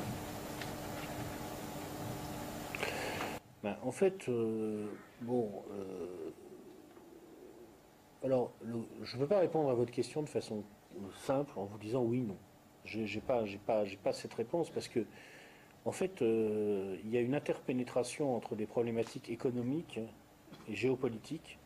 ben, 3.63 3.75
En 3.83 3.91
fait, 3.91 4.29
euh, 4.29 4.87
bon. 5.21 5.63
Euh, 5.71 6.31
alors, 8.23 8.51
je 9.03 9.15
ne 9.15 9.21
peux 9.21 9.27
pas 9.27 9.39
répondre 9.39 9.69
à 9.69 9.73
votre 9.73 9.91
question 9.91 10.23
de 10.23 10.29
façon 10.29 10.63
simple 11.25 11.51
en 11.57 11.65
vous 11.65 11.77
disant 11.77 12.01
oui, 12.01 12.21
non. 12.21 12.37
Je 12.85 12.99
n'ai 12.99 13.21
pas, 13.21 14.13
cette 14.13 14.33
réponse 14.33 14.69
parce 14.69 14.87
que, 14.87 15.05
en 15.83 15.91
fait, 15.91 16.21
euh, 16.21 16.95
il 17.03 17.09
y 17.09 17.17
a 17.17 17.21
une 17.21 17.35
interpénétration 17.35 18.35
entre 18.35 18.55
des 18.55 18.65
problématiques 18.65 19.29
économiques 19.29 19.99
et 20.69 20.75
géopolitiques. 20.75 21.59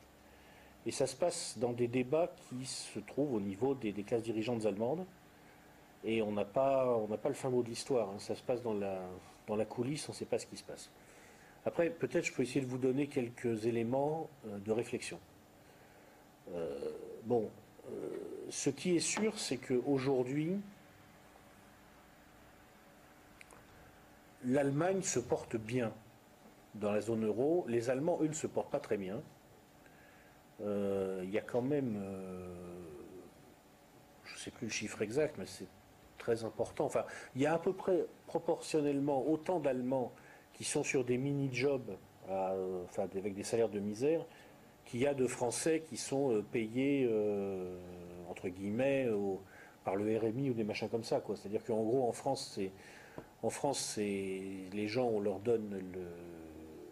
Et 0.85 0.91
ça 0.91 1.05
se 1.07 1.15
passe 1.15 1.57
dans 1.57 1.73
des 1.73 1.87
débats 1.87 2.31
qui 2.49 2.65
se 2.65 2.99
trouvent 2.99 3.35
au 3.35 3.39
niveau 3.39 3.75
des, 3.75 3.93
classes 4.03 4.23
dirigeantes 4.23 4.65
allemandes. 4.65 5.05
Et 6.03 6.21
on 6.21 6.31
n'a 6.31 6.45
pas, 6.45 6.97
pas 7.21 7.29
le 7.29 7.35
fin 7.35 7.49
mot 7.49 7.61
de 7.61 7.69
l'histoire. 7.69 8.09
Hein. 8.09 8.19
Ça 8.19 8.35
se 8.35 8.41
passe 8.41 8.63
dans 8.63 8.73
la, 8.73 8.99
dans 9.47 9.63
coulisse, 9.65 10.09
on 10.09 10.11
ne 10.11 10.17
sait 10.17 10.25
pas 10.25 10.39
ce 10.39 10.47
qui 10.47 10.57
se 10.57 10.63
passe. 10.63 10.89
Après, 11.65 11.91
peut-être 11.91 12.25
je 12.25 12.33
peux 12.33 12.41
essayer 12.41 12.61
de 12.61 12.69
vous 12.69 12.79
donner 12.79 13.05
quelques 13.07 13.65
éléments 13.65 14.27
euh, 14.47 14.57
de 14.57 14.71
réflexion. 14.71 15.19
Euh, 16.55 16.89
bon, 17.25 17.49
ce 18.49 18.69
qui 18.69 18.95
est 18.95 18.99
sûr, 18.99 19.37
c'est 19.39 19.57
qu'aujourd'hui, 19.57 20.57
l'Allemagne 24.45 25.01
se 25.01 25.19
porte 25.19 25.55
bien 25.55 25.93
dans 26.75 26.91
la 26.91 27.01
zone 27.01 27.25
euro. 27.25 27.65
Les 27.67 27.89
Allemands, 27.89 28.19
eux, 28.21 28.27
ne 28.27 28.33
se 28.33 28.47
portent 28.47 28.71
pas 28.71 28.79
très 28.79 28.97
bien. 28.97 29.21
Euh, 30.63 31.21
il 31.23 31.31
y 31.31 31.37
a 31.37 31.41
quand 31.41 31.61
même, 31.61 31.97
euh, 32.01 32.53
je 34.23 34.33
ne 34.35 34.39
sais 34.39 34.51
plus 34.51 34.67
le 34.67 34.71
chiffre 34.71 35.01
exact, 35.01 35.35
mais 35.37 35.45
c'est 35.45 35.67
très 36.17 36.43
important. 36.43 36.85
Enfin, 36.85 37.05
il 37.35 37.41
y 37.41 37.45
a 37.45 37.53
à 37.53 37.59
peu 37.59 37.73
près 37.73 38.05
proportionnellement 38.27 39.27
autant 39.27 39.59
d'Allemands 39.59 40.11
qui 40.53 40.63
sont 40.63 40.83
sur 40.83 41.03
des 41.03 41.17
mini-jobs, 41.17 41.97
enfin, 42.27 43.07
avec 43.15 43.33
des 43.33 43.43
salaires 43.43 43.69
de 43.69 43.79
misère, 43.79 44.25
qu'il 44.85 44.99
y 44.99 45.07
a 45.07 45.13
de 45.13 45.25
Français 45.25 45.83
qui 45.87 45.97
sont 45.97 46.31
euh, 46.31 46.41
payés, 46.41 47.09
entre 48.29 48.49
guillemets, 48.49 49.07
par 49.83 49.95
le 49.95 50.17
RMI 50.17 50.51
ou 50.51 50.53
des 50.53 50.63
machins 50.63 50.89
comme 50.89 51.03
ça. 51.03 51.21
C'est-à-dire 51.35 51.63
qu'en 51.63 51.81
gros, 51.81 52.07
en 52.07 52.11
France, 52.11 52.51
c'est 52.55 52.71
en 53.43 53.49
France, 53.49 53.97
les 53.97 54.87
gens, 54.87 55.07
on 55.07 55.19
leur 55.19 55.39
donne 55.39 55.81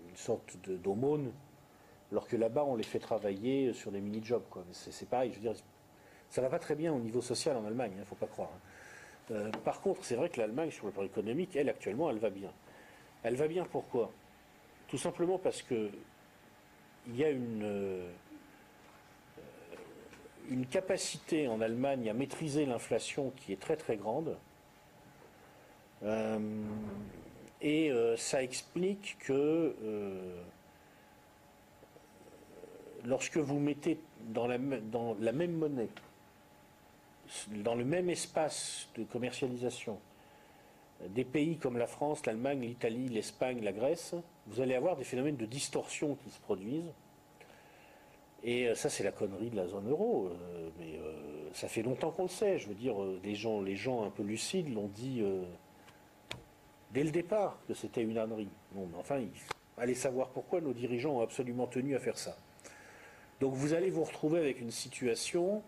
une 0.10 0.16
sorte 0.16 0.58
d'aumône, 0.68 1.32
alors 2.12 2.28
que 2.28 2.36
là-bas, 2.36 2.64
on 2.64 2.76
les 2.76 2.84
fait 2.84 3.00
travailler 3.00 3.74
sur 3.74 3.92
des 3.92 4.02
mini-jobs. 4.02 4.44
C'est 4.72 5.08
pareil, 5.08 5.32
je 5.32 5.36
veux 5.36 5.42
dire, 5.42 5.54
ça 6.30 6.42
va 6.42 6.50
pas 6.50 6.60
très 6.60 6.76
bien 6.76 6.94
au 6.94 7.00
niveau 7.00 7.22
social 7.22 7.58
en 7.58 7.66
Allemagne, 7.66 7.92
il 7.96 8.02
hein, 8.02 8.06
faut 8.08 8.16
pas 8.16 8.28
croire. 8.28 8.50
Hein. 8.56 8.60
Euh, 9.32 9.52
par 9.64 9.82
contre, 9.82 10.04
c'est 10.04 10.16
vrai 10.16 10.30
que 10.30 10.40
l'Allemagne, 10.40 10.72
sur 10.72 10.86
le 10.86 10.92
plan 10.92 11.04
économique, 11.04 11.56
elle, 11.56 11.70
actuellement, 11.70 12.10
elle 12.10 12.18
va 12.18 12.30
bien. 12.30 12.52
Elle 13.24 13.36
va 13.36 13.48
bien 13.48 13.66
pourquoi? 13.66 14.12
Tout 14.88 14.98
simplement 14.98 15.38
parce 15.38 15.62
que 15.62 15.90
il 17.08 17.16
y 17.16 17.24
a 17.24 17.30
une, 17.30 17.62
euh, 17.64 18.12
une 20.50 20.66
capacité 20.66 21.48
en 21.48 21.62
Allemagne 21.62 22.10
à 22.10 22.14
maîtriser 22.14 22.66
l'inflation 22.66 23.32
qui 23.36 23.54
est 23.54 23.60
très 23.60 23.78
très 23.78 23.98
grande 23.98 24.38
euh, 26.04 26.40
et 27.62 27.92
ça 28.16 28.42
explique 28.42 29.18
que 29.20 29.76
lorsque 33.06 33.38
vous 33.38 33.60
mettez 33.60 34.00
dans 34.30 34.48
la, 34.48 34.58
même 34.58 35.52
monnaie, 35.54 35.90
dans 37.48 37.76
le 37.76 37.86
même 37.86 38.10
espace 38.10 38.90
de 38.96 39.04
commercialisation, 39.04 40.00
des 41.08 41.24
pays 41.24 41.58
comme 41.58 41.78
la 41.78 41.88
France, 41.88 42.26
l'Allemagne, 42.26 42.62
l'Italie, 42.62 43.08
l'Espagne, 43.08 43.62
la 43.62 43.72
Grèce, 43.72 44.16
vous 44.48 44.62
allez 44.62 44.76
avoir 44.76 44.98
des 44.98 45.06
phénomènes 45.06 45.38
de 45.38 45.46
distorsion 45.46 46.16
qui 46.16 46.30
se 46.30 46.40
produisent. 46.40 46.92
Et 48.44 48.74
ça, 48.76 48.90
c'est 48.90 49.04
la 49.04 49.12
connerie 49.12 49.50
de 49.50 49.56
la 49.56 49.68
zone 49.68 49.90
euro. 49.90 50.30
mais 50.78 51.00
ça 51.54 51.68
fait 51.68 51.82
longtemps 51.82 52.12
qu'on 52.12 52.24
le 52.24 52.30
sait. 52.30 52.58
Je 52.58 52.68
veux 52.68 52.76
dire, 52.76 52.96
les 53.24 53.36
gens, 53.36 54.04
un 54.04 54.10
peu 54.10 54.24
lucides 54.24 54.74
l'ont 54.74 54.88
dit 54.88 55.24
dès 56.92 57.04
le 57.04 57.12
départ 57.12 57.58
que 57.68 57.74
c'était 57.74 58.04
une 58.04 58.18
ânerie. 58.18 58.50
enfin, 58.98 59.20
il 59.88 59.96
savoir 59.96 60.30
pourquoi 60.30 60.62
nos 60.62 60.74
dirigeants 60.74 61.18
ont 61.18 61.22
absolument 61.22 61.68
tenu 61.68 61.96
à 61.96 62.00
faire 62.00 62.18
ça. 62.18 62.38
Donc 63.40 63.54
vous 63.54 63.74
allez 63.74 63.90
vous 63.90 64.04
retrouver 64.04 64.40
avec 64.40 64.60
une 64.60 64.72
situation 64.72 65.64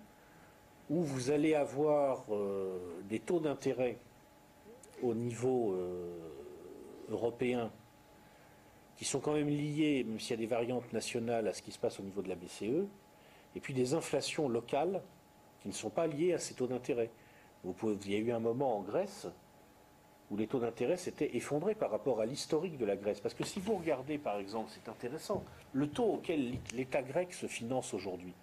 où 0.89 1.01
vous 1.01 1.31
allez 1.31 1.55
avoir 1.55 2.25
euh, 2.31 2.77
des 3.09 3.19
taux 3.19 3.39
d'intérêt 3.39 3.97
au 5.01 5.13
niveau 5.13 5.73
euh, 5.73 6.19
européen 7.09 7.71
qui 8.97 9.05
sont 9.05 9.19
quand 9.19 9.33
même 9.33 9.49
liés, 9.49 10.03
même 10.03 10.19
s'il 10.19 10.31
y 10.31 10.33
a 10.33 10.37
des 10.37 10.45
variantes 10.47 10.91
nationales, 10.93 11.47
à 11.47 11.53
ce 11.53 11.61
qui 11.61 11.71
se 11.71 11.79
passe 11.79 11.99
au 11.99 12.03
niveau 12.03 12.21
de 12.21 12.29
la 12.29 12.35
BCE, 12.35 12.85
et 13.55 13.59
puis 13.59 13.73
des 13.73 13.93
inflations 13.93 14.47
locales 14.47 15.01
qui 15.61 15.69
ne 15.69 15.73
sont 15.73 15.89
pas 15.89 16.07
liées 16.07 16.33
à 16.33 16.37
ces 16.37 16.53
taux 16.53 16.67
d'intérêt. 16.67 17.09
Vous 17.63 17.73
pouvez, 17.73 17.97
il 18.05 18.11
y 18.11 18.15
a 18.15 18.19
eu 18.19 18.31
un 18.31 18.39
moment 18.39 18.77
en 18.77 18.81
Grèce 18.81 19.27
où 20.31 20.37
les 20.37 20.47
taux 20.47 20.59
d'intérêt 20.59 20.95
s'étaient 20.95 21.35
effondrés 21.35 21.75
par 21.75 21.91
rapport 21.91 22.21
à 22.21 22.25
l'historique 22.25 22.77
de 22.77 22.85
la 22.85 22.95
Grèce. 22.95 23.19
Parce 23.19 23.33
que 23.33 23.43
si 23.43 23.59
vous 23.59 23.75
regardez, 23.75 24.17
par 24.17 24.37
exemple, 24.37 24.71
c'est 24.73 24.89
intéressant, 24.89 25.43
le 25.73 25.89
taux 25.89 26.05
auquel 26.05 26.57
l'État 26.73 27.01
grec 27.01 27.33
se 27.33 27.47
finance 27.47 27.93
aujourd'hui, 27.93 28.33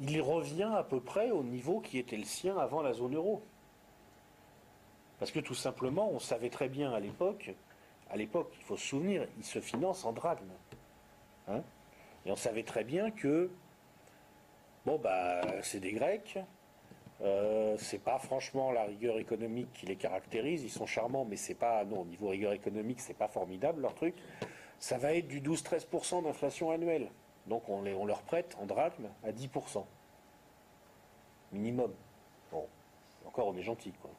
il 0.00 0.20
revient 0.20 0.72
à 0.74 0.82
peu 0.82 1.00
près 1.00 1.30
au 1.30 1.44
niveau 1.44 1.80
qui 1.80 1.98
était 1.98 2.16
le 2.16 2.24
sien 2.24 2.58
avant 2.58 2.82
la 2.82 2.92
zone 2.92 3.14
euro. 3.14 3.42
Parce 5.20 5.30
que 5.30 5.38
tout 5.38 5.54
simplement, 5.54 6.10
on 6.10 6.18
savait 6.18 6.50
très 6.50 6.68
bien 6.68 6.92
à 6.92 6.98
l'époque, 6.98 7.52
à 8.10 8.16
l'époque, 8.16 8.52
il 8.58 8.64
faut 8.64 8.76
se 8.76 8.88
souvenir, 8.88 9.28
il 9.38 9.44
se 9.44 9.60
finance 9.60 10.04
en 10.04 10.12
drachme. 10.12 10.50
Hein 11.46 11.62
Et 12.26 12.32
on 12.32 12.36
savait 12.36 12.64
très 12.64 12.82
bien 12.82 13.12
que, 13.12 13.50
bon, 14.84 14.98
bah, 14.98 15.42
c'est 15.62 15.78
des 15.78 15.92
Grecs, 15.92 16.38
euh, 17.22 17.76
c'est 17.78 17.98
pas 17.98 18.18
franchement 18.18 18.72
la 18.72 18.84
rigueur 18.84 19.18
économique 19.18 19.72
qui 19.74 19.86
les 19.86 19.96
caractérise. 19.96 20.62
Ils 20.62 20.70
sont 20.70 20.86
charmants, 20.86 21.24
mais 21.24 21.36
c'est 21.36 21.54
pas 21.54 21.84
non 21.84 22.00
au 22.00 22.04
niveau 22.04 22.28
rigueur 22.28 22.52
économique, 22.52 23.00
c'est 23.00 23.16
pas 23.16 23.28
formidable 23.28 23.82
leur 23.82 23.94
truc. 23.94 24.14
Ça 24.78 24.96
va 24.96 25.14
être 25.14 25.28
du 25.28 25.40
12-13% 25.40 26.24
d'inflation 26.24 26.70
annuelle. 26.70 27.10
Donc 27.46 27.68
on, 27.68 27.82
les, 27.82 27.94
on 27.94 28.06
leur 28.06 28.22
prête 28.22 28.56
en 28.60 28.66
drachme 28.66 29.08
à 29.22 29.32
10%. 29.32 29.84
Minimum. 31.52 31.92
Bon, 32.50 32.66
encore 33.26 33.48
on 33.48 33.56
est 33.56 33.62
gentil 33.62 33.92
quoi. 34.00 34.10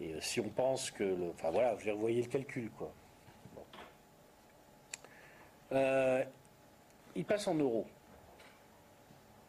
Et 0.00 0.14
euh, 0.14 0.20
si 0.20 0.40
on 0.40 0.48
pense 0.48 0.90
que 0.90 1.04
le. 1.04 1.30
Enfin 1.30 1.50
voilà, 1.50 1.74
vous 1.74 1.98
voyez 1.98 2.22
le 2.22 2.28
calcul 2.28 2.70
quoi. 2.70 2.90
Euh, 5.72 6.24
il 7.14 7.24
passe 7.24 7.46
en 7.46 7.54
euros. 7.54 7.86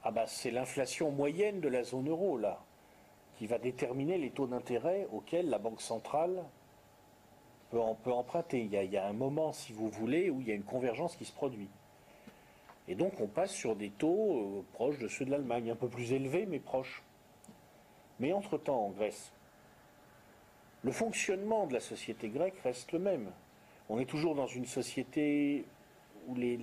Ah 0.08 0.12
bah 0.12 0.28
c'est 0.28 0.52
l'inflation 0.52 1.10
moyenne 1.10 1.62
de 1.62 1.68
la 1.68 1.84
zone 1.84 2.10
euro 2.10 2.38
là, 2.38 2.64
qui 3.40 3.48
va 3.48 3.58
déterminer 3.58 4.20
les 4.20 4.30
taux 4.30 4.46
d'intérêt 4.46 5.08
auxquels 5.12 5.50
la 5.50 5.58
Banque 5.58 5.82
centrale 5.82 6.44
peut, 7.72 7.82
emprunter. 7.82 8.62
Il 8.62 8.72
y, 8.72 8.98
a, 8.98 9.08
un 9.08 9.14
moment, 9.14 9.52
si 9.52 9.74
vous 9.74 9.90
voulez, 9.90 10.30
où 10.30 10.42
il 10.42 10.48
y 10.48 10.52
a 10.52 10.54
une 10.54 10.64
convergence 10.64 11.16
qui 11.16 11.26
se 11.26 11.34
produit. 11.34 11.70
Et 12.88 12.94
donc 12.94 13.20
on 13.20 13.26
passe 13.26 13.52
sur 13.52 13.76
des 13.76 13.90
taux 13.90 14.60
euh, 14.60 14.66
proches 14.74 15.00
de 15.00 15.08
ceux 15.08 15.26
de 15.26 15.32
l'Allemagne, 15.32 15.72
un 15.72 15.76
peu 15.76 15.90
plus 15.90 16.14
élevés 16.14 16.46
mais 16.46 16.60
proches. 16.60 17.02
Mais 18.20 18.32
entre-temps, 18.32 18.86
en 18.86 18.90
Grèce, 18.90 19.34
le 20.84 20.92
fonctionnement 20.92 21.66
de 21.66 21.74
la 21.74 21.80
société 21.80 22.30
grecque 22.30 22.60
reste 22.64 22.92
le 22.92 23.00
même. 23.00 23.32
On 23.90 23.98
est 23.98 24.06
toujours 24.06 24.36
dans 24.36 24.46
une 24.46 24.68
société 24.68 25.66
où 26.28 26.36
les- 26.36 26.58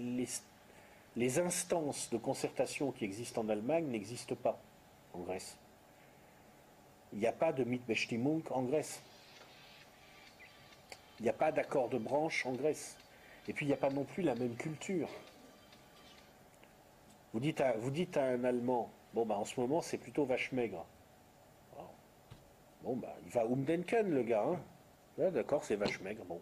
les 1.16 1.38
instances 1.38 2.08
de 2.10 2.16
concertation 2.16 2.90
qui 2.92 3.04
existent 3.04 3.42
en 3.42 3.48
Allemagne 3.48 3.86
n'existent 3.86 4.34
pas 4.34 4.58
en 5.12 5.20
Grèce. 5.20 5.56
Il 7.12 7.18
n'y 7.18 7.26
a 7.26 7.32
pas 7.32 7.52
de 7.52 7.64
Mitbestimmung 7.64 8.42
en 8.50 8.62
Grèce. 8.62 9.02
Il 11.20 11.24
n'y 11.24 11.28
a 11.28 11.34
pas 11.34 11.52
d'accord 11.52 11.88
de 11.88 11.98
branche 11.98 12.46
en 12.46 12.52
Grèce. 12.52 12.96
Et 13.46 13.52
puis 13.52 13.66
il 13.66 13.68
n'y 13.68 13.74
a 13.74 13.78
pas 13.78 13.90
non 13.90 14.04
plus 14.04 14.22
la 14.22 14.34
même 14.34 14.54
culture. 14.56 15.08
Vous 17.32 17.40
dites 17.40 17.60
à, 17.60 17.74
un 18.24 18.44
Allemand, 18.44 18.90
bon 19.14 19.26
bah 19.26 19.36
en 19.36 19.44
ce 19.44 19.58
moment 19.60 19.82
c'est 19.82 19.98
plutôt 19.98 20.24
vache 20.24 20.52
maigre. 20.52 20.84
Bon 22.82 22.96
bah 22.96 23.14
il 23.24 23.30
va 23.30 23.44
umdenken 23.44 24.10
le 24.10 24.22
gars. 24.22 24.44
hein. 24.44 25.30
D'accord, 25.30 25.64
c'est 25.64 25.76
vache 25.76 26.00
maigre. 26.00 26.24
Bon. 26.24 26.40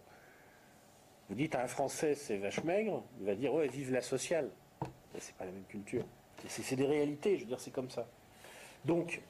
Vous 1.29 1.35
dites 1.35 1.55
à 1.55 1.63
un 1.63 1.67
Français 1.67 2.15
c'est 2.15 2.37
vache 2.37 2.63
maigre, 2.63 3.03
il 3.19 3.25
va 3.25 3.35
dire 3.35 3.53
ouais 3.53 3.67
vive 3.67 3.91
la 3.91 4.01
sociale. 4.01 4.49
C'est 5.19 5.35
pas 5.35 5.45
la 5.45 5.51
même 5.51 5.65
culture. 5.65 6.05
C'est 6.47 6.75
des 6.75 6.85
réalités, 6.85 7.37
je 7.37 7.41
veux 7.41 7.47
dire, 7.47 7.59
c'est 7.59 7.71
comme 7.71 7.89
ça. 7.89 8.07
Donc, 8.85 9.21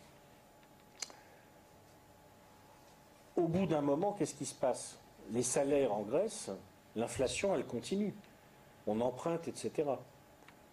au 3.36 3.48
bout 3.48 3.66
d'un 3.66 3.82
moment, 3.82 4.14
qu'est-ce 4.14 4.36
qui 4.36 4.46
se 4.46 4.56
passe? 4.56 4.98
Les 5.32 5.44
salaires 5.44 5.94
en 5.94 6.02
Grèce, 6.02 6.50
l'inflation, 6.96 7.56
elle 7.56 7.66
continue. 7.66 8.14
On 8.88 9.02
emprunte, 9.02 9.48
etc. 9.48 9.90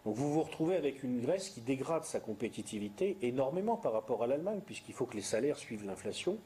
Donc 0.05 0.17
vous 0.17 0.33
vous 0.33 0.43
retrouvez 0.43 0.77
avec 0.77 1.03
une 1.03 1.21
Grèce 1.21 1.51
qui 1.51 1.61
dégrade 1.61 2.05
sa 2.05 2.21
compétitivité 2.21 3.19
énormément 3.21 3.77
par 3.77 3.93
rapport 3.93 4.23
à 4.23 4.27
l'Allemagne, 4.27 4.61
puisqu'il 4.65 4.95
faut 4.95 5.07
que 5.07 5.17
les 5.17 5.23
salaires 5.23 5.59
suivent 5.59 5.85
l'inflation, 5.85 6.39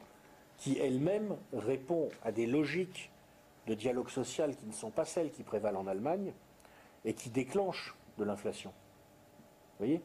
qui 0.57 0.77
elle-même 0.79 1.37
répond 1.53 2.09
à 2.23 2.31
des 2.31 2.45
logiques 2.45 3.09
de 3.67 3.73
dialogue 3.73 4.09
social 4.09 4.55
qui 4.55 4.65
ne 4.65 4.73
sont 4.73 4.91
pas 4.91 5.05
celles 5.05 5.31
qui 5.31 5.43
prévalent 5.43 5.79
en 5.79 5.87
Allemagne 5.87 6.33
et 7.05 7.13
qui 7.13 7.29
déclenchent 7.29 7.95
de 8.17 8.23
l'inflation. 8.23 8.71
Vous 8.71 9.85
voyez? 9.85 10.01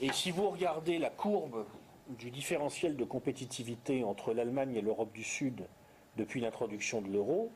Et 0.00 0.12
si 0.12 0.30
vous 0.30 0.50
regardez 0.50 0.98
la 0.98 1.10
courbe 1.10 1.64
du 2.08 2.30
différentiel 2.30 2.96
de 2.96 3.04
compétitivité 3.04 4.04
entre 4.04 4.34
l'Allemagne 4.34 4.74
et 4.76 4.80
l'Europe 4.82 5.12
du 5.12 5.24
Sud 5.24 5.66
depuis 6.16 6.40
l'introduction 6.40 7.00
de 7.00 7.08
l'euro, 7.08 7.50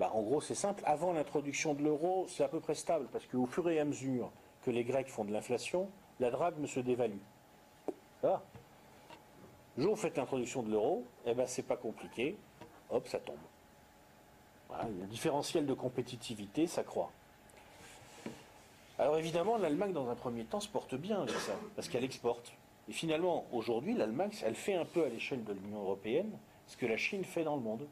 bah, 0.00 0.10
en 0.14 0.22
gros 0.22 0.40
c'est 0.40 0.54
simple, 0.54 0.82
avant 0.86 1.12
l'introduction 1.12 1.74
de 1.74 1.82
l'euro 1.82 2.26
c'est 2.28 2.42
à 2.42 2.48
peu 2.48 2.60
près 2.60 2.74
stable, 2.74 3.06
parce 3.12 3.26
qu'au 3.26 3.46
fur 3.46 3.68
et 3.70 3.78
à 3.78 3.84
mesure 3.84 4.30
que 4.62 4.70
les 4.70 4.84
Grecs 4.84 5.08
font 5.08 5.24
de 5.24 5.32
l'inflation, 5.32 5.88
la 6.20 6.30
drachme 6.30 6.66
se 6.66 6.80
dévalue. 6.80 7.20
Ah. 8.24 8.42
Le 9.76 9.82
jour 9.82 9.92
où 9.92 9.94
vous 9.94 10.00
faites 10.00 10.16
l'introduction 10.16 10.62
de 10.62 10.70
l'euro, 10.70 11.04
eh 11.24 11.34
ben 11.34 11.46
c'est 11.46 11.62
pas 11.62 11.76
compliqué, 11.76 12.36
hop, 12.90 13.06
ça 13.08 13.18
tombe. 13.18 13.36
Le 14.70 15.06
différentiel 15.06 15.66
de 15.66 15.74
compétitivité 15.74 16.66
s'accroît. 16.66 17.10
Alors 18.98 19.18
évidemment, 19.18 19.56
l'Allemagne, 19.56 19.92
dans 19.92 20.08
un 20.08 20.14
premier 20.14 20.44
temps, 20.44 20.60
se 20.60 20.68
porte 20.68 20.94
bien 20.94 21.22
avec 21.22 21.34
ça, 21.34 21.54
parce 21.74 21.88
qu'elle 21.88 22.04
exporte. 22.04 22.52
Et 22.88 22.92
finalement, 22.92 23.46
aujourd'hui, 23.52 23.94
l'Allemagne, 23.94 24.30
elle 24.44 24.54
fait 24.54 24.74
un 24.74 24.84
peu 24.84 25.04
à 25.04 25.08
l'échelle 25.08 25.44
de 25.44 25.52
l'Union 25.52 25.80
européenne 25.80 26.30
ce 26.66 26.76
que 26.76 26.86
la 26.86 26.96
Chine 26.96 27.24
fait 27.24 27.44
dans 27.44 27.56
le 27.56 27.62
monde. 27.62 27.88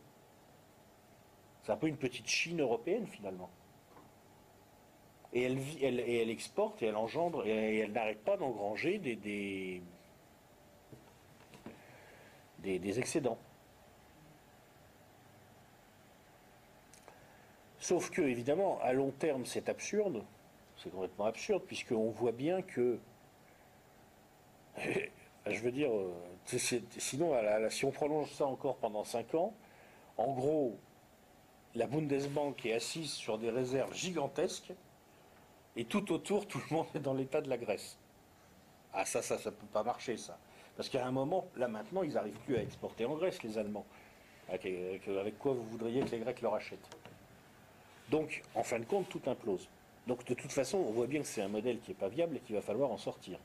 C'est 1.62 1.72
un 1.72 1.76
peu 1.76 1.86
une 1.86 1.96
petite 1.96 2.26
Chine 2.26 2.60
européenne, 2.60 3.06
finalement. 3.06 3.50
Et 5.32 5.42
elle, 5.42 5.58
vit, 5.58 5.84
elle, 5.84 6.00
et 6.00 6.22
elle 6.22 6.30
exporte 6.30 6.82
et 6.82 6.86
elle 6.86 6.96
engendre, 6.96 7.46
et 7.46 7.78
elle 7.78 7.92
n'arrête 7.92 8.24
pas 8.24 8.36
d'engranger 8.36 8.98
des, 8.98 9.16
des, 9.16 9.82
des, 12.58 12.78
des 12.78 12.98
excédents. 12.98 13.38
Sauf 17.78 18.10
que, 18.10 18.22
évidemment, 18.22 18.80
à 18.82 18.92
long 18.92 19.10
terme, 19.12 19.46
c'est 19.46 19.68
absurde. 19.68 20.24
C'est 20.82 20.90
complètement 20.90 21.26
absurde, 21.26 21.62
puisqu'on 21.66 22.10
voit 22.10 22.32
bien 22.32 22.62
que. 22.62 22.98
Je 25.46 25.58
veux 25.60 25.72
dire, 25.72 25.90
euh, 25.92 26.12
sinon, 26.98 27.34
si 27.70 27.84
on 27.84 27.90
prolonge 27.90 28.30
ça 28.32 28.46
encore 28.46 28.76
pendant 28.76 29.04
5 29.04 29.34
ans, 29.34 29.54
en 30.16 30.32
gros, 30.32 30.76
la 31.74 31.86
Bundesbank 31.86 32.66
est 32.66 32.74
assise 32.74 33.10
sur 33.10 33.38
des 33.38 33.50
réserves 33.50 33.94
gigantesques, 33.94 34.72
et 35.76 35.84
tout 35.84 36.12
autour, 36.12 36.46
tout 36.46 36.60
le 36.70 36.76
monde 36.76 36.86
est 36.94 37.00
dans 37.00 37.14
l'état 37.14 37.40
de 37.40 37.48
la 37.48 37.56
Grèce. 37.56 37.96
Ah, 38.92 39.04
ça, 39.04 39.22
ça, 39.22 39.38
ça 39.38 39.50
peut 39.50 39.66
pas 39.72 39.82
marcher, 39.82 40.16
ça. 40.16 40.38
Parce 40.76 40.88
qu'à 40.88 41.06
un 41.06 41.10
moment, 41.10 41.46
là 41.56 41.68
maintenant, 41.68 42.02
ils 42.02 42.12
n'arrivent 42.14 42.40
plus 42.44 42.56
à 42.56 42.62
exporter 42.62 43.04
en 43.06 43.14
Grèce, 43.16 43.42
les 43.42 43.56
Allemands. 43.56 43.86
Avec- 44.48 45.08
avec 45.08 45.38
quoi 45.38 45.52
vous 45.52 45.64
voudriez 45.64 46.02
que 46.02 46.10
les 46.10 46.18
Grecs 46.18 46.42
leur 46.42 46.54
achètent 46.54 46.96
Donc, 48.10 48.42
en 48.54 48.62
fin 48.62 48.78
de 48.78 48.84
compte, 48.84 49.08
tout 49.08 49.22
implose. 49.26 49.68
Donc, 50.10 50.24
de 50.24 50.34
toute 50.34 50.50
façon, 50.50 50.78
on 50.78 50.90
voit 50.90 51.06
bien 51.06 51.20
que 51.20 51.28
c'est 51.28 51.40
un 51.40 51.46
modèle 51.46 51.78
qui 51.78 51.92
n'est 51.92 51.96
pas 51.96 52.08
viable 52.08 52.36
et 52.36 52.40
qu'il 52.40 52.56
va 52.56 52.62
falloir 52.62 52.90
en 52.90 52.96
sortir. 52.96 53.38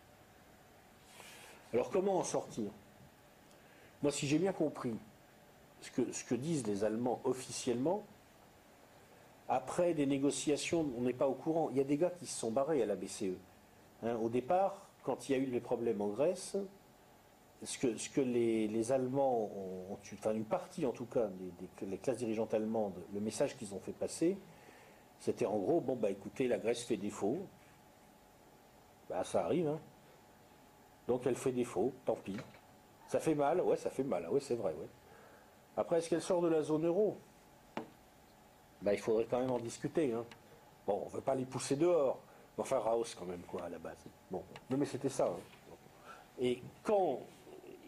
Alors, 1.72 1.92
comment 1.92 2.18
en 2.18 2.24
sortir? 2.24 2.72
Moi, 4.02 4.12
si 4.12 4.26
j'ai 4.26 4.40
bien 4.40 4.52
compris 4.52 4.96
ce 5.80 5.92
que, 6.24 6.34
disent 6.34 6.66
les 6.66 6.84
Allemands 6.84 7.22
officiellement, 7.24 8.04
après 9.48 9.94
des 9.94 10.08
négociations, 10.08 10.88
on 10.98 11.02
n'est 11.02 11.14
pas 11.14 11.28
au 11.28 11.36
courant. 11.36 11.70
Il 11.70 11.78
y 11.78 11.82
a 11.82 11.84
des 11.84 11.98
gars 11.98 12.10
qui 12.10 12.26
se 12.26 12.40
sont 12.40 12.50
barrés 12.50 12.82
à 12.82 12.88
la 12.88 12.96
BCE. 12.96 13.38
Hein, 14.02 14.16
au 14.16 14.30
départ, 14.30 14.88
quand 15.04 15.30
il 15.30 15.34
y 15.34 15.36
a 15.36 15.38
eu 15.38 15.46
les 15.46 15.60
problèmes 15.60 16.02
en 16.02 16.08
Grèce, 16.08 16.58
ce 17.62 17.78
que, 17.78 18.22
les, 18.22 18.92
Allemands 18.92 19.52
ont, 19.56 19.98
enfin 20.16 20.34
une 20.34 20.46
partie 20.46 20.88
en 20.88 20.94
tout 20.94 21.06
cas, 21.06 21.28
des, 21.28 21.68
des- 21.86 21.92
les 21.92 22.00
classes 22.00 22.18
dirigeantes 22.18 22.56
allemandes, 22.56 23.00
le 23.14 23.20
message 23.20 23.56
qu'ils 23.56 23.76
ont 23.76 23.80
fait 23.80 23.94
passer, 23.94 24.36
c'était 25.20 25.46
en 25.46 25.58
gros, 25.58 25.82
bon 25.82 25.96
bah 25.96 26.10
écoutez, 26.12 26.48
la 26.48 26.58
Grèce 26.58 26.84
fait 26.84 26.98
défaut. 26.98 27.40
Bah 29.10 29.24
ça 29.24 29.46
arrive, 29.46 29.68
hein. 29.68 29.80
Donc 31.08 31.26
elle 31.28 31.36
fait 31.36 31.52
défaut, 31.52 31.94
tant 32.06 32.16
pis. 32.16 32.38
Ça 33.08 33.20
fait 33.20 33.36
mal, 33.36 33.62
ouais, 33.62 33.78
ça 33.78 33.90
fait 33.90 34.04
mal, 34.04 34.28
ouais, 34.30 34.40
c'est 34.40 34.56
vrai, 34.56 34.74
ouais. 34.74 34.88
Après, 35.78 35.98
est-ce 35.98 36.10
qu'elle 36.10 36.22
sort 36.22 36.42
de 36.42 36.48
la 36.48 36.62
zone 36.62 36.86
euro? 36.86 37.18
Bah 38.82 38.94
il 38.94 39.00
faudrait 39.00 39.26
quand 39.26 39.40
même 39.40 39.52
en 39.52 39.60
discuter, 39.60 40.14
hein. 40.14 40.26
Bon, 40.88 41.02
on 41.04 41.10
ne 41.10 41.12
veut 41.12 41.22
pas 41.22 41.36
les 41.36 41.46
pousser 41.46 41.76
dehors. 41.76 42.20
Enfin, 42.58 42.80
Raos 42.80 43.06
quand 43.18 43.26
même, 43.26 43.42
quoi, 43.42 43.64
à 43.64 43.70
la 43.70 43.80
base. 43.80 43.98
Bon, 44.32 44.44
non 44.70 44.78
mais 44.78 44.86
c'était 44.86 45.10
ça. 45.10 45.26
hein. 45.26 45.76
Et 46.40 46.62
quand 46.84 47.20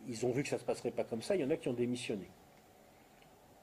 ils 0.08 0.26
ont 0.26 0.32
vu 0.32 0.44
que 0.44 0.49
ça 0.49 0.56
ne 0.56 0.62
se 0.62 0.66
passerait 0.66 0.91
pas 0.91 1.04
comme 1.04 1.22
ça, 1.22 1.36
il 1.36 1.41
y 1.41 1.45
en 1.45 1.49
a 1.49 1.58
qui 1.58 1.70
ont 1.70 1.74
démissionné. 1.74 2.30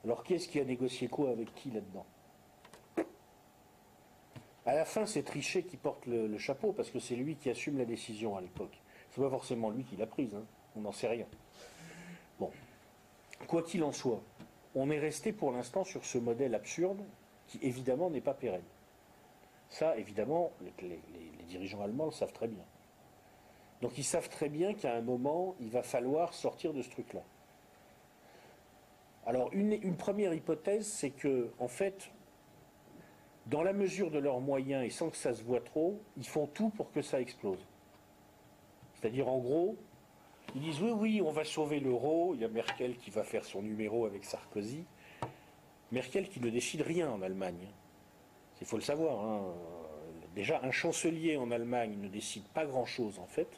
Alors 0.04 0.22
qui 0.22 0.34
est-ce 0.34 0.48
qui 0.48 0.60
a 0.60 0.64
négocié 0.64 1.08
quoi 1.08 1.30
avec 1.30 1.54
qui 1.54 1.70
là-dedans? 1.70 2.04
À 4.66 4.74
la 4.74 4.84
fin, 4.84 5.06
c'est 5.06 5.22
Trichet 5.22 5.62
qui 5.62 5.76
porte 5.76 6.06
le, 6.06 6.38
chapeau, 6.38 6.72
parce 6.72 6.90
que 6.90 6.98
c'est 6.98 7.16
lui 7.16 7.36
qui 7.36 7.50
assume 7.50 7.78
la 7.78 7.84
décision 7.84 8.36
à 8.36 8.40
l'époque. 8.40 8.80
C'est 9.10 9.20
pas 9.20 9.30
forcément 9.30 9.70
lui 9.70 9.84
qui 9.84 9.96
l'a 9.96 10.06
prise, 10.06 10.34
hein. 10.34 10.44
on 10.76 10.80
n'en 10.80 10.92
sait 10.92 11.08
rien. 11.08 11.26
Bon, 12.40 12.50
quoi 13.46 13.62
qu'il 13.62 13.84
en 13.84 13.92
soit, 13.92 14.22
on 14.74 14.90
est 14.90 14.98
resté 14.98 15.32
pour 15.32 15.52
l'instant 15.52 15.84
sur 15.84 16.04
ce 16.04 16.18
modèle 16.18 16.54
absurde 16.54 17.04
qui 17.46 17.58
évidemment 17.62 18.10
n'est 18.10 18.22
pas 18.22 18.34
pérenne. 18.34 18.64
Ça, 19.68 19.96
évidemment, 19.98 20.50
les 20.80 20.98
dirigeants 21.46 21.82
allemands 21.82 22.06
le 22.06 22.12
savent 22.12 22.32
très 22.32 22.48
bien. 22.48 22.64
Donc 23.84 23.98
ils 23.98 24.04
savent 24.04 24.30
très 24.30 24.48
bien 24.48 24.72
qu'à 24.72 24.94
un 24.94 25.02
moment, 25.02 25.54
il 25.60 25.68
va 25.68 25.82
falloir 25.82 26.32
sortir 26.32 26.72
de 26.72 26.80
ce 26.80 26.88
truc-là. 26.88 27.20
Alors 29.26 29.50
une, 29.52 29.72
une 29.72 29.96
première 29.96 30.32
hypothèse, 30.32 30.86
c'est 30.86 31.10
que, 31.10 31.50
en 31.58 31.68
fait, 31.68 32.10
dans 33.46 33.62
la 33.62 33.72
mesure 33.72 34.10
de 34.10 34.18
leurs 34.18 34.40
moyens 34.40 34.84
et 34.84 34.90
sans 34.90 35.10
que 35.10 35.16
ça 35.16 35.34
se 35.34 35.42
voit 35.42 35.60
trop, 35.60 36.00
ils 36.16 36.26
font 36.26 36.46
tout 36.46 36.70
pour 36.70 36.90
que 36.92 37.02
ça 37.02 37.20
explose. 37.20 37.58
C'est-à-dire, 38.94 39.28
en 39.28 39.38
gros, 39.38 39.76
ils 40.54 40.62
disent 40.62 40.80
oui, 40.80 40.92
oui, 40.92 41.22
on 41.22 41.30
va 41.30 41.44
sauver 41.44 41.80
l'euro. 41.80 42.34
Il 42.34 42.40
y 42.40 42.44
a 42.44 42.48
Merkel 42.48 42.96
qui 42.96 43.10
va 43.10 43.22
faire 43.22 43.44
son 43.44 43.62
numéro 43.62 44.06
avec 44.06 44.24
Sarkozy. 44.24 44.84
Merkel 45.92 46.28
qui 46.28 46.40
ne 46.40 46.48
décide 46.48 46.80
rien 46.80 47.10
en 47.10 47.22
Allemagne. 47.22 47.68
Il 48.60 48.66
faut 48.66 48.76
le 48.76 48.82
savoir. 48.82 49.24
hein. 49.24 49.42
Déjà, 50.34 50.60
un 50.64 50.72
chancelier 50.72 51.36
en 51.36 51.50
Allemagne 51.50 51.96
ne 52.00 52.08
décide 52.08 52.44
pas 52.48 52.66
grand-chose 52.66 53.18
en 53.20 53.26
fait. 53.26 53.48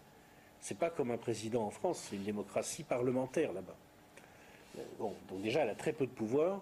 C'est 0.60 0.76
pas 0.76 0.90
comme 0.90 1.10
un 1.10 1.16
président 1.16 1.62
en 1.62 1.70
France, 1.70 2.08
c'est 2.08 2.16
une 2.16 2.24
démocratie 2.24 2.82
parlementaire 2.82 3.52
là-bas. 3.52 3.76
Euh, 4.78 4.82
donc 4.98 5.14
déjà, 5.42 5.60
elle 5.60 5.70
a 5.70 5.74
très 5.74 5.92
peu 5.92 6.06
de 6.06 6.10
pouvoir. 6.10 6.60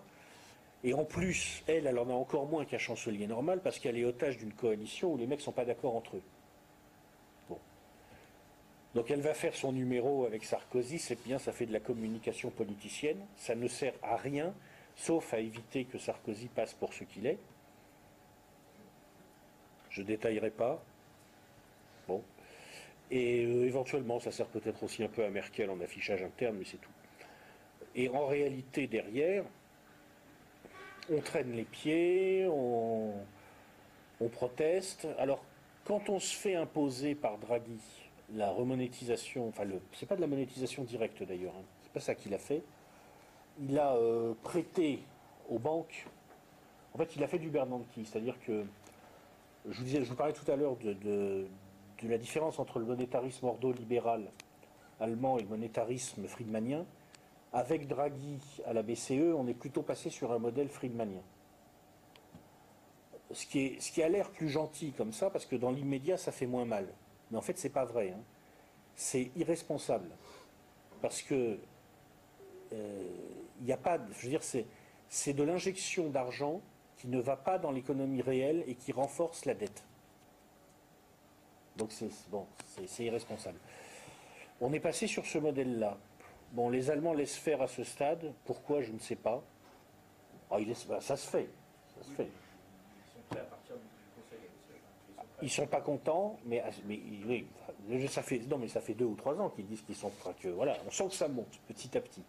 Et 0.84 0.92
en 0.92 1.04
plus, 1.04 1.62
elle, 1.66 1.86
elle 1.86 1.98
en 1.98 2.10
a 2.10 2.12
encore 2.12 2.46
moins 2.46 2.66
qu'un 2.66 2.78
chancelier 2.78 3.26
normal 3.26 3.60
parce 3.64 3.78
qu'elle 3.78 3.96
est 3.96 4.04
otage 4.04 4.36
d'une 4.36 4.52
coalition 4.52 5.14
où 5.14 5.16
les 5.16 5.26
mecs 5.26 5.40
sont 5.40 5.50
pas 5.50 5.64
d'accord 5.64 5.96
entre 5.96 6.16
eux. 6.16 6.22
Bon. 7.48 7.58
Donc 8.94 9.10
elle 9.10 9.22
va 9.22 9.32
faire 9.32 9.56
son 9.56 9.72
numéro 9.72 10.26
avec 10.26 10.44
Sarkozy, 10.44 10.98
c'est 10.98 11.20
bien, 11.24 11.38
ça 11.38 11.52
fait 11.52 11.64
de 11.64 11.72
la 11.72 11.80
communication 11.80 12.50
politicienne, 12.50 13.18
ça 13.38 13.54
ne 13.54 13.66
sert 13.66 13.94
à 14.02 14.16
rien, 14.16 14.54
sauf 14.94 15.32
à 15.32 15.38
éviter 15.38 15.86
que 15.86 15.96
Sarkozy 15.96 16.48
passe 16.48 16.74
pour 16.74 16.92
ce 16.92 17.04
qu'il 17.04 17.26
est. 17.26 17.38
Je 19.88 20.02
détaillerai 20.02 20.50
pas. 20.50 20.84
Bon. 22.06 22.22
Et 23.10 23.46
euh, 23.46 23.64
éventuellement, 23.64 24.20
ça 24.20 24.32
sert 24.32 24.48
peut-être 24.48 24.82
aussi 24.82 25.02
un 25.02 25.08
peu 25.08 25.24
à 25.24 25.30
Merkel 25.30 25.70
en 25.70 25.80
affichage 25.80 26.22
interne, 26.22 26.56
mais 26.58 26.66
c'est 26.66 26.76
tout. 26.76 26.90
Et 27.94 28.10
en 28.10 28.26
réalité, 28.26 28.86
derrière, 28.86 29.44
on 31.12 31.20
traîne 31.20 31.52
les 31.52 31.64
pieds, 31.64 32.46
on, 32.50 33.12
proteste. 34.32 35.06
Alors, 35.18 35.42
quand 35.84 36.08
on 36.08 36.18
se 36.18 36.34
fait 36.34 36.54
imposer 36.54 37.14
par 37.14 37.36
Draghi 37.36 37.78
la 38.34 38.50
remonétisation, 38.50 39.48
enfin, 39.48 39.64
le, 39.64 39.80
c'est 39.92 40.06
pas 40.06 40.16
de 40.16 40.22
la 40.22 40.26
monétisation 40.26 40.82
directe 40.82 41.22
d'ailleurs, 41.22 41.52
hein, 41.58 41.64
c'est 41.82 41.92
pas 41.92 42.00
ça 42.00 42.14
qu'il 42.14 42.32
a 42.32 42.38
fait. 42.38 42.62
Il 43.60 43.78
a 43.78 43.94
euh, 43.96 44.32
prêté 44.42 45.00
aux 45.50 45.58
banques. 45.58 46.06
En 46.94 46.98
fait, 46.98 47.14
il 47.16 47.22
a 47.22 47.26
fait 47.28 47.38
du 47.38 47.50
Bernanke, 47.50 47.84
c'est-à-dire 47.96 48.36
que 48.46 48.64
je 49.68 49.78
vous, 49.78 49.84
disais, 49.84 50.02
je 50.02 50.08
vous 50.08 50.16
parlais 50.16 50.32
tout 50.32 50.50
à 50.50 50.56
l'heure 50.56 50.76
de- 50.76 50.94
de 52.02 52.08
la 52.08 52.18
différence 52.18 52.58
entre 52.58 52.78
le 52.78 52.86
monétarisme 52.86 53.46
ordolibéral 53.46 54.22
allemand 55.00 55.38
et 55.38 55.42
le 55.42 55.48
monétarisme 55.48 56.26
friedmanien. 56.26 56.84
Avec 57.54 57.86
Draghi 57.86 58.40
à 58.66 58.72
la 58.72 58.82
BCE, 58.82 59.32
on 59.36 59.46
est 59.46 59.54
plutôt 59.54 59.82
passé 59.82 60.10
sur 60.10 60.32
un 60.32 60.40
modèle 60.40 60.68
friedmanien. 60.68 61.22
Ce 63.30 63.46
qui, 63.46 64.02
a 64.02 64.08
l'air 64.08 64.30
plus 64.30 64.48
gentil 64.48 64.92
comme 64.92 65.12
ça, 65.12 65.30
parce 65.30 65.46
que 65.46 65.54
dans 65.54 65.70
l'immédiat, 65.70 66.16
ça 66.16 66.32
fait 66.32 66.46
moins 66.46 66.64
mal. 66.64 66.88
Mais 67.30 67.38
en 67.38 67.40
fait, 67.40 67.56
c'est 67.56 67.70
pas 67.70 67.84
vrai. 67.84 68.10
hein. 68.10 68.20
C'est 68.96 69.30
irresponsable. 69.36 70.10
Parce 71.00 71.22
que 71.22 71.58
euh, 72.72 73.02
il 73.60 73.66
n'y 73.66 73.72
a 73.72 73.76
pas, 73.76 73.98
je 74.18 74.22
veux 74.24 74.30
dire, 74.30 74.42
c'est, 74.42 75.32
de 75.32 75.42
l'injection 75.44 76.08
d'argent 76.08 76.60
qui 76.96 77.06
ne 77.06 77.20
va 77.20 77.36
pas 77.36 77.58
dans 77.58 77.70
l'économie 77.70 78.20
réelle 78.20 78.64
et 78.66 78.74
qui 78.74 78.90
renforce 78.90 79.44
la 79.44 79.54
dette. 79.54 79.84
Donc 81.76 81.92
c'est 81.92 82.10
bon, 82.30 82.46
c'est 82.86 83.04
irresponsable. 83.04 83.58
On 84.60 84.72
est 84.72 84.80
passé 84.80 85.06
sur 85.06 85.24
ce 85.24 85.38
modèle-là. 85.38 85.96
Bon, 86.54 86.70
les 86.70 86.90
Allemands 86.90 87.12
laissent 87.14 87.36
faire 87.36 87.60
à 87.60 87.66
ce 87.66 87.84
stade. 87.84 88.32
Pourquoi, 88.44 88.80
je 88.80 88.92
ne 88.92 88.98
sais 88.98 89.16
pas. 89.16 89.42
Ah, 90.50 90.60
ils 90.60 90.68
laissent- 90.68 90.86
bah, 90.86 91.00
ça 91.00 91.16
se 91.16 91.28
fait. 91.28 91.48
Ça 91.96 92.04
se 92.04 92.10
fait. 92.12 92.28
Ils 92.28 93.12
sont 93.12 93.20
prêts 93.28 93.40
à 93.40 93.44
partir 93.44 93.74
du 93.74 93.82
Conseil 94.22 94.38
négociateur. 94.38 94.80
Ils 95.10 95.16
sont 95.16 95.22
prêts. 95.22 95.46
Ils 95.46 95.50
sont 95.50 95.66
pas 95.66 95.80
contents, 95.80 96.38
mais, 96.46 96.62
mais 96.86 97.00
oui, 97.26 97.46
ça 98.08 98.22
fait 98.22 98.38
non, 98.38 98.56
mais 98.58 98.68
ça 98.68 98.80
fait 98.80 98.94
deux 98.94 99.04
ou 99.04 99.16
trois 99.16 99.38
ans 99.40 99.50
qu'ils 99.50 99.66
disent 99.66 99.82
qu'ils 99.82 99.96
sont 99.96 100.12
que 100.40 100.48
voilà, 100.48 100.76
on 100.86 100.90
sent 100.90 101.08
que 101.08 101.14
ça 101.14 101.26
monte 101.28 101.58
petit 101.66 101.96
à 101.98 102.00
petit. 102.00 102.22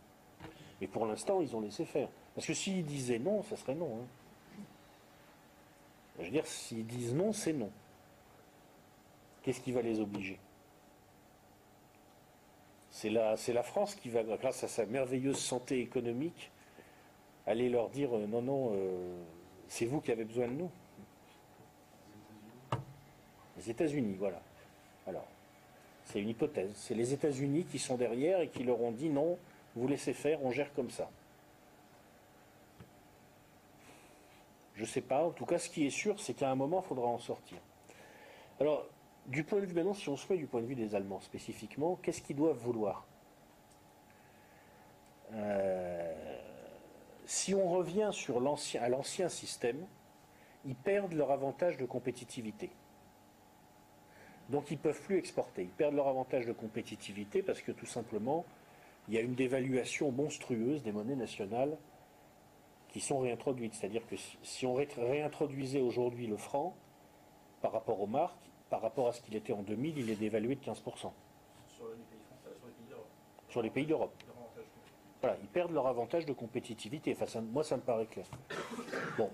Mais 0.81 0.87
pour 0.87 1.05
l'instant, 1.05 1.39
ils 1.41 1.55
ont 1.55 1.61
laissé 1.61 1.85
faire. 1.85 2.09
Parce 2.33 2.47
que 2.47 2.53
s'ils 2.53 2.83
disaient 2.85 3.19
non, 3.19 3.43
ça 3.43 3.55
serait 3.55 3.75
non. 3.75 3.99
hein. 4.01 4.61
Je 6.19 6.25
veux 6.25 6.31
dire, 6.31 6.47
s'ils 6.47 6.85
disent 6.87 7.13
non, 7.13 7.31
c'est 7.31 7.53
non. 7.53 7.69
Qu'est-ce 9.43 9.61
qui 9.61 9.71
va 9.71 9.81
les 9.81 9.99
obliger? 9.99 10.39
C'est 12.95 13.09
la, 13.09 13.63
France 13.63 13.93
qui 13.93 14.07
va, 14.07 14.23
grâce 14.23 14.63
à 14.63 14.69
sa 14.69 14.85
merveilleuse 14.85 15.37
santé 15.37 15.81
économique, 15.81 16.49
aller 17.45 17.67
leur 17.67 17.89
dire 17.89 18.15
euh, 18.15 18.25
non, 18.25 18.41
non, 18.41 18.71
euh, 18.73 19.17
c'est 19.67 19.85
vous 19.85 19.99
qui 19.99 20.13
avez 20.13 20.23
besoin 20.23 20.47
de 20.47 20.53
nous. 20.53 20.71
Les 23.57 23.69
États-Unis, 23.69 24.15
voilà. 24.17 24.41
Alors, 25.05 25.27
c'est 26.05 26.21
une 26.21 26.29
hypothèse. 26.29 26.71
C'est 26.73 26.95
les 26.95 27.11
États-Unis 27.11 27.65
qui 27.65 27.79
sont 27.79 27.97
derrière 27.97 28.39
et 28.39 28.47
qui 28.47 28.63
leur 28.63 28.79
ont 28.79 28.93
dit 28.93 29.09
non, 29.09 29.37
vous 29.75 29.89
laissez 29.89 30.13
faire, 30.13 30.41
on 30.41 30.51
gère 30.51 30.73
comme 30.73 30.89
ça. 30.89 31.09
Je 34.75 34.83
ne 34.83 34.87
sais 34.87 35.01
pas. 35.01 35.21
En 35.21 35.31
tout 35.31 35.45
cas, 35.45 35.59
ce 35.59 35.67
qui 35.67 35.85
est 35.85 35.89
sûr, 35.89 36.17
c'est 36.21 36.33
qu'à 36.33 36.49
un 36.49 36.55
moment, 36.55 36.81
il 36.81 36.87
faudra 36.87 37.07
en 37.07 37.19
sortir. 37.19 37.57
Alors, 38.61 38.87
du 39.27 39.43
point 39.43 39.59
de 39.59 39.65
vue 39.65 39.73
maintenant, 39.73 39.93
si 39.93 40.09
on 40.09 40.17
se 40.17 40.33
du 40.33 40.47
point 40.47 40.61
de 40.61 40.67
vue 40.67 40.75
des 40.75 40.95
Allemands 40.95 41.21
spécifiquement, 41.21 41.97
qu'est-ce 42.01 42.21
qu'ils 42.21 42.35
doivent 42.35 42.57
vouloir? 42.57 43.05
Euh, 45.33 46.37
Si 47.25 47.55
on 47.55 47.67
revient 47.69 48.09
à 48.79 48.89
l'ancien 48.89 49.29
système, 49.29 49.85
ils 50.63 50.75
perdent 50.75 51.13
leur 51.13 51.31
avantage 51.31 51.77
de 51.77 51.85
compétitivité. 51.85 52.69
Donc 54.49 54.69
ils 54.69 54.75
ne 54.77 54.83
peuvent 54.83 55.01
plus 55.01 55.17
exporter. 55.17 55.63
Ils 55.63 55.69
perdent 55.69 55.95
leur 55.95 56.07
avantage 56.07 56.45
de 56.45 56.53
compétitivité 56.53 57.41
parce 57.41 57.61
que 57.61 57.71
tout 57.71 57.87
simplement, 57.87 58.45
il 59.07 59.15
y 59.15 59.17
a 59.17 59.21
une 59.21 59.33
dévaluation 59.33 60.11
monstrueuse 60.11 60.83
des 60.83 60.91
monnaies 60.91 61.15
nationales 61.15 61.77
qui 62.89 62.99
sont 63.01 63.19
réintroduites. 63.19 63.73
C'est-à-dire 63.73 64.05
que 64.05 64.15
si, 64.43 64.65
on 64.67 64.75
ré- 64.75 64.87
réintroduisait 64.95 65.81
aujourd'hui 65.81 66.27
le 66.27 66.37
franc 66.37 66.75
par 67.61 67.71
rapport 67.71 67.99
aux 68.01 68.07
marques, 68.07 68.37
par 68.69 68.81
rapport 68.81 69.07
à 69.07 69.13
ce 69.13 69.21
qu'il 69.21 69.35
était 69.35 69.53
en 69.53 69.61
2000, 69.61 69.97
il 69.97 70.09
est 70.09 70.15
dévalué 70.15 70.55
de 70.55 70.61
15% 70.61 70.63
Sur 70.65 71.87
les 71.87 71.95
pays 71.95 72.19
français, 72.27 72.49
sur 72.57 72.67
les 72.67 72.71
pays 72.71 72.85
d'Europe. 72.89 73.07
sur 73.49 73.61
les 73.61 73.69
pays 73.69 73.85
d'Europe. 73.85 74.13
Leur 74.27 74.35
avantage. 74.37 74.63
Voilà, 75.21 75.37
ils 75.41 75.47
perdent 75.47 75.71
leur 75.71 75.87
avantage 75.87 76.25
de 76.25 76.33
compétitivité. 76.33 77.13
Enfin, 77.13 77.25
ça- 77.27 77.41
moi, 77.41 77.63
ça 77.63 77.77
me 77.77 77.81
paraît 77.81 78.05
clair. 78.07 78.25
Bon. 79.17 79.29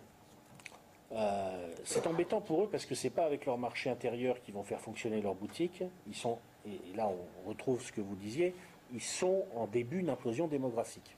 Euh, 1.14 1.74
c'est 1.84 2.08
embêtant 2.08 2.40
pour 2.40 2.64
eux 2.64 2.70
parce 2.70 2.86
que 2.86 2.96
c'est 2.96 3.10
pas 3.10 3.26
avec 3.26 3.46
leur 3.46 3.58
marché 3.58 3.90
intérieur 3.90 4.42
qu'ils 4.42 4.54
vont 4.54 4.64
faire 4.64 4.80
fonctionner 4.80 5.22
leur 5.22 5.36
boutique. 5.36 5.84
Ils 6.08 6.16
sont, 6.16 6.40
et 6.66 6.80
là 6.96 7.10
on 7.10 7.50
retrouve 7.50 7.82
ce 7.82 7.92
que 7.92 8.00
vous 8.00 8.16
disiez, 8.16 8.56
ils 8.94 9.02
sont 9.02 9.46
en 9.56 9.68
début 9.68 10.04
d'implosion 10.04 10.48
démographique. 10.48 11.18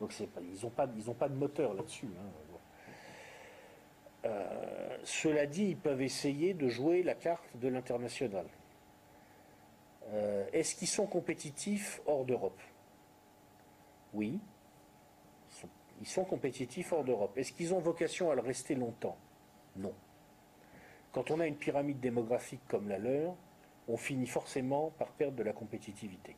Donc 0.00 0.12
c'est 0.12 0.26
pas, 0.28 0.40
ils 0.40 0.64
n'ont 0.64 0.70
pas 1.14 1.28
de 1.28 1.34
moteur 1.34 1.74
là-dessus. 1.74 2.08
hein. 2.18 2.51
Euh, 4.24 4.98
cela 5.04 5.46
dit, 5.46 5.64
ils 5.70 5.76
peuvent 5.76 6.02
essayer 6.02 6.54
de 6.54 6.68
jouer 6.68 7.02
la 7.02 7.14
carte 7.14 7.56
de 7.56 7.68
l'international. 7.68 8.46
Euh, 10.10 10.46
Est-ce 10.52 10.76
qu'ils 10.76 10.88
sont 10.88 11.06
compétitifs 11.06 12.00
hors 12.06 12.24
d'Europe? 12.24 12.60
Oui. 14.12 14.38
Ils 15.50 15.54
sont, 15.54 15.68
ils 16.00 16.06
sont 16.06 16.24
compétitifs 16.24 16.92
hors 16.92 17.04
d'Europe. 17.04 17.36
Est-ce 17.36 17.52
qu'ils 17.52 17.74
ont 17.74 17.80
vocation 17.80 18.30
à 18.30 18.34
le 18.34 18.42
rester 18.42 18.74
longtemps? 18.74 19.16
Non. 19.76 19.94
Quand 21.12 21.30
on 21.30 21.40
a 21.40 21.46
une 21.46 21.56
pyramide 21.56 22.00
démographique 22.00 22.62
comme 22.68 22.88
la 22.88 22.98
leur, 22.98 23.34
on 23.88 23.96
finit 23.96 24.26
forcément 24.26 24.90
par 24.98 25.08
perdre 25.08 25.36
de 25.36 25.42
la 25.42 25.52
compétitivité. 25.52 26.36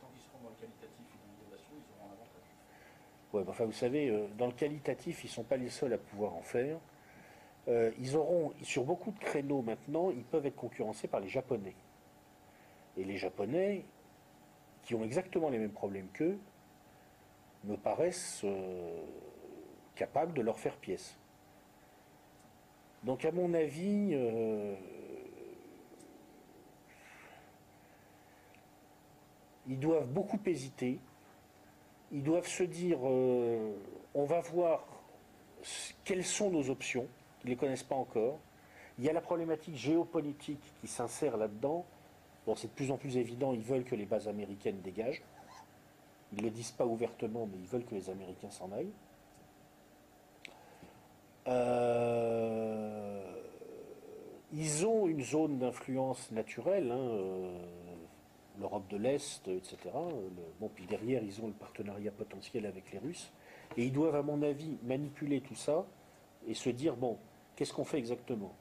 Tant 0.00 0.08
qu'ils 0.08 0.22
seront 0.22 0.38
dans 0.42 0.50
le 0.50 0.56
qualitatif 0.56 0.90
et 0.90 1.18
dans 1.18 1.32
l'innovation, 1.32 1.72
ils 1.72 1.88
auront 1.96 2.10
un 2.10 2.12
avantage. 2.12 2.50
Ouais, 3.34 3.42
enfin, 3.48 3.64
vous 3.64 3.72
savez, 3.72 4.10
euh, 4.10 4.28
dans 4.38 4.46
le 4.46 4.52
qualitatif, 4.52 5.24
ils 5.24 5.26
ne 5.26 5.32
sont 5.32 5.42
pas 5.42 5.56
les 5.56 5.68
seuls 5.68 5.92
à 5.92 5.98
pouvoir 5.98 6.34
en 6.34 6.42
faire. 6.42 6.78
Euh, 7.66 7.90
ils 7.98 8.14
auront, 8.16 8.52
sur 8.62 8.84
beaucoup 8.84 9.10
de 9.10 9.18
créneaux 9.18 9.60
maintenant, 9.60 10.12
ils 10.12 10.22
peuvent 10.22 10.46
être 10.46 10.54
concurrencés 10.54 11.08
par 11.08 11.18
les 11.18 11.26
Japonais. 11.26 11.74
Et 12.96 13.02
les 13.02 13.16
Japonais, 13.16 13.84
qui 14.84 14.94
ont 14.94 15.02
exactement 15.02 15.48
les 15.48 15.58
mêmes 15.58 15.72
problèmes 15.72 16.06
qu'eux, 16.12 16.38
me 17.64 17.76
paraissent 17.76 18.42
euh, 18.44 19.02
capables 19.96 20.34
de 20.34 20.42
leur 20.42 20.60
faire 20.60 20.76
pièce. 20.76 21.18
Donc, 23.02 23.24
à 23.24 23.32
mon 23.32 23.52
avis, 23.52 24.16
ils 29.66 29.80
doivent 29.80 30.06
beaucoup 30.06 30.38
hésiter. 30.46 31.00
Ils 32.14 32.22
doivent 32.22 32.46
se 32.46 32.62
dire, 32.62 32.98
euh, 33.02 33.72
on 34.14 34.24
va 34.24 34.40
voir 34.40 34.86
quelles 36.04 36.24
sont 36.24 36.48
nos 36.48 36.70
options. 36.70 37.08
Ils 37.42 37.48
ne 37.48 37.50
les 37.50 37.56
connaissent 37.56 37.82
pas 37.82 37.96
encore. 37.96 38.38
Il 38.98 39.04
y 39.04 39.10
a 39.10 39.12
la 39.12 39.20
problématique 39.20 39.74
géopolitique 39.74 40.62
qui 40.80 40.86
s'insère 40.86 41.36
là-dedans. 41.36 41.84
Bon, 42.46 42.54
c'est 42.54 42.68
de 42.68 42.72
plus 42.72 42.92
en 42.92 42.98
plus 42.98 43.16
évident, 43.16 43.52
ils 43.52 43.62
veulent 43.62 43.82
que 43.82 43.96
les 43.96 44.06
bases 44.06 44.28
américaines 44.28 44.80
dégagent. 44.80 45.22
Ils 46.32 46.38
ne 46.38 46.44
le 46.44 46.50
disent 46.50 46.70
pas 46.70 46.86
ouvertement, 46.86 47.48
mais 47.50 47.58
ils 47.58 47.66
veulent 47.66 47.84
que 47.84 47.96
les 47.96 48.08
Américains 48.08 48.50
s'en 48.50 48.70
aillent. 48.70 48.92
Euh, 51.48 53.24
ils 54.52 54.86
ont 54.86 55.08
une 55.08 55.22
zone 55.22 55.58
d'influence 55.58 56.30
naturelle, 56.30 56.92
hein, 56.92 56.96
euh, 56.96 57.58
l'Europe 58.58 58.88
de 58.88 58.96
l'Est, 58.96 59.48
etc. 59.48 59.76
bon, 60.60 60.70
puis 60.74 60.86
derrière, 60.86 61.22
ils 61.22 61.40
ont 61.42 61.48
le 61.48 61.52
partenariat 61.52 62.12
potentiel 62.12 62.66
avec 62.66 62.92
les 62.92 62.98
Russes. 62.98 63.32
Et 63.76 63.84
ils 63.84 63.92
doivent, 63.92 64.16
à 64.16 64.22
mon 64.22 64.42
avis, 64.42 64.78
manipuler 64.82 65.40
tout 65.40 65.56
ça 65.56 65.86
et 66.46 66.54
se 66.54 66.70
dire, 66.70 66.96
bon, 66.96 67.18
qu'est-ce 67.56 67.72
qu'on 67.72 67.84
fait 67.84 67.98
exactement? 67.98 68.54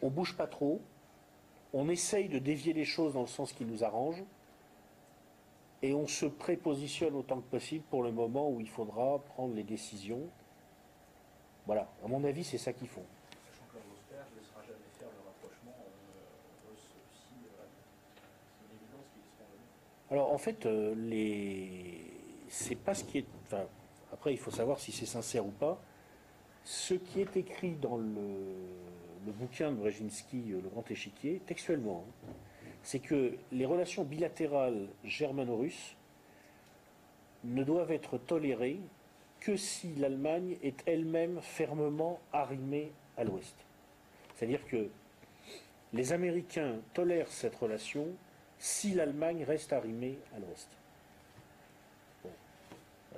On 0.00 0.10
bouge 0.10 0.36
pas 0.36 0.46
trop, 0.46 0.80
on 1.72 1.88
essaye 1.88 2.28
de 2.28 2.38
dévier 2.38 2.72
les 2.72 2.84
choses 2.84 3.14
dans 3.14 3.20
le 3.20 3.26
sens 3.26 3.52
qui 3.52 3.64
nous 3.64 3.84
arrange, 3.84 4.22
et 5.82 5.94
on 5.94 6.06
se 6.06 6.26
prépositionne 6.26 7.14
autant 7.14 7.40
que 7.40 7.50
possible 7.50 7.84
pour 7.90 8.02
le 8.02 8.12
moment 8.12 8.48
où 8.50 8.60
il 8.60 8.68
faudra 8.68 9.18
prendre 9.18 9.54
les 9.54 9.64
décisions. 9.64 10.28
Voilà, 11.66 11.88
à 12.04 12.08
mon 12.08 12.22
avis, 12.24 12.44
c'est 12.44 12.58
ça 12.58 12.72
qu'ils 12.72 12.88
font. 12.88 13.04
Sachant 13.50 13.66
que 13.70 13.76
l'atmosphère 13.76 14.26
ne 14.32 14.38
laissera 14.38 14.62
jamais 14.62 14.90
faire 14.98 15.08
le 15.10 15.26
rapprochement 15.26 15.74
euh, 15.74 16.70
russe 16.70 16.86
si 17.10 17.34
euh, 17.46 17.66
c'est 18.14 18.66
une 18.66 18.78
évidence 18.78 19.06
qu'ils 19.12 19.26
seront 19.26 19.58
Alors 20.12 20.30
en 20.30 20.36
fait, 20.36 20.66
euh, 20.66 20.94
c'est 22.48 22.74
pas 22.74 22.92
ce 22.92 23.02
qui 23.02 23.18
est. 23.18 23.24
Enfin, 23.46 23.64
après, 24.12 24.34
il 24.34 24.38
faut 24.38 24.50
savoir 24.50 24.78
si 24.78 24.92
c'est 24.92 25.06
sincère 25.06 25.46
ou 25.46 25.50
pas. 25.52 25.80
Ce 26.64 26.92
qui 26.92 27.22
est 27.22 27.34
écrit 27.34 27.72
dans 27.72 27.96
le, 27.96 29.32
bouquin 29.32 29.72
de 29.72 29.76
Brzezinski, 29.76 30.42
Le 30.50 30.68
Grand 30.68 30.88
Échiquier, 30.90 31.40
textuellement, 31.46 32.04
hein, 32.06 32.32
c'est 32.82 32.98
que 32.98 33.38
les 33.52 33.64
relations 33.64 34.04
bilatérales 34.04 34.86
germano-russes 35.02 35.96
ne 37.44 37.64
doivent 37.64 37.90
être 37.90 38.18
tolérées 38.18 38.80
que 39.40 39.56
si 39.56 39.94
l'Allemagne 39.94 40.58
est 40.62 40.82
elle-même 40.86 41.40
fermement 41.40 42.20
arrimée 42.34 42.92
à 43.16 43.24
l'Ouest. 43.24 43.56
C'est-à-dire 44.34 44.64
que 44.66 44.88
les 45.94 46.12
Américains 46.12 46.76
tolèrent 46.92 47.32
cette 47.32 47.56
relation 47.56 48.08
si 48.62 48.94
l'Allemagne 48.94 49.42
reste 49.42 49.72
arrimée 49.72 50.20
à 50.36 50.38
l'Ouest. 50.38 50.68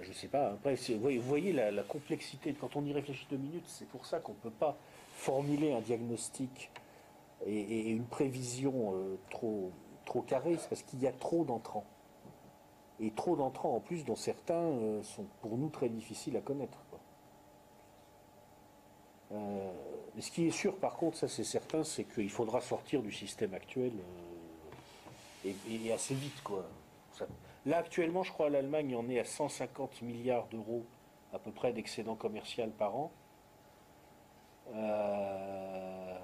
Je 0.00 0.08
ne 0.08 0.14
sais 0.14 0.28
pas. 0.28 0.52
Après, 0.52 0.74
vous 0.74 1.20
voyez 1.20 1.52
la, 1.52 1.82
complexité. 1.82 2.54
Quand 2.58 2.76
on 2.76 2.84
y 2.86 2.94
réfléchit 2.94 3.26
deux 3.28 3.36
minutes, 3.36 3.66
c'est 3.66 3.86
pour 3.88 4.06
ça 4.06 4.20
qu'on 4.20 4.32
ne 4.32 4.38
peut 4.38 4.50
pas 4.50 4.74
formuler 5.12 5.74
un 5.74 5.82
diagnostic 5.82 6.70
et, 7.44 7.90
une 7.90 8.06
prévision 8.06 8.94
euh, 8.94 9.18
trop, 9.28 10.22
carrée. 10.22 10.56
C'est 10.58 10.70
parce 10.70 10.82
qu'il 10.82 11.02
y 11.02 11.06
a 11.06 11.12
trop 11.12 11.44
d'entrants. 11.44 11.84
Et 12.98 13.10
trop 13.10 13.36
d'entrants 13.36 13.76
en 13.76 13.80
plus, 13.80 14.06
dont 14.06 14.16
certains 14.16 14.54
euh, 14.54 15.02
sont 15.02 15.26
pour 15.42 15.58
nous 15.58 15.68
très 15.68 15.90
difficiles 15.90 16.38
à 16.38 16.40
connaître. 16.40 16.78
Euh, 19.32 19.72
mais 20.14 20.22
ce 20.22 20.30
qui 20.30 20.46
est 20.46 20.50
sûr, 20.50 20.76
par 20.76 20.96
contre, 20.96 21.18
ça 21.18 21.28
c'est 21.28 21.44
certain, 21.44 21.84
c'est 21.84 22.04
qu'il 22.04 22.30
faudra 22.30 22.62
sortir 22.62 23.02
du 23.02 23.12
système 23.12 23.52
actuel 23.52 23.92
et, 25.44 25.54
et, 25.68 25.92
assez 25.92 26.14
vite. 26.14 26.42
Quoi. 26.42 26.64
Ça, 27.12 27.26
là, 27.66 27.78
actuellement, 27.78 28.22
je 28.22 28.32
crois 28.32 28.50
l'Allemagne 28.50 28.94
en 28.96 29.08
est 29.08 29.18
à 29.18 29.24
150 29.24 30.02
milliards 30.02 30.46
d'euros 30.48 30.84
à 31.32 31.38
peu 31.38 31.50
près 31.50 31.72
d'excédent 31.72 32.14
commercial 32.14 32.70
par 32.70 32.94
an. 32.96 33.12
Euh, 34.72 36.18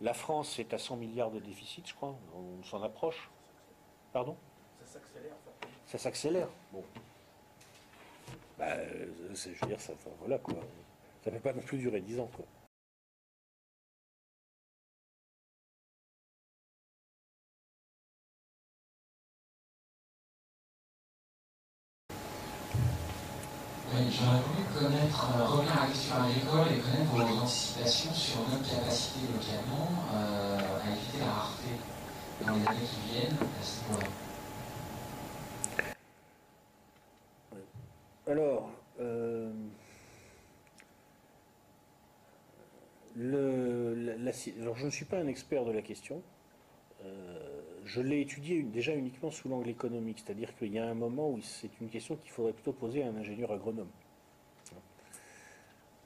la 0.00 0.14
France 0.14 0.58
est 0.58 0.74
à 0.74 0.78
100 0.78 0.96
milliards 0.96 1.30
de 1.30 1.38
déficit, 1.38 1.88
je 1.88 1.94
crois. 1.94 2.14
On 2.34 2.62
s'en 2.64 2.82
approche. 2.82 3.30
Pardon? 4.12 4.36
Ça 4.80 4.98
s'accélère. 4.98 5.34
Ça 5.86 5.98
s'accélère. 5.98 6.48
Bon. 6.72 6.84
Bah, 8.58 8.76
je 9.32 9.48
veux 9.48 9.66
dire, 9.66 9.80
ça, 9.80 9.92
voilà 10.20 10.38
quoi. 10.38 10.56
Ça 11.22 11.30
ne 11.30 11.36
peut 11.36 11.42
pas 11.42 11.52
non 11.52 11.62
plus 11.62 11.78
durer 11.78 12.00
10 12.00 12.20
ans, 12.20 12.30
quoi. 12.34 12.44
Euh, 25.14 25.44
revenir 25.44 25.72
à 25.76 25.80
la 25.82 25.86
question 25.86 26.14
agricole 26.16 26.66
et 26.72 26.80
connaître 26.80 27.10
vos 27.12 27.42
anticipations 27.42 28.12
sur 28.12 28.40
notre 28.48 28.68
capacité 28.68 29.20
localement 29.32 29.88
euh, 30.12 30.58
à 30.82 30.90
éviter 30.90 31.18
la 31.20 31.32
rareté 31.32 31.68
dans 32.44 32.54
les 32.54 32.66
années 32.66 32.86
qui 32.86 33.12
viennent 33.12 33.36
à 33.36 33.62
ce 33.62 33.80
niveau-là. 33.84 34.08
Alors, 38.26 38.70
euh, 39.00 39.52
le, 43.14 43.94
la, 43.94 44.32
je 44.32 44.84
ne 44.84 44.90
suis 44.90 45.04
pas 45.04 45.18
un 45.18 45.28
expert 45.28 45.64
de 45.64 45.72
la 45.72 45.82
question. 45.82 46.22
Je 47.84 48.00
l'ai 48.00 48.22
étudié 48.22 48.62
déjà 48.62 48.94
uniquement 48.94 49.30
sous 49.30 49.50
l'angle 49.50 49.68
économique, 49.68 50.22
c'est-à-dire 50.24 50.56
qu'il 50.56 50.72
y 50.72 50.78
a 50.78 50.86
un 50.86 50.94
moment 50.94 51.28
où 51.28 51.40
c'est 51.42 51.70
une 51.82 51.90
question 51.90 52.16
qu'il 52.16 52.30
faudrait 52.30 52.54
plutôt 52.54 52.72
poser 52.72 53.04
à 53.04 53.08
un 53.08 53.16
ingénieur 53.16 53.52
agronome. 53.52 53.90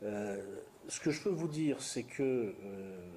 Euh, 0.03 0.41
ce 0.89 1.01
que 1.01 1.11
je 1.11 1.21
peux 1.23 1.31
vous 1.31 1.49
dire, 1.49 1.83
c'est 1.83 2.05
que 2.05 2.55
euh, 2.65 3.11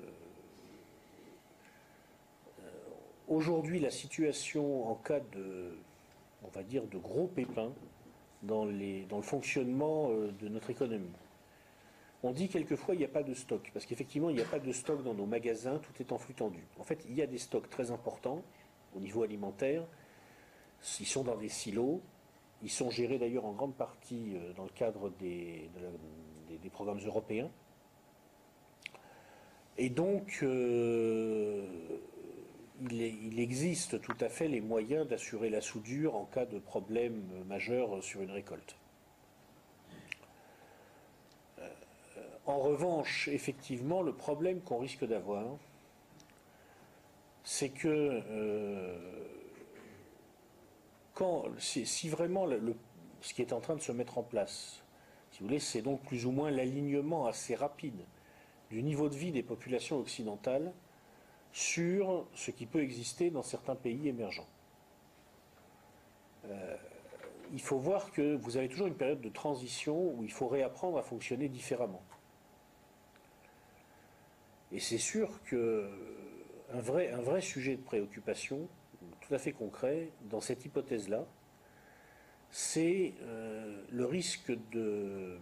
aujourd'hui, 3.27 3.79
la 3.79 3.91
situation 3.91 4.89
en 4.89 4.95
cas 4.95 5.19
de, 5.19 5.75
on 6.43 6.49
va 6.49 6.63
dire, 6.63 6.85
de 6.87 6.97
gros 6.97 7.27
pépins 7.27 7.71
dans, 8.43 8.65
le 8.65 9.21
fonctionnement 9.21 10.09
euh, 10.09 10.31
de 10.39 10.47
notre 10.47 10.69
économie. 10.69 11.13
On 12.23 12.31
dit 12.31 12.49
quelquefois 12.49 12.93
il 12.93 12.99
n'y 12.99 13.05
a 13.05 13.09
pas 13.09 13.23
de 13.23 13.33
stock, 13.33 13.71
parce 13.73 13.85
qu'effectivement 13.85 14.29
il 14.29 14.35
n'y 14.35 14.43
a 14.43 14.45
pas 14.45 14.59
de 14.59 14.71
stock 14.71 15.03
dans 15.03 15.15
nos 15.15 15.25
magasins, 15.25 15.79
tout 15.79 15.93
est 15.99 16.11
en 16.11 16.19
flux 16.19 16.35
tendu. 16.35 16.63
En 16.79 16.83
fait, 16.83 17.03
il 17.09 17.15
y 17.15 17.21
a 17.21 17.27
des 17.27 17.39
stocks 17.39 17.67
très 17.69 17.89
importants 17.89 18.43
au 18.95 18.99
niveau 18.99 19.23
alimentaire, 19.23 19.83
ils 20.99 21.07
sont 21.07 21.23
dans 21.23 21.35
des 21.35 21.49
silos, 21.49 22.01
ils 22.61 22.69
sont 22.69 22.91
gérés 22.91 23.17
d'ailleurs 23.17 23.45
en 23.45 23.53
grande 23.53 23.73
partie 23.73 24.35
dans 24.55 24.65
le 24.65 24.69
cadre 24.69 25.09
des, 25.19 25.69
de 25.75 25.81
la, 25.81 25.89
des, 26.61 26.69
programmes 26.69 26.99
européens. 27.05 27.49
Et 29.77 29.89
donc, 29.89 30.39
euh, 30.43 31.65
il, 32.89 33.39
existe 33.39 34.01
tout 34.01 34.17
à 34.19 34.29
fait 34.29 34.47
les 34.47 34.61
moyens 34.61 35.07
d'assurer 35.07 35.49
la 35.49 35.61
soudure 35.61 36.15
en 36.15 36.25
cas 36.25 36.45
de 36.45 36.59
problème 36.59 37.23
majeur 37.47 38.03
sur 38.03 38.21
une 38.21 38.31
récolte. 38.31 38.75
En 42.45 42.59
revanche, 42.59 43.27
effectivement, 43.27 44.01
le 44.01 44.13
problème 44.13 44.61
qu'on 44.61 44.79
risque 44.79 45.05
d'avoir, 45.05 45.45
c'est 47.43 47.69
que 47.69 47.87
euh, 47.87 48.97
si 51.59 52.09
vraiment 52.09 52.47
ce 53.21 53.33
qui 53.33 53.41
est 53.41 53.53
en 53.53 53.59
train 53.59 53.75
de 53.75 53.81
se 53.81 53.91
mettre 53.91 54.17
en 54.17 54.23
place, 54.23 54.80
c'est 55.59 55.81
donc 55.81 56.01
plus 56.03 56.25
ou 56.25 56.31
moins 56.31 56.51
l'alignement 56.51 57.25
assez 57.25 57.55
rapide 57.55 57.99
du 58.69 58.83
niveau 58.83 59.09
de 59.09 59.15
vie 59.15 59.31
des 59.31 59.43
populations 59.43 59.97
occidentales 59.97 60.71
sur 61.51 62.25
ce 62.33 62.51
qui 62.51 62.65
peut 62.65 62.81
exister 62.81 63.29
dans 63.29 63.43
certains 63.43 63.75
pays 63.75 64.07
émergents. 64.07 64.47
Euh, 66.45 66.75
il 67.53 67.61
faut 67.61 67.77
voir 67.77 68.11
que 68.11 68.35
vous 68.35 68.55
avez 68.55 68.69
toujours 68.69 68.87
une 68.87 68.95
période 68.95 69.19
de 69.19 69.29
transition 69.29 70.13
où 70.13 70.23
il 70.23 70.31
faut 70.31 70.47
réapprendre 70.47 70.97
à 70.97 71.01
fonctionner 71.01 71.49
différemment. 71.49 72.01
Et 74.71 74.79
c'est 74.79 74.97
sûr 74.97 75.41
que 75.43 75.89
un 76.73 76.79
vrai, 76.79 77.11
un 77.11 77.21
vrai 77.21 77.41
sujet 77.41 77.75
de 77.75 77.81
préoccupation, 77.81 78.69
tout 79.19 79.33
à 79.33 79.37
fait 79.37 79.51
concret, 79.51 80.09
dans 80.29 80.39
cette 80.39 80.63
hypothèse-là, 80.63 81.25
c'est 82.51 83.13
euh, 83.21 83.81
le 83.89 84.05
risque 84.05 84.51
de, 84.71 85.39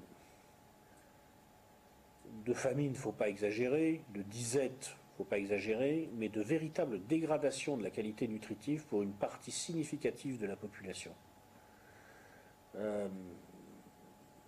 famine, 2.53 2.87
il 2.87 2.91
ne 2.91 2.97
faut 2.97 3.11
pas 3.11 3.29
exagérer, 3.29 4.01
de 4.13 4.21
disette, 4.21 4.91
il 4.91 5.13
ne 5.13 5.17
faut 5.17 5.23
pas 5.23 5.39
exagérer, 5.39 6.09
mais 6.15 6.29
de 6.29 6.41
véritable 6.41 7.05
dégradation 7.05 7.77
de 7.77 7.83
la 7.83 7.89
qualité 7.89 8.27
nutritive 8.27 8.85
pour 8.85 9.01
une 9.01 9.13
partie 9.13 9.51
significative 9.51 10.39
de 10.39 10.45
la 10.45 10.55
population. 10.55 11.11
Euh, 12.75 13.07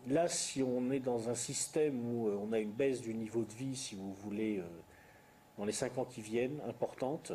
là, 0.08 0.28
si 0.28 0.62
on 0.62 0.92
est 0.92 1.00
dans 1.00 1.30
un 1.30 1.36
système 1.36 2.00
où 2.06 2.30
on 2.30 2.54
a 2.54 2.60
une 2.60 2.72
baisse 2.72 3.02
du 3.02 3.14
niveau 3.16 3.44
de 3.44 3.54
vie, 3.54 3.76
si 3.76 3.96
vous 3.96 4.14
voulez, 4.14 4.60
euh, 4.60 4.66
dans 5.58 5.66
les 5.66 5.72
cinq 5.72 5.98
ans 5.98 6.06
qui 6.06 6.22
viennent, 6.22 6.62
importante, 6.68 7.34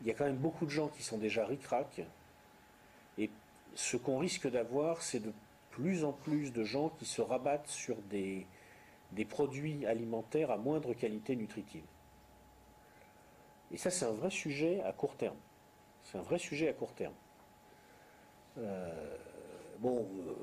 il 0.00 0.06
y 0.06 0.10
a 0.10 0.14
quand 0.14 0.24
même 0.24 0.36
beaucoup 0.36 0.64
de 0.64 0.70
gens 0.70 0.88
qui 0.88 1.02
sont 1.02 1.18
déjà 1.18 1.44
ric-rac. 1.46 2.02
Ce 3.74 3.96
qu'on 3.96 4.18
risque 4.18 4.48
d'avoir, 4.48 5.02
c'est 5.02 5.20
de 5.20 5.32
plus 5.70 6.04
en 6.04 6.12
plus 6.12 6.52
de 6.52 6.62
gens 6.62 6.90
qui 6.90 7.04
se 7.04 7.20
rabattent 7.20 7.66
sur 7.66 7.96
des, 8.02 8.46
produits 9.28 9.84
alimentaires 9.86 10.50
à 10.50 10.56
moindre 10.56 10.94
qualité 10.94 11.34
nutritive. 11.34 11.84
Et 13.72 13.76
ça, 13.76 13.90
c'est 13.90 14.04
un 14.04 14.12
vrai 14.12 14.30
sujet 14.30 14.80
à 14.82 14.92
court 14.92 15.16
terme. 15.16 15.36
C'est 16.04 16.18
un 16.18 16.22
vrai 16.22 16.38
sujet 16.38 16.68
à 16.68 16.72
court 16.72 16.92
terme. 16.92 17.14
Euh, 18.58 19.16
bon, 19.80 20.06
euh, 20.28 20.34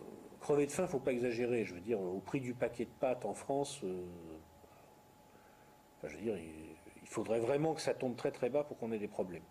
crever 0.42 0.66
de 0.66 0.72
faim, 0.72 0.86
faut 0.88 1.00
pas 1.00 1.14
exagérer. 1.14 1.64
Je 1.64 1.74
veux 1.74 1.80
dire, 1.80 2.02
au 2.02 2.20
prix 2.20 2.42
du 2.42 2.54
paquet 2.54 2.84
de 2.84 2.92
pâtes 3.00 3.24
en 3.24 3.34
France, 3.34 3.80
euh, 3.86 4.06
je 6.04 6.18
veux 6.18 6.22
dire, 6.22 6.38
il, 6.38 6.76
il 7.02 7.08
faudrait 7.08 7.40
vraiment 7.40 7.74
que 7.74 7.82
ça 7.82 7.94
tombe 7.94 8.18
très 8.18 8.32
très 8.32 8.50
bas 8.50 8.66
pour 8.66 8.78
qu'on 8.78 8.92
ait 8.92 9.00
des 9.00 9.08
problèmes. 9.08 9.44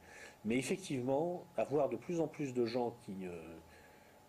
Mais 0.44 0.58
effectivement, 0.58 1.44
avoir 1.56 1.88
de 1.88 1.96
plus 1.96 2.20
en 2.20 2.26
plus 2.26 2.52
de 2.52 2.66
gens 2.66 2.94
qui 3.04 3.26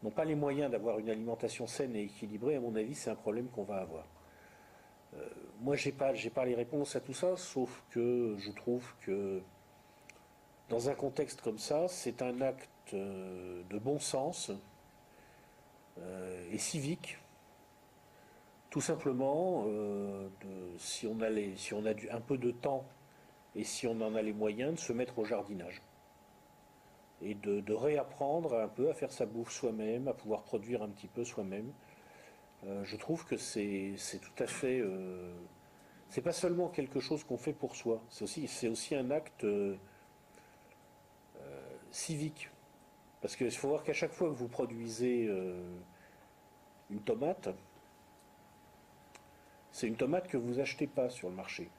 n'ont 0.04 0.12
pas 0.12 0.26
les 0.26 0.36
moyens 0.36 0.72
d'avoir 0.72 1.00
une 1.00 1.10
alimentation 1.10 1.68
saine 1.68 1.96
et 1.96 2.04
équilibrée, 2.04 2.56
à 2.56 2.60
mon 2.60 2.76
avis, 2.76 2.96
c'est 2.96 3.10
un 3.10 3.16
problème 3.16 3.48
qu'on 3.50 3.64
va 3.64 3.78
avoir. 3.78 4.06
Euh, 5.16 5.28
moi, 5.60 5.76
j'ai 5.76 5.92
pas, 5.92 6.14
pas 6.34 6.46
les 6.46 6.56
réponses 6.56 6.96
à 6.96 7.02
tout 7.02 7.14
ça, 7.14 7.36
sauf 7.38 7.84
que 7.92 8.36
je 8.38 8.52
trouve 8.52 8.94
que 9.02 9.42
dans 10.70 10.90
un 10.90 10.96
contexte 10.96 11.42
comme 11.42 11.60
ça, 11.60 11.88
c'est 11.88 12.22
un 12.22 12.42
acte 12.42 12.94
euh, 12.94 13.62
de 13.70 13.78
bon 13.78 14.00
sens 14.00 14.52
euh, 16.00 16.52
et 16.52 16.58
civique. 16.58 17.18
Tout 18.70 18.82
simplement, 18.82 19.66
si 20.78 21.06
on 21.06 21.20
a, 21.20 22.16
un 22.16 22.22
peu 22.22 22.38
de 22.38 22.52
temps 22.52 22.86
et 23.54 23.66
si 23.66 23.86
on 23.86 24.00
en 24.00 24.16
a 24.16 24.22
les 24.22 24.32
moyens, 24.32 24.76
de 24.76 24.80
se 24.80 24.94
mettre 24.94 25.20
au 25.20 25.26
jardinage 25.26 25.82
et 27.22 27.36
de, 27.36 27.74
réapprendre 27.74 28.56
un 28.60 28.68
peu 28.68 28.90
à 28.90 28.94
faire 28.94 29.12
sa 29.12 29.26
bouffe 29.26 29.52
soi-même, 29.52 30.08
à 30.08 30.14
pouvoir 30.14 30.44
produire 30.44 30.82
un 30.84 30.90
petit 30.90 31.08
peu 31.08 31.24
soi-même. 31.24 31.72
Euh, 32.66 32.84
je 32.84 32.96
trouve 32.96 33.26
que 33.26 33.38
c'est 33.38 33.96
tout 34.22 34.44
à 34.44 34.48
fait. 34.48 34.80
euh, 34.80 35.34
c'est 36.10 36.22
pas 36.22 36.34
seulement 36.34 36.68
quelque 36.68 37.00
chose 37.00 37.24
qu'on 37.24 37.38
fait 37.38 37.54
pour 37.54 37.76
soi, 37.76 38.02
c'est 38.10 38.68
aussi, 38.68 38.96
un 38.96 39.12
acte 39.12 39.46
euh, 39.46 39.78
euh, 41.40 41.78
civique. 41.90 42.50
Parce 43.22 43.36
qu'il 43.38 43.52
faut 43.52 43.70
voir 43.70 43.84
qu'à 43.84 43.94
chaque 43.94 44.12
fois 44.12 44.30
que 44.30 44.34
vous 44.36 44.50
produisez 44.50 45.30
une 46.90 47.02
tomate, 47.02 47.50
c'est 49.72 49.88
une 49.88 49.96
tomate 49.96 50.28
que 50.28 50.38
vous 50.38 50.60
achetez 50.60 50.88
pas 50.88 51.10
sur 51.10 51.30
le 51.30 51.36
marché. 51.36 51.70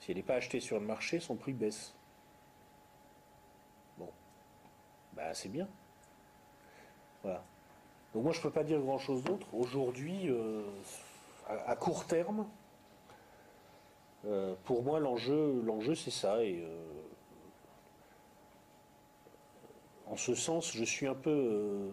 Si 0.00 0.10
elle 0.10 0.16
n'est 0.16 0.22
pas 0.22 0.34
achetée 0.34 0.60
sur 0.60 0.78
le 0.80 0.86
marché, 0.86 1.20
son 1.20 1.36
prix 1.36 1.52
baisse. 1.52 1.94
Bon, 3.98 4.10
bah 5.20 5.34
c'est 5.34 5.50
bien. 5.50 5.68
Voilà. 7.22 7.44
Donc 8.14 8.24
moi 8.24 8.32
je 8.32 8.40
peux 8.40 8.50
pas 8.50 8.64
dire 8.64 8.80
grand 8.80 8.98
chose 8.98 9.22
d'autre. 9.22 9.46
Aujourd'hui, 9.54 10.28
euh, 10.28 10.62
à, 11.46 11.76
court 11.76 12.06
terme, 12.06 12.46
euh, 14.24 14.54
pour 14.64 14.82
moi 14.82 14.98
l'enjeu, 14.98 15.60
l'enjeu 15.64 15.94
c'est 15.94 16.10
ça. 16.10 16.42
Et 16.42 16.62
euh, 16.62 16.84
en 20.06 20.16
ce 20.16 20.34
sens, 20.34 20.72
je 20.72 20.84
suis 20.84 21.06
un 21.06 21.14
peu, 21.14 21.90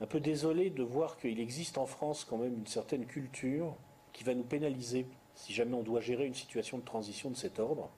un 0.00 0.06
peu 0.06 0.20
désolé 0.20 0.70
de 0.70 0.82
voir 0.82 1.16
qu'il 1.16 1.40
existe 1.40 1.78
en 1.78 1.86
France 1.86 2.24
quand 2.24 2.36
même 2.36 2.58
une 2.58 2.66
certaine 2.66 3.06
culture 3.06 3.74
qui 4.12 4.24
va 4.24 4.34
nous 4.34 4.44
pénaliser 4.44 5.06
si 5.34 5.52
jamais 5.52 5.74
on 5.74 5.82
doit 5.82 6.00
gérer 6.00 6.26
une 6.26 6.34
situation 6.34 6.78
de 6.78 6.84
transition 6.84 7.30
de 7.30 7.36
cet 7.36 7.60
ordre. 7.60 7.90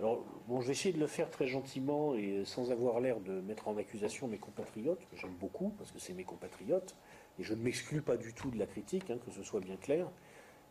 Alors, 0.00 0.24
bon, 0.48 0.62
je 0.62 0.68
vais 0.68 0.72
essayer 0.72 0.94
de 0.94 0.98
le 0.98 1.06
faire 1.06 1.28
très 1.28 1.46
gentiment 1.46 2.14
et 2.14 2.46
sans 2.46 2.72
avoir 2.72 3.00
l'air 3.00 3.20
de 3.20 3.42
mettre 3.42 3.68
en 3.68 3.76
accusation 3.76 4.28
mes 4.28 4.38
compatriotes, 4.38 5.06
que 5.10 5.16
j'aime 5.18 5.34
beaucoup, 5.38 5.74
parce 5.76 5.92
que 5.92 5.98
c'est 5.98 6.14
mes 6.14 6.24
compatriotes, 6.24 6.96
et 7.38 7.42
je 7.42 7.52
ne 7.52 7.60
m'exclus 7.60 8.00
pas 8.00 8.16
du 8.16 8.32
tout 8.32 8.50
de 8.50 8.58
la 8.58 8.64
critique, 8.64 9.10
hein, 9.10 9.18
que 9.22 9.30
ce 9.30 9.42
soit 9.42 9.60
bien 9.60 9.76
clair. 9.76 10.10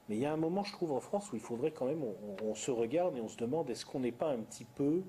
Mais 0.07 0.15
il 0.15 0.21
y 0.21 0.25
a 0.25 0.33
un 0.33 0.37
moment, 0.37 0.63
je 0.63 0.71
trouve, 0.71 0.93
en 0.93 0.99
France, 0.99 1.31
où 1.31 1.35
il 1.35 1.43
faudrait 1.43 1.69
quand 1.69 1.85
même, 1.85 2.03
on, 2.41 2.55
se 2.55 2.71
regarde 2.71 3.17
et 3.17 3.21
on 3.21 3.27
se 3.27 3.37
demande, 3.37 3.69
est-ce 3.69 3.85
qu'on 3.85 3.99
n'est 3.99 4.11
pas 4.11 4.31
un 4.31 4.39
petit 4.39 4.65
peu 4.65 5.03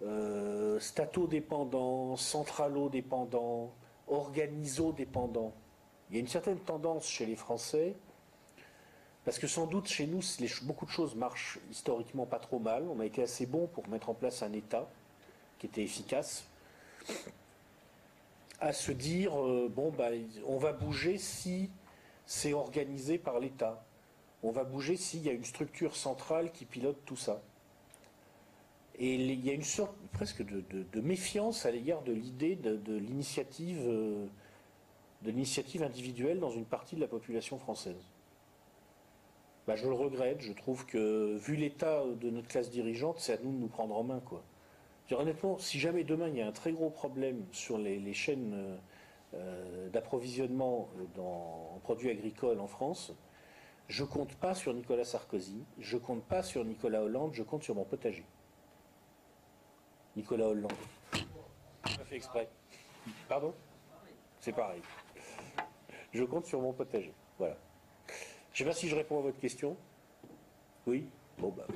euh, 0.00 0.80
stato-dépendant, 0.80 2.16
centralo-dépendant, 2.16 3.74
organiso-dépendant? 4.08 5.52
Il 6.08 6.14
y 6.14 6.16
a 6.16 6.20
une 6.20 6.28
certaine 6.28 6.60
tendance 6.60 7.06
chez 7.06 7.26
les 7.26 7.36
Français 7.36 7.94
parce 9.24 9.38
que 9.38 9.46
sans 9.46 9.66
doute 9.66 9.88
chez 9.88 10.06
nous, 10.06 10.20
beaucoup 10.62 10.84
de 10.84 10.90
choses 10.90 11.14
marchent 11.14 11.58
historiquement 11.70 12.26
pas 12.26 12.38
trop 12.38 12.58
mal. 12.58 12.84
On 12.88 13.00
a 13.00 13.06
été 13.06 13.22
assez 13.22 13.46
bon 13.46 13.66
pour 13.66 13.88
mettre 13.88 14.10
en 14.10 14.14
place 14.14 14.42
un 14.42 14.52
État 14.52 14.88
qui 15.58 15.66
était 15.66 15.82
efficace. 15.82 16.44
À 18.60 18.72
se 18.72 18.92
dire, 18.92 19.38
euh, 19.38 19.70
bon, 19.74 19.90
bah, 19.90 20.10
on 20.46 20.58
va 20.58 20.72
bouger 20.72 21.16
si 21.18 21.70
c'est 22.26 22.52
organisé 22.52 23.18
par 23.18 23.40
l'État. 23.40 23.82
On 24.42 24.50
va 24.50 24.64
bouger 24.64 24.96
s'il 24.96 25.22
y 25.22 25.30
a 25.30 25.32
une 25.32 25.44
structure 25.44 25.96
centrale 25.96 26.52
qui 26.52 26.66
pilote 26.66 26.98
tout 27.06 27.16
ça. 27.16 27.40
Et 28.98 29.14
il 29.14 29.44
y 29.44 29.50
a 29.50 29.54
une 29.54 29.64
sorte 29.64 29.96
presque 30.12 30.42
de, 30.44 31.00
méfiance 31.00 31.66
à 31.66 31.70
l'égard 31.70 32.02
de 32.02 32.12
l'idée 32.12 32.56
de, 32.56 32.76
de 32.76 32.94
l'initiative, 32.94 33.80
euh, 33.86 34.26
de 35.22 35.30
l'initiative 35.30 35.82
individuelle 35.82 36.38
dans 36.38 36.50
une 36.50 36.66
partie 36.66 36.94
de 36.94 37.00
la 37.00 37.08
population 37.08 37.58
française. 37.58 37.96
Bah, 39.66 39.76
je 39.76 39.86
le 39.86 39.94
regrette. 39.94 40.40
Je 40.40 40.52
trouve 40.52 40.84
que, 40.86 41.36
vu 41.36 41.56
l'état 41.56 42.02
de 42.04 42.30
notre 42.30 42.48
classe 42.48 42.70
dirigeante, 42.70 43.18
c'est 43.18 43.34
à 43.34 43.38
nous 43.42 43.52
de 43.52 43.58
nous 43.58 43.68
prendre 43.68 43.96
en 43.96 44.02
main. 44.02 44.20
Quoi. 44.20 44.42
Honnêtement, 45.12 45.58
si 45.58 45.78
jamais 45.78 46.04
demain 46.04 46.28
il 46.28 46.36
y 46.36 46.42
a 46.42 46.46
un 46.46 46.52
très 46.52 46.72
gros 46.72 46.90
problème 46.90 47.44
sur 47.52 47.78
les, 47.78 48.12
chaînes 48.14 48.54
euh, 48.54 48.76
euh, 49.34 49.88
d'approvisionnement 49.90 50.88
en 51.18 51.78
produits 51.82 52.10
agricoles 52.10 52.58
en 52.58 52.66
France, 52.66 53.12
je 53.88 54.02
compte 54.02 54.34
pas 54.36 54.54
sur 54.54 54.72
Nicolas 54.72 55.04
Sarkozy, 55.04 55.62
je 55.78 55.98
compte 55.98 56.24
pas 56.24 56.42
sur 56.42 56.64
Nicolas 56.64 57.02
Hollande, 57.02 57.34
je 57.34 57.42
compte 57.42 57.62
sur 57.62 57.74
mon 57.74 57.84
potager. 57.84 58.24
Nicolas 60.16 60.48
Hollande. 60.48 60.72
Je 61.86 62.04
fait 62.04 62.16
exprès. 62.16 62.48
Pardon? 63.28 63.54
C'est 64.40 64.52
pareil. 64.52 64.80
Je 66.12 66.24
compte 66.24 66.46
sur 66.46 66.60
mon 66.60 66.72
potager. 66.72 67.12
Voilà. 67.38 67.56
Je 68.54 68.62
ne 68.62 68.68
sais 68.68 68.70
pas 68.70 68.78
si 68.78 68.88
je 68.88 68.94
réponds 68.94 69.18
à 69.18 69.22
votre 69.22 69.40
question. 69.40 69.74
Oui 70.86 71.02
Bon, 71.40 71.50
bah. 71.58 71.66
Au 71.66 71.74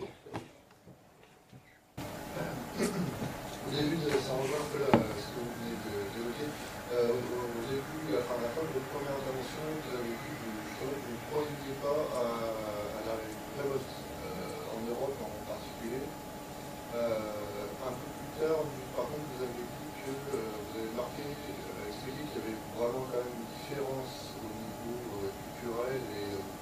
début, 3.74 3.98
de, 3.98 4.06
ça 4.14 4.30
rejoint 4.38 4.62
un 4.62 4.70
peu 4.70 4.78
ce 4.78 5.26
que 5.34 5.42
vous 5.42 5.50
venez 5.58 5.74
d'évoquer. 5.74 6.46
Euh, 6.94 7.10
au, 7.10 7.66
début, 7.66 8.14
à 8.14 8.22
la 8.22 8.46
fin, 8.54 8.62
de 8.62 8.70
votre 8.78 8.86
première 8.94 9.10
intervention, 9.10 9.58
vous 9.74 9.90
avez 9.90 10.14
dit 10.22 10.30
que 10.38 10.46
vous 10.46 10.94
ne 10.94 11.18
produisiez 11.34 11.74
pas 11.82 11.98
à, 12.14 12.46
à 12.46 13.00
la 13.10 13.14
révolte 13.58 13.82
euh, 13.82 14.78
en 14.78 14.80
Europe 14.86 15.18
en 15.18 15.34
particulier. 15.50 16.06
Euh, 16.94 17.90
un 17.90 17.90
peu 17.90 18.06
plus 18.06 18.30
tard, 18.38 18.62
par 18.94 19.10
contre, 19.10 19.26
vous 19.34 19.42
avez 19.42 19.66
dit 19.66 19.90
que 19.98 20.14
euh, 20.14 20.46
vous 20.46 20.78
avez 20.78 20.94
marqué, 20.94 21.26
expliqué 21.26 22.22
qu'il 22.22 22.38
y 22.38 22.42
avait 22.46 22.58
vraiment 22.78 23.02
quand 23.10 23.18
même 23.18 23.34
une 23.34 23.50
différence 23.66 24.30
au 24.38 24.46
niveau 24.46 25.26
culturel 25.58 25.98
et 26.06 26.57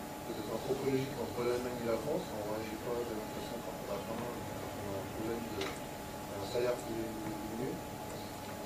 anthropologique 0.53 1.15
entre 1.19 1.43
l'Allemagne 1.47 1.81
et 1.83 1.91
la 1.91 1.99
France. 1.99 2.25
On 2.31 2.39
ne 2.39 2.49
réagit 2.55 2.79
pas 2.87 2.95
de 2.95 3.11
la 3.11 3.17
même 3.19 3.33
façon 3.35 3.57
quand 3.63 3.77
on 3.77 3.89
a 3.91 3.99
faim, 3.99 4.19
on 4.19 4.87
a 4.87 4.99
un 5.01 5.07
problème 5.17 5.45
de 5.57 5.63
un 5.67 6.47
salaire 6.53 6.77
qui 6.87 6.93
est 6.95 7.11
diminué. 7.27 7.73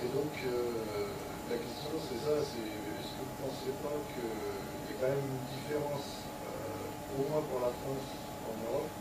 Et 0.01 0.09
donc, 0.17 0.33
euh, 0.49 1.13
la 1.49 1.57
question, 1.61 1.93
c'est 2.01 2.21
ça, 2.25 2.41
c'est 2.41 2.65
est-ce 2.65 3.13
que 3.17 3.23
vous 3.25 3.37
ne 3.37 3.41
pensez 3.45 3.73
pas 3.85 3.97
qu'il 4.13 4.25
y 4.25 4.93
a 4.93 4.97
quand 4.97 5.13
même 5.13 5.25
une 5.29 5.45
différence, 5.49 6.25
euh, 6.49 7.17
au 7.17 7.23
moins 7.29 7.45
pour 7.49 7.61
la 7.61 7.73
France 7.85 8.09
en 8.49 8.57
Europe, 8.65 8.93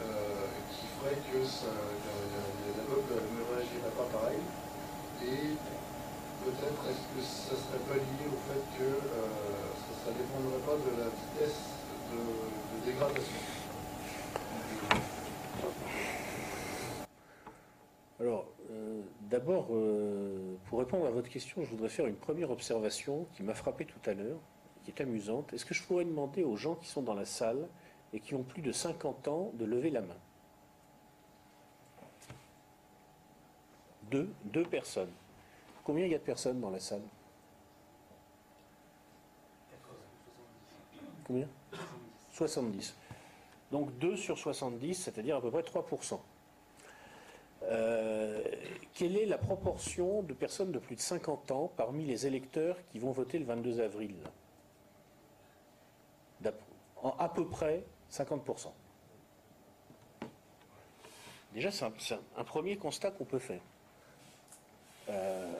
euh, 0.00 0.48
qui 0.72 0.88
ferait 0.96 1.20
que 1.28 1.44
ça, 1.44 1.72
la, 1.72 2.84
peuple 2.84 3.20
ne 3.20 3.42
réagirait 3.52 3.96
pas 3.96 4.08
pareil? 4.12 4.40
Et 5.24 5.56
peut-être, 6.44 6.80
est-ce 6.88 7.04
que 7.12 7.20
ça 7.20 7.56
serait 7.56 7.84
pas 7.88 7.96
lié 7.96 8.24
au 8.28 8.38
fait 8.48 8.64
que 8.76 8.88
ça 8.96 10.12
ne 10.12 10.16
dépendrait 10.20 10.64
pas 10.68 10.76
de 10.76 10.92
la 11.00 11.08
vitesse 11.08 11.83
dégradation 12.84 13.54
Alors, 18.20 18.46
euh, 18.70 19.02
d'abord, 19.22 19.68
euh, 19.72 20.56
pour 20.66 20.78
répondre 20.78 21.06
à 21.06 21.10
votre 21.10 21.28
question, 21.28 21.62
je 21.64 21.70
voudrais 21.70 21.88
faire 21.88 22.06
une 22.06 22.16
première 22.16 22.50
observation 22.50 23.26
qui 23.34 23.42
m'a 23.42 23.54
frappé 23.54 23.84
tout 23.84 23.98
à 24.08 24.14
l'heure, 24.14 24.38
qui 24.84 24.90
est 24.90 25.00
amusante. 25.02 25.52
Est-ce 25.52 25.64
que 25.64 25.74
je 25.74 25.82
pourrais 25.82 26.04
demander 26.04 26.44
aux 26.44 26.56
gens 26.56 26.76
qui 26.76 26.86
sont 26.86 27.02
dans 27.02 27.14
la 27.14 27.24
salle 27.24 27.68
et 28.12 28.20
qui 28.20 28.34
ont 28.34 28.44
plus 28.44 28.62
de 28.62 28.70
50 28.70 29.28
ans 29.28 29.50
de 29.54 29.64
lever 29.64 29.90
la 29.90 30.00
main? 30.00 30.16
Deux, 34.10 34.32
deux 34.44 34.64
personnes. 34.64 35.12
Combien 35.82 36.06
il 36.06 36.12
y 36.12 36.14
a 36.14 36.18
de 36.18 36.22
personnes 36.22 36.60
dans 36.60 36.70
la 36.70 36.78
salle? 36.78 37.02
Combien? 41.26 41.48
70. 42.34 42.94
Donc 43.70 43.96
2 43.98 44.16
sur 44.16 44.38
70, 44.38 44.94
c'est-à-dire 44.94 45.36
à 45.36 45.40
peu 45.40 45.50
près 45.50 45.62
3%. 45.62 46.20
Euh, 47.62 48.42
quelle 48.92 49.16
est 49.16 49.26
la 49.26 49.38
proportion 49.38 50.22
de 50.22 50.34
personnes 50.34 50.70
de 50.70 50.78
plus 50.78 50.96
de 50.96 51.00
50 51.00 51.50
ans 51.50 51.72
parmi 51.76 52.04
les 52.04 52.26
électeurs 52.26 52.76
qui 52.92 52.98
vont 52.98 53.12
voter 53.12 53.38
le 53.38 53.46
22 53.46 53.80
avril? 53.80 54.14
À 57.18 57.28
peu 57.28 57.46
près 57.46 57.84
50%. 58.10 58.68
Déjà, 61.52 61.70
c'est 61.70 61.84
un, 62.36 62.44
premier 62.44 62.76
constat 62.76 63.10
qu'on 63.10 63.24
peut 63.24 63.38
faire. 63.38 63.60
Euh, 65.08 65.52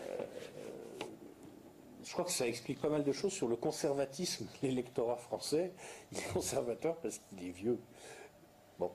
je 2.04 2.12
crois 2.12 2.24
que 2.24 2.30
ça 2.30 2.46
explique 2.46 2.80
pas 2.80 2.88
mal 2.88 3.02
de 3.02 3.12
choses 3.12 3.32
sur 3.32 3.48
le 3.48 3.56
conservatisme 3.56 4.46
de 4.62 4.68
l'électorat 4.68 5.16
français. 5.16 5.72
Il 6.12 6.18
est 6.18 6.32
conservateur 6.32 6.96
parce 6.96 7.18
qu'il 7.18 7.48
est 7.48 7.52
vieux. 7.52 7.78
Bon. 8.78 8.90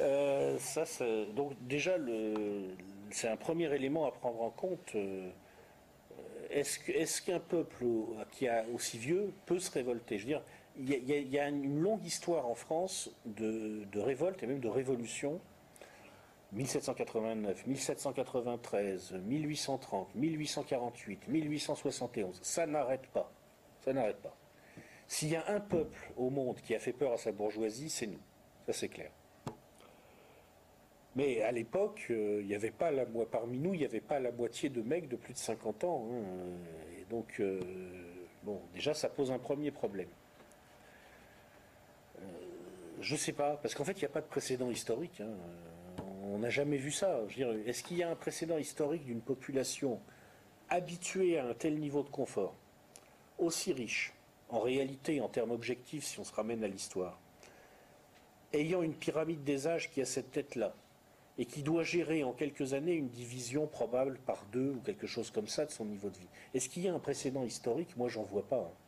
Euh, 0.00 0.58
ça, 0.58 0.84
donc 1.34 1.52
déjà, 1.62 1.96
c'est 3.10 3.28
un 3.28 3.36
premier 3.36 3.72
élément 3.74 4.06
à 4.06 4.10
prendre 4.10 4.42
en 4.42 4.50
compte. 4.50 4.92
Euh, 4.94 5.30
est-ce 6.50 7.22
qu'un 7.22 7.40
peuple 7.40 7.84
qui 8.32 8.46
est 8.46 8.64
aussi 8.72 8.98
vieux 8.98 9.32
peut 9.46 9.58
se 9.58 9.70
révolter? 9.70 10.18
Je 10.18 10.24
veux 10.24 10.28
dire, 10.28 10.42
il 10.76 11.32
y, 11.32 11.38
a, 11.38 11.48
une 11.48 11.80
longue 11.80 12.04
histoire 12.04 12.46
en 12.46 12.54
France 12.54 13.10
de 13.24 13.98
révolte 13.98 14.42
et 14.42 14.46
même 14.46 14.60
de 14.60 14.68
révolution 14.68 15.40
1789, 16.54 17.66
1793, 17.66 19.14
1830, 19.24 20.14
1848, 20.14 21.28
1871, 21.28 22.38
ça 22.42 22.66
n'arrête 22.66 23.06
pas. 23.08 23.30
Ça 23.80 23.92
n'arrête 23.92 24.22
pas. 24.22 24.36
S'il 25.08 25.30
y 25.30 25.36
a 25.36 25.44
un 25.48 25.60
peuple 25.60 26.12
au 26.16 26.30
monde 26.30 26.60
qui 26.60 26.74
a 26.74 26.78
fait 26.78 26.92
peur 26.92 27.12
à 27.12 27.18
sa 27.18 27.32
bourgeoisie, 27.32 27.90
c'est 27.90 28.06
nous. 28.06 28.20
Ça, 28.66 28.72
c'est 28.72 28.88
clair. 28.88 29.10
Mais 31.16 31.42
à 31.42 31.52
l'époque, 31.52 32.06
euh, 32.10 32.38
il 32.40 32.46
n'y 32.46 32.54
avait 32.54 32.70
pas 32.70 32.90
parmi 33.30 33.58
nous, 33.58 33.74
il 33.74 33.80
n'y 33.80 33.84
avait 33.84 34.00
pas 34.00 34.20
la 34.20 34.32
moitié 34.32 34.68
de 34.68 34.80
mecs 34.80 35.08
de 35.08 35.16
plus 35.16 35.32
de 35.32 35.38
50 35.38 35.84
ans. 35.84 36.08
Hein. 36.10 36.22
Et 37.00 37.04
donc, 37.10 37.40
euh, 37.40 37.60
bon, 38.44 38.60
déjà, 38.72 38.94
ça 38.94 39.08
pose 39.08 39.30
un 39.30 39.38
premier 39.38 39.70
problème. 39.70 40.08
Euh, 42.20 42.22
je 43.00 43.14
ne 43.14 43.18
sais 43.18 43.32
pas, 43.32 43.56
parce 43.56 43.74
qu'en 43.74 43.84
fait, 43.84 43.92
il 43.92 44.00
n'y 44.00 44.06
a 44.06 44.08
pas 44.08 44.20
de 44.20 44.26
précédent 44.26 44.70
historique. 44.70 45.20
Hein 45.20 45.34
on 46.32 46.38
n'a 46.38 46.50
jamais 46.50 46.76
vu 46.76 46.90
ça. 46.90 47.20
Est-ce 47.66 47.82
qu'il 47.82 47.98
y 47.98 48.02
a 48.02 48.10
un 48.10 48.16
précédent 48.16 48.58
historique 48.58 49.04
d'une 49.04 49.20
population 49.20 50.00
habituée 50.68 51.38
à 51.38 51.46
un 51.46 51.54
tel 51.54 51.78
niveau 51.78 52.02
de 52.02 52.08
confort, 52.08 52.54
aussi 53.38 53.72
riche, 53.72 54.12
en 54.48 54.60
réalité, 54.60 55.20
en 55.20 55.28
termes 55.28 55.50
objectifs, 55.50 56.04
si 56.04 56.18
on 56.20 56.24
se 56.24 56.32
ramène 56.32 56.64
à 56.64 56.68
l'histoire, 56.68 57.18
ayant 58.52 58.82
une 58.82 58.94
pyramide 58.94 59.44
des 59.44 59.66
âges 59.66 59.90
qui 59.90 60.00
a 60.00 60.06
cette 60.06 60.30
tête-là, 60.30 60.74
et 61.36 61.46
qui 61.46 61.62
doit 61.62 61.82
gérer 61.82 62.22
en 62.22 62.32
quelques 62.32 62.74
années 62.74 62.94
une 62.94 63.08
division 63.08 63.66
probable 63.66 64.18
par 64.24 64.44
deux 64.52 64.70
ou 64.70 64.80
quelque 64.80 65.06
chose 65.06 65.30
comme 65.30 65.48
ça 65.48 65.66
de 65.66 65.70
son 65.70 65.84
niveau 65.84 66.08
de 66.08 66.16
vie? 66.16 66.28
Est-ce 66.54 66.68
qu'il 66.68 66.84
y 66.84 66.88
a 66.88 66.94
un 66.94 67.00
précédent 67.00 67.42
historique? 67.42 67.96
Moi, 67.96 68.08
j'en 68.08 68.22
vois 68.22 68.46
pas. 68.46 68.70
Hein 68.70 68.83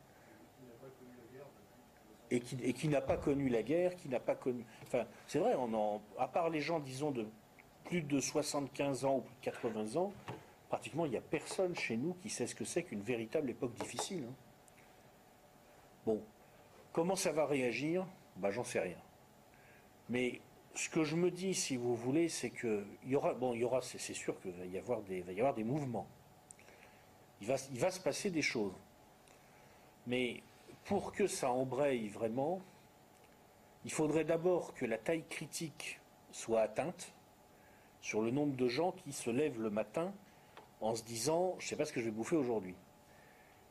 et 2.29 2.39
qui, 2.41 2.87
n'a 2.87 3.01
pas 3.01 3.17
connu 3.17 3.49
la 3.49 3.63
guerre, 3.63 3.95
qui 3.95 4.09
n'a 4.09 4.19
pas 4.19 4.35
connu. 4.35 4.65
Enfin, 4.83 5.05
c'est 5.27 5.39
vrai, 5.39 5.55
à 6.17 6.27
part 6.27 6.49
les 6.49 6.61
gens, 6.61 6.79
disons, 6.79 7.11
de 7.11 7.25
plus 7.85 8.01
de 8.01 8.19
75 8.19 9.05
ans 9.05 9.17
ou 9.17 9.21
plus 9.21 9.35
de 9.35 9.41
80 9.41 9.95
ans, 9.99 10.11
pratiquement 10.69 11.05
il 11.05 11.11
n'y 11.11 11.17
a 11.17 11.21
personne 11.21 11.75
chez 11.75 11.95
nous 11.95 12.13
qui 12.15 12.29
sait 12.29 12.47
ce 12.47 12.55
que 12.55 12.65
c'est 12.65 12.83
qu'une 12.83 13.01
véritable 13.01 13.49
époque 13.49 13.73
difficile. 13.75 14.25
Hein. 14.29 14.33
Bon, 16.05 16.21
comment 16.91 17.15
ça 17.15 17.31
va 17.31 17.45
réagir? 17.45 18.05
Bah, 18.35 18.51
J'en 18.51 18.63
sais 18.63 18.79
rien. 18.79 18.97
Mais 20.09 20.41
ce 20.75 20.89
que 20.89 21.03
je 21.03 21.15
me 21.15 21.31
dis, 21.31 21.53
si 21.53 21.77
vous 21.77 21.95
voulez, 21.95 22.29
c'est 22.29 22.49
que 22.49 22.85
il 23.03 23.11
y 23.11 23.15
aura, 23.15 23.33
bon, 23.33 23.53
il 23.53 23.61
y 23.61 23.63
aura, 23.63 23.81
c'est 23.81 24.13
sûr 24.13 24.39
qu'il 24.41 24.51
va 24.51 24.65
y 24.65 24.77
avoir 24.77 25.01
des, 25.01 25.21
va 25.21 25.31
y 25.31 25.39
avoir 25.39 25.53
des 25.53 25.63
mouvements. 25.63 26.07
Il 27.41 27.47
va, 27.47 27.55
il 27.71 27.79
va 27.79 27.91
se 27.91 27.99
passer 27.99 28.31
des 28.31 28.41
choses. 28.41 28.73
Mais 30.07 30.41
pour 30.87 31.11
que 31.11 31.27
ça 31.27 31.51
embraye 31.51 32.07
vraiment, 32.07 32.61
il 33.83 33.91
faudrait 33.91 34.23
d'abord 34.23 34.73
que 34.73 34.85
la 34.85 34.97
taille 34.97 35.25
critique 35.29 35.99
soit 36.31 36.61
atteinte 36.61 37.13
sur 37.99 38.21
le 38.21 38.31
nombre 38.31 38.55
de 38.55 38.69
gens 38.69 38.93
qui 38.93 39.11
se 39.11 39.29
lèvent 39.29 39.61
le 39.61 39.69
matin 39.69 40.13
en 40.79 40.95
se 40.95 41.03
disant 41.03 41.55
je 41.59 41.65
ne 41.65 41.69
sais 41.69 41.75
pas 41.75 41.83
ce 41.83 41.91
que 41.91 41.99
je 41.99 42.05
vais 42.05 42.11
bouffer 42.11 42.37
aujourd'hui. 42.37 42.75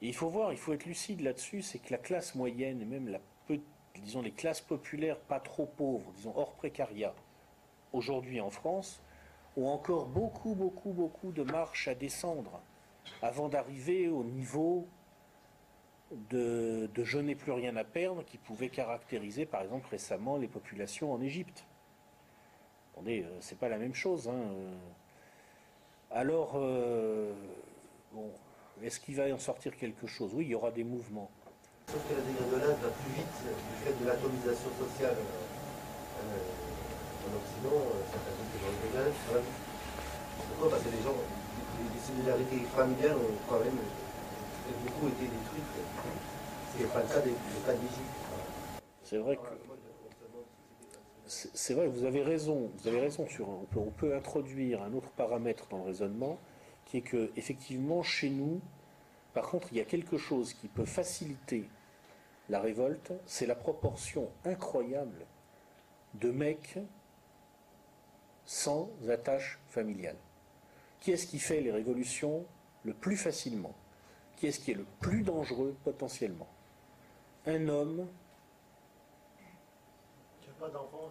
Et 0.02 0.08
il 0.08 0.14
faut 0.14 0.28
voir, 0.28 0.52
il 0.52 0.58
faut 0.58 0.74
être 0.74 0.84
lucide 0.84 1.22
là-dessus, 1.22 1.62
c'est 1.62 1.78
que 1.78 1.90
la 1.90 1.98
classe 1.98 2.34
moyenne 2.34 2.82
et 2.82 2.84
même 2.84 3.18
les 3.48 4.32
classes 4.32 4.60
populaires 4.60 5.18
pas 5.18 5.40
trop 5.40 5.64
pauvres, 5.64 6.12
disons 6.16 6.34
hors 6.36 6.52
précaria, 6.52 7.14
aujourd'hui 7.94 8.42
en 8.42 8.50
France, 8.50 9.00
ont 9.56 9.68
encore 9.68 10.04
beaucoup, 10.04 10.54
beaucoup, 10.54 10.92
beaucoup 10.92 11.32
de 11.32 11.44
marches 11.44 11.88
à 11.88 11.94
descendre 11.94 12.60
avant 13.22 13.48
d'arriver 13.48 14.08
au 14.08 14.22
niveau 14.22 14.86
de, 16.12 16.88
je 17.02 17.18
n'ai 17.18 17.34
plus 17.34 17.52
rien 17.52 17.76
à 17.76 17.84
perdre 17.84 18.24
qui 18.24 18.38
pouvait 18.38 18.68
caractériser 18.68 19.46
par 19.46 19.62
exemple 19.62 19.86
récemment 19.90 20.36
les 20.36 20.48
populations 20.48 21.12
en 21.12 21.20
Égypte. 21.20 21.64
Euh, 23.06 23.22
c'est 23.40 23.58
pas 23.58 23.68
la 23.68 23.78
même 23.78 23.94
chose. 23.94 24.28
Hein, 24.28 24.32
euh. 24.32 24.74
Alors, 26.10 26.52
euh, 26.54 27.32
bon, 28.12 28.30
est-ce 28.82 29.00
qu'il 29.00 29.16
va 29.16 29.24
en 29.24 29.38
sortir 29.38 29.76
quelque 29.76 30.06
chose? 30.06 30.32
Oui, 30.34 30.44
il 30.46 30.50
y 30.50 30.54
aura 30.54 30.70
des 30.70 30.84
mouvements. 30.84 31.30
Sauf 31.88 32.02
que 32.08 32.14
la 32.14 32.22
dégringolade 32.22 32.80
va 32.80 32.88
plus 32.88 33.12
vite 33.12 33.26
du 33.44 33.84
fait 33.84 33.92
de 34.02 34.06
l'atomisation 34.08 34.70
sociale 34.78 35.16
en 36.18 37.36
Occident, 37.36 37.82
certains 38.10 38.30
dans 38.30 38.72
le 38.72 38.88
dégage, 38.88 39.44
Pourquoi? 40.48 40.70
Parce 40.70 40.82
que 40.82 40.88
les 40.88 41.02
gens, 41.02 41.14
les 41.94 42.00
similarités 42.00 42.64
familiales 42.74 43.16
ont 43.16 43.38
quand 43.48 43.60
même 43.60 43.78
été. 45.08 45.30
Ce 46.76 46.82
n'est 46.82 46.88
pas 46.88 47.02
le 47.02 47.08
cas 47.08 47.20
des. 47.20 47.34
C'est 49.02 49.18
vrai 49.18 49.36
que. 49.36 49.42
C'est 51.26 51.74
vrai, 51.74 51.88
vous 51.88 52.04
avez 52.04 52.22
raison. 52.22 52.70
Vous 52.78 52.88
avez 52.88 53.00
raison 53.00 53.26
sur. 53.28 53.48
On 53.48 53.64
peut, 53.64 53.80
on 53.80 53.90
peut 53.90 54.14
introduire 54.14 54.82
un 54.82 54.92
autre 54.92 55.10
paramètre 55.10 55.66
dans 55.68 55.78
le 55.78 55.84
raisonnement, 55.84 56.38
qui 56.84 56.98
est 56.98 57.02
que 57.02 57.30
effectivement 57.36 58.02
chez 58.02 58.30
nous, 58.30 58.60
par 59.34 59.48
contre, 59.50 59.68
il 59.72 59.78
y 59.78 59.80
a 59.80 59.84
quelque 59.84 60.16
chose 60.16 60.54
qui 60.54 60.68
peut 60.68 60.84
faciliter 60.84 61.68
la 62.48 62.60
révolte, 62.60 63.12
c'est 63.26 63.46
la 63.46 63.54
proportion 63.54 64.30
incroyable 64.44 65.26
de 66.14 66.30
mecs 66.30 66.78
sans 68.44 68.88
attache 69.08 69.58
familiale. 69.68 70.16
Qui 71.00 71.12
est-ce 71.12 71.26
qui 71.26 71.38
fait 71.38 71.60
les 71.60 71.72
révolutions 71.72 72.46
le 72.84 72.94
plus 72.94 73.16
facilement? 73.16 73.74
Qui 74.36 74.46
est-ce 74.46 74.60
qui 74.60 74.72
est 74.72 74.74
le 74.74 74.86
plus 75.00 75.22
dangereux 75.22 75.74
potentiellement? 75.84 76.48
Un 77.46 77.68
homme 77.68 78.06
qui 80.40 80.48
n'a 80.48 80.54
pas 80.54 80.68
d'enfant, 80.68 81.10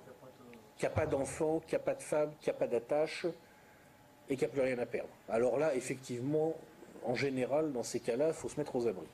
qui 0.78 0.84
n'a 0.84 0.90
pas, 0.90 1.06
d'enfant, 1.06 1.60
qui 1.66 1.76
n'a 1.76 1.80
pas 1.80 1.96
de 1.96 2.04
femme, 2.04 2.32
qui 2.40 2.50
n'a 2.50 2.54
pas 2.54 2.68
d'attache 2.68 3.26
et 4.30 4.36
qui 4.36 4.44
n'a 4.44 4.50
plus 4.50 4.62
rien 4.62 4.78
à 4.80 4.86
perdre. 4.86 5.10
Alors 5.30 5.58
là, 5.58 5.76
effectivement, 5.76 6.56
en 7.04 7.16
général, 7.16 7.72
dans 7.72 7.84
ces 7.84 8.00
cas-là, 8.00 8.30
il 8.30 8.34
faut 8.34 8.50
se 8.50 8.60
mettre 8.60 8.76
aux 8.76 8.88
abris. 8.88 9.08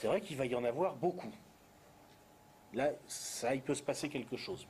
C'est 0.00 0.06
vrai 0.06 0.20
qu'il 0.20 0.36
va 0.36 0.46
y 0.46 0.54
en 0.54 0.64
avoir 0.64 0.94
beaucoup. 0.96 1.30
Là, 2.74 2.90
ça, 3.06 3.54
il 3.54 3.62
peut 3.62 3.74
se 3.74 3.82
passer 3.82 4.08
quelque 4.08 4.36
chose. 4.36 4.66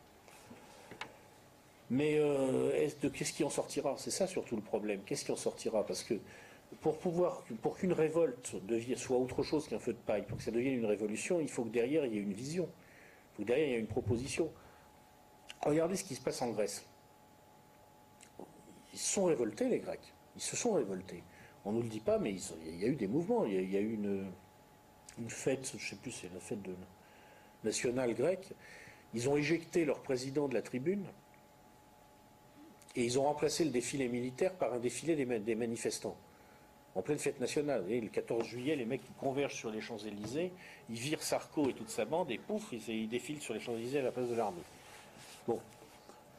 Mais 1.90 2.18
euh, 2.18 2.88
qu'est-ce 3.00 3.32
qui 3.32 3.44
en 3.44 3.50
sortira? 3.50 3.94
C'est 3.96 4.10
ça 4.10 4.26
surtout 4.26 4.56
le 4.56 4.62
problème. 4.62 5.00
Qu'est-ce 5.04 5.24
qui 5.24 5.32
en 5.32 5.36
sortira? 5.36 5.84
Parce 5.84 6.02
que 6.02 6.14
pour 6.80 6.98
pouvoir, 6.98 7.42
pour 7.62 7.76
qu'une 7.76 7.92
révolte 7.92 8.56
soit 8.96 9.16
autre 9.16 9.42
chose 9.42 9.66
qu'un 9.68 9.78
feu 9.78 9.92
de 9.92 9.98
paille, 9.98 10.24
pour 10.26 10.38
que 10.38 10.44
ça 10.44 10.50
devienne 10.50 10.74
une 10.74 10.86
révolution, 10.86 11.40
il 11.40 11.48
faut 11.48 11.64
que 11.64 11.70
derrière 11.70 12.04
il 12.04 12.14
y 12.14 12.18
ait 12.18 12.22
une 12.22 12.32
vision, 12.32 12.68
il 12.68 13.36
faut 13.36 13.42
que 13.42 13.48
derrière 13.48 13.66
il 13.66 13.72
y 13.72 13.74
ait 13.74 13.80
une 13.80 13.86
proposition. 13.86 14.52
Regardez 15.64 15.96
ce 15.96 16.04
qui 16.04 16.14
se 16.14 16.20
passe 16.20 16.40
en 16.40 16.50
Grèce. 16.50 16.86
Ils 18.92 18.98
se 18.98 19.14
sont 19.14 19.24
révoltés, 19.24 19.68
les 19.68 19.80
Grecs. 19.80 20.14
Ils 20.36 20.42
se 20.42 20.56
sont 20.56 20.74
révoltés. 20.74 21.24
On 21.64 21.72
ne 21.72 21.78
nous 21.78 21.82
le 21.82 21.88
dit 21.88 22.00
pas, 22.00 22.18
mais 22.18 22.34
il 22.66 22.78
y 22.78 22.84
a 22.84 22.88
eu 22.88 22.94
des 22.96 23.08
mouvements. 23.08 23.44
Il 23.44 23.70
y 23.70 23.76
a, 23.76 23.80
eu 23.80 23.94
une, 23.94 24.30
fête, 25.28 25.66
je 25.70 25.76
ne 25.76 25.80
sais 25.80 25.96
plus, 25.96 26.12
c'est 26.12 26.32
la 26.32 26.40
fête 26.40 26.60
nationale 27.64 28.14
grecque. 28.14 28.52
Ils 29.14 29.28
ont 29.28 29.36
éjecté 29.36 29.84
leur 29.84 30.00
président 30.00 30.48
de 30.48 30.54
la 30.54 30.62
tribune 30.62 31.04
et 32.94 33.04
ils 33.04 33.18
ont 33.18 33.24
remplacé 33.24 33.64
le 33.64 33.70
défilé 33.70 34.08
militaire 34.08 34.54
par 34.54 34.72
un 34.74 34.78
défilé 34.78 35.16
des 35.16 35.54
manifestants 35.54 36.16
en 36.98 37.02
pleine 37.02 37.18
fête 37.18 37.38
nationale. 37.38 37.84
Et 37.88 38.00
le 38.00 38.08
14 38.08 38.44
juillet, 38.44 38.74
les 38.74 38.84
mecs 38.84 39.04
qui 39.04 39.12
convergent 39.12 39.54
sur 39.54 39.70
les 39.70 39.80
Champs-Élysées, 39.80 40.50
ils 40.90 40.96
virent 40.96 41.22
Sarko 41.22 41.68
et 41.68 41.72
toute 41.72 41.90
sa 41.90 42.04
bande, 42.04 42.30
et 42.32 42.38
pouf, 42.38 42.72
ils, 42.72 43.08
défilent 43.08 43.40
sur 43.40 43.54
les 43.54 43.60
Champs-Élysées 43.60 44.00
à 44.00 44.02
la 44.02 44.10
place 44.10 44.28
de 44.28 44.34
l'armée. 44.34 44.62
Bon. 45.46 45.60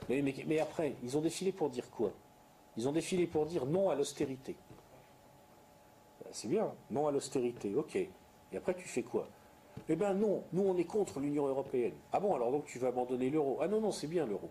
Mais, 0.10 0.60
après, 0.60 0.96
ils 1.02 1.18
ont 1.18 1.22
défilé 1.22 1.54
pour 1.54 1.70
dire 1.70 1.90
quoi? 1.90 2.12
Ils 2.76 2.88
ont 2.90 2.92
défilé 2.92 3.26
pour 3.26 3.46
dire 3.46 3.66
non 3.66 3.90
à 3.90 3.96
l'austérité. 3.96 4.56
Ben, 6.22 6.30
c'est 6.34 6.50
bien, 6.50 6.74
non 6.92 7.08
à 7.08 7.12
l'austérité, 7.12 7.74
ok. 7.74 7.96
Et 7.96 8.10
après, 8.58 8.74
tu 8.74 8.88
fais 8.88 9.04
quoi? 9.04 9.30
Eh 9.88 9.96
bien 9.96 10.14
non, 10.14 10.44
nous 10.52 10.64
on 10.64 10.78
est 10.78 10.84
contre 10.84 11.22
l'Union 11.22 11.48
européenne. 11.48 11.94
Ah 12.12 12.20
bon, 12.20 12.36
alors 12.36 12.52
donc 12.52 12.66
tu 12.66 12.80
veux 12.80 12.88
abandonner 12.88 13.30
l'euro? 13.30 13.60
Ah 13.62 13.68
non, 13.68 13.80
non, 13.80 13.92
c'est 13.92 14.08
bien 14.08 14.26
l'euro. 14.26 14.50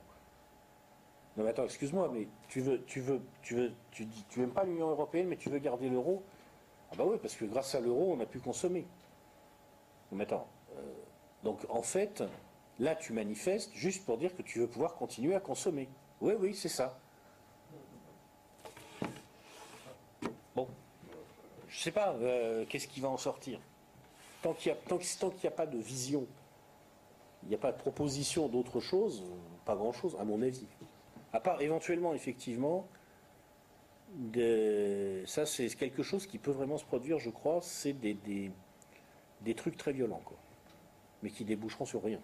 Non 1.39 1.45
mais 1.45 1.51
attends, 1.51 1.65
excuse-moi, 1.65 2.11
mais 2.13 2.27
tu 2.49 2.61
veux, 2.61 2.85
tu 2.85 3.01
veux, 3.01 3.23
tu 3.43 3.55
veux, 3.55 3.73
tu 3.93 4.05
dis, 4.05 4.25
tu 4.29 4.43
aimes 4.43 4.51
pas 4.51 4.65
l'Union 4.65 4.89
européenne, 4.89 5.29
mais 5.29 5.37
tu 5.37 5.49
veux 5.49 5.61
garder 5.61 5.89
l'euro? 5.89 6.25
Ah 6.91 6.97
bah 6.97 7.05
oui, 7.07 7.17
parce 7.23 7.37
que 7.37 7.45
grâce 7.45 7.77
à 7.77 7.81
l'euro, 7.81 8.13
on 8.13 8.19
a 8.19 8.27
pu 8.27 8.41
consommer. 8.41 8.85
Non 10.11 10.19
mais 10.19 10.25
attends, 10.25 10.49
euh, 10.77 10.83
donc 11.45 11.65
en 11.69 11.83
fait, 11.83 12.25
là 12.81 12.97
tu 12.97 13.13
manifestes 13.13 13.73
juste 13.73 14.05
pour 14.05 14.19
dire 14.19 14.37
que 14.37 14.43
tu 14.43 14.59
veux 14.59 14.67
pouvoir 14.67 14.97
continuer 14.97 15.37
à 15.37 15.41
consommer. 15.41 15.89
Oui, 16.21 16.35
oui, 16.41 16.57
c'est 16.57 16.69
ça. 16.69 16.99
Bon, 20.57 20.67
je 21.69 21.81
sais 21.81 21.93
pas, 21.93 22.15
euh, 22.15 22.65
qu'est-ce 22.69 22.89
qui 22.89 22.99
va 22.99 23.11
en 23.11 23.17
sortir? 23.17 23.61
Tant 24.43 24.55
qu'il 24.55 24.73
n'y 24.73 24.79
a, 24.79 25.35
y 25.45 25.47
a 25.47 25.51
pas 25.53 25.67
de 25.67 25.79
vision, 25.79 26.27
il 27.45 27.51
n'y 27.51 27.55
a 27.55 27.59
pas 27.59 27.71
de 27.71 27.79
proposition 27.79 28.49
d'autre 28.49 28.81
chose, 28.81 29.23
pas 29.65 29.77
grand-chose, 29.77 30.17
à 30.19 30.25
mon 30.25 30.43
avis. 30.43 30.67
À 31.33 31.41
part 31.41 31.61
éventuellement, 31.61 32.15
effectivement, 32.15 32.89
ça 35.27 35.47
c'est 35.47 35.69
quelque 35.77 36.03
chose 36.03 36.27
qui 36.27 36.39
peut 36.39 36.51
vraiment 36.51 36.79
se 36.79 36.85
produire, 36.85 37.19
je 37.19 37.31
crois, 37.31 37.61
c'est 37.63 37.93
des, 37.93 38.17
des, 39.43 39.55
trucs 39.55 39.77
très 39.77 39.93
violents, 39.93 40.23
quoi. 40.25 40.37
Mais 41.23 41.31
qui 41.31 41.45
déboucheront 41.45 41.85
sur 41.85 42.03
rien. 42.03 42.21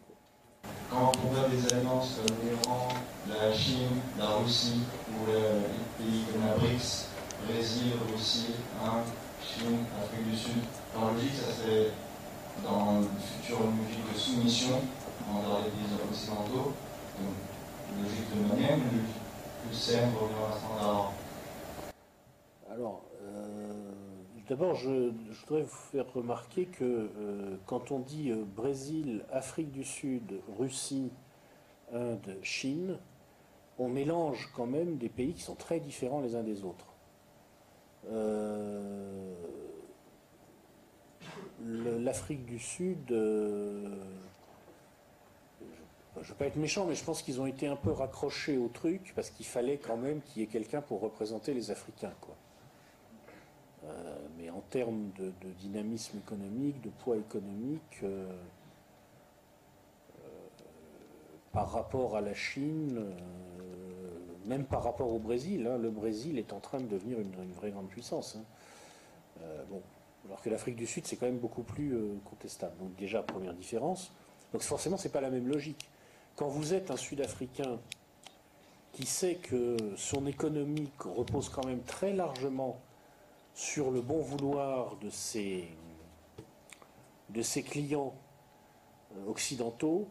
Quand 0.91 1.13
on 1.25 1.29
voit 1.29 1.49
des 1.49 1.75
alliances 1.75 2.21
l'Iran, 2.43 2.89
la 3.29 3.53
Chine, 3.53 4.01
la 4.19 4.37
Russie 4.37 4.81
ou 5.11 5.27
les 5.27 6.05
pays 6.05 6.25
comme 6.33 6.47
la 6.47 6.55
BRICS, 6.55 7.09
Brésil, 7.47 7.93
Russie, 8.11 8.55
Inde, 8.83 9.05
Chine, 9.43 9.85
Afrique 10.01 10.31
du 10.31 10.37
Sud, 10.37 10.63
dans 10.95 11.13
logique, 11.13 11.35
ça 11.35 11.53
serait 11.53 11.91
dans 12.63 13.01
le 13.01 13.09
futur 13.21 13.59
logique 13.61 14.13
de 14.13 14.19
soumission 14.19 14.81
envers 15.29 15.65
les 15.65 15.71
pays 15.71 16.09
occidentaux, 16.11 16.73
logique 18.03 18.31
de 18.31 18.37
pour 20.13 20.23
revenir 20.23 20.43
à 20.43 20.55
un 20.55 20.59
standard. 20.59 21.13
Alors, 22.71 23.03
euh, 23.23 23.93
d'abord, 24.49 24.75
je, 24.75 25.13
voudrais 25.47 25.63
vous 25.63 25.69
faire 25.93 26.13
remarquer 26.13 26.67
que 26.67 26.85
euh, 26.85 27.57
quand 27.67 27.91
on 27.93 27.99
dit 28.01 28.31
euh, 28.31 28.45
Brésil, 28.57 29.25
Afrique 29.33 29.71
du 29.71 29.85
Sud, 29.85 30.41
Russie, 30.59 31.11
Inde, 31.93 32.37
Chine, 32.43 32.99
on 33.79 33.89
mélange 33.89 34.51
quand 34.55 34.67
même 34.67 34.97
des 34.99 35.09
pays 35.09 35.35
qui 35.35 35.43
sont 35.43 35.55
très 35.57 35.81
différents 35.81 36.21
les 36.21 36.35
uns 36.37 36.43
des 36.43 36.65
autres. 36.65 36.87
Le- 41.65 41.99
L'Afrique 41.99 42.45
du 42.45 42.59
Sud, 42.59 43.11
je 46.23 46.29
veux 46.29 46.35
pas 46.35 46.47
être 46.47 46.57
méchant, 46.57 46.87
mais 46.87 46.95
je 46.95 47.05
pense 47.05 47.23
qu'ils 47.23 47.41
ont 47.41 47.47
été 47.47 47.67
un 47.67 47.77
peu 47.77 47.91
raccrochés 47.91 48.57
au 48.57 48.69
truc 48.69 49.13
parce 49.17 49.31
qu'il 49.31 49.47
fallait 49.47 49.79
quand 49.79 49.97
même 49.97 50.21
qu'il 50.23 50.43
y 50.43 50.45
ait 50.45 50.49
quelqu'un 50.49 50.81
pour 50.81 51.01
représenter 51.01 51.55
les 51.55 51.71
Africains. 51.71 52.13
Euh, 53.85 54.17
mais 54.39 54.51
en 54.51 54.61
termes 54.61 55.11
de, 55.19 55.33
dynamisme 55.59 56.19
économique, 56.19 56.81
de 56.81 56.91
poids 56.91 57.17
économique, 57.17 58.01
euh, 58.03 58.33
euh, 60.21 60.29
par 61.53 61.71
rapport 61.73 62.17
à 62.17 62.21
la 62.21 62.35
Chine, 62.35 63.05
même 64.47 64.65
par 64.65 64.85
rapport 64.85 65.13
au 65.13 65.19
Brésil, 65.19 65.67
hein, 65.67 65.79
le 65.79 65.91
Brésil 65.91 66.39
est 66.39 66.53
en 66.53 66.61
train 66.61 66.79
de 66.79 66.87
devenir 66.87 67.19
une, 67.21 67.53
vraie 67.53 67.71
grande 67.71 67.89
puissance. 67.89 68.37
hein. 68.37 69.45
Bon, 69.69 69.83
alors 70.27 70.41
que 70.41 70.49
l'Afrique 70.49 70.77
du 70.77 70.87
Sud, 70.87 71.07
c'est 71.07 71.17
quand 71.17 71.27
même 71.27 71.39
beaucoup 71.39 71.63
plus 71.63 71.97
contestable. 72.25 72.77
Donc 72.79 72.95
déjà, 72.97 73.23
première 73.23 73.55
différence. 73.55 74.13
Donc 74.53 74.63
forcément, 74.63 74.97
c'est 74.97 75.11
pas 75.11 75.21
la 75.21 75.31
même 75.31 75.49
logique. 75.49 75.89
Quand 76.37 76.49
vous 76.49 76.75
êtes 76.75 76.91
un 76.91 76.97
Sud-Africain 76.97 77.79
qui 78.93 79.07
sait 79.07 79.37
que 79.37 79.77
son 79.97 80.27
économie 80.27 80.91
repose 80.99 81.49
quand 81.49 81.65
même 81.67 81.83
très 81.83 82.13
largement 82.13 82.81
sur 83.55 83.91
le 83.91 84.01
bon 84.01 84.21
vouloir 84.21 84.97
de 84.97 85.11
ses, 85.11 85.69
clients 87.65 88.15
euh, 89.17 89.29
occidentaux, 89.31 90.09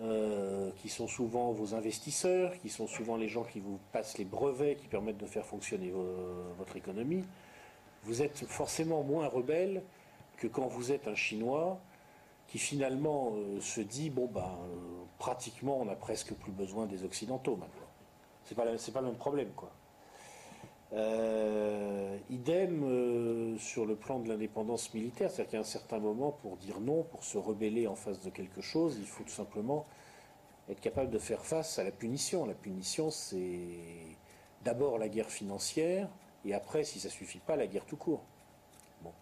euh, 0.00 0.70
qui 0.80 0.88
sont 0.88 1.06
souvent 1.06 1.52
vos 1.52 1.74
investisseurs, 1.74 2.58
qui 2.60 2.70
sont 2.70 2.86
souvent 2.86 3.16
les 3.16 3.28
gens 3.28 3.44
qui 3.44 3.60
vous 3.60 3.78
passent 3.92 4.16
les 4.16 4.24
brevets 4.24 4.76
qui 4.76 4.86
permettent 4.86 5.18
de 5.18 5.26
faire 5.26 5.44
fonctionner 5.44 5.90
vo- 5.90 6.54
votre 6.56 6.76
économie, 6.76 7.24
vous 8.04 8.22
êtes 8.22 8.38
forcément 8.46 9.02
moins 9.02 9.28
rebelle 9.28 9.82
que 10.38 10.46
quand 10.46 10.66
vous 10.68 10.92
êtes 10.92 11.06
un 11.08 11.14
Chinois 11.14 11.78
qui 12.50 12.58
finalement 12.58 13.32
euh, 13.36 13.60
se 13.60 13.80
dit 13.80 14.10
bon 14.10 14.26
ben 14.26 14.40
euh, 14.40 15.04
pratiquement 15.18 15.78
on 15.80 15.84
n'a 15.84 15.94
presque 15.94 16.34
plus 16.34 16.50
besoin 16.50 16.86
des 16.86 17.04
Occidentaux 17.04 17.56
maintenant. 17.56 17.86
C'est 18.44 18.56
pas 18.56 18.64
c'est 18.76 18.92
pas 18.92 19.00
le 19.00 19.06
même 19.06 19.16
problème 19.16 19.50
quoi. 19.54 19.70
Euh, 20.92 22.18
idem 22.30 23.56
sur 23.60 23.86
le 23.86 23.94
plan 23.94 24.18
de 24.18 24.28
l'indépendance 24.28 24.92
militaire, 24.92 25.30
c'est-à-dire 25.30 25.52
qu'à 25.52 25.60
un 25.60 25.62
certain 25.62 26.00
moment, 26.00 26.32
pour 26.32 26.56
dire 26.56 26.80
non, 26.80 27.04
pour 27.04 27.22
se 27.22 27.38
rebeller 27.38 27.86
en 27.86 27.94
face 27.94 28.20
de 28.20 28.30
quelque 28.30 28.60
chose, 28.60 28.96
il 28.98 29.06
faut 29.06 29.22
tout 29.22 29.30
simplement 29.30 29.86
être 30.68 30.80
capable 30.80 31.10
de 31.10 31.20
faire 31.20 31.44
face 31.44 31.78
à 31.78 31.84
la 31.84 31.92
punition. 31.92 32.44
La 32.44 32.54
punition, 32.54 33.12
c'est 33.12 33.68
d'abord 34.64 34.98
la 34.98 35.08
guerre 35.08 35.30
financière, 35.30 36.08
et 36.44 36.54
après, 36.54 36.82
si 36.82 36.98
ça 36.98 37.08
suffit 37.08 37.38
pas, 37.38 37.54
la 37.54 37.68
guerre 37.68 37.86
tout 37.86 37.96
court. 37.96 38.24
Bon. 39.04 39.12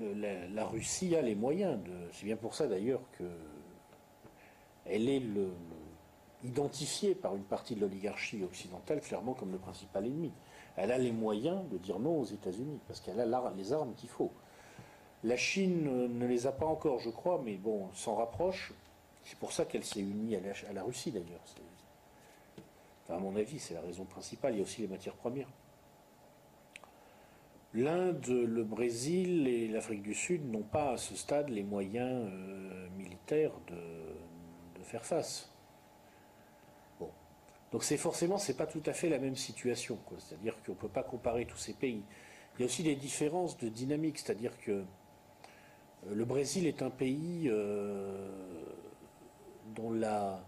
La, 0.00 0.64
Russie 0.66 1.14
a 1.16 1.22
les 1.22 1.34
moyens 1.34 1.82
de. 1.82 1.92
C'est 2.12 2.24
bien 2.24 2.36
pour 2.36 2.54
ça 2.54 2.66
d'ailleurs 2.66 3.02
que 3.18 3.24
elle 4.86 5.08
est 5.08 5.22
identifiée 6.44 7.14
par 7.14 7.34
une 7.36 7.44
partie 7.44 7.74
de 7.74 7.80
l'oligarchie 7.80 8.42
occidentale 8.44 9.00
clairement 9.00 9.34
comme 9.34 9.52
le 9.52 9.58
principal 9.58 10.06
ennemi. 10.06 10.32
Elle 10.76 10.92
a 10.92 10.98
les 10.98 11.12
moyens 11.12 11.66
de 11.70 11.78
dire 11.78 11.98
non 11.98 12.20
aux 12.20 12.24
États-Unis 12.24 12.80
parce 12.86 13.00
qu'elle 13.00 13.20
a 13.20 13.52
les 13.56 13.72
armes 13.72 13.94
qu'il 13.94 14.08
faut. 14.08 14.32
La 15.22 15.36
Chine 15.36 16.08
ne 16.18 16.26
les 16.26 16.46
a 16.46 16.52
pas 16.52 16.66
encore, 16.66 16.98
je 16.98 17.08
crois, 17.08 17.40
mais 17.42 17.56
bon, 17.56 17.88
s'en 17.94 18.16
rapproche. 18.16 18.74
C'est 19.24 19.38
pour 19.38 19.52
ça 19.52 19.64
qu'elle 19.64 19.84
s'est 19.84 20.00
unie 20.00 20.36
à 20.36 20.72
la, 20.72 20.82
Russie 20.82 21.10
d'ailleurs. 21.10 21.40
À 23.08 23.18
mon 23.18 23.34
avis, 23.36 23.58
c'est 23.58 23.72
la 23.72 23.80
raison 23.80 24.04
principale. 24.04 24.54
Il 24.54 24.58
y 24.58 24.60
a 24.60 24.64
aussi 24.64 24.82
les 24.82 24.88
matières 24.88 25.14
premières. 25.14 25.48
L'Inde, 27.74 28.28
le 28.28 28.62
Brésil 28.62 29.48
et 29.48 29.66
l'Afrique 29.66 30.02
du 30.02 30.14
Sud 30.14 30.48
n'ont 30.48 30.62
pas 30.62 30.92
à 30.92 30.96
ce 30.96 31.16
stade 31.16 31.48
les 31.48 31.64
moyens 31.64 32.30
euh, 32.30 32.88
militaires 32.96 33.50
de, 33.66 34.82
faire 34.84 35.04
face. 35.04 35.50
Donc 37.72 37.82
c'est 37.82 37.96
forcément, 37.96 38.36
c'est 38.38 38.56
pas 38.56 38.66
tout 38.66 38.82
à 38.86 38.92
fait 38.92 39.08
la 39.08 39.18
même 39.18 39.34
situation. 39.34 39.98
C'est-à-dire 40.18 40.54
qu'on 40.62 40.72
ne 40.72 40.76
peut 40.76 40.88
pas 40.88 41.02
comparer 41.02 41.46
tous 41.46 41.56
ces 41.56 41.72
pays. 41.72 42.04
Il 42.54 42.60
y 42.60 42.62
a 42.62 42.66
aussi 42.66 42.84
des 42.84 42.94
différences 42.94 43.56
de 43.58 43.68
dynamique. 43.68 44.18
C'est-à-dire 44.18 44.56
que 44.60 44.70
euh, 44.70 44.84
le 46.14 46.24
Brésil 46.24 46.66
est 46.66 46.82
un 46.82 46.90
pays 46.90 47.48
euh, 47.48 48.28
dont, 49.74 49.90
la, 49.90 50.44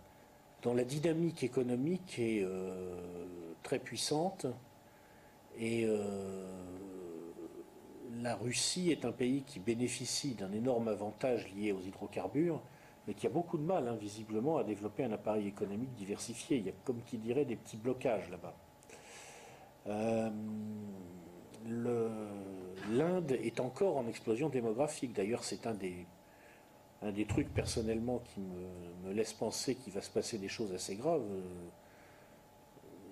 dynamique 0.85 1.43
économique 1.43 2.20
est 2.20 2.47
très 3.65 3.81
puissante. 3.81 4.47
Et 5.59 5.89
la 8.22 8.34
Russie 8.36 8.90
est 8.90 9.05
un 9.05 9.12
pays 9.12 9.43
qui 9.43 9.59
bénéficie 9.59 10.34
d'un 10.34 10.52
énorme 10.52 10.88
avantage 10.88 11.52
lié 11.55 11.72
aux 11.72 11.80
hydrocarbures, 11.80 12.60
mais 13.06 13.14
qui 13.14 13.26
a 13.26 13.30
beaucoup 13.30 13.59
de 13.59 13.62
mal, 13.62 13.88
hein, 13.88 13.97
visiblement, 13.97 14.59
à 14.59 14.64
développer 14.64 15.05
un 15.05 15.12
appareil 15.12 15.47
économique 15.47 15.94
diversifié. 15.94 16.59
Il 16.59 16.66
y 16.66 16.70
a, 16.70 16.72
comme 16.84 17.02
qui 17.02 17.18
dirait, 17.18 17.44
des 17.44 17.56
petits 17.56 17.76
blocages 17.76 18.28
là-bas. 18.30 18.55
Euh, 19.88 20.30
L'Inde 22.90 23.32
est 23.32 23.60
encore 23.60 23.97
en 23.97 24.06
explosion 24.06 24.48
démographique. 24.48 25.12
D'ailleurs, 25.12 25.43
c'est 25.43 25.66
un 25.66 25.74
des, 25.74 26.06
trucs 27.26 27.52
personnellement 27.52 28.20
qui 28.20 28.40
me, 28.40 29.09
me 29.09 29.12
laisse 29.12 29.32
penser 29.32 29.74
qu'il 29.74 29.93
va 29.93 30.01
se 30.01 30.10
passer 30.10 30.38
des 30.38 30.48
choses 30.48 30.72
assez 30.72 30.94
graves. 30.94 31.24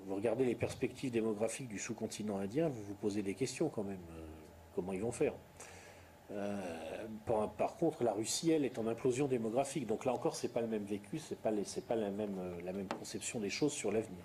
Vous 0.07 0.15
regardez 0.15 0.45
les 0.45 0.55
perspectives 0.55 1.11
démographiques 1.11 1.69
du 1.69 1.79
sous-continent 1.79 2.39
indien, 2.39 2.69
vous 2.69 2.83
vous 2.85 2.95
posez 2.95 3.23
des 3.23 3.35
questions 3.35 3.69
quand 3.69 3.85
même. 3.85 4.03
Comment 4.75 4.93
ils 4.93 5.01
vont 5.01 5.13
faire 5.13 5.35
Euh, 6.31 7.07
par, 7.27 7.77
contre, 7.77 8.03
la 8.03 8.13
Russie, 8.13 8.51
elle, 8.51 8.65
est 8.65 8.79
en 8.79 8.87
implosion 8.87 9.29
démographique. 9.29 9.87
Donc 9.87 10.05
là 10.05 10.13
encore, 10.13 10.37
c'est 10.37 10.49
pas 10.49 10.63
le 10.63 10.67
même 10.67 10.85
vécu, 10.85 11.19
c'est 11.19 11.39
pas, 11.39 11.51
les- 11.51 11.65
pas 11.87 11.97
la 11.97 12.11
même, 12.11 12.39
euh, 12.39 12.61
la 12.65 12.73
même 12.73 12.89
conception 12.89 13.41
des 13.41 13.51
choses 13.51 13.73
sur 13.73 13.93
l'avenir. 13.93 14.25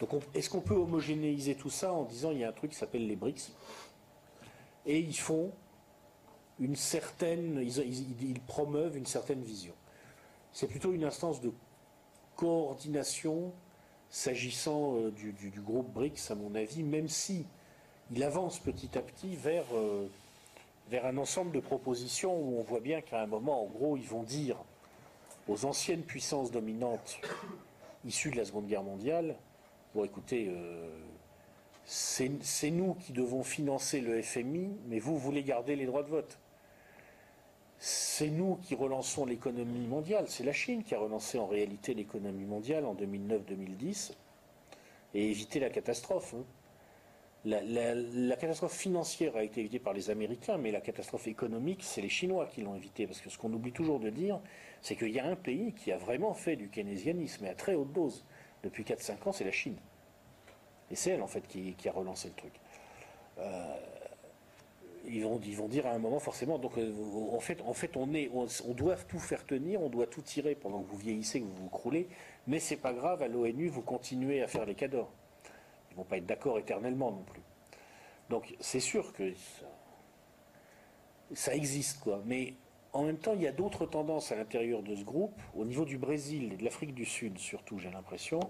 Donc, 0.00 0.14
on- 0.14 0.20
est-ce 0.34 0.48
qu'on 0.50 0.60
peut 0.60 0.74
homogénéiser 0.74 1.54
tout 1.54 1.70
ça 1.70 1.92
en 1.92 2.04
disant 2.04 2.30
il 2.30 2.38
y 2.38 2.44
a 2.44 2.48
un 2.48 2.52
truc 2.52 2.70
qui 2.70 2.76
s'appelle 2.78 3.06
les 3.06 3.16
BRICS? 3.16 3.52
Et 4.86 4.98
ils 4.98 5.16
font 5.16 5.52
une 6.58 6.76
certaine, 6.76 7.60
ils, 7.62 8.40
promeuvent 8.46 8.96
une 8.96 9.06
certaine 9.06 9.42
vision. 9.42 9.74
C'est 10.52 10.66
plutôt 10.66 10.92
une 10.92 11.04
instance 11.04 11.40
de 11.40 11.52
coordination 12.36 13.52
s'agissant 14.08 14.96
euh, 14.96 15.10
du 15.10 15.60
groupe 15.60 15.92
BRICS, 15.92 16.30
à 16.30 16.34
mon 16.34 16.54
avis, 16.54 16.82
même 16.82 17.08
si 17.08 17.46
il 18.12 18.22
avance 18.22 18.58
petit 18.58 18.96
à 18.96 19.02
petit 19.02 19.36
vers 19.36 19.64
euh, 19.74 20.06
vers 20.90 21.06
un 21.06 21.16
ensemble 21.16 21.52
de 21.52 21.60
propositions 21.60 22.36
où 22.36 22.58
on 22.58 22.62
voit 22.62 22.80
bien 22.80 23.00
qu'à 23.00 23.20
un 23.20 23.26
moment, 23.26 23.62
en 23.62 23.66
gros, 23.66 23.96
ils 23.96 24.06
vont 24.06 24.22
dire 24.22 24.56
aux 25.48 25.64
anciennes 25.64 26.02
puissances 26.02 26.50
dominantes 26.50 27.18
issues 28.04 28.30
de 28.30 28.36
la 28.36 28.44
Seconde 28.44 28.66
Guerre 28.66 28.84
mondiale, 28.84 29.36
bon 29.94 30.04
écoutez, 30.04 30.46
euh, 30.48 30.88
c'est 31.86 32.70
nous 32.70 32.94
qui 32.94 33.12
devons 33.12 33.42
financer 33.42 34.00
le 34.00 34.20
FMI, 34.22 34.76
mais 34.88 34.98
vous 34.98 35.18
voulez 35.18 35.42
garder 35.42 35.76
les 35.76 35.86
droits 35.86 36.02
de 36.02 36.08
vote. 36.08 36.38
C'est 37.78 38.30
nous 38.30 38.56
qui 38.62 38.74
relançons 38.74 39.24
l'économie 39.24 39.86
mondiale. 39.86 40.24
C'est 40.28 40.44
la 40.44 40.52
Chine 40.52 40.82
qui 40.82 40.94
a 40.94 40.98
relancé 40.98 41.38
en 41.38 41.46
réalité 41.46 41.94
l'économie 41.94 42.46
mondiale 42.46 42.86
en 42.86 42.94
2009-2010 42.94 44.12
et 45.14 45.30
évité 45.30 45.60
la 45.60 45.70
catastrophe. 45.70 46.34
hein. 46.34 46.44
La, 47.46 48.34
catastrophe 48.36 48.76
financière 48.76 49.36
a 49.36 49.44
été 49.44 49.60
évitée 49.60 49.78
par 49.78 49.92
les 49.92 50.10
Américains, 50.10 50.58
mais 50.58 50.72
la 50.72 50.80
catastrophe 50.80 51.28
économique, 51.28 51.84
c'est 51.84 52.00
les 52.00 52.08
Chinois 52.08 52.46
qui 52.46 52.62
l'ont 52.62 52.74
évitée. 52.74 53.06
Parce 53.06 53.20
que 53.20 53.30
ce 53.30 53.38
qu'on 53.38 53.52
oublie 53.52 53.70
toujours 53.70 54.00
de 54.00 54.10
dire, 54.10 54.40
c'est 54.82 54.96
qu'il 54.96 55.10
y 55.10 55.20
a 55.20 55.26
un 55.26 55.36
pays 55.36 55.72
qui 55.72 55.92
a 55.92 55.96
vraiment 55.96 56.34
fait 56.34 56.56
du 56.56 56.68
keynésianisme, 56.68 57.44
et 57.44 57.48
à 57.48 57.54
très 57.54 57.74
haute 57.74 57.92
dose, 57.92 58.24
depuis 58.64 58.82
4-5 58.82 59.28
ans, 59.28 59.32
c'est 59.32 59.44
la 59.44 59.52
Chine. 59.52 59.76
Et 60.90 60.96
c'est 60.96 61.10
elle, 61.10 61.22
en 61.22 61.28
fait, 61.28 61.46
qui, 61.46 61.76
a 61.88 61.92
relancé 61.92 62.28
le 62.28 62.34
truc. 62.34 62.52
Euh, 63.38 63.76
ils, 65.06 65.22
vont, 65.22 65.40
ils 65.44 65.68
dire 65.68 65.86
à 65.86 65.90
un 65.90 66.00
moment, 66.00 66.18
forcément, 66.18 66.58
donc 66.58 66.76
euh, 66.78 66.92
en, 67.32 67.38
fait, 67.38 67.60
on 67.96 68.74
doit 68.74 68.96
tout 68.96 69.20
faire 69.20 69.46
tenir, 69.46 69.82
on 69.82 69.88
doit 69.88 70.08
tout 70.08 70.22
tirer 70.22 70.56
pendant 70.56 70.82
que 70.82 70.90
vous 70.90 70.98
vieillissez, 70.98 71.40
que 71.40 71.44
vous 71.44 71.62
vous 71.62 71.68
croulez, 71.68 72.08
mais 72.48 72.58
c'est 72.58 72.76
pas 72.76 72.92
grave, 72.92 73.22
à 73.22 73.28
l'ONU, 73.28 73.68
vous 73.68 73.82
continuez 73.82 74.42
à 74.42 74.48
faire 74.48 74.66
les 74.66 74.74
cadors. 74.74 75.12
Ils 75.96 75.98
vont 75.98 76.04
pas 76.04 76.18
être 76.18 76.26
d'accord 76.26 76.58
éternellement 76.58 77.10
non 77.10 77.22
plus. 77.22 77.40
Donc 78.28 78.54
c'est 78.60 78.80
sûr 78.80 79.14
que 79.14 79.32
ça, 81.32 81.54
existe, 81.54 82.00
quoi. 82.00 82.22
Mais 82.26 82.54
en 82.92 83.04
même 83.04 83.16
temps, 83.16 83.32
il 83.34 83.40
y 83.40 83.46
a 83.46 83.52
d'autres 83.52 83.86
tendances 83.86 84.30
à 84.30 84.36
l'intérieur 84.36 84.82
de 84.82 84.94
ce 84.94 85.04
groupe, 85.04 85.40
au 85.54 85.64
niveau 85.64 85.86
du 85.86 85.96
Brésil 85.96 86.52
et 86.52 86.56
de 86.56 86.64
l'Afrique 86.64 86.94
du 86.94 87.06
Sud 87.06 87.38
surtout, 87.38 87.78
j'ai 87.78 87.90
l'impression, 87.90 88.40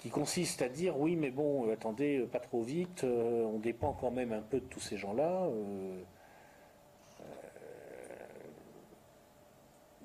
qui 0.00 0.08
consistent 0.08 0.62
à 0.62 0.68
dire 0.68 0.98
oui, 0.98 1.16
mais 1.16 1.30
bon, 1.30 1.66
euh, 1.66 1.72
attendez, 1.72 2.18
euh, 2.18 2.26
pas 2.26 2.38
trop 2.38 2.62
vite, 2.62 3.02
euh, 3.02 3.44
on 3.44 3.58
dépend 3.58 3.92
quand 3.92 4.12
même 4.12 4.32
un 4.32 4.42
peu 4.42 4.60
de 4.60 4.66
tous 4.66 4.80
ces 4.80 4.96
gens-là. 4.96 5.48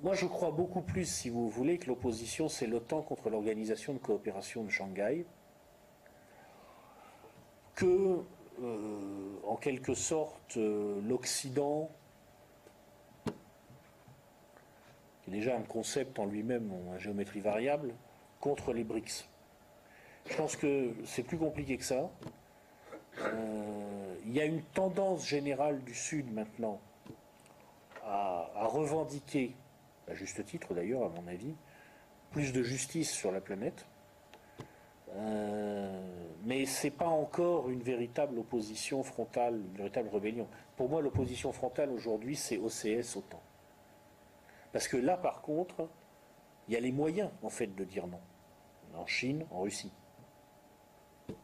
Moi, 0.02 0.14
je 0.16 0.26
crois 0.26 0.50
beaucoup 0.50 0.82
plus, 0.82 1.04
si 1.04 1.30
vous 1.30 1.48
voulez, 1.48 1.78
que 1.78 1.86
l'opposition, 1.86 2.48
c'est 2.48 2.66
l'OTAN 2.66 3.02
contre 3.02 3.30
l'Organisation 3.30 3.92
de 3.92 3.98
coopération 3.98 4.64
de 4.64 4.68
Shanghai, 4.68 5.24
que, 7.74 8.24
euh, 8.62 9.36
en 9.44 9.56
quelque 9.56 9.94
sorte, 9.94 10.56
euh, 10.56 11.00
l'Occident, 11.02 11.90
qui 15.22 15.30
est 15.30 15.32
déjà 15.32 15.56
un 15.56 15.62
concept 15.62 16.18
en 16.18 16.26
lui-même, 16.26 16.70
en 16.72 16.98
géométrie 16.98 17.40
variable, 17.40 17.94
contre 18.40 18.72
les 18.72 18.84
BRICS. 18.84 19.28
Je 20.26 20.36
pense 20.36 20.56
que 20.56 20.94
c'est 21.04 21.22
plus 21.22 21.38
compliqué 21.38 21.76
que 21.76 21.84
ça. 21.84 22.10
Euh, 23.18 24.14
il 24.24 24.32
y 24.32 24.40
a 24.40 24.44
une 24.44 24.62
tendance 24.62 25.26
générale 25.26 25.82
du 25.82 25.94
Sud 25.94 26.32
maintenant 26.32 26.80
à, 28.04 28.50
à 28.54 28.66
revendiquer, 28.66 29.54
à 30.08 30.14
juste 30.14 30.44
titre 30.44 30.74
d'ailleurs, 30.74 31.04
à 31.04 31.08
mon 31.08 31.26
avis, 31.28 31.54
plus 32.30 32.52
de 32.52 32.62
justice 32.62 33.10
sur 33.10 33.30
la 33.32 33.40
planète. 33.40 33.86
Euh, 35.16 36.00
mais 36.44 36.66
c'est 36.66 36.90
pas 36.90 37.06
encore 37.06 37.70
une 37.70 37.82
véritable 37.82 38.38
opposition 38.38 39.02
frontale, 39.02 39.54
une 39.54 39.76
véritable 39.76 40.08
rébellion. 40.08 40.48
Pour 40.76 40.88
moi, 40.88 41.00
l'opposition 41.00 41.52
frontale 41.52 41.90
aujourd'hui, 41.90 42.34
c'est 42.34 42.58
OCS 42.58 43.16
OTAN. 43.16 43.40
Parce 44.72 44.88
que 44.88 44.96
là, 44.96 45.16
par 45.16 45.42
contre, 45.42 45.88
il 46.66 46.74
y 46.74 46.76
a 46.76 46.80
les 46.80 46.92
moyens, 46.92 47.30
en 47.42 47.50
fait, 47.50 47.74
de 47.74 47.84
dire 47.84 48.06
non. 48.06 48.20
En 48.94 49.06
Chine, 49.06 49.44
en 49.50 49.60
Russie. 49.60 49.92
Au 51.28 51.34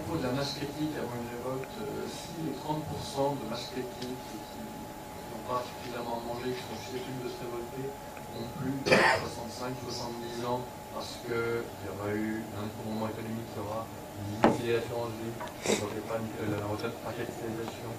propos 0.00 0.18
de 0.18 0.22
la 0.22 0.30
critique 0.30 0.94
avant 0.96 1.14
une 1.14 1.28
révolte, 1.36 1.68
euh, 1.82 2.06
si 2.06 2.42
les 2.46 2.54
30% 2.54 3.36
de 3.42 3.50
masse 3.50 3.72
qui 3.74 3.80
n'ont 4.06 5.48
pas 5.48 5.62
suffisamment 5.62 6.20
mangé, 6.26 6.52
qui 6.52 6.60
sont 6.60 6.80
susceptibles 6.86 7.24
de 7.24 7.28
se 7.28 7.40
révolter, 7.42 7.90
ont 8.38 8.48
plus 8.60 8.70
de 8.70 8.90
65-70 8.90 10.46
ans, 10.46 10.60
parce 10.94 11.18
qu'il 11.24 11.34
y 11.34 11.88
aura 11.88 12.10
eu 12.14 12.42
un 12.56 12.66
effondrement 12.66 13.08
économique 13.08 13.48
qui 13.52 13.58
aura 13.60 13.86
limité 14.28 14.72
l'assurance 14.74 15.14
vie, 15.20 15.34
la 16.50 16.66
retraite 16.66 16.96
par 17.04 17.14
capitalisation, 17.14 17.90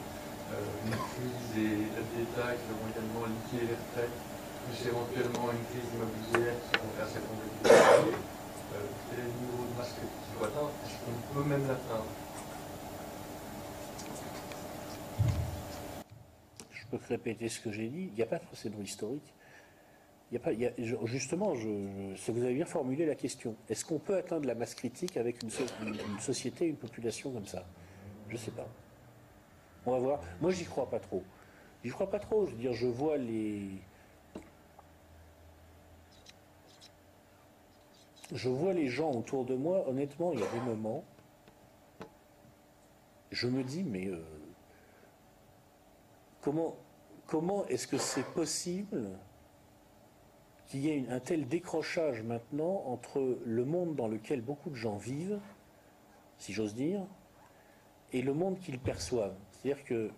euh, 0.51 0.85
une 0.85 0.91
crise 0.91 1.49
aides 1.55 2.09
d'État 2.15 2.55
qui 2.57 2.67
auront 2.73 2.89
également 2.89 3.23
liquidé 3.29 3.71
les 3.71 3.77
retraites, 3.77 4.17
plus 4.65 4.79
éventuellement 4.87 5.47
une 5.53 5.65
crise 5.71 5.87
immobilière 5.93 6.55
qui 6.59 6.73
vont 6.79 6.91
faire 6.97 7.07
s'effondrer 7.07 7.47
les. 7.47 7.69
Euh, 7.69 8.85
quel 9.09 9.19
est 9.19 9.23
le 9.23 9.33
niveau 9.33 9.65
de 9.65 9.81
critique 9.81 10.13
qu'il 10.25 10.33
faut 10.37 10.45
atteindre? 10.45 10.71
Est-ce 10.85 10.97
qu'on 11.01 11.17
peut 11.33 11.45
même 11.49 11.65
l'atteindre? 11.67 12.11
Je 16.71 16.83
peux 16.91 16.99
répéter 17.07 17.49
ce 17.49 17.59
que 17.59 17.71
j'ai 17.71 17.87
dit. 17.87 18.09
Il 18.11 18.15
n'y 18.15 18.21
a 18.23 18.25
pas 18.25 18.37
de 18.37 18.45
précédent 18.45 18.81
historique. 18.83 19.33
Justement, 21.05 21.53
vous 21.53 22.43
avez 22.43 22.53
bien 22.53 22.65
formulé 22.65 23.05
la 23.05 23.15
question. 23.15 23.55
Est-ce 23.67 23.83
qu'on 23.83 23.97
peut 23.99 24.15
atteindre 24.15 24.45
la 24.45 24.53
masse 24.55 24.75
critique 24.75 25.17
avec 25.17 25.41
une, 25.41 25.49
so- 25.49 25.63
une- 25.81 25.95
une 26.13 26.19
société, 26.19 26.65
une 26.67 26.75
population 26.75 27.31
comme 27.31 27.47
ça? 27.47 27.65
Je 28.27 28.33
ne 28.33 28.37
sais 28.37 28.51
pas. 28.51 28.67
On 29.87 29.91
va 29.93 29.97
voir. 29.99 30.19
Moi, 30.39 30.51
j'y 30.51 30.65
crois 30.65 30.87
pas 30.89 30.99
trop. 30.99 31.23
J'y 31.83 31.89
crois 31.89 32.09
pas 32.11 32.19
trop. 32.19 32.45
Je 32.45 32.51
veux 32.51 32.57
dire, 32.57 32.73
je 32.73 32.85
vois 32.85 33.17
les. 33.17 33.61
Je 38.31 38.49
vois 38.49 38.73
les 38.73 38.87
gens 38.87 39.11
autour 39.11 39.45
de 39.45 39.55
moi. 39.55 39.87
Honnêtement, 39.89 40.31
il 40.33 40.39
y 40.39 40.43
a 40.43 40.47
des 40.51 40.59
moments. 40.59 41.03
Je 43.31 43.47
me 43.47 43.63
dis, 43.63 43.83
mais 43.83 44.05
euh, 44.07 44.21
comment 46.41 47.65
est-ce 47.67 47.87
que 47.87 47.97
c'est 47.97 48.25
possible 48.33 49.09
qu'il 50.69 50.81
y 50.81 50.89
ait 50.89 51.05
un 51.09 51.19
tel 51.19 51.47
décrochage 51.47 52.21
maintenant 52.21 52.83
entre 52.85 53.39
le 53.43 53.65
monde 53.65 53.95
dans 53.95 54.07
lequel 54.07 54.41
beaucoup 54.41 54.69
de 54.69 54.75
gens 54.75 54.97
vivent, 54.97 55.39
si 56.37 56.53
j'ose 56.53 56.75
dire, 56.75 57.01
et 58.13 58.21
le 58.21 58.33
monde 58.33 58.59
qu'ils 58.59 58.79
perçoivent. 58.79 59.35
C'est-à-dire 59.51 59.83
que 59.83 60.11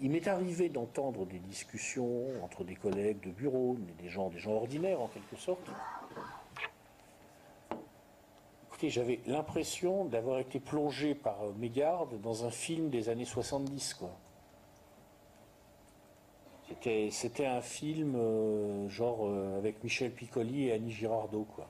il 0.00 0.10
m'est 0.10 0.26
arrivé 0.26 0.68
d'entendre 0.68 1.24
des 1.24 1.38
discussions 1.38 2.24
entre 2.42 2.64
des 2.64 2.74
collègues 2.74 3.20
de 3.20 3.30
bureau, 3.30 3.76
des 4.02 4.08
gens, 4.08 4.28
des 4.28 4.38
gens 4.38 4.52
ordinaires 4.52 5.00
en 5.00 5.08
quelque 5.08 5.36
sorte. 5.36 5.70
Écoutez, 8.66 8.90
j'avais 8.90 9.20
l'impression 9.26 10.04
d'avoir 10.04 10.40
été 10.40 10.58
plongé 10.58 11.14
par 11.14 11.36
mégarde 11.58 12.20
dans 12.20 12.44
un 12.44 12.50
film 12.50 12.90
des 12.90 13.08
années 13.08 13.24
70, 13.24 13.94
quoi. 13.94 14.10
C'était, 16.68 17.08
c'était 17.10 17.46
un 17.46 17.62
film 17.62 18.14
euh, 18.14 18.88
genre 18.88 19.26
euh, 19.26 19.56
avec 19.56 19.82
Michel 19.82 20.12
Piccoli 20.12 20.66
et 20.66 20.72
Annie 20.72 20.92
Girardot, 20.92 21.46
quoi. 21.54 21.66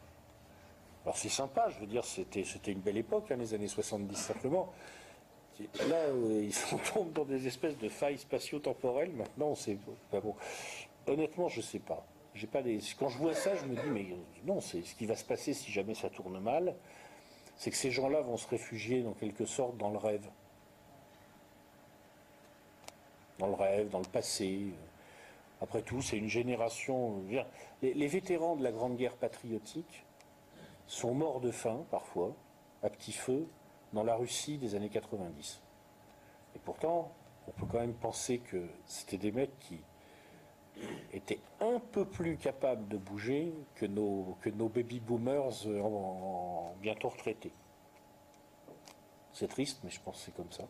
Alors 1.04 1.16
c'est 1.16 1.28
sympa, 1.28 1.68
je 1.70 1.78
veux 1.78 1.86
dire, 1.86 2.04
c'était, 2.04 2.44
c'était 2.44 2.72
une 2.72 2.80
belle 2.80 2.96
époque, 2.96 3.30
hein, 3.30 3.36
les 3.36 3.54
années 3.54 3.68
70, 3.68 4.16
simplement. 4.16 4.72
Là, 5.88 5.96
euh, 5.96 6.42
ils 6.42 6.52
sont 6.52 6.78
tombent 6.92 7.12
dans 7.12 7.24
des 7.24 7.46
espèces 7.46 7.78
de 7.78 7.88
failles 7.88 8.18
spatio-temporelles, 8.18 9.12
maintenant, 9.12 9.54
bon. 10.12 10.34
Honnêtement, 11.06 11.48
je 11.48 11.60
sais 11.60 11.78
pas. 11.78 12.04
Quand 12.98 13.08
je 13.08 13.18
vois 13.18 13.34
ça, 13.34 13.54
je 13.56 13.64
me 13.64 13.74
dis, 13.74 13.90
mais 13.90 14.06
non, 14.44 14.60
c'est 14.60 14.82
ce 14.82 14.94
qui 14.94 15.06
va 15.06 15.16
se 15.16 15.24
passer 15.24 15.54
si 15.54 15.72
jamais 15.72 15.94
ça 15.94 16.10
tourne 16.10 16.38
mal, 16.40 16.74
c'est 17.56 17.70
que 17.70 17.76
ces 17.76 17.90
gens-là 17.90 18.20
vont 18.20 18.36
se 18.36 18.46
réfugier, 18.46 19.02
dans 19.02 19.14
quelque 19.14 19.44
sorte, 19.44 19.76
dans 19.76 19.90
le 19.90 19.98
rêve. 19.98 20.28
Dans 23.38 23.48
le 23.48 23.54
rêve, 23.54 23.88
dans 23.88 24.00
le 24.00 24.04
passé. 24.04 24.66
Après 25.60 25.82
tout, 25.82 26.01
c'est 26.02 26.16
une 26.16 26.28
génération. 26.28 27.22
Les, 27.82 28.06
vétérans 28.06 28.56
de 28.56 28.62
la 28.62 28.70
Grande 28.72 28.97
Guerre 28.97 29.16
patriotique 29.16 30.05
sont 30.86 31.14
morts 31.14 31.40
de 31.40 31.51
faim, 31.51 31.85
parfois, 31.90 32.35
à 32.82 32.90
petit 32.90 33.12
feu, 33.12 33.47
dans 33.93 34.05
la 34.05 34.14
Russie 34.14 34.59
des 34.59 34.74
années 34.74 34.89
90. 34.89 35.60
Et 36.55 36.59
pourtant, 36.60 37.10
on 37.47 37.51
peut 37.52 37.66
quand 37.66 37.80
même 37.80 37.94
penser 37.94 38.39
que 38.39 38.68
c'était 38.86 39.18
des 39.18 39.32
mecs 39.32 39.59
qui 39.60 39.80
étaient 41.12 41.40
un 41.60 41.80
peu 41.80 42.05
plus 42.05 42.36
capables 42.36 42.86
de 42.86 42.97
bouger 42.97 43.52
que 43.74 43.86
nos, 43.86 44.36
que 44.40 44.51
nos 44.51 44.68
baby 44.68 45.01
boomers 45.01 45.66
en- 45.66 45.80
en- 45.80 46.74
bientôt 46.80 47.09
retraités. 47.09 47.52
C'est 49.32 49.48
triste, 49.48 49.80
mais 49.82 49.90
je 49.90 50.01
pense 50.01 50.18
que 50.18 50.22
c'est 50.26 50.36
comme 50.36 50.52
ça. 50.52 50.64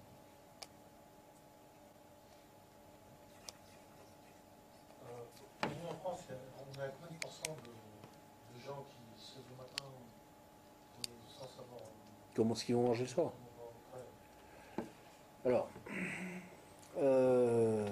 comment 12.38 12.54
ce 12.54 12.64
qu'ils 12.64 12.76
vont 12.76 12.86
manger 12.86 13.02
le 13.02 13.08
soir. 13.08 13.32
Alors, 15.44 15.68
euh, 16.98 17.84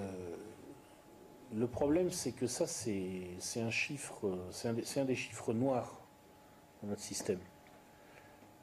le 1.53 1.67
problème, 1.67 2.11
c'est 2.11 2.31
que 2.31 2.47
ça, 2.47 2.65
c'est 2.65 3.35
un 3.57 3.69
chiffre, 3.69 4.39
c'est 4.51 4.69
un, 4.69 5.05
des 5.05 5.15
chiffres 5.15 5.51
noirs 5.53 5.99
dans 6.81 6.87
notre 6.87 7.01
système. 7.01 7.41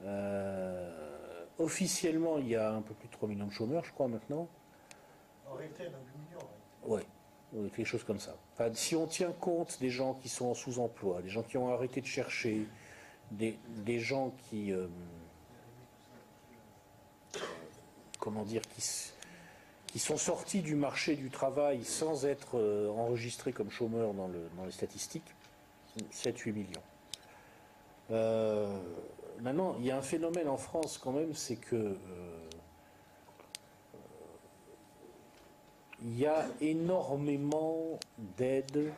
Euh, 0.04 1.44
officiellement, 1.58 2.38
il 2.38 2.48
y 2.48 2.56
a 2.56 2.72
un 2.72 2.80
peu 2.80 2.94
plus 2.94 3.08
de 3.08 3.12
3 3.12 3.28
millions 3.28 3.46
de 3.46 3.52
chômeurs, 3.52 3.84
je 3.84 3.92
crois, 3.92 4.08
maintenant. 4.08 4.48
En 5.50 5.52
réalité, 5.52 5.82
il 5.82 5.86
y 5.86 5.88
en 5.90 5.98
a 5.98 6.00
8 6.00 6.18
millions. 6.30 6.96
Hein. 6.96 7.04
Oui, 7.52 7.70
quelque 7.76 7.84
chose 7.84 8.04
comme 8.04 8.20
ça. 8.20 8.34
Si 8.72 8.96
on 8.96 9.06
tient 9.06 9.32
compte 9.32 9.78
des 9.80 9.90
gens 9.90 10.14
qui 10.14 10.30
sont 10.30 10.46
en 10.46 10.54
sous-emploi, 10.54 11.20
des 11.20 11.28
gens 11.28 11.42
qui 11.42 11.58
ont 11.58 11.68
arrêté 11.74 12.00
de 12.00 12.06
chercher, 12.06 12.66
des, 13.32 13.58
gens 13.98 14.32
qui... 14.48 14.72
Euh, 14.72 14.86
comment 18.24 18.42
dire, 18.42 18.62
qui, 18.62 18.82
qui 19.86 19.98
sont 19.98 20.16
sortis 20.16 20.62
du 20.62 20.74
marché 20.74 21.14
du 21.14 21.28
travail 21.28 21.84
sans 21.84 22.24
être 22.24 22.58
euh, 22.58 22.88
enregistrés 22.88 23.52
comme 23.52 23.70
chômeurs 23.70 24.14
dans 24.14 24.28
les 24.64 24.72
statistiques, 24.72 25.34
7-8 26.10 26.52
millions. 26.52 26.82
Euh, 28.10 28.76
maintenant, 29.40 29.76
il 29.78 29.86
y 29.86 29.90
a 29.90 29.96
un 29.98 30.02
phénomène 30.02 30.48
en 30.48 30.56
France 30.56 30.98
quand 30.98 31.12
même, 31.12 31.34
c'est 31.34 31.56
que 31.56 31.76
euh, 31.76 31.96
il 36.02 36.18
y 36.18 36.26
a 36.26 36.46
énormément 36.60 37.98
d'aides, 38.36 38.92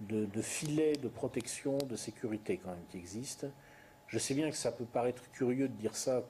de, 0.00 0.24
de 0.26 0.42
filets 0.42 0.96
de 0.96 1.08
protection, 1.08 1.78
de 1.78 1.96
sécurité 1.96 2.58
quand 2.62 2.70
même 2.70 2.84
qui 2.90 2.98
existent. 2.98 3.48
Je 4.06 4.18
sais 4.18 4.34
bien 4.34 4.50
que 4.50 4.56
ça 4.56 4.72
peut 4.72 4.84
paraître 4.84 5.30
curieux 5.32 5.68
de 5.68 5.74
dire 5.74 5.94
ça, 5.94 6.22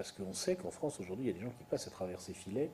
parce 0.00 0.12
qu'on 0.12 0.32
sait 0.32 0.56
qu'en 0.56 0.70
France 0.70 0.98
aujourd'hui, 0.98 1.26
il 1.26 1.28
y 1.28 1.30
a 1.30 1.34
des 1.34 1.44
gens 1.44 1.52
qui 1.58 1.64
passent 1.64 1.86
à 1.86 1.90
travers 1.90 2.22
ces 2.22 2.32
filets. 2.32 2.70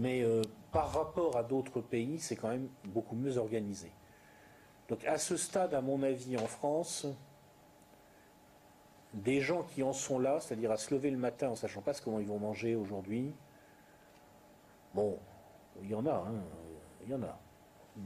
Mais 0.00 0.22
euh, 0.22 0.42
par 0.72 0.92
rapport 0.92 1.36
à 1.36 1.44
d'autres 1.44 1.80
pays, 1.80 2.18
c'est 2.18 2.34
quand 2.34 2.48
même 2.48 2.68
beaucoup 2.86 3.14
mieux 3.14 3.36
organisé. 3.36 3.92
Donc 4.88 5.04
à 5.04 5.18
ce 5.18 5.36
stade, 5.36 5.72
à 5.72 5.80
mon 5.80 6.02
avis, 6.02 6.36
en 6.36 6.48
France, 6.48 7.06
des 9.14 9.40
gens 9.40 9.62
qui 9.62 9.84
en 9.84 9.92
sont 9.92 10.18
là, 10.18 10.40
c'est-à-dire 10.40 10.72
à 10.72 10.78
se 10.78 10.92
lever 10.92 11.12
le 11.12 11.16
matin 11.16 11.50
en 11.50 11.54
sachant 11.54 11.80
pas 11.80 11.94
comment 11.94 12.18
ils 12.18 12.26
vont 12.26 12.40
manger 12.40 12.74
aujourd'hui, 12.74 13.32
bon, 14.94 15.16
il 15.80 15.90
y 15.90 15.94
en 15.94 16.06
a, 16.06 16.24
hein, 16.26 16.42
il 17.04 17.12
y 17.12 17.14
en 17.14 17.22
a. 17.22 17.38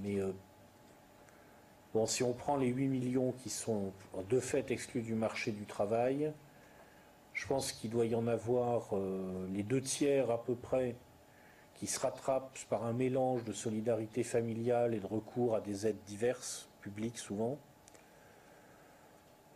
Mais 0.03 0.19
euh, 0.19 0.33
bon, 1.95 2.05
si 2.05 2.23
on 2.23 2.35
prend 2.35 2.59
les 2.59 2.69
8 2.69 2.87
millions 2.87 3.33
qui 3.33 3.49
sont 3.49 3.95
de 4.29 4.41
fait 4.41 4.71
exclus 4.71 5.01
du 5.01 5.15
marché 5.15 5.53
du 5.53 5.65
travail, 5.65 6.35
je 7.35 7.47
pense 7.47 7.73
qu'il 7.73 7.91
doit 7.91 8.07
y 8.07 8.15
en 8.15 8.27
avoir 8.27 8.89
euh, 8.97 9.47
les 9.53 9.63
deux 9.63 9.81
tiers 9.81 10.31
à 10.31 10.43
peu 10.43 10.55
près 10.55 10.95
qui 11.75 11.87
se 11.89 11.99
rattrapent 11.99 12.57
par 12.71 12.85
un 12.85 12.93
mélange 12.93 13.45
de 13.45 13.53
solidarité 13.53 14.23
familiale 14.23 14.95
et 14.95 15.01
de 15.01 15.07
recours 15.07 15.57
à 15.57 15.61
des 15.61 15.87
aides 15.89 16.03
diverses, 16.07 16.69
publiques 16.81 17.19
souvent. 17.19 17.59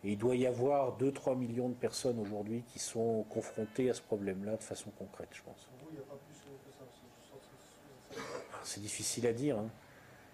Et 0.03 0.11
il 0.11 0.17
doit 0.17 0.35
y 0.35 0.45
avoir 0.45 0.97
2-3 0.97 1.37
millions 1.37 1.69
de 1.69 1.73
personnes 1.73 2.19
aujourd'hui 2.19 2.63
qui 2.67 2.79
sont 2.79 3.23
confrontées 3.29 3.89
à 3.89 3.93
ce 3.93 4.01
problème-là 4.01 4.57
de 4.57 4.63
façon 4.63 4.91
concrète, 4.97 5.29
je 5.31 5.41
pense. 5.43 5.67
Pour 5.79 5.87
vous, 5.87 5.91
il 5.91 5.95
n'y 5.95 5.99
a 5.99 6.07
pas 6.07 6.15
plus 6.15 6.35
que 6.35 6.71
ça. 6.77 8.21
c'est- 8.63 8.81
difficile 8.81 9.27
à 9.27 9.33
dire. 9.33 9.57
hein. 9.57 9.69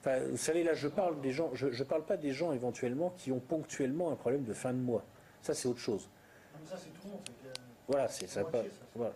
Enfin, 0.02 0.20
vous 0.30 0.38
savez, 0.38 0.64
là, 0.64 0.74
je 0.76 0.88
parle 0.88 1.20
des 1.22 1.32
gens, 1.32 1.50
je 1.54 1.68
ne 1.68 1.84
parle 1.84 2.06
pas 2.06 2.16
des 2.18 2.32
gens 2.32 2.52
éventuellement 2.52 3.12
qui 3.18 3.32
ont 3.32 3.40
ponctuellement 3.40 4.12
un 4.12 4.16
problème 4.16 4.44
de 4.44 4.54
fin 4.54 4.72
de 4.72 4.80
mois. 4.80 5.04
Ça, 5.42 5.54
c'est 5.56 5.68
autre 5.68 5.80
chose. 5.80 6.10
Ça, 6.66 6.78
c'est 6.78 6.90
tout 6.90 7.02
le 7.06 7.12
monde. 7.12 7.22
Voilà, 7.88 8.08
c'est 8.08 8.28
ça. 8.28 8.42
moitié, 8.42 8.72
voilà. 8.96 9.14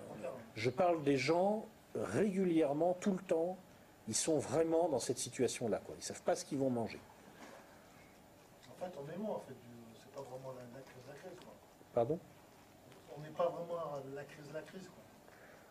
Je 0.55 0.69
parle 0.69 1.03
des 1.03 1.17
gens 1.17 1.65
régulièrement, 1.95 2.93
tout 2.99 3.11
le 3.11 3.17
temps, 3.23 3.57
ils 4.07 4.15
sont 4.15 4.37
vraiment 4.37 4.89
dans 4.89 4.99
cette 4.99 5.17
situation-là. 5.17 5.79
Quoi. 5.85 5.95
Ils 5.95 5.99
ne 5.99 6.03
savent 6.03 6.21
pas 6.21 6.35
ce 6.35 6.45
qu'ils 6.45 6.59
vont 6.59 6.69
manger. 6.69 6.99
En 8.71 8.85
fait, 8.85 8.91
on 8.97 9.11
est 9.11 9.17
loin, 9.17 9.35
en 9.35 9.39
fait. 9.39 9.53
du- 9.53 9.99
C'est 9.99 10.11
pas 10.15 10.21
vraiment 10.21 10.53
la, 10.53 10.61
la 10.79 10.81
crise 10.83 11.03
de 11.03 11.07
la 11.09 11.15
crise, 11.15 11.39
quoi. 11.39 11.53
Pardon? 11.93 12.19
On 13.17 13.21
n'est 13.21 13.29
pas 13.29 13.49
vraiment 13.49 13.75
à 13.95 14.01
la 14.15 14.23
crise 14.23 14.47
de 14.47 14.53
la 14.53 14.61
crise, 14.61 14.83
quoi. 14.87 15.03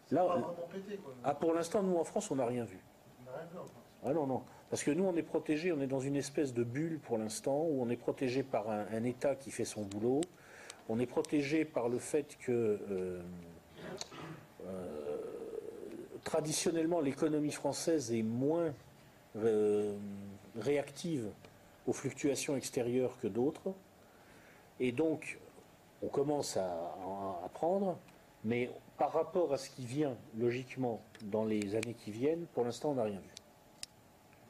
C'est 0.08 0.14
Là, 0.16 0.24
pas 0.24 0.36
on- 0.36 0.40
vraiment 0.40 0.68
pété, 0.72 0.96
quoi. 0.96 1.14
Ah, 1.24 1.34
pour 1.34 1.54
l'instant, 1.54 1.82
nous, 1.82 1.96
en 1.96 2.04
France, 2.04 2.30
on 2.30 2.36
n'a 2.36 2.46
rien 2.46 2.64
vu. 2.64 2.78
On 3.20 3.30
n'a 3.30 3.36
rien 3.38 3.46
vu 3.46 3.58
encore. 3.58 3.70
Ah 4.04 4.12
non, 4.12 4.26
non. 4.26 4.42
Parce 4.70 4.82
que 4.82 4.90
nous, 4.90 5.04
on 5.04 5.16
est 5.16 5.22
protégés, 5.22 5.72
on 5.72 5.80
est 5.80 5.86
dans 5.86 6.00
une 6.00 6.16
espèce 6.16 6.52
de 6.52 6.62
bulle 6.64 6.98
pour 7.00 7.16
l'instant, 7.18 7.62
où 7.62 7.80
on 7.82 7.88
est 7.90 7.96
protégé 7.96 8.42
par 8.42 8.68
un, 8.70 8.86
un 8.92 9.04
État 9.04 9.34
qui 9.34 9.50
fait 9.50 9.64
son 9.64 9.82
boulot. 9.82 10.20
On 10.88 10.98
est 10.98 11.06
protégé 11.06 11.64
par 11.64 11.88
le 11.88 11.98
fait 11.98 12.36
que, 12.38 12.52
euh, 12.90 13.22
euh, 14.64 15.18
traditionnellement, 16.24 17.00
l'économie 17.00 17.52
française 17.52 18.12
est 18.12 18.22
moins 18.22 18.72
euh, 19.36 19.96
réactive 20.58 21.28
aux 21.86 21.92
fluctuations 21.92 22.56
extérieures 22.56 23.18
que 23.20 23.28
d'autres. 23.28 23.72
Et 24.80 24.92
donc, 24.92 25.38
on 26.02 26.08
commence 26.08 26.56
à, 26.56 26.64
à- 26.66 27.40
à 27.44 27.50
mais 28.44 28.70
par 28.96 29.12
rapport 29.12 29.52
à 29.52 29.58
ce 29.58 29.68
qui 29.70 29.84
vient, 29.84 30.16
logiquement, 30.36 31.02
dans 31.22 31.44
les 31.44 31.74
années 31.74 31.94
qui 31.94 32.10
viennent, 32.10 32.46
pour 32.54 32.64
l'instant, 32.64 32.92
on 32.92 32.94
n'a 32.94 33.04
rien 33.04 33.18
vu. 33.20 33.30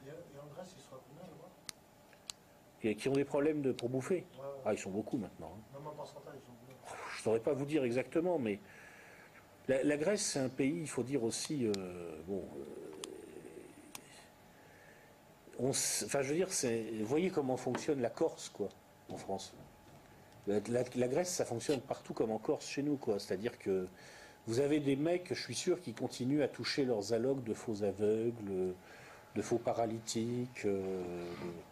Et, 0.05 0.09
et 0.09 0.11
en 0.39 0.47
Grèce, 0.53 0.73
il 0.77 0.81
sera 0.81 0.99
combien, 1.07 1.23
là-bas 1.23 1.49
Qui 2.81 3.09
ont 3.09 3.13
des 3.13 3.25
problèmes 3.25 3.61
de, 3.61 3.71
pour 3.73 3.89
bouffer. 3.89 4.15
Ouais, 4.15 4.39
ouais. 4.45 4.61
Ah, 4.65 4.73
ils 4.73 4.79
sont 4.79 4.89
beaucoup 4.91 5.17
maintenant. 5.17 5.53
hein. 5.75 5.79
En 5.85 6.03
ils 6.03 6.07
sont 6.07 6.21
Je 7.13 7.19
ne 7.19 7.23
saurais 7.23 7.39
pas 7.41 7.53
vous 7.53 7.65
dire 7.65 7.83
exactement, 7.83 8.39
mais 8.39 8.59
la, 9.67 9.83
la 9.83 9.97
Grèce, 9.97 10.21
c'est 10.21 10.39
un 10.39 10.49
pays, 10.49 10.79
il 10.79 10.87
faut 10.89 11.03
dire 11.03 11.23
aussi, 11.23 11.65
euh, 11.67 11.71
bon, 12.27 12.43
euh, 12.57 12.63
on 15.59 15.69
enfin, 15.71 16.21
je 16.21 16.29
veux 16.29 16.35
dire, 16.35 16.51
c'est, 16.53 16.85
voyez 17.03 17.29
comment 17.29 17.57
fonctionne 17.57 18.01
la 18.01 18.09
Corse, 18.09 18.49
quoi, 18.49 18.69
en 19.09 19.17
France. 19.17 19.53
La, 20.47 20.59
la- 20.69 20.83
la 20.95 21.07
Grèce, 21.09 21.29
ça 21.33 21.43
fonctionne 21.45 21.81
partout 21.81 22.13
comme 22.13 22.31
en 22.31 22.39
Corse 22.39 22.67
chez 22.67 22.81
nous, 22.81 22.95
quoi. 22.95 23.19
C'est-à-dire 23.19 23.59
que 23.59 23.87
vous 24.47 24.61
avez 24.61 24.79
des 24.79 24.95
mecs, 24.95 25.27
je 25.33 25.41
suis 25.41 25.53
sûr, 25.55 25.81
qui 25.81 25.93
continuent 25.93 26.41
à 26.43 26.47
toucher 26.47 26.85
leurs 26.85 27.11
allocs 27.13 27.43
de 27.43 27.53
faux 27.53 27.83
aveugles, 27.83 28.73
de 29.35 29.41
faux 29.41 29.57
paralytiques. 29.59 30.63
euh, 30.65 31.01
de- 31.43 31.68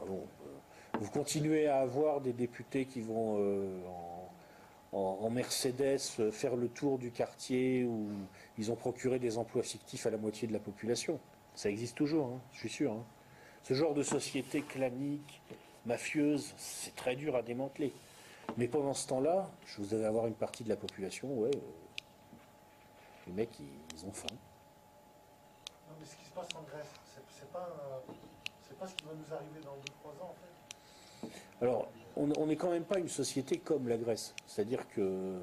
euh, 0.00 0.98
vous 1.00 1.10
continuez 1.10 1.66
à 1.66 1.80
avoir 1.80 2.20
des 2.20 2.32
députés 2.32 2.86
qui 2.86 3.00
vont 3.00 3.36
euh, 3.38 3.80
en, 4.92 5.30
Mercedes 5.30 6.00
euh, 6.20 6.30
faire 6.30 6.56
le 6.56 6.68
tour 6.68 6.98
du 6.98 7.10
quartier 7.10 7.84
où 7.84 8.08
ils 8.56 8.70
ont 8.70 8.76
procuré 8.76 9.18
des 9.18 9.38
emplois 9.38 9.62
fictifs 9.62 10.06
à 10.06 10.10
la 10.10 10.16
moitié 10.16 10.48
de 10.48 10.52
la 10.52 10.58
population. 10.58 11.20
Ça 11.54 11.70
existe 11.70 11.96
toujours, 11.96 12.26
hein, 12.26 12.40
je 12.52 12.58
suis 12.58 12.68
sûr. 12.68 12.92
hein. 12.92 13.04
Ce 13.62 13.74
genre 13.74 13.94
de 13.94 14.02
société 14.02 14.62
clanique, 14.62 15.42
mafieuse, 15.84 16.54
c'est 16.56 16.94
très 16.94 17.16
dur 17.16 17.36
à 17.36 17.42
démanteler. 17.42 17.92
Mais 18.56 18.66
pendant 18.66 18.94
ce 18.94 19.06
temps-là, 19.08 19.50
je 19.66 19.82
vous 19.82 19.94
allez 19.94 20.04
avoir 20.04 20.26
une 20.26 20.34
partie 20.34 20.64
de 20.64 20.68
la 20.68 20.76
population, 20.76 21.28
ouais, 21.38 21.50
les 23.26 23.32
mecs, 23.34 23.60
ils, 23.60 24.06
ont 24.06 24.12
faim. 24.12 24.26
Non, 24.30 25.94
mais 26.00 26.06
ce 26.06 26.16
qui 26.16 26.24
se 26.24 26.30
passe 26.30 26.48
en 26.54 26.62
Grèce, 26.62 26.88
c'est 27.28 27.50
pas, 27.52 28.02
pas 28.78 28.86
ce 28.86 28.94
qui 28.94 29.04
va 29.04 29.12
nous 29.14 29.34
arriver 29.34 29.60
dans 29.64 29.72
2-3 29.72 30.22
ans, 30.22 30.30
en 30.30 30.34
fait. 30.34 31.34
Alors, 31.60 31.88
on 32.16 32.46
n'est 32.46 32.56
quand 32.56 32.70
même 32.70 32.84
pas 32.84 32.98
une 32.98 33.08
société 33.08 33.58
comme 33.58 33.88
la 33.88 33.96
Grèce. 33.96 34.34
C'est-à-dire 34.46 34.88
que 34.88 35.00
euh, 35.00 35.38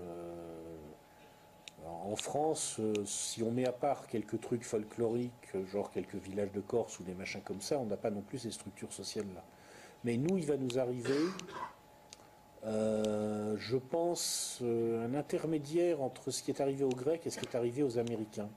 en 1.86 2.16
France, 2.16 2.78
euh, 2.80 2.94
si 3.06 3.44
on 3.44 3.52
met 3.52 3.66
à 3.66 3.72
part 3.72 4.08
quelques 4.08 4.40
trucs 4.42 4.64
folkloriques, 4.64 5.56
genre 5.72 5.92
quelques 5.92 6.16
villages 6.16 6.52
de 6.52 6.62
Corse 6.62 7.00
ou 7.00 7.04
des 7.04 7.14
machins 7.14 7.42
comme 7.42 7.62
ça, 7.62 7.80
on 7.80 7.86
n'a 7.86 7.98
pas 7.98 8.10
non 8.10 8.22
plus 8.22 8.40
ces 8.40 8.52
structures 8.52 8.92
sociales-là. 8.92 9.44
Mais 10.04 10.18
nous, 10.18 10.38
il 10.38 10.46
va 10.46 10.58
nous 10.58 10.78
arriver, 10.78 11.20
euh, 12.66 13.56
je 13.58 13.78
pense, 13.78 14.62
un 14.62 15.14
intermédiaire 15.14 16.02
entre 16.02 16.32
ce 16.32 16.44
qui 16.44 16.52
est 16.52 16.62
arrivé 16.62 16.84
aux 16.84 16.90
Grecs 16.90 17.26
et 17.26 17.30
ce 17.30 17.40
qui 17.40 17.46
est 17.46 17.56
arrivé 17.56 17.84
aux 17.84 17.98
Américains. 17.98 18.50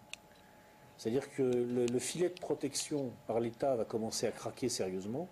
C'est-à-dire 0.98 1.30
que 1.30 1.42
le, 1.42 1.86
le 1.86 1.98
filet 1.98 2.28
de 2.28 2.38
protection 2.38 3.12
par 3.26 3.40
l'État 3.40 3.74
va 3.76 3.84
commencer 3.86 4.26
à 4.26 4.32
craquer 4.32 4.68
sérieusement. 4.68 5.28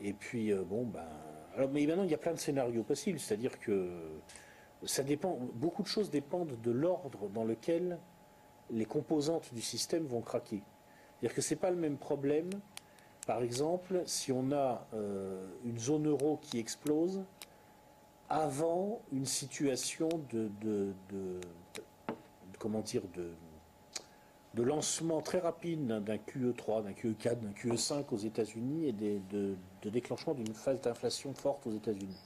Et 0.00 0.12
puis, 0.12 0.52
euh, 0.52 0.62
bon, 0.62 0.84
ben. 0.84 1.04
Alors, 1.56 1.68
mais 1.70 1.84
maintenant, 1.86 2.04
il 2.04 2.10
y 2.10 2.14
a 2.14 2.18
plein 2.18 2.32
de 2.32 2.38
scénarios 2.38 2.84
possibles. 2.84 3.18
C'est-à-dire 3.18 3.58
que 3.58 3.90
ça 4.84 5.02
dépend. 5.02 5.36
Beaucoup 5.54 5.82
de 5.82 5.88
choses 5.88 6.10
dépendent 6.10 6.56
de 6.62 6.70
l'ordre 6.70 7.28
dans 7.28 7.44
lequel 7.44 7.98
les 8.70 8.84
composantes 8.84 9.52
du 9.52 9.60
système 9.60 10.06
vont 10.06 10.20
craquer. 10.20 10.62
C'est-à-dire 11.18 11.34
que 11.34 11.40
ce 11.42 11.54
n'est 11.54 11.60
pas 11.60 11.70
le 11.70 11.76
même 11.76 11.96
problème. 11.96 12.50
Par 13.26 13.42
exemple, 13.42 14.02
si 14.06 14.30
on 14.30 14.52
a 14.52 14.86
euh, 14.94 15.44
une 15.64 15.78
zone 15.78 16.06
euro 16.06 16.38
qui 16.40 16.60
explose 16.60 17.24
avant 18.28 19.00
une 19.12 19.26
situation 19.26 20.08
de- 20.30 20.50
comment 22.58 22.80
dire 22.80 23.02
de, 23.14 24.62
lancement 24.62 25.20
très 25.20 25.38
rapide 25.38 25.86
d'un- 25.86 26.00
d'un 26.00 26.16
QE3, 26.16 26.82
d'un 26.82 26.92
QE4, 26.92 27.36
d'un 27.40 27.52
QE5 27.52 28.04
aux 28.12 28.16
États-Unis 28.16 28.88
et 28.88 28.92
de, 28.92 29.56
déclenchement 29.84 30.34
d'une 30.34 30.52
phase 30.52 30.80
d'inflation 30.80 31.32
forte 31.32 31.66
aux 31.68 31.72
États-Unis. 31.72 32.16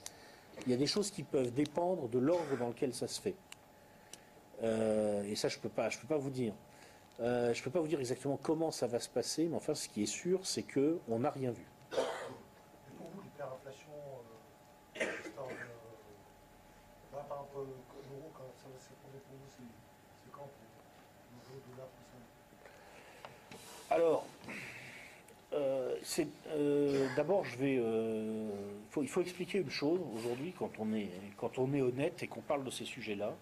Il 0.65 0.71
y 0.71 0.73
a 0.73 0.77
des 0.77 0.87
choses 0.87 1.11
qui 1.11 1.21
peuvent 1.23 1.53
dépendre 1.53 2.09
de 2.09 2.17
l'ordre 2.17 2.57
dans 2.57 2.69
lequel 2.69 2.93
ça 2.93 3.07
se 3.07 3.21
fait. 3.21 3.35
Euh, 4.63 5.23
et 5.23 5.35
ça, 5.35 5.47
je 5.47 5.57
ne 5.57 5.61
peux, 5.61 5.69
peux 5.69 6.07
pas 6.07 6.17
vous 6.17 6.29
dire. 6.31 6.53
Euh, 7.19 7.53
je 7.53 7.59
ne 7.59 7.63
peux 7.63 7.69
pas 7.69 7.79
vous 7.79 7.87
dire 7.87 7.99
exactement 7.99 8.37
comment 8.41 8.71
ça 8.71 8.87
va 8.87 8.99
se 8.99 9.09
passer, 9.09 9.47
mais 9.47 9.55
enfin, 9.55 9.75
ce 9.75 9.87
qui 9.87 10.01
est 10.01 10.07
sûr, 10.07 10.45
c'est 10.47 10.63
que 10.63 10.99
on 11.07 11.19
n'a 11.19 11.29
rien 11.29 11.51
vu. 11.51 11.65
Pour 11.91 13.07
vous, 13.13 13.21
l'hyperinflation, 13.21 13.91
euh, 14.97 15.05
voilà, 17.11 17.25
par 17.27 17.37
exemple, 17.37 17.57
euh, 17.57 17.65
l'euro, 18.09 18.31
quand 18.33 18.49
ça 18.57 18.65
va 18.73 18.79
s'effondrer 18.79 19.19
pour 19.29 19.37
vous, 19.37 19.49
c'est 19.55 19.61
c'est 20.25 20.31
quand 20.31 20.49
pour 20.49 20.65
l'euro, 20.65 20.81
dollar, 20.81 21.37
tout 21.37 21.42
ça 21.42 21.42
Alors, 23.89 24.25
euh, 25.53 25.95
euh, 26.47 27.07
d'abord, 27.15 27.45
je 27.45 27.57
vais. 27.57 27.77
euh, 27.79 28.49
il 29.01 29.07
faut 29.07 29.21
expliquer 29.21 29.59
une 29.59 29.69
chose 29.69 29.99
aujourd'hui 30.15 30.53
quand 30.57 30.71
on 30.79 30.93
est 30.93 31.09
quand 31.37 31.59
on 31.59 31.73
est 31.73 31.81
honnête 31.81 32.23
et 32.23 32.27
qu'on 32.27 32.41
parle 32.41 32.63
de 32.63 32.71
ces 32.71 32.85
sujets-là, 32.85 33.33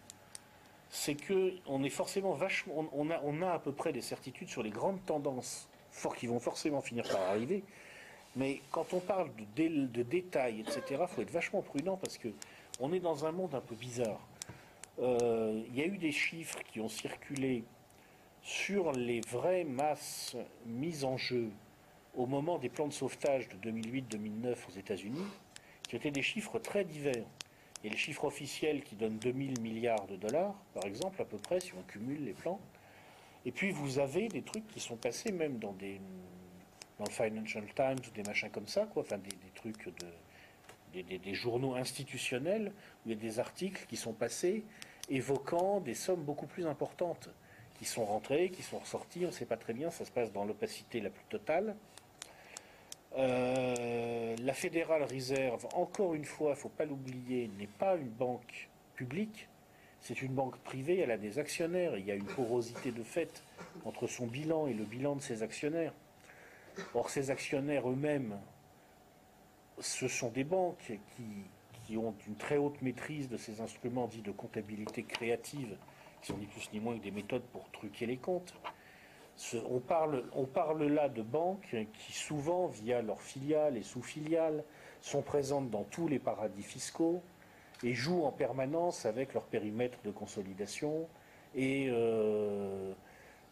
c'est 0.89 1.15
que 1.15 1.53
on 1.67 1.83
est 1.83 1.89
forcément 1.89 2.33
vachement. 2.33 2.85
On, 2.93 3.09
a 3.11 3.19
on 3.23 3.41
a 3.41 3.51
à 3.51 3.59
peu 3.59 3.71
près 3.71 3.93
des 3.93 4.01
certitudes 4.01 4.49
sur 4.49 4.61
les 4.63 4.71
grandes 4.71 5.03
tendances 5.05 5.67
fort 5.91 6.15
qui 6.15 6.27
vont 6.27 6.39
forcément 6.39 6.81
finir 6.81 7.07
par 7.07 7.21
arriver. 7.21 7.63
Mais 8.35 8.61
quand 8.71 8.93
on 8.93 8.99
parle 8.99 9.29
de, 9.35 9.43
dé- 9.55 9.69
de 9.69 10.03
détails, 10.03 10.61
etc., 10.61 11.03
faut 11.07 11.21
être 11.21 11.31
vachement 11.31 11.61
prudent 11.61 11.97
parce 11.97 12.17
que 12.17 12.29
on 12.79 12.91
est 12.93 12.99
dans 13.01 13.25
un 13.25 13.31
monde 13.31 13.55
un 13.55 13.61
peu 13.61 13.75
bizarre. 13.75 14.19
Il 14.99 15.75
y 15.75 15.81
a 15.81 15.85
eu 15.85 15.97
des 15.97 16.11
chiffres 16.11 16.59
qui 16.71 16.79
ont 16.79 16.89
circulé 16.89 17.63
sur 18.41 18.91
les 18.91 19.22
vraies 19.22 19.63
masses 19.63 20.35
mises 20.65 21.03
en 21.03 21.18
jeu 21.18 21.49
au 22.15 22.26
moment 22.26 22.57
des 22.57 22.69
plans 22.69 22.88
de 22.88 22.93
sauvetage 22.93 23.47
de 23.49 23.72
2008-2009 23.72 24.55
aux 24.69 24.77
États-Unis, 24.77 25.26
qui 25.88 25.95
étaient 25.95 26.11
des 26.11 26.22
chiffres 26.22 26.59
très 26.59 26.84
divers. 26.84 27.26
Et 27.84 27.89
les 27.89 27.97
chiffres 27.97 28.26
officiels 28.26 28.84
qui 28.84 28.95
donnent 28.95 29.18
2000 29.18 29.59
milliards 29.61 30.05
de 30.07 30.15
dollars, 30.15 30.53
par 30.73 30.85
exemple, 30.85 31.22
à 31.22 31.26
peu 31.26 31.38
près, 31.38 31.59
si 31.59 31.73
on 31.73 31.81
cumule 31.84 32.23
les 32.26 32.34
plans. 32.34 32.59
Et 33.45 33.51
puis 33.51 33.72
vous 33.72 33.97
avez 33.99 34.27
des 34.27 34.43
trucs 34.43 34.68
qui 34.68 34.80
sont 34.80 34.97
passés 34.97 35.31
même 35.31 35.57
dans 35.57 35.76
le 35.81 37.05
Financial 37.09 37.63
Times 37.73 37.97
ou 38.07 38.11
des 38.13 38.22
machins 38.23 38.51
comme 38.51 38.68
ça, 38.68 38.85
quoi, 38.85 39.01
enfin 39.01 39.18
des, 39.18 39.30
trucs 39.55 39.85
de 39.85 40.05
des, 40.93 41.03
des- 41.03 41.18
des 41.19 41.34
journaux 41.34 41.73
institutionnels 41.76 42.72
où 43.05 43.09
il 43.09 43.13
y 43.13 43.18
a 43.18 43.19
des 43.19 43.39
articles 43.39 43.85
qui 43.88 43.95
sont 43.95 44.13
passés 44.13 44.63
évoquant 45.09 45.80
des 45.80 45.93
sommes 45.95 46.23
beaucoup 46.23 46.45
plus 46.47 46.68
importantes 46.68 47.30
qui 47.81 47.87
sont 47.87 48.05
rentrées, 48.05 48.51
qui 48.51 48.61
sont 48.61 48.77
ressorties, 48.77 49.23
on 49.23 49.29
ne 49.29 49.33
sait 49.33 49.47
pas 49.47 49.57
très 49.57 49.73
bien, 49.73 49.89
ça 49.89 50.05
se 50.05 50.11
passe 50.11 50.31
dans 50.31 50.45
l'opacité 50.45 51.01
la 51.01 51.09
plus 51.09 51.23
totale. 51.29 51.75
Euh, 53.17 54.35
la 54.39 54.53
Federal 54.53 55.01
Reserve, 55.01 55.65
encore 55.73 56.13
une 56.13 56.23
fois, 56.23 56.49
il 56.49 56.53
ne 56.53 56.57
faut 56.57 56.69
pas 56.69 56.85
l'oublier, 56.85 57.49
n'est 57.57 57.65
pas 57.65 57.95
une 57.95 58.11
banque 58.11 58.69
publique, 58.93 59.47
c'est 59.99 60.21
une 60.21 60.31
banque 60.31 60.57
privée, 60.59 60.99
elle 60.99 61.09
a 61.09 61.17
des 61.17 61.39
actionnaires, 61.39 61.97
il 61.97 62.05
y 62.05 62.11
a 62.11 62.13
une 62.13 62.27
porosité 62.27 62.91
de 62.91 63.01
fait 63.01 63.41
entre 63.83 64.05
son 64.05 64.27
bilan 64.27 64.67
et 64.67 64.75
le 64.75 64.83
bilan 64.83 65.15
de 65.15 65.21
ses 65.21 65.41
actionnaires. 65.41 65.93
Or, 66.93 67.09
ces 67.09 67.31
actionnaires 67.31 67.89
eux-mêmes, 67.89 68.37
ce 69.79 70.07
sont 70.07 70.29
des 70.29 70.43
banques 70.43 70.99
qui 71.87 71.97
ont 71.97 72.13
une 72.27 72.35
très 72.35 72.57
haute 72.57 72.79
maîtrise 72.83 73.27
de 73.27 73.37
ces 73.37 73.59
instruments 73.59 74.05
dits 74.05 74.21
de 74.21 74.31
comptabilité 74.31 75.01
créative, 75.01 75.75
qui 76.22 76.31
sont 76.31 76.38
ni 76.38 76.45
plus 76.45 76.69
ni 76.73 76.80
moins 76.80 76.98
que 76.98 77.03
des 77.03 77.11
méthodes 77.11 77.43
pour 77.52 77.69
truquer 77.72 78.06
les 78.06 78.18
comptes. 78.18 78.53
On, 79.69 79.80
parle, 79.80 80.23
on 80.34 80.45
parle 80.45 80.84
là 80.84 81.10
de 81.10 81.22
banques 81.22 81.76
qui 81.98 82.14
souvent, 82.14 82.68
via 82.68 83.02
leurs 83.02 83.22
filiales 83.22 83.77
et 83.77 83.81
sous-filiales, 83.84 84.64
sont 85.02 85.22
présentes 85.23 85.69
dans 85.72 85.84
tous 85.84 86.07
les 86.07 86.19
paradis 86.19 86.61
fiscaux 86.64 87.23
et 87.84 87.93
jouent 87.93 88.23
en 88.23 88.31
permanence 88.31 89.06
avec 89.06 89.34
leur 89.34 89.43
périmètre 89.43 89.98
de 90.03 90.11
consolidation 90.11 91.07
et 91.56 91.88
euh, 91.89 92.93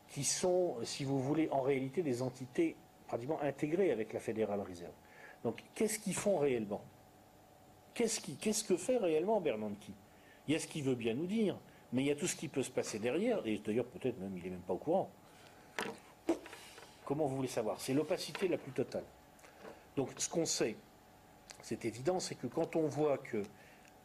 qui 0.10 0.24
sont, 0.24 0.76
si 0.84 1.04
vous 1.06 1.20
voulez, 1.20 1.50
en 1.50 1.62
réalité 1.62 2.04
des 2.04 2.22
entités 2.22 2.76
pratiquement 3.08 3.42
intégrées 3.42 3.92
avec 3.92 4.14
la 4.14 4.20
Fédérale 4.20 4.62
Reserve. 4.62 4.94
Donc, 5.44 5.64
qu'est-ce 5.74 5.98
qu'ils 5.98 6.14
font 6.14 6.38
réellement? 6.38 6.82
Qu'est-ce 7.96 8.20
qui- 8.20 8.36
qu'est-ce 8.36 8.64
que 8.64 8.78
fait 8.78 8.98
réellement 8.98 9.42
Bernanke? 9.42 9.90
Il 10.48 10.54
y 10.54 10.56
a 10.56 10.60
ce 10.60 10.68
qu'il 10.68 10.84
veut 10.84 10.96
bien 10.96 11.16
nous 11.16 11.26
dire, 11.26 11.58
mais 11.94 12.04
il 12.04 12.08
y 12.08 12.12
a 12.12 12.16
tout 12.16 12.28
ce 12.28 12.36
qui 12.36 12.48
peut 12.48 12.64
se 12.64 12.72
passer 12.72 13.00
derrière, 13.00 13.46
et 13.46 13.58
d'ailleurs 13.60 13.86
peut-être 13.86 14.20
même 14.20 14.36
il 14.38 14.44
n'est 14.44 14.50
même 14.52 14.62
pas 14.62 14.74
au 14.74 14.78
courant. 14.78 15.10
Comment 17.06 17.26
vous 17.26 17.36
voulez 17.38 17.48
savoir? 17.48 17.82
C'est 17.82 17.94
l'opacité 17.94 18.48
la 18.48 18.58
plus 18.58 18.72
totale. 18.72 19.06
Donc 19.96 20.10
ce 20.18 20.30
qu'on 20.30 20.46
sait, 20.46 20.76
c'est 21.62 21.86
évident, 21.86 22.20
c'est 22.20 22.36
que 22.36 22.48
quand 22.48 22.76
on 22.76 22.88
voit 22.88 23.18
que 23.18 23.44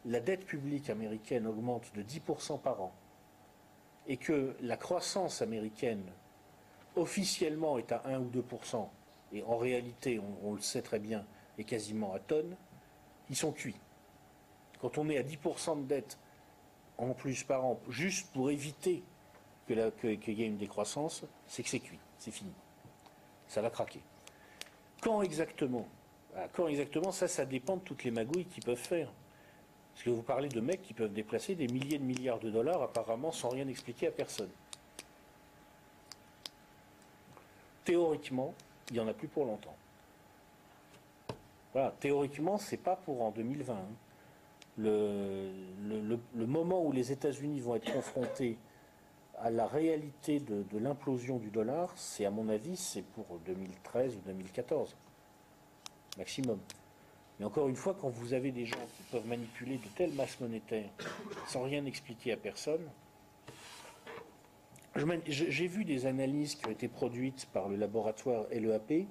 la 0.05 0.19
dette 0.19 0.45
publique 0.45 0.89
américaine 0.89 1.47
augmente 1.47 1.93
de 1.95 2.01
10% 2.01 2.59
par 2.59 2.81
an, 2.81 2.93
et 4.07 4.17
que 4.17 4.55
la 4.61 4.77
croissance 4.77 5.41
américaine 5.41 6.03
officiellement 6.95 7.77
est 7.77 7.91
à 7.91 8.01
1 8.05 8.19
ou 8.19 8.29
2%, 8.29 8.87
et 9.33 9.43
en 9.43 9.57
réalité, 9.57 10.19
on, 10.19 10.49
on 10.49 10.53
le 10.53 10.61
sait 10.61 10.81
très 10.81 10.99
bien, 10.99 11.25
est 11.57 11.63
quasiment 11.63 12.13
à 12.13 12.19
tonne, 12.19 12.55
ils 13.29 13.35
sont 13.35 13.51
cuits. 13.51 13.75
Quand 14.79 14.97
on 14.97 15.09
est 15.09 15.17
à 15.17 15.23
10% 15.23 15.83
de 15.83 15.87
dette 15.87 16.17
en 16.97 17.13
plus 17.13 17.43
par 17.43 17.65
an, 17.65 17.79
juste 17.89 18.31
pour 18.33 18.49
éviter 18.51 19.03
que 19.67 19.73
la- 19.73 19.91
que- 19.91 20.15
qu'il 20.15 20.39
y 20.39 20.43
ait 20.43 20.47
une 20.47 20.57
décroissance, 20.57 21.23
c'est 21.47 21.63
que 21.63 21.69
c'est 21.69 21.79
cuit, 21.79 21.99
c'est 22.19 22.31
fini. 22.31 22.51
Ça 23.47 23.61
va 23.61 23.69
craquer. 23.69 24.01
Quand 25.01 25.21
exactement 25.21 25.87
Ah, 26.37 26.47
Quand 26.51 26.67
exactement, 26.67 27.13
ça, 27.13 27.29
ça 27.29 27.45
dépend 27.45 27.77
de 27.77 27.81
toutes 27.81 28.03
les 28.03 28.11
magouilles 28.11 28.43
qu'ils 28.45 28.63
peuvent 28.65 28.75
faire. 28.77 29.09
Parce 29.93 30.03
que 30.03 30.09
vous 30.09 30.21
parlez 30.21 30.49
de 30.49 30.59
mecs 30.59 30.81
qui 30.81 30.93
peuvent 30.93 31.13
déplacer 31.13 31.55
des 31.55 31.67
milliers 31.67 31.97
de 31.97 32.03
milliards 32.03 32.39
de 32.39 32.49
dollars 32.49 32.81
apparemment 32.81 33.31
sans 33.31 33.47
rien 33.47 33.65
expliquer 33.69 34.07
à 34.07 34.11
personne. 34.11 34.49
Théoriquement, 37.85 38.53
il 38.89 38.93
n'y 38.95 38.99
en 38.99 39.07
a 39.07 39.13
plus 39.13 39.27
pour 39.29 39.45
longtemps. 39.45 39.75
Voilà, 41.71 41.91
théoriquement, 41.99 42.57
c'est 42.57 42.75
pas 42.77 42.95
pour 42.97 43.21
en 43.21 43.31
2020. 43.31 43.73
hein. 43.73 43.85
Le, 44.77 45.51
moment 46.33 46.83
où 46.83 46.91
les 46.91 47.11
États-Unis 47.11 47.59
vont 47.59 47.75
être 47.75 47.91
confrontés 47.91 48.57
à 49.37 49.49
la 49.49 49.67
réalité 49.67 50.39
de, 50.39 50.77
l'implosion 50.77 51.37
du 51.37 51.49
dollar, 51.49 51.91
c'est 51.95 52.25
à 52.25 52.31
mon 52.31 52.49
avis, 52.49 52.77
c'est 52.77 53.03
pour 53.03 53.25
2013 53.45 54.15
ou 54.15 54.19
2014, 54.25 54.95
maximum. 56.17 56.59
Mais 57.39 57.45
encore 57.45 57.67
une 57.67 57.75
fois, 57.75 57.95
quand 57.99 58.09
vous 58.09 58.33
avez 58.33 58.51
des 58.51 58.65
gens 58.65 58.77
qui 58.97 59.03
peuvent 59.11 59.27
manipuler 59.27 59.77
de 59.77 59.87
telles 59.95 60.13
masses 60.13 60.39
monétaires 60.39 60.89
sans 61.47 61.63
rien 61.63 61.85
expliquer 61.85 62.31
à 62.31 62.37
personne, 62.37 62.87
j'ai 65.27 65.67
vu 65.67 65.83
des 65.83 66.05
analyses 66.05 66.55
qui 66.55 66.65
ont 66.67 66.71
été 66.71 66.87
produites 66.87 67.47
par 67.47 67.67
le 67.67 67.75
laboratoire 67.75 68.45
LEAP 68.49 69.07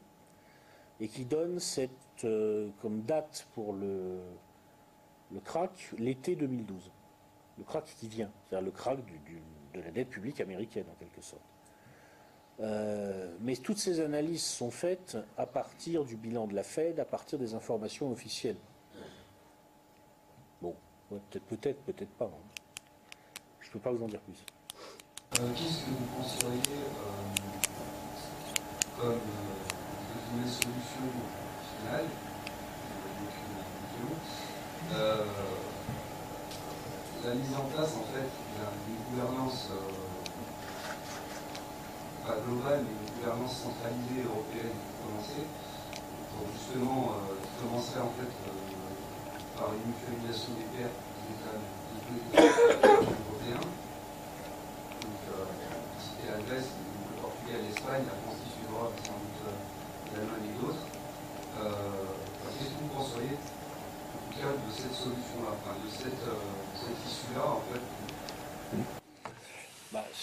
et 1.00 1.08
qui 1.08 1.24
donnent 1.26 1.60
cette 1.60 1.90
euh, 2.24 2.70
comme 2.80 3.02
date 3.02 3.46
pour 3.54 3.74
le, 3.74 4.20
le 5.34 5.40
crack 5.40 5.90
l'été 5.98 6.36
2012. 6.36 6.90
Le 7.58 7.64
crack 7.64 7.84
qui 7.84 8.08
vient, 8.08 8.30
c'est-à-dire 8.48 8.64
le 8.64 8.70
crack 8.70 8.98
de 9.74 9.80
la 9.80 9.90
dette 9.90 10.08
publique 10.08 10.40
américaine 10.40 10.86
en 10.90 10.94
quelque 10.94 11.20
sorte. 11.20 11.42
Euh, 12.60 13.34
mais 13.40 13.56
toutes 13.56 13.78
ces 13.78 14.00
analyses 14.00 14.44
sont 14.44 14.70
faites 14.70 15.18
à 15.36 15.44
partir 15.44 16.04
du 16.04 16.16
bilan 16.16 16.46
de 16.46 16.54
la 16.54 16.62
Fed, 16.62 17.00
à 17.00 17.04
partir 17.04 17.36
des 17.38 17.54
informations 17.54 18.12
officielles. 18.12 18.56
Bon, 20.62 20.74
peut-être, 21.10 21.82
peut-être, 21.82 22.10
pas. 22.10 22.26
hein. 22.26 22.30
Je 23.60 23.68
ne 23.68 23.72
peux 23.72 23.80
pas 23.80 23.90
vous 23.90 24.04
en 24.04 24.08
dire 24.08 24.20
plus. 24.20 24.44
Euh, 25.40 25.46
vous 25.46 25.58
euh, 29.02 29.18
solution 30.46 31.00
finale 31.82 32.06
euh, 34.92 35.24
La 37.24 37.34
mise 37.34 37.56
en 37.56 37.64
place 37.72 37.92
en 37.96 38.04
fait 38.12 38.28
d'une 38.84 39.00
gouvernance 39.08 39.68
euh, 39.72 39.88
pas 42.26 42.36
globale 42.44 42.84
mais 42.84 42.92
une 42.92 43.08
gouvernance 43.16 43.64
centralisée 43.64 44.28
européenne 44.28 44.76
pour 44.76 45.08
commencer, 45.08 45.48
pour 46.36 46.44
justement 46.52 47.16
euh, 47.16 47.40
qui 47.40 47.64
en 47.64 48.12
fait 48.12 48.28
euh, 48.28 48.52
par 49.56 49.72
une 49.72 49.88
mutualisation 49.88 50.52
des 50.52 50.68
pertes 50.76 51.00
des 51.24 51.32
États, 51.32 51.56
européens. 53.00 53.64
Donc, 55.00 55.20
citer 55.96 56.28
la 56.28 56.44
Grèce, 56.44 56.68
le 56.76 57.22
Portugal, 57.24 57.60
l'Espagne, 57.64 58.04
la 58.04 58.16
France 58.20 58.36
qui 58.44 58.50
suivra, 58.52 58.92
sans 59.00 59.16
doute 59.16 59.48
l'Allemagne 60.12 60.52
et 60.52 60.56
d'autres. 60.60 60.84
Qu'est-ce 61.56 62.68
que 62.68 62.80
vous 62.84 62.92
penseriez, 62.92 63.36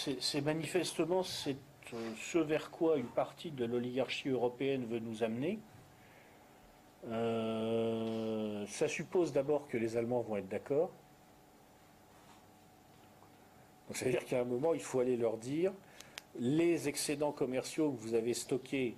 c'est 0.00 0.40
manifestement 0.40 1.22
euh, 1.46 1.52
ce 2.16 2.38
vers 2.38 2.70
quoi 2.70 2.96
une 2.96 3.06
partie 3.06 3.50
de 3.50 3.64
l'oligarchie 3.64 4.28
européenne 4.28 4.84
veut 4.86 4.98
nous 4.98 5.22
amener. 5.22 5.58
Euh, 7.08 8.64
ça 8.66 8.88
suppose 8.88 9.32
d'abord 9.32 9.66
que 9.68 9.76
les 9.76 9.96
Allemands 9.96 10.20
vont 10.20 10.36
être 10.36 10.48
d'accord. 10.48 10.90
Donc 13.88 13.96
ça 13.96 14.04
veut 14.04 14.12
dire 14.12 14.24
qu'à 14.24 14.40
un 14.40 14.44
moment, 14.44 14.74
il 14.74 14.80
faut 14.80 15.00
aller 15.00 15.16
leur 15.16 15.36
dire 15.36 15.72
les 16.38 16.88
excédents 16.88 17.32
commerciaux 17.32 17.92
que 17.92 18.00
vous 18.00 18.14
avez 18.14 18.34
stockés 18.34 18.96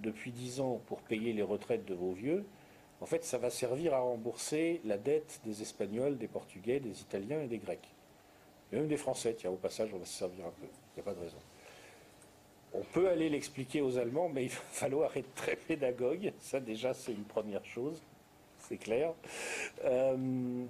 depuis 0.00 0.30
10 0.30 0.60
ans 0.60 0.80
pour 0.86 1.00
payer 1.02 1.32
les 1.32 1.42
retraites 1.42 1.84
de 1.84 1.94
vos 1.94 2.12
vieux, 2.12 2.44
en 3.00 3.06
fait, 3.06 3.24
ça 3.24 3.38
va 3.38 3.50
servir 3.50 3.94
à 3.94 3.98
rembourser 3.98 4.80
la 4.84 4.96
dette 4.96 5.40
des 5.44 5.62
Espagnols, 5.62 6.16
des 6.16 6.28
Portugais, 6.28 6.80
des 6.80 7.00
Italiens 7.00 7.42
et 7.42 7.46
des 7.46 7.58
Grecs. 7.58 7.94
Et 8.72 8.76
même 8.76 8.88
des 8.88 8.96
Français, 8.96 9.34
tiens, 9.34 9.50
au 9.50 9.56
passage, 9.56 9.90
on 9.92 9.98
va 9.98 10.06
se 10.06 10.18
servir 10.18 10.46
un 10.46 10.50
peu. 10.50 10.66
Il 10.66 10.96
n'y 10.96 11.00
a 11.00 11.04
pas 11.04 11.14
de 11.14 11.20
raison. 11.20 11.36
On 12.72 12.82
peut 12.82 13.08
aller 13.08 13.28
l'expliquer 13.28 13.80
aux 13.80 13.98
Allemands, 13.98 14.28
mais 14.28 14.44
il 14.44 14.50
va 14.50 14.60
falloir 14.70 15.16
être 15.16 15.32
très 15.34 15.56
pédagogue. 15.56 16.32
Ça, 16.40 16.58
déjà, 16.58 16.94
c'est 16.94 17.12
une 17.12 17.24
première 17.24 17.64
chose. 17.64 18.02
C'est 18.58 18.78
clair. 18.78 19.12
Euh. 19.84 20.64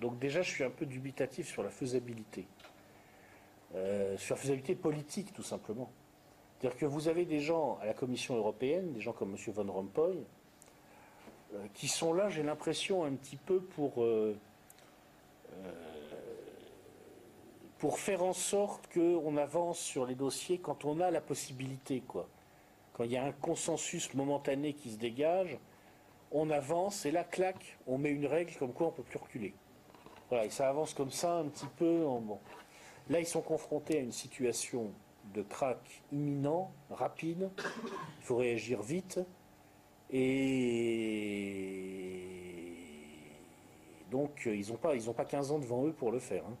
Donc, 0.00 0.18
déjà, 0.18 0.42
je 0.42 0.50
suis 0.50 0.64
un 0.64 0.70
peu 0.70 0.84
dubitatif 0.84 1.48
sur 1.48 1.62
la 1.62 1.70
faisabilité. 1.70 2.46
Euh, 3.74 4.16
sur 4.18 4.34
la 4.36 4.40
faisabilité 4.40 4.74
politique, 4.74 5.32
tout 5.32 5.42
simplement. 5.42 5.90
C'est-à-dire 6.64 6.80
que 6.80 6.86
vous 6.86 7.08
avez 7.08 7.26
des 7.26 7.40
gens 7.40 7.78
à 7.82 7.84
la 7.84 7.92
Commission 7.92 8.36
européenne, 8.36 8.94
des 8.94 9.02
gens 9.02 9.12
comme 9.12 9.36
M. 9.36 9.52
Van 9.52 9.70
Rompuy, 9.70 10.24
euh, 11.52 11.66
qui 11.74 11.88
sont 11.88 12.14
là, 12.14 12.30
j'ai 12.30 12.42
l'impression, 12.42 13.04
un 13.04 13.12
petit 13.12 13.36
peu 13.36 13.60
pour, 13.60 14.02
euh, 14.02 14.34
euh, 15.52 15.72
pour 17.76 17.98
faire 17.98 18.22
en 18.22 18.32
sorte 18.32 18.90
qu'on 18.94 19.36
avance 19.36 19.78
sur 19.78 20.06
les 20.06 20.14
dossiers 20.14 20.56
quand 20.56 20.86
on 20.86 21.00
a 21.00 21.10
la 21.10 21.20
possibilité, 21.20 22.00
quoi. 22.00 22.26
Quand 22.94 23.04
il 23.04 23.12
y 23.12 23.18
a 23.18 23.24
un 23.24 23.32
consensus 23.32 24.14
momentané 24.14 24.72
qui 24.72 24.90
se 24.90 24.96
dégage, 24.96 25.58
on 26.32 26.48
avance 26.48 27.04
et 27.04 27.10
là, 27.10 27.24
clac, 27.24 27.76
on 27.86 27.98
met 27.98 28.10
une 28.10 28.24
règle 28.24 28.54
comme 28.54 28.72
quoi 28.72 28.86
on 28.86 28.90
ne 28.90 28.96
peut 28.96 29.02
plus 29.02 29.18
reculer. 29.18 29.52
Voilà, 30.30 30.46
et 30.46 30.50
ça 30.50 30.70
avance 30.70 30.94
comme 30.94 31.10
ça 31.10 31.34
un 31.34 31.44
petit 31.44 31.68
peu. 31.76 32.06
Là, 33.10 33.20
ils 33.20 33.26
sont 33.26 33.42
confrontés 33.42 33.98
à 33.98 34.00
une 34.00 34.12
situation 34.12 34.94
de 35.32 35.42
crack 35.42 36.02
imminent, 36.12 36.72
rapide. 36.90 37.50
Il 37.58 38.24
faut 38.24 38.36
réagir 38.36 38.82
vite. 38.82 39.20
Et 40.10 42.20
donc, 44.10 44.42
ils 44.46 44.68
n'ont 44.70 44.76
pas, 44.76 44.94
ils 44.94 45.10
ont 45.10 45.14
pas 45.14 45.24
15 45.24 45.50
ans 45.52 45.58
devant 45.58 45.86
eux 45.86 45.92
pour 45.92 46.12
le 46.12 46.18
faire. 46.20 46.44
hein. 46.46 46.56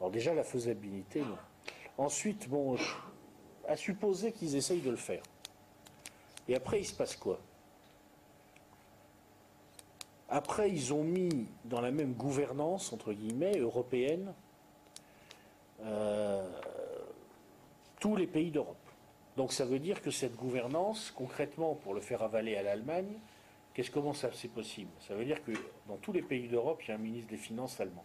Alors 0.00 0.10
déjà, 0.10 0.34
la 0.34 0.44
faisabilité, 0.44 1.20
non. 1.20 1.36
Ensuite, 1.98 2.48
bon, 2.48 2.76
à 3.68 3.76
supposer 3.76 4.32
qu'ils 4.32 4.56
essayent 4.56 4.80
de 4.80 4.90
le 4.90 4.96
faire. 4.96 5.22
Et 6.48 6.56
après, 6.56 6.80
il 6.80 6.84
se 6.84 6.94
passe 6.94 7.14
quoi? 7.14 7.38
Après, 10.28 10.70
ils 10.70 10.92
ont 10.94 11.04
mis 11.04 11.46
dans 11.64 11.80
la 11.80 11.90
même 11.90 12.14
gouvernance, 12.14 12.92
entre 12.92 13.12
guillemets, 13.12 13.58
européenne, 13.58 14.32
euh, 15.82 16.48
tous 18.00 18.16
les 18.16 18.26
pays 18.26 18.50
d'Europe. 18.50 18.76
Donc 19.36 19.52
ça 19.52 19.64
veut 19.64 19.78
dire 19.78 20.02
que 20.02 20.10
cette 20.10 20.34
gouvernance, 20.34 21.12
concrètement, 21.12 21.74
pour 21.74 21.94
le 21.94 22.00
faire 22.00 22.22
avaler 22.22 22.56
à 22.56 22.62
l'Allemagne, 22.62 23.12
qu'est-ce 23.72 23.90
comment 23.90 24.12
c'est 24.12 24.48
possible? 24.48 24.90
Ça 25.00 25.14
veut 25.14 25.24
dire 25.24 25.42
que 25.44 25.52
dans 25.86 25.96
tous 25.96 26.12
les 26.12 26.22
pays 26.22 26.48
d'Europe, 26.48 26.82
il 26.84 26.88
y 26.88 26.92
a 26.92 26.94
un 26.96 26.98
ministre 26.98 27.30
des 27.30 27.36
Finances 27.36 27.80
allemand. 27.80 28.04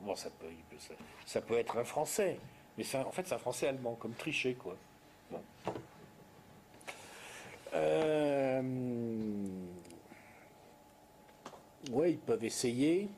Bon, 0.00 0.16
ça 0.16 0.30
peut, 0.30 0.46
ça, 1.26 1.40
peut 1.40 1.58
être 1.58 1.76
un 1.76 1.84
Français, 1.84 2.38
mais 2.78 2.84
en 2.96 3.10
fait 3.10 3.26
c'est 3.26 3.34
un 3.34 3.38
Français 3.38 3.68
allemand, 3.68 3.94
comme 3.94 4.14
Trichet, 4.14 4.54
quoi. 4.54 4.76
Bon. 5.30 5.40
Euh, 7.74 8.62
Ouais, 11.92 12.12
ils 12.12 12.18
peuvent 12.18 12.44
essayer. 12.44 13.08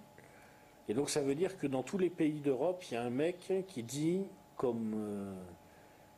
Et 0.88 0.94
donc 0.94 1.10
ça 1.10 1.20
veut 1.20 1.34
dire 1.34 1.58
que 1.58 1.66
dans 1.66 1.82
tous 1.82 1.98
les 1.98 2.10
pays 2.10 2.40
d'Europe, 2.40 2.82
il 2.90 2.94
y 2.94 2.96
a 2.96 3.02
un 3.02 3.10
mec 3.10 3.52
qui 3.66 3.82
dit, 3.82 4.24
comme, 4.58 4.92
euh, 4.98 5.34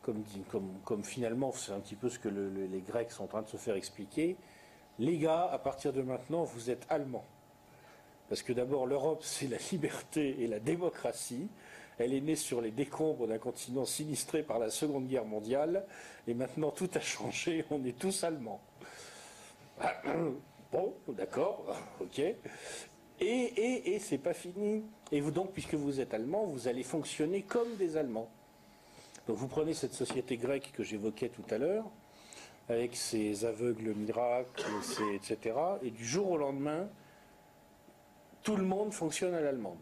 comme, 0.03 0.25
comme, 0.85 1.05
finalement 1.05 1.53
c'est 1.53 1.71
un 1.73 1.79
petit 1.79 1.95
peu 1.95 2.09
ce 2.09 2.19
que 2.19 2.29
le- 2.29 2.49
le- 2.51 2.67
les 2.67 2.81
Grecs 2.81 3.13
sont 3.13 3.23
en 3.25 3.29
train 3.29 3.43
de 3.43 3.49
se 3.49 3.57
faire 3.59 3.77
expliquer, 3.77 4.37
les 4.99 5.17
gars, 5.19 5.45
à 5.51 5.59
partir 5.59 5.93
de 5.93 6.03
maintenant, 6.03 6.43
vous 6.43 6.69
êtes 6.71 6.85
allemands. 6.91 7.25
Parce 8.29 8.43
que 8.43 8.53
d'abord, 8.53 8.87
l'Europe, 8.87 9.23
c'est 9.23 9.47
la 9.49 9.57
liberté 9.73 10.43
et 10.43 10.47
la 10.47 10.59
démocratie. 10.61 11.49
Elle 11.99 12.15
est 12.15 12.21
née 12.21 12.37
sur 12.37 12.61
les 12.61 12.71
décombres 12.71 13.27
d'un 13.27 13.39
continent 13.39 13.85
sinistré 13.85 14.43
par 14.43 14.59
la 14.59 14.71
Seconde 14.71 15.07
Guerre 15.09 15.25
mondiale. 15.25 15.85
Et 16.29 16.35
maintenant, 16.35 16.71
tout 16.71 16.89
a 16.95 17.01
changé. 17.01 17.65
On 17.71 17.85
est 17.85 17.99
tous 17.99 18.25
allemands. 18.25 18.61
Bon, 20.73 20.95
d'accord, 21.09 21.65
ok. 22.01 22.21
Et, 22.21 22.37
et, 23.21 23.95
et 23.95 23.99
c'est 23.99 24.19
pas 24.19 24.35
fini. 24.35 24.85
Et 25.13 25.21
vous 25.21 25.31
donc, 25.31 25.53
puisque 25.53 25.75
vous 25.75 26.01
êtes 26.01 26.15
allemand, 26.15 26.45
vous 26.45 26.69
allez 26.69 26.83
fonctionner 26.83 27.43
comme 27.43 27.77
des 27.77 27.97
Allemands. 27.97 28.31
Donc 29.27 29.37
vous 29.37 29.49
prenez 29.49 29.75
cette 29.75 29.95
société 29.95 30.37
grecque 30.37 30.73
que 30.73 30.83
j'évoquais 30.83 31.29
tout 31.29 31.45
à 31.51 31.59
l'heure, 31.59 31.85
avec 32.69 32.97
ses 32.97 33.45
aveugles 33.45 33.95
miracles, 33.95 34.65
etc. 35.15 35.57
Et 35.83 35.91
du 35.91 36.05
jour 36.05 36.31
au 36.31 36.37
lendemain, 36.37 36.89
tout 38.43 38.57
le 38.57 38.65
monde 38.65 38.93
fonctionne 38.93 39.35
à 39.35 39.41
l'allemande. 39.41 39.79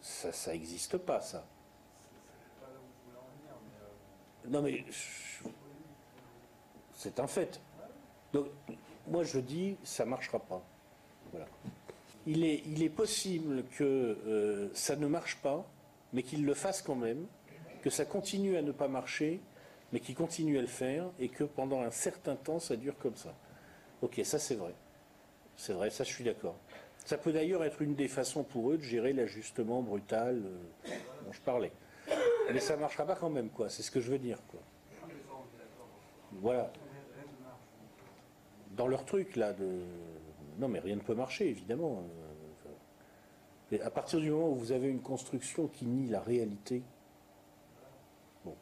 Ça, 0.00 0.32
ça 0.32 0.52
n'existe 0.52 0.96
pas, 0.98 1.20
ça. 1.20 1.44
Non 4.48 4.62
mais 4.62 4.84
c'est 6.94 7.20
un 7.20 7.26
fait. 7.26 7.60
Donc 8.32 8.46
moi 9.06 9.22
je 9.22 9.38
dis 9.38 9.76
ça 9.84 10.04
marchera 10.04 10.38
pas. 10.38 10.62
Voilà. 11.30 11.46
Il 12.32 12.44
est, 12.44 12.88
possible 12.88 13.64
que 13.76 13.82
euh, 13.84 14.68
ça 14.72 14.94
ne 14.94 15.08
marche 15.08 15.38
pas, 15.38 15.66
mais 16.12 16.22
qu'il 16.22 16.46
le 16.46 16.54
fasse 16.54 16.80
quand 16.80 16.94
même, 16.94 17.26
que 17.82 17.90
ça 17.90 18.04
continue 18.04 18.56
à 18.56 18.62
ne 18.62 18.70
pas 18.70 18.86
marcher, 18.86 19.40
mais 19.92 19.98
qu'il 19.98 20.14
continue 20.14 20.56
à 20.56 20.60
le 20.60 20.68
faire, 20.68 21.06
et 21.18 21.28
que 21.28 21.42
pendant 21.42 21.80
un 21.80 21.90
certain 21.90 22.36
temps 22.36 22.60
ça 22.60 22.76
dure 22.76 22.96
comme 22.98 23.16
ça. 23.16 23.34
Ok, 24.00 24.20
ça 24.22 24.38
c'est 24.38 24.54
vrai. 24.54 24.74
C'est 25.56 25.72
vrai, 25.72 25.90
ça 25.90 26.04
je 26.04 26.10
suis 26.10 26.22
d'accord. 26.22 26.54
Ça 27.04 27.18
peut 27.18 27.32
d'ailleurs 27.32 27.64
être 27.64 27.82
une 27.82 27.96
des 27.96 28.06
façons 28.06 28.44
pour 28.44 28.70
eux 28.70 28.78
de 28.78 28.82
gérer 28.84 29.12
l'ajustement 29.12 29.82
brutal 29.82 30.40
euh, 30.44 30.90
dont 31.24 31.32
je 31.32 31.40
parlais. 31.40 31.72
Mais 32.52 32.60
ça 32.60 32.76
marchera 32.76 33.04
pas 33.06 33.16
quand 33.16 33.30
même, 33.30 33.50
quoi. 33.50 33.68
C'est 33.68 33.82
ce 33.82 33.90
que 33.90 33.98
je 33.98 34.12
veux 34.12 34.18
dire, 34.18 34.38
quoi. 34.48 34.60
Voilà. 36.34 36.72
Dans 38.76 38.86
leur 38.86 39.04
truc, 39.04 39.34
là, 39.34 39.52
de... 39.52 39.80
Non, 40.60 40.68
mais 40.68 40.78
rien 40.78 40.96
ne 40.96 41.00
peut 41.00 41.14
marcher, 41.14 41.48
évidemment. 41.48 42.04
Euh, 43.72 43.78
à 43.82 43.90
partir 43.90 44.20
du 44.20 44.30
moment 44.30 44.50
où 44.50 44.56
vous 44.56 44.72
avez 44.72 44.88
une 44.88 45.00
construction 45.00 45.68
qui 45.68 45.86
nie 45.86 46.08
la 46.08 46.20
réalité, 46.20 46.82
bon. 48.44 48.54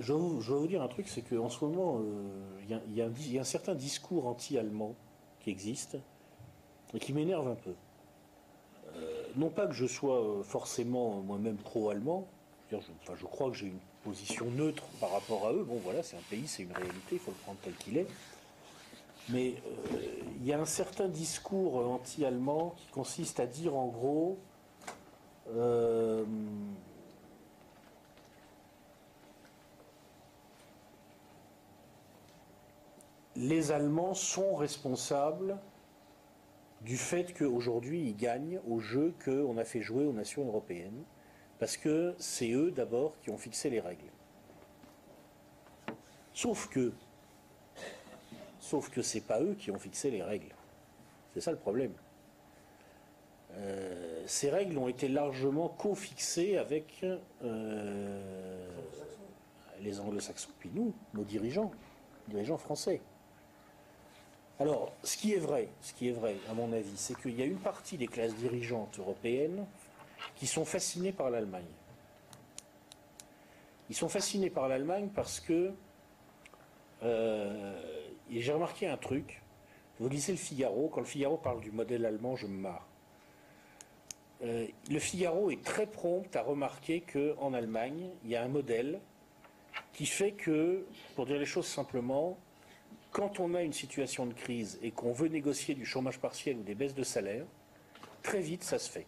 Je 0.00 0.12
vais, 0.12 0.18
vous, 0.18 0.66
dire 0.66 0.82
un 0.82 0.88
truc, 0.88 1.08
c'est 1.08 1.22
qu'en 1.22 1.48
ce 1.48 1.64
moment, 1.64 2.00
euh, 2.00 2.60
il 2.86 2.94
y 2.94 3.38
a 3.38 3.40
un 3.40 3.44
certain 3.44 3.74
discours 3.74 4.26
anti-allemand 4.26 4.96
qui 5.40 5.48
existe 5.48 5.96
et 6.92 6.98
qui 6.98 7.14
m'énerve 7.14 7.48
un 7.48 7.54
peu. 7.54 7.74
Euh, 8.98 9.22
non 9.36 9.48
pas 9.50 9.66
que 9.66 9.74
je 9.74 9.86
sois 9.86 10.20
euh, 10.20 10.42
forcément 10.42 11.20
moi-même 11.20 11.56
pro-allemand, 11.56 12.26
je, 12.70 12.76
enfin, 12.76 13.14
je 13.18 13.24
crois 13.24 13.50
que 13.50 13.56
j'ai 13.56 13.66
une 13.68 13.78
position 14.04 14.46
neutre 14.50 14.84
par 15.00 15.12
rapport 15.12 15.46
à 15.46 15.52
eux. 15.52 15.64
Bon, 15.64 15.80
voilà, 15.82 16.02
c'est 16.02 16.16
un 16.16 16.22
pays, 16.30 16.46
c'est 16.46 16.64
une 16.64 16.72
réalité, 16.72 17.12
il 17.12 17.18
faut 17.18 17.30
le 17.30 17.36
prendre 17.38 17.58
tel 17.62 17.74
qu'il 17.74 17.96
est. 17.96 18.06
Mais 19.30 19.54
euh, 19.66 19.98
il 20.40 20.46
y 20.46 20.52
a 20.52 20.58
un 20.60 20.64
certain 20.64 21.08
discours 21.08 21.80
euh, 21.80 21.84
anti-allemand 21.84 22.74
qui 22.78 22.86
consiste 22.88 23.40
à 23.40 23.46
dire 23.46 23.76
en 23.76 23.86
gros. 23.86 24.38
euh, 25.54 26.24
les 33.36 33.70
Allemands 33.70 34.14
sont 34.14 34.56
responsables 34.56 35.56
du 36.82 36.96
fait 36.96 37.32
qu'aujourd'hui 37.32 38.00
ils 38.00 38.16
gagnent 38.16 38.60
au 38.66 38.80
jeu 38.80 39.14
qu'on 39.24 39.56
a 39.58 39.64
fait 39.64 39.80
jouer 39.80 40.04
aux 40.04 40.12
nations 40.12 40.46
européennes, 40.46 41.02
parce 41.58 41.76
que 41.76 42.14
c'est 42.18 42.52
eux 42.52 42.70
d'abord 42.70 43.18
qui 43.20 43.30
ont 43.30 43.38
fixé 43.38 43.70
les 43.70 43.80
règles. 43.80 44.10
Sauf 46.32 46.68
que, 46.68 46.92
sauf 48.60 48.90
que 48.90 49.02
c'est 49.02 49.22
pas 49.22 49.40
eux 49.42 49.54
qui 49.54 49.70
ont 49.70 49.78
fixé 49.78 50.10
les 50.10 50.22
règles. 50.22 50.54
C'est 51.34 51.40
ça 51.40 51.50
le 51.50 51.58
problème. 51.58 51.92
Euh, 53.54 54.22
ces 54.26 54.50
règles 54.50 54.78
ont 54.78 54.88
été 54.88 55.08
largement 55.08 55.68
co-fixées 55.68 56.58
avec 56.58 57.04
euh, 57.42 58.68
les 59.80 60.00
anglo-saxons, 60.00 60.50
puis 60.58 60.70
nous, 60.72 60.94
nos 61.14 61.24
dirigeants, 61.24 61.72
dirigeants 62.28 62.58
français. 62.58 63.00
Alors, 64.60 64.92
ce 65.04 65.16
qui 65.16 65.34
est 65.34 65.38
vrai, 65.38 65.68
ce 65.80 65.92
qui 65.92 66.08
est 66.08 66.12
vrai, 66.12 66.36
à 66.50 66.54
mon 66.54 66.72
avis, 66.72 66.96
c'est 66.96 67.16
qu'il 67.20 67.38
y 67.38 67.42
a 67.42 67.44
une 67.44 67.58
partie 67.58 67.96
des 67.96 68.08
classes 68.08 68.34
dirigeantes 68.34 68.98
européennes 68.98 69.64
qui 70.34 70.46
sont 70.46 70.64
fascinées 70.64 71.12
par 71.12 71.30
l'Allemagne. 71.30 71.64
Ils 73.88 73.96
sont 73.96 74.08
fascinés 74.08 74.50
par 74.50 74.68
l'Allemagne 74.68 75.08
parce 75.14 75.40
que 75.40 75.72
Euh, 77.02 77.80
et 78.30 78.40
j'ai 78.40 78.52
remarqué 78.52 78.86
un 78.86 78.96
truc. 78.96 79.40
Vous 80.00 80.08
lisez 80.08 80.32
le 80.32 80.38
Figaro, 80.38 80.88
quand 80.88 81.00
le 81.00 81.06
Figaro 81.06 81.36
parle 81.36 81.60
du 81.60 81.70
modèle 81.70 82.04
allemand, 82.04 82.36
je 82.36 82.46
me 82.46 82.58
marre. 82.58 82.86
Euh, 84.42 84.66
le 84.90 84.98
Figaro 84.98 85.50
est 85.50 85.64
très 85.64 85.86
prompt 85.86 86.34
à 86.34 86.42
remarquer 86.42 87.00
qu'en 87.00 87.54
Allemagne, 87.54 88.10
il 88.24 88.30
y 88.30 88.36
a 88.36 88.42
un 88.42 88.48
modèle 88.48 89.00
qui 89.92 90.06
fait 90.06 90.32
que, 90.32 90.84
pour 91.16 91.26
dire 91.26 91.38
les 91.38 91.46
choses 91.46 91.66
simplement, 91.66 92.38
quand 93.18 93.40
on 93.40 93.54
a 93.54 93.62
une 93.62 93.72
situation 93.72 94.26
de 94.26 94.32
crise 94.32 94.78
et 94.80 94.92
qu'on 94.92 95.10
veut 95.10 95.26
négocier 95.26 95.74
du 95.74 95.84
chômage 95.84 96.20
partiel 96.20 96.56
ou 96.56 96.62
des 96.62 96.76
baisses 96.76 96.94
de 96.94 97.02
salaire, 97.02 97.44
très 98.22 98.38
vite 98.38 98.62
ça 98.62 98.78
se 98.78 98.88
fait. 98.88 99.06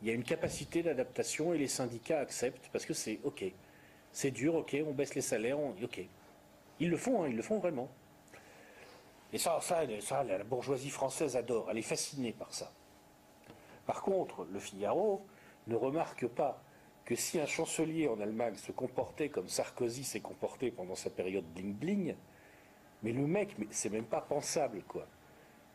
Il 0.00 0.08
y 0.08 0.10
a 0.10 0.14
une 0.14 0.24
capacité 0.24 0.82
d'adaptation 0.82 1.54
et 1.54 1.58
les 1.58 1.68
syndicats 1.68 2.18
acceptent 2.18 2.68
parce 2.72 2.84
que 2.84 2.94
c'est 2.94 3.20
OK. 3.22 3.44
C'est 4.10 4.32
dur, 4.32 4.56
OK, 4.56 4.76
on 4.84 4.90
baisse 4.90 5.14
les 5.14 5.20
salaires, 5.20 5.60
OK. 5.60 6.00
Ils 6.80 6.90
le 6.90 6.96
font, 6.96 7.22
hein, 7.22 7.28
ils 7.28 7.36
le 7.36 7.42
font 7.42 7.60
vraiment. 7.60 7.88
Et 9.32 9.38
ça, 9.38 9.60
la 10.26 10.42
bourgeoisie 10.42 10.90
française 10.90 11.36
adore, 11.36 11.70
elle 11.70 11.78
est 11.78 11.82
fascinée 11.82 12.32
par 12.32 12.52
ça. 12.52 12.72
Par 13.86 14.02
contre, 14.02 14.48
le 14.52 14.58
Figaro 14.58 15.24
ne 15.68 15.76
remarque 15.76 16.26
pas 16.26 16.60
que 17.04 17.14
si 17.14 17.38
un 17.38 17.46
chancelier 17.46 18.08
en 18.08 18.20
Allemagne 18.20 18.56
se 18.56 18.72
comportait 18.72 19.28
comme 19.28 19.48
Sarkozy 19.48 20.02
s'est 20.02 20.18
comporté 20.18 20.72
pendant 20.72 20.96
sa 20.96 21.10
période 21.10 21.44
bling-bling, 21.54 22.16
mais 23.02 23.12
le 23.12 23.26
mec, 23.26 23.56
c'est 23.70 23.90
même 23.90 24.04
pas 24.04 24.20
pensable, 24.20 24.82
quoi. 24.86 25.06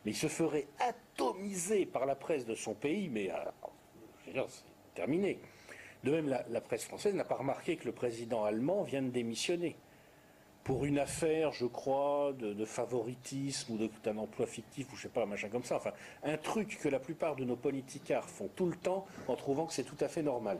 Mais 0.04 0.12
il 0.12 0.16
se 0.16 0.28
ferait 0.28 0.66
atomiser 0.78 1.86
par 1.86 2.06
la 2.06 2.14
presse 2.14 2.46
de 2.46 2.54
son 2.54 2.74
pays, 2.74 3.08
mais 3.08 3.30
euh, 3.30 4.44
c'est 4.48 4.62
terminé. 4.94 5.38
De 6.04 6.12
même, 6.12 6.28
la, 6.28 6.60
presse 6.60 6.84
française 6.84 7.14
n'a 7.14 7.24
pas 7.24 7.34
remarqué 7.34 7.76
que 7.76 7.84
le 7.84 7.92
président 7.92 8.44
allemand 8.44 8.84
vient 8.84 9.02
de 9.02 9.10
démissionner 9.10 9.76
pour 10.62 10.84
une 10.84 10.98
affaire, 10.98 11.50
je 11.52 11.66
crois, 11.66 12.32
de, 12.34 12.64
favoritisme 12.64 13.72
ou 13.72 13.88
d'un 14.04 14.18
emploi 14.18 14.46
fictif 14.46 14.92
ou 14.92 14.96
je 14.96 15.02
sais 15.02 15.08
pas, 15.08 15.22
un 15.22 15.26
machin 15.26 15.48
comme 15.48 15.64
ça. 15.64 15.76
Enfin, 15.76 15.92
un 16.22 16.36
truc 16.36 16.78
que 16.80 16.88
la 16.88 17.00
plupart 17.00 17.36
de 17.36 17.44
nos 17.44 17.56
politicards 17.56 18.28
font 18.28 18.48
tout 18.54 18.66
le 18.66 18.76
temps 18.76 19.06
en 19.26 19.34
trouvant 19.34 19.66
que 19.66 19.72
c'est 19.72 19.84
tout 19.84 19.96
à 20.00 20.08
fait 20.08 20.22
normal. 20.22 20.58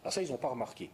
Alors 0.00 0.12
ça, 0.12 0.22
ils 0.22 0.30
n'ont 0.30 0.38
pas 0.38 0.48
remarqué. 0.48 0.90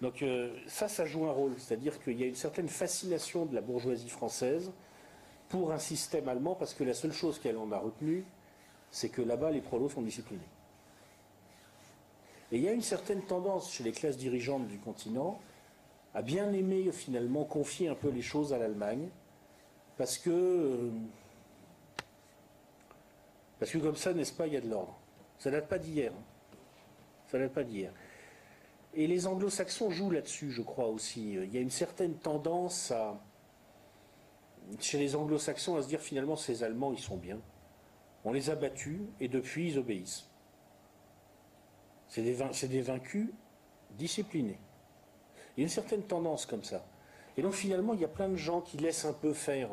Donc 0.00 0.22
euh, 0.22 0.56
ça, 0.66 0.88
ça 0.88 1.04
joue 1.04 1.26
un 1.26 1.32
rôle. 1.32 1.52
C'est-à-dire 1.58 2.02
qu'il 2.02 2.18
y 2.20 2.24
a 2.24 2.26
une 2.26 2.34
certaine 2.34 2.68
fascination 2.68 3.46
de 3.46 3.54
la 3.54 3.60
bourgeoisie 3.60 4.08
française 4.08 4.72
pour 5.48 5.72
un 5.72 5.78
système 5.78 6.28
allemand 6.28 6.54
parce 6.54 6.74
que 6.74 6.84
la 6.84 6.94
seule 6.94 7.12
chose 7.12 7.38
qu'elle 7.38 7.56
en 7.56 7.70
a 7.72 7.78
retenue, 7.78 8.24
c'est 8.90 9.08
que 9.08 9.22
là-bas, 9.22 9.50
les 9.50 9.60
prolos 9.60 9.88
sont 9.88 10.02
disciplinés. 10.02 10.40
Et 12.52 12.58
il 12.58 12.62
y 12.62 12.68
a 12.68 12.72
une 12.72 12.82
certaine 12.82 13.22
tendance 13.22 13.72
chez 13.72 13.82
les 13.82 13.92
classes 13.92 14.16
dirigeantes 14.16 14.68
du 14.68 14.78
continent 14.78 15.40
a 16.14 16.22
bien 16.22 16.52
aimé 16.52 16.90
finalement 16.92 17.44
confier 17.44 17.88
un 17.88 17.94
peu 17.94 18.08
les 18.08 18.22
choses 18.22 18.52
à 18.52 18.58
l'Allemagne, 18.58 19.08
parce 19.96 20.16
que, 20.16 20.30
euh, 20.30 20.90
parce 23.58 23.72
que 23.72 23.78
comme 23.78 23.96
ça, 23.96 24.12
n'est-ce 24.12 24.32
pas, 24.32 24.46
il 24.46 24.52
y 24.52 24.56
a 24.56 24.60
de 24.60 24.68
l'ordre. 24.68 24.96
Ça 25.38 25.50
date 25.50 25.68
pas 25.68 25.78
d'hier. 25.78 26.12
Hein. 26.12 26.56
Ça 27.28 27.38
date 27.38 27.52
pas 27.52 27.64
d'hier. 27.64 27.92
Et 28.96 29.06
les 29.06 29.26
anglo-saxons 29.26 29.90
jouent 29.90 30.10
là-dessus, 30.10 30.50
je 30.50 30.62
crois 30.62 30.86
aussi. 30.86 31.32
Il 31.32 31.52
y 31.52 31.58
a 31.58 31.60
une 31.60 31.70
certaine 31.70 32.14
tendance 32.14 32.90
à, 32.92 33.20
chez 34.80 34.98
les 34.98 35.16
anglo-saxons 35.16 35.76
à 35.76 35.82
se 35.82 35.88
dire 35.88 36.00
finalement 36.00 36.36
ces 36.36 36.62
Allemands, 36.62 36.92
ils 36.92 37.00
sont 37.00 37.16
bien. 37.16 37.40
On 38.24 38.32
les 38.32 38.50
a 38.50 38.54
battus 38.54 39.00
et 39.20 39.28
depuis, 39.28 39.68
ils 39.70 39.78
obéissent. 39.78 40.28
C'est 42.08 42.22
des, 42.22 42.68
des 42.68 42.80
vaincus 42.82 43.30
disciplinés. 43.98 44.58
Il 45.56 45.60
y 45.60 45.62
a 45.62 45.64
une 45.64 45.70
certaine 45.70 46.02
tendance 46.02 46.46
comme 46.46 46.64
ça. 46.64 46.86
Et 47.36 47.42
donc 47.42 47.52
finalement, 47.52 47.94
il 47.94 48.00
y 48.00 48.04
a 48.04 48.08
plein 48.08 48.28
de 48.28 48.36
gens 48.36 48.60
qui 48.60 48.76
laissent 48.76 49.04
un 49.04 49.12
peu 49.12 49.32
faire 49.32 49.70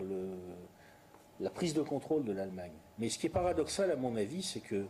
la 1.39 1.49
prise 1.49 1.73
de 1.73 1.81
contrôle 1.81 2.23
de 2.23 2.31
l'Allemagne. 2.31 2.73
Mais 2.97 3.09
ce 3.09 3.19
qui 3.19 3.27
est 3.27 3.29
paradoxal, 3.29 3.91
à 3.91 3.95
mon 3.95 4.15
avis, 4.15 4.41
c'est 4.41 4.59
que, 4.59 4.85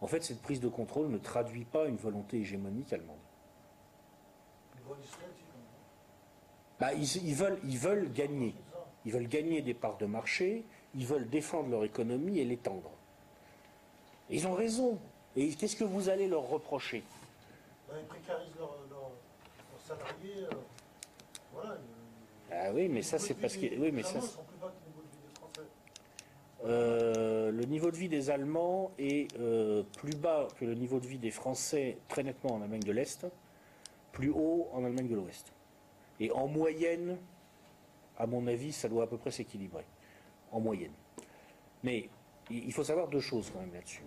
en 0.00 0.06
fait, 0.06 0.22
cette 0.22 0.42
prise 0.42 0.60
de 0.60 0.68
contrôle 0.68 1.08
ne 1.08 1.18
traduit 1.18 1.64
pas 1.64 1.86
une 1.86 1.96
volonté 1.96 2.38
hégémonique 2.38 2.92
allemande. 2.92 3.16
Bah, 6.84 6.92
ils, 6.92 7.34
veulent, 7.34 7.58
ils 7.64 7.78
veulent 7.78 8.12
gagner. 8.12 8.54
Ils 9.06 9.12
veulent 9.12 9.26
gagner 9.26 9.62
des 9.62 9.72
parts 9.72 9.96
de 9.96 10.04
marché, 10.04 10.66
ils 10.94 11.06
veulent 11.06 11.30
défendre 11.30 11.70
leur 11.70 11.82
économie 11.82 12.40
et 12.40 12.44
l'étendre. 12.44 12.90
Ils 14.28 14.46
ont 14.46 14.52
raison. 14.52 14.98
Et 15.34 15.48
qu'est-ce 15.54 15.76
que 15.76 15.84
vous 15.84 16.10
allez 16.10 16.28
leur 16.28 16.46
reprocher? 16.46 17.02
Bah, 17.88 17.94
Ils 17.98 18.06
précarisent 18.06 18.54
leur, 18.58 18.76
salariés, 19.82 20.44
euh, 20.44 20.56
voilà. 21.54 21.78
Ah 22.52 22.70
oui, 22.74 22.88
mais 22.88 23.00
ça 23.00 23.18
c'est 23.18 23.32
parce 23.32 23.56
que. 23.56 23.66
Oui, 23.78 23.90
mais 23.90 24.02
ça. 24.02 24.18
Euh, 26.66 27.50
le 27.50 27.64
niveau 27.64 27.90
de 27.90 27.96
vie 27.96 28.10
des 28.10 28.28
Allemands 28.28 28.90
est 28.98 29.34
euh, 29.38 29.84
plus 29.96 30.16
bas 30.16 30.48
que 30.60 30.66
le 30.66 30.74
niveau 30.74 31.00
de 31.00 31.06
vie 31.06 31.18
des 31.18 31.30
Français 31.30 31.96
très 32.08 32.22
nettement 32.22 32.56
en 32.56 32.60
Allemagne 32.62 32.82
de 32.82 32.92
l'Est, 32.92 33.26
plus 34.12 34.30
haut 34.30 34.68
en 34.74 34.84
Allemagne 34.84 35.08
de 35.08 35.14
l'Ouest. 35.14 35.54
Et 36.20 36.30
en 36.32 36.46
moyenne, 36.46 37.18
à 38.16 38.26
mon 38.26 38.46
avis, 38.46 38.72
ça 38.72 38.88
doit 38.88 39.04
à 39.04 39.06
peu 39.06 39.18
près 39.18 39.30
s'équilibrer. 39.30 39.84
En 40.52 40.60
moyenne. 40.60 40.92
Mais 41.82 42.08
il 42.50 42.72
faut 42.72 42.84
savoir 42.84 43.08
deux 43.08 43.20
choses 43.20 43.50
quand 43.50 43.60
même 43.60 43.72
là-dessus. 43.72 44.02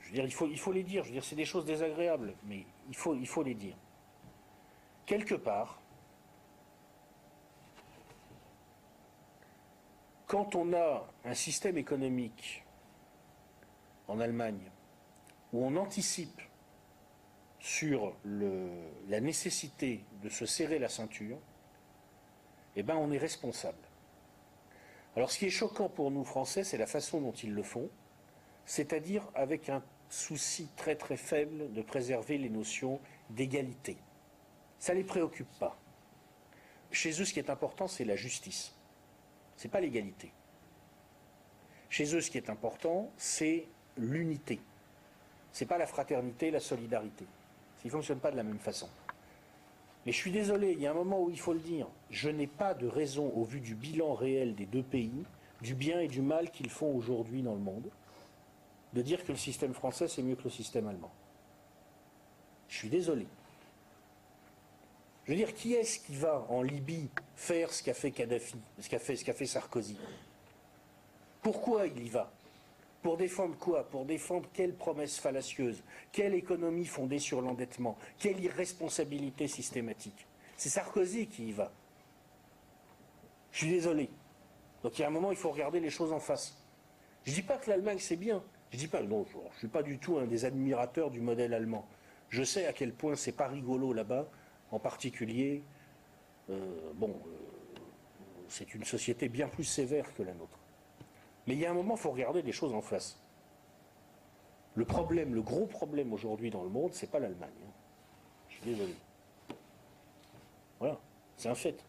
je 0.00 0.08
veux 0.08 0.14
dire, 0.14 0.24
il 0.24 0.58
faut, 0.58 0.72
les 0.72 0.82
dire. 0.82 1.04
Je 1.04 1.08
veux 1.08 1.14
dire, 1.14 1.24
c'est 1.24 1.36
des 1.36 1.44
choses 1.44 1.64
désagréables, 1.64 2.34
mais 2.44 2.66
il 2.88 2.96
faut 2.96 3.42
les 3.42 3.54
dire 3.54 3.76
quelque 5.06 5.34
part, 5.34 5.80
quand 10.26 10.54
on 10.54 10.72
a 10.72 11.06
un 11.24 11.34
système 11.34 11.76
économique 11.76 12.64
en 14.08 14.20
Allemagne 14.20 14.70
où 15.52 15.64
on 15.64 15.76
anticipe 15.76 16.40
sur 17.60 18.16
la 18.24 19.20
nécessité 19.20 20.04
de 20.22 20.28
se 20.28 20.46
serrer 20.46 20.78
la 20.78 20.88
ceinture, 20.88 21.38
eh 22.76 22.82
ben 22.82 22.96
on 22.96 23.10
est 23.10 23.18
responsable. 23.18 23.78
Alors 25.16 25.30
ce 25.30 25.38
qui 25.38 25.46
est 25.46 25.50
choquant 25.50 25.88
pour 25.88 26.10
nous 26.10 26.24
Français, 26.24 26.64
c'est 26.64 26.78
la 26.78 26.86
façon 26.86 27.20
dont 27.20 27.32
ils 27.32 27.52
le 27.52 27.62
font, 27.62 27.90
c'est-à-dire 28.64 29.28
avec 29.34 29.68
un 29.68 29.82
souci 30.08 30.68
très 30.76 30.96
très 30.96 31.16
faible 31.16 31.72
de 31.72 31.82
préserver 31.82 32.38
les 32.38 32.50
notions 32.50 33.00
d'égalité 33.30 33.96
ça 34.82 34.94
ne 34.94 34.98
les 34.98 35.04
préoccupe 35.04 35.60
pas. 35.60 35.78
Chez 36.90 37.10
eux, 37.10 37.24
ce 37.24 37.32
qui 37.32 37.38
est 37.38 37.50
important, 37.50 37.86
c'est 37.86 38.04
la 38.04 38.16
justice. 38.16 38.74
Ce 39.56 39.62
n'est 39.62 39.70
pas 39.70 39.78
l'égalité. 39.78 40.32
Chez 41.88 42.12
eux, 42.16 42.20
ce 42.20 42.28
qui 42.28 42.36
est 42.36 42.50
important, 42.50 43.12
c'est 43.16 43.68
l'unité. 43.96 44.58
Ce 45.52 45.62
n'est 45.62 45.68
pas 45.68 45.78
la 45.78 45.86
fraternité, 45.86 46.50
la 46.50 46.58
solidarité. 46.58 47.26
Ça 47.76 47.84
ne 47.84 47.90
fonctionne 47.90 48.18
pas 48.18 48.32
de 48.32 48.36
la 48.36 48.42
même 48.42 48.58
façon. 48.58 48.88
Mais 50.04 50.12
je 50.12 50.16
suis 50.16 50.32
désolé, 50.32 50.72
il 50.72 50.80
y 50.80 50.86
a 50.86 50.90
un 50.90 50.94
moment 50.94 51.22
où 51.22 51.30
il 51.30 51.38
faut 51.38 51.52
le 51.52 51.60
dire. 51.60 51.86
Je 52.10 52.28
n'ai 52.28 52.46
pas 52.46 52.74
de 52.74 52.86
raison, 52.86 53.30
au 53.34 53.44
vu 53.44 53.60
du 53.60 53.74
bilan 53.74 54.14
réel 54.14 54.54
des 54.54 54.66
deux 54.66 54.82
pays, 54.82 55.24
du 55.60 55.74
bien 55.74 56.00
et 56.00 56.08
du 56.08 56.22
mal 56.22 56.50
qu'ils 56.50 56.70
font 56.70 56.94
aujourd'hui 56.94 57.42
dans 57.42 57.54
le 57.54 57.60
monde, 57.60 57.88
de 58.92 59.02
dire 59.02 59.24
que 59.24 59.32
le 59.32 59.38
système 59.38 59.74
français, 59.74 60.08
c'est 60.08 60.22
mieux 60.22 60.34
que 60.34 60.44
le 60.44 60.50
système 60.50 60.88
allemand. 60.88 61.12
Je 62.68 62.76
suis 62.78 62.88
désolé. 62.88 63.26
Je 65.24 65.30
veux 65.30 65.36
dire, 65.36 65.54
qui 65.54 65.74
est-ce 65.74 66.00
qui 66.00 66.16
va 66.16 66.44
en 66.48 66.62
Libye 66.62 67.08
faire 67.36 67.72
ce 67.72 67.82
qu'a 67.82 67.94
fait 67.94 68.10
Kadhafi, 68.10 68.56
ce 68.80 68.88
qu'a 68.88 68.98
fait, 68.98 69.46
Sarkozy? 69.46 69.96
Pourquoi 71.42 71.86
il 71.86 72.04
y 72.04 72.08
va? 72.08 72.32
Pour 73.02 73.16
défendre 73.16 73.56
quoi? 73.58 73.84
Pour 73.88 74.04
défendre 74.04 74.48
quelle 74.52 74.74
promesse 74.74 75.18
fallacieuse? 75.18 75.82
Quelle 76.12 76.34
économie 76.34 76.86
fondée 76.86 77.18
sur 77.18 77.40
l'endettement? 77.40 77.98
Quelle 78.18 78.40
irresponsabilité 78.40 79.48
systématique? 79.48 80.26
C'est 80.56 80.68
Sarkozy 80.68 81.26
qui 81.26 81.48
y 81.48 81.52
va. 81.52 81.72
Je 83.50 83.58
suis 83.58 83.70
désolé. 83.70 84.08
Donc 84.82 84.98
il 84.98 85.02
y 85.02 85.04
a 85.04 85.08
un 85.08 85.10
moment, 85.10 85.32
il 85.32 85.36
faut 85.36 85.50
regarder 85.50 85.80
les 85.80 85.90
choses 85.90 86.12
en 86.12 86.20
face. 86.20 86.56
Je 87.24 87.30
ne 87.30 87.36
dis 87.36 87.42
pas 87.42 87.56
que 87.56 87.70
l'Allemagne 87.70 87.98
c'est 87.98 88.16
bien. 88.16 88.42
Je 88.70 88.78
dis 88.78 88.88
pas, 88.88 89.02
non, 89.02 89.26
je 89.30 89.36
ne 89.36 89.58
suis 89.58 89.68
pas 89.68 89.82
du 89.82 89.98
tout 89.98 90.16
un 90.18 90.26
des 90.26 90.44
admirateurs 90.44 91.10
du 91.10 91.20
modèle 91.20 91.52
allemand. 91.52 91.86
Je 92.30 92.42
sais 92.42 92.66
à 92.66 92.72
quel 92.72 92.92
point 92.92 93.16
c'est 93.16 93.32
pas 93.32 93.48
rigolo 93.48 93.92
là-bas 93.92 94.28
en 94.70 94.78
particulier, 94.78 95.62
euh, 96.50 96.92
bon, 96.94 97.10
euh, 97.10 97.80
c'est 98.48 98.74
une 98.74 98.84
société 98.84 99.28
bien 99.28 99.48
plus 99.48 99.64
sévère 99.64 100.12
que 100.14 100.22
la 100.22 100.32
nôtre. 100.32 100.58
Mais 101.46 101.54
il 101.54 101.60
y 101.60 101.66
a 101.66 101.70
un 101.70 101.74
moment, 101.74 101.94
il 101.94 102.00
faut 102.00 102.10
regarder 102.10 102.42
les 102.42 102.52
choses 102.52 102.74
en 102.74 102.80
face. 102.80 103.16
Le 104.74 104.84
problème, 104.84 105.34
le 105.34 105.42
gros 105.42 105.66
problème 105.66 106.12
aujourd'hui 106.12 106.50
dans 106.50 106.62
le 106.62 106.70
monde, 106.70 106.94
c'est 106.94 107.10
pas 107.10 107.18
l'Allemagne. 107.18 107.50
Hein. 107.62 107.72
Je 108.48 108.54
suis 108.56 108.64
désolé. 108.64 108.94
Voilà, 110.78 110.98
c'est 111.36 111.48
un 111.48 111.54
fait. 111.54 111.84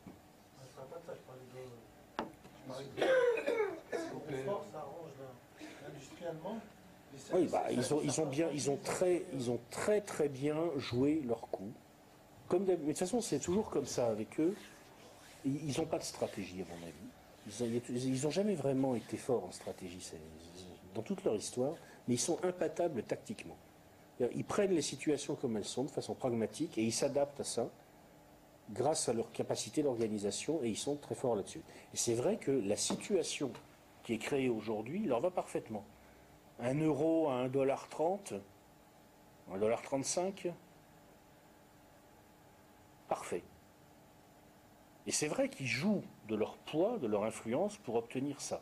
Oui, 7.31 7.47
bah, 7.51 7.65
ils 7.71 7.93
ont, 7.93 8.01
ils 8.03 8.21
ont 8.21 8.25
bien, 8.25 8.49
ils 8.53 8.69
ont 8.69 8.77
très, 8.77 9.23
ils 9.33 9.49
ont 9.49 9.59
très 9.69 10.01
très 10.01 10.29
bien 10.29 10.57
joué 10.77 11.21
leur 11.25 11.41
coup 11.41 11.71
Comme 12.47 12.65
mais 12.65 12.75
de 12.75 12.85
toute 12.85 12.97
façon, 12.97 13.21
c'est 13.21 13.39
toujours 13.39 13.69
comme 13.69 13.85
ça 13.85 14.07
avec 14.07 14.39
eux. 14.39 14.55
Ils 15.45 15.77
n'ont 15.77 15.85
pas 15.85 15.99
de 15.99 16.03
stratégie, 16.03 16.61
à 16.61 16.65
mon 16.73 16.87
avis. 16.87 17.12
Ils 17.47 18.21
n'ont 18.23 18.29
jamais 18.29 18.55
vraiment 18.55 18.95
été 18.95 19.17
forts 19.17 19.43
en 19.45 19.51
stratégie 19.51 19.99
dans 20.93 21.01
toute 21.01 21.23
leur 21.23 21.35
histoire, 21.35 21.75
mais 22.07 22.15
ils 22.15 22.19
sont 22.19 22.43
impatables 22.43 23.03
tactiquement. 23.03 23.57
Ils 24.33 24.45
prennent 24.45 24.71
les 24.71 24.81
situations 24.81 25.35
comme 25.35 25.57
elles 25.57 25.65
sont, 25.65 25.83
de 25.83 25.91
façon 25.91 26.13
pragmatique, 26.13 26.77
et 26.77 26.83
ils 26.83 26.93
s'adaptent 26.93 27.41
à 27.41 27.43
ça 27.43 27.69
grâce 28.71 29.09
à 29.09 29.13
leur 29.13 29.31
capacité 29.31 29.83
d'organisation, 29.83 30.63
et 30.63 30.69
ils 30.69 30.77
sont 30.77 30.95
très 30.95 31.15
forts 31.15 31.35
là-dessus. 31.35 31.61
Et 31.93 31.97
c'est 31.97 32.13
vrai 32.13 32.37
que 32.37 32.51
la 32.51 32.77
situation 32.77 33.51
qui 34.03 34.13
est 34.13 34.19
créée 34.19 34.49
aujourd'hui 34.49 35.05
leur 35.05 35.19
va 35.19 35.31
parfaitement. 35.31 35.83
Un 36.59 36.75
euro 36.79 37.29
à 37.29 37.45
1,30$, 37.47 38.39
1,35$, 39.51 40.53
parfait. 43.09 43.43
Et 45.05 45.11
c'est 45.11 45.27
vrai 45.27 45.49
qu'ils 45.49 45.67
jouent 45.67 46.03
de 46.27 46.35
leur 46.35 46.57
poids, 46.57 46.97
de 46.97 47.07
leur 47.07 47.23
influence 47.23 47.77
pour 47.77 47.95
obtenir 47.95 48.39
ça. 48.41 48.61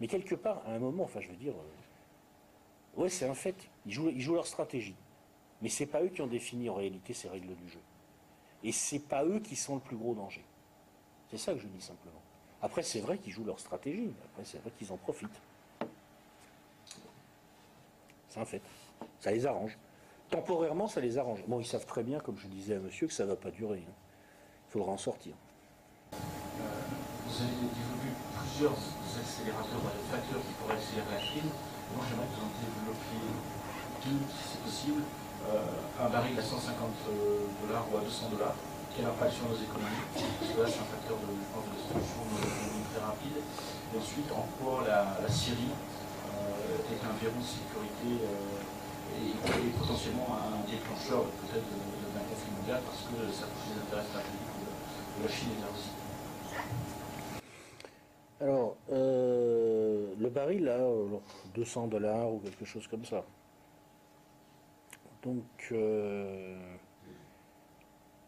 Mais 0.00 0.06
quelque 0.06 0.34
part, 0.34 0.62
à 0.66 0.72
un 0.72 0.78
moment, 0.78 1.04
enfin 1.04 1.20
je 1.20 1.28
veux 1.28 1.36
dire, 1.36 1.54
euh, 1.54 3.00
ouais 3.02 3.08
c'est 3.08 3.28
un 3.28 3.34
fait, 3.34 3.56
ils 3.86 3.92
jouent, 3.92 4.34
leur 4.34 4.46
stratégie. 4.46 4.96
Mais 5.60 5.68
c'est 5.68 5.86
pas 5.86 6.02
eux 6.02 6.08
qui 6.08 6.20
ont 6.22 6.26
défini 6.26 6.68
en 6.68 6.74
réalité 6.74 7.14
ces 7.14 7.28
règles 7.28 7.54
du 7.54 7.68
jeu. 7.68 7.80
Et 8.64 8.72
c'est 8.72 8.98
pas 8.98 9.24
eux 9.24 9.38
qui 9.40 9.56
sont 9.56 9.76
le 9.76 9.80
plus 9.80 9.96
gros 9.96 10.14
danger. 10.14 10.44
C'est 11.30 11.38
ça 11.38 11.52
que 11.54 11.60
je 11.60 11.68
dis 11.68 11.80
simplement. 11.80 12.20
Après, 12.60 12.82
c'est 12.82 13.00
vrai 13.00 13.18
qu'ils 13.18 13.32
jouent 13.32 13.44
leur 13.44 13.58
stratégie. 13.58 14.12
Après, 14.24 14.44
c'est 14.44 14.58
vrai 14.58 14.70
qu'ils 14.76 14.92
en 14.92 14.96
profitent. 14.96 15.40
C'est 18.28 18.40
un 18.40 18.44
fait. 18.44 18.62
Ça 19.20 19.30
les 19.30 19.46
arrange. 19.46 19.76
Temporairement, 20.30 20.88
ça 20.88 21.00
les 21.00 21.18
arrange. 21.18 21.44
Bon, 21.46 21.60
ils 21.60 21.66
savent 21.66 21.86
très 21.86 22.02
bien, 22.02 22.18
comme 22.20 22.38
je 22.38 22.48
disais 22.48 22.76
à 22.76 22.78
monsieur, 22.78 23.06
que 23.06 23.12
ça 23.12 23.24
ne 23.24 23.30
va 23.30 23.36
pas 23.36 23.50
durer. 23.50 23.84
hein. 23.86 23.92
Il 24.68 24.72
faudra 24.72 24.92
en 24.92 24.96
sortir. 24.96 25.34
Vous 27.32 27.48
avez 27.48 27.64
développé 27.64 28.12
plusieurs 28.12 28.76
accélérateurs, 28.76 29.80
des 29.88 30.04
facteurs 30.04 30.44
qui 30.44 30.52
pourraient 30.60 30.76
accélérer 30.76 31.16
la 31.16 31.22
crise. 31.24 31.48
Moi, 31.96 32.04
j'aimerais 32.04 32.28
que 32.28 32.36
vous 32.36 32.44
en 32.44 32.52
développiez 32.60 33.24
deux, 34.04 34.20
si 34.28 34.44
c'est 34.52 34.60
possible. 34.60 35.00
Euh, 35.48 35.96
un 35.96 36.12
baril 36.12 36.36
à 36.36 36.44
150 36.44 36.76
dollars 37.64 37.88
ou 37.88 37.96
à 37.96 38.04
200 38.04 38.36
dollars. 38.36 38.52
Quel 38.92 39.08
impact 39.08 39.32
sur 39.32 39.48
nos 39.48 39.56
économies? 39.56 40.04
Parce 40.12 40.52
que 40.52 40.60
là, 40.60 40.68
c'est 40.68 40.84
un 40.84 40.90
facteur 40.92 41.16
de, 41.24 41.32
je 41.32 41.72
destruction 41.72 42.20
de 42.36 42.84
très 42.92 43.00
rapide. 43.00 43.40
Et 43.40 43.96
ensuite, 43.96 44.28
en 44.28 44.44
quoi 44.60 44.84
la, 44.84 45.24
Syrie 45.32 45.72
euh, 45.72 46.92
est 46.92 47.00
un 47.00 47.16
verrou 47.16 47.40
de 47.40 47.48
sécurité 47.48 48.28
euh, 48.28 48.60
et, 49.24 49.72
potentiellement 49.80 50.36
un 50.36 50.60
déclencheur 50.68 51.24
peut-être 51.48 51.64
d'un 51.64 52.24
conflit 52.28 52.52
mondial 52.60 52.84
parce 52.84 53.08
que 53.08 53.24
ça 53.32 53.48
touche 53.48 53.72
les 53.72 53.80
intérêts 53.80 54.04
stratégiques 54.04 54.52
de 55.16 55.20
la 55.24 55.32
Chine 55.32 55.56
et 55.56 55.60
de 55.60 55.64
la 55.64 55.72
Russie. 55.72 56.01
Alors, 58.42 58.76
euh, 58.90 60.16
le 60.18 60.28
baril, 60.28 60.64
là, 60.64 60.72
euh, 60.72 61.06
200 61.54 61.86
dollars 61.86 62.32
ou 62.32 62.40
quelque 62.40 62.64
chose 62.64 62.88
comme 62.88 63.04
ça. 63.04 63.24
Donc, 65.22 65.44
euh, 65.70 66.58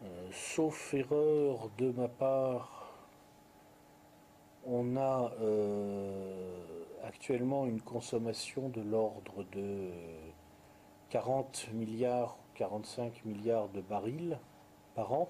euh, 0.05 0.28
sauf 0.31 0.95
erreur 0.95 1.69
de 1.78 1.91
ma 1.91 2.07
part, 2.07 2.95
on 4.65 4.97
a 4.97 5.32
actuellement 7.03 7.66
une 7.66 7.81
consommation 7.81 8.69
de 8.69 8.82
l'ordre 8.82 9.45
de 9.51 9.91
40 11.11 11.70
milliards, 11.73 12.39
45 12.55 13.24
milliards 13.24 13.69
de 13.70 13.81
barils 13.81 14.39
par 14.95 15.12
an 15.12 15.28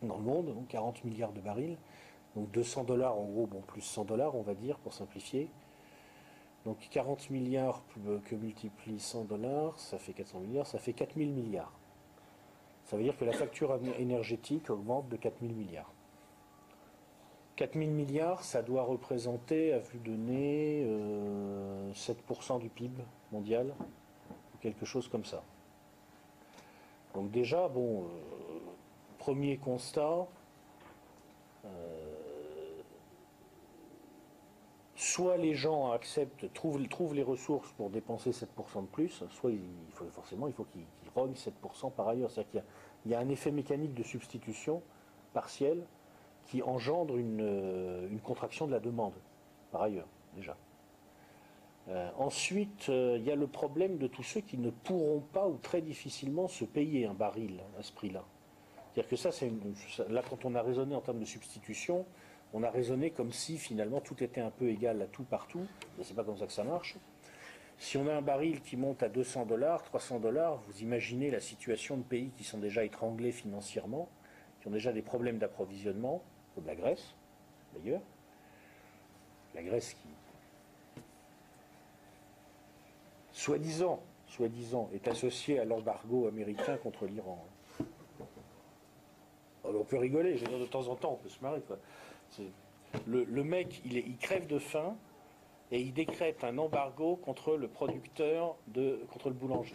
dans 0.00 0.16
le 0.16 0.22
monde, 0.22 0.46
donc 0.46 0.68
40 0.68 1.04
milliards 1.04 1.32
de 1.32 1.42
barils. 1.42 1.76
Donc 2.36 2.50
200 2.50 2.84
dollars 2.84 3.16
en 3.16 3.24
gros, 3.24 3.46
bon 3.46 3.60
plus 3.60 3.80
100 3.80 4.04
dollars 4.04 4.34
on 4.34 4.42
va 4.42 4.54
dire 4.54 4.78
pour 4.78 4.92
simplifier. 4.92 5.48
Donc 6.64 6.78
40 6.90 7.30
milliards 7.30 7.82
euh, 8.06 8.18
que 8.24 8.34
multiplie 8.34 8.98
100 8.98 9.24
dollars, 9.24 9.78
ça 9.78 9.98
fait 9.98 10.12
400 10.12 10.40
milliards, 10.40 10.66
ça 10.66 10.78
fait 10.78 10.94
4000 10.94 11.30
milliards. 11.30 11.72
Ça 12.84 12.96
veut 12.96 13.02
dire 13.02 13.16
que 13.16 13.24
la 13.24 13.32
facture 13.32 13.78
énergétique 13.98 14.70
augmente 14.70 15.08
de 15.08 15.16
4000 15.16 15.54
milliards. 15.54 15.90
4000 17.56 17.90
milliards, 17.90 18.42
ça 18.42 18.62
doit 18.62 18.82
représenter, 18.82 19.72
à 19.72 19.78
vue 19.78 20.00
de 20.00 20.10
nez, 20.10 20.84
euh, 20.86 21.92
7% 21.92 22.58
du 22.58 22.68
PIB 22.68 23.02
mondial, 23.30 23.72
ou 24.30 24.58
quelque 24.60 24.84
chose 24.84 25.08
comme 25.08 25.24
ça. 25.24 25.42
Donc 27.14 27.30
déjà, 27.30 27.68
bon, 27.68 28.02
euh, 28.02 28.06
premier 29.18 29.56
constat, 29.56 30.26
soit 35.04 35.36
les 35.36 35.54
gens 35.54 35.92
acceptent, 35.92 36.50
trouvent, 36.54 36.82
trouvent 36.88 37.14
les 37.14 37.22
ressources 37.22 37.70
pour 37.72 37.90
dépenser 37.90 38.30
7% 38.30 38.82
de 38.82 38.86
plus, 38.86 39.22
soit 39.30 39.50
forcément 40.10 40.46
il 40.46 40.54
faut 40.54 40.64
qu'ils 40.64 40.82
qu'ils 41.02 41.10
rognent 41.14 41.34
7% 41.34 41.90
par 41.90 42.08
ailleurs. 42.08 42.30
C'est-à-dire 42.30 42.50
qu'il 42.50 42.60
y 42.60 42.62
a- 42.62 42.66
il 43.04 43.12
y, 43.12 43.14
a 43.14 43.18
un 43.20 43.28
effet 43.28 43.50
mécanique 43.50 43.92
de 43.92 44.02
substitution 44.02 44.82
partielle 45.34 45.84
qui 46.46 46.62
engendre 46.62 47.16
une, 47.16 47.40
euh, 47.42 48.18
contraction 48.22 48.66
de 48.66 48.72
la 48.72 48.80
demande, 48.80 49.12
par 49.70 49.82
ailleurs, 49.82 50.08
déjà. 50.34 50.56
Euh, 51.88 52.10
ensuite, 52.16 52.88
euh, 52.88 53.16
il 53.18 53.24
y 53.24 53.30
a 53.30 53.36
le 53.36 53.46
problème 53.46 53.98
de 53.98 54.06
tous 54.06 54.22
ceux 54.22 54.40
qui 54.40 54.56
ne 54.56 54.70
pourront 54.70 55.20
pas 55.20 55.46
ou 55.46 55.58
très 55.58 55.82
difficilement 55.82 56.48
se 56.48 56.64
payer 56.64 57.04
un 57.06 57.12
baril 57.12 57.60
à 57.78 57.82
ce 57.82 57.92
prix-là. 57.92 58.24
C'est-à-dire 58.94 59.10
que 59.10 59.16
ça, 59.16 59.32
c'est 59.32 59.52
là, 60.08 60.22
quand 60.28 60.46
on 60.46 60.54
a 60.54 60.62
raisonné 60.62 60.94
en 60.94 61.02
termes 61.02 61.20
de 61.20 61.26
substitution, 61.26 62.06
on 62.54 62.62
a 62.62 62.70
raisonné 62.70 63.10
comme 63.10 63.32
si 63.32 63.58
finalement 63.58 64.00
tout 64.00 64.22
était 64.22 64.40
un 64.40 64.50
peu 64.50 64.68
égal 64.68 65.02
à 65.02 65.06
tout 65.06 65.24
partout. 65.24 65.66
Mais 65.98 66.04
c'est 66.04 66.14
pas 66.14 66.22
comme 66.22 66.38
ça 66.38 66.46
que 66.46 66.52
ça 66.52 66.62
marche. 66.62 66.96
Si 67.78 67.98
on 67.98 68.06
a 68.06 68.14
un 68.14 68.22
baril 68.22 68.62
qui 68.62 68.76
monte 68.76 69.02
à 69.02 69.08
200 69.08 69.46
dollars, 69.46 69.82
300 69.82 70.20
dollars, 70.20 70.56
vous 70.68 70.80
imaginez 70.80 71.32
la 71.32 71.40
situation 71.40 71.96
de 71.96 72.04
pays 72.04 72.30
qui 72.36 72.44
sont 72.44 72.58
déjà 72.58 72.84
étranglés 72.84 73.32
financièrement, 73.32 74.08
qui 74.60 74.68
ont 74.68 74.70
déjà 74.70 74.92
des 74.92 75.02
problèmes 75.02 75.38
d'approvisionnement, 75.38 76.22
comme 76.54 76.66
la 76.66 76.76
Grèce, 76.76 77.16
d'ailleurs. 77.74 78.00
La 79.56 79.62
Grèce 79.64 79.94
qui, 79.94 80.08
soi-disant, 83.32 84.00
soi-disant, 84.28 84.88
est 84.94 85.08
associée 85.08 85.58
à 85.58 85.64
l'embargo 85.64 86.28
américain 86.28 86.76
contre 86.76 87.06
l'Iran. 87.06 87.44
On 89.64 89.84
peut 89.84 89.98
rigoler, 89.98 90.36
je 90.36 90.44
veux 90.44 90.50
dire, 90.50 90.60
de 90.60 90.66
temps 90.66 90.86
en 90.86 90.94
temps, 90.94 91.14
on 91.14 91.22
peut 91.22 91.28
se 91.28 91.40
marrer. 91.40 91.60
Le, 93.06 93.44
mec, 93.44 93.80
il, 93.84 93.96
est- 93.96 94.04
il 94.06 94.16
crève 94.16 94.46
de 94.46 94.58
faim 94.58 94.96
et 95.70 95.80
il 95.80 95.92
décrète 95.92 96.44
un 96.44 96.56
embargo 96.58 97.16
contre 97.16 97.56
le 97.56 97.68
producteur, 97.68 98.56
de, 98.68 99.00
contre 99.12 99.28
le 99.28 99.34
boulanger. 99.34 99.74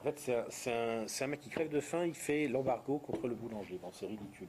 En 0.00 0.04
fait, 0.12 0.32
c'est 0.50 1.24
un, 1.24 1.26
mec 1.26 1.40
qui 1.40 1.48
crève 1.48 1.68
de 1.68 1.80
faim, 1.80 2.04
il 2.06 2.14
fait 2.14 2.46
l'embargo 2.48 2.98
contre 2.98 3.26
le 3.28 3.34
boulanger. 3.34 3.80
C'est 3.92 4.06
ridicule. 4.06 4.48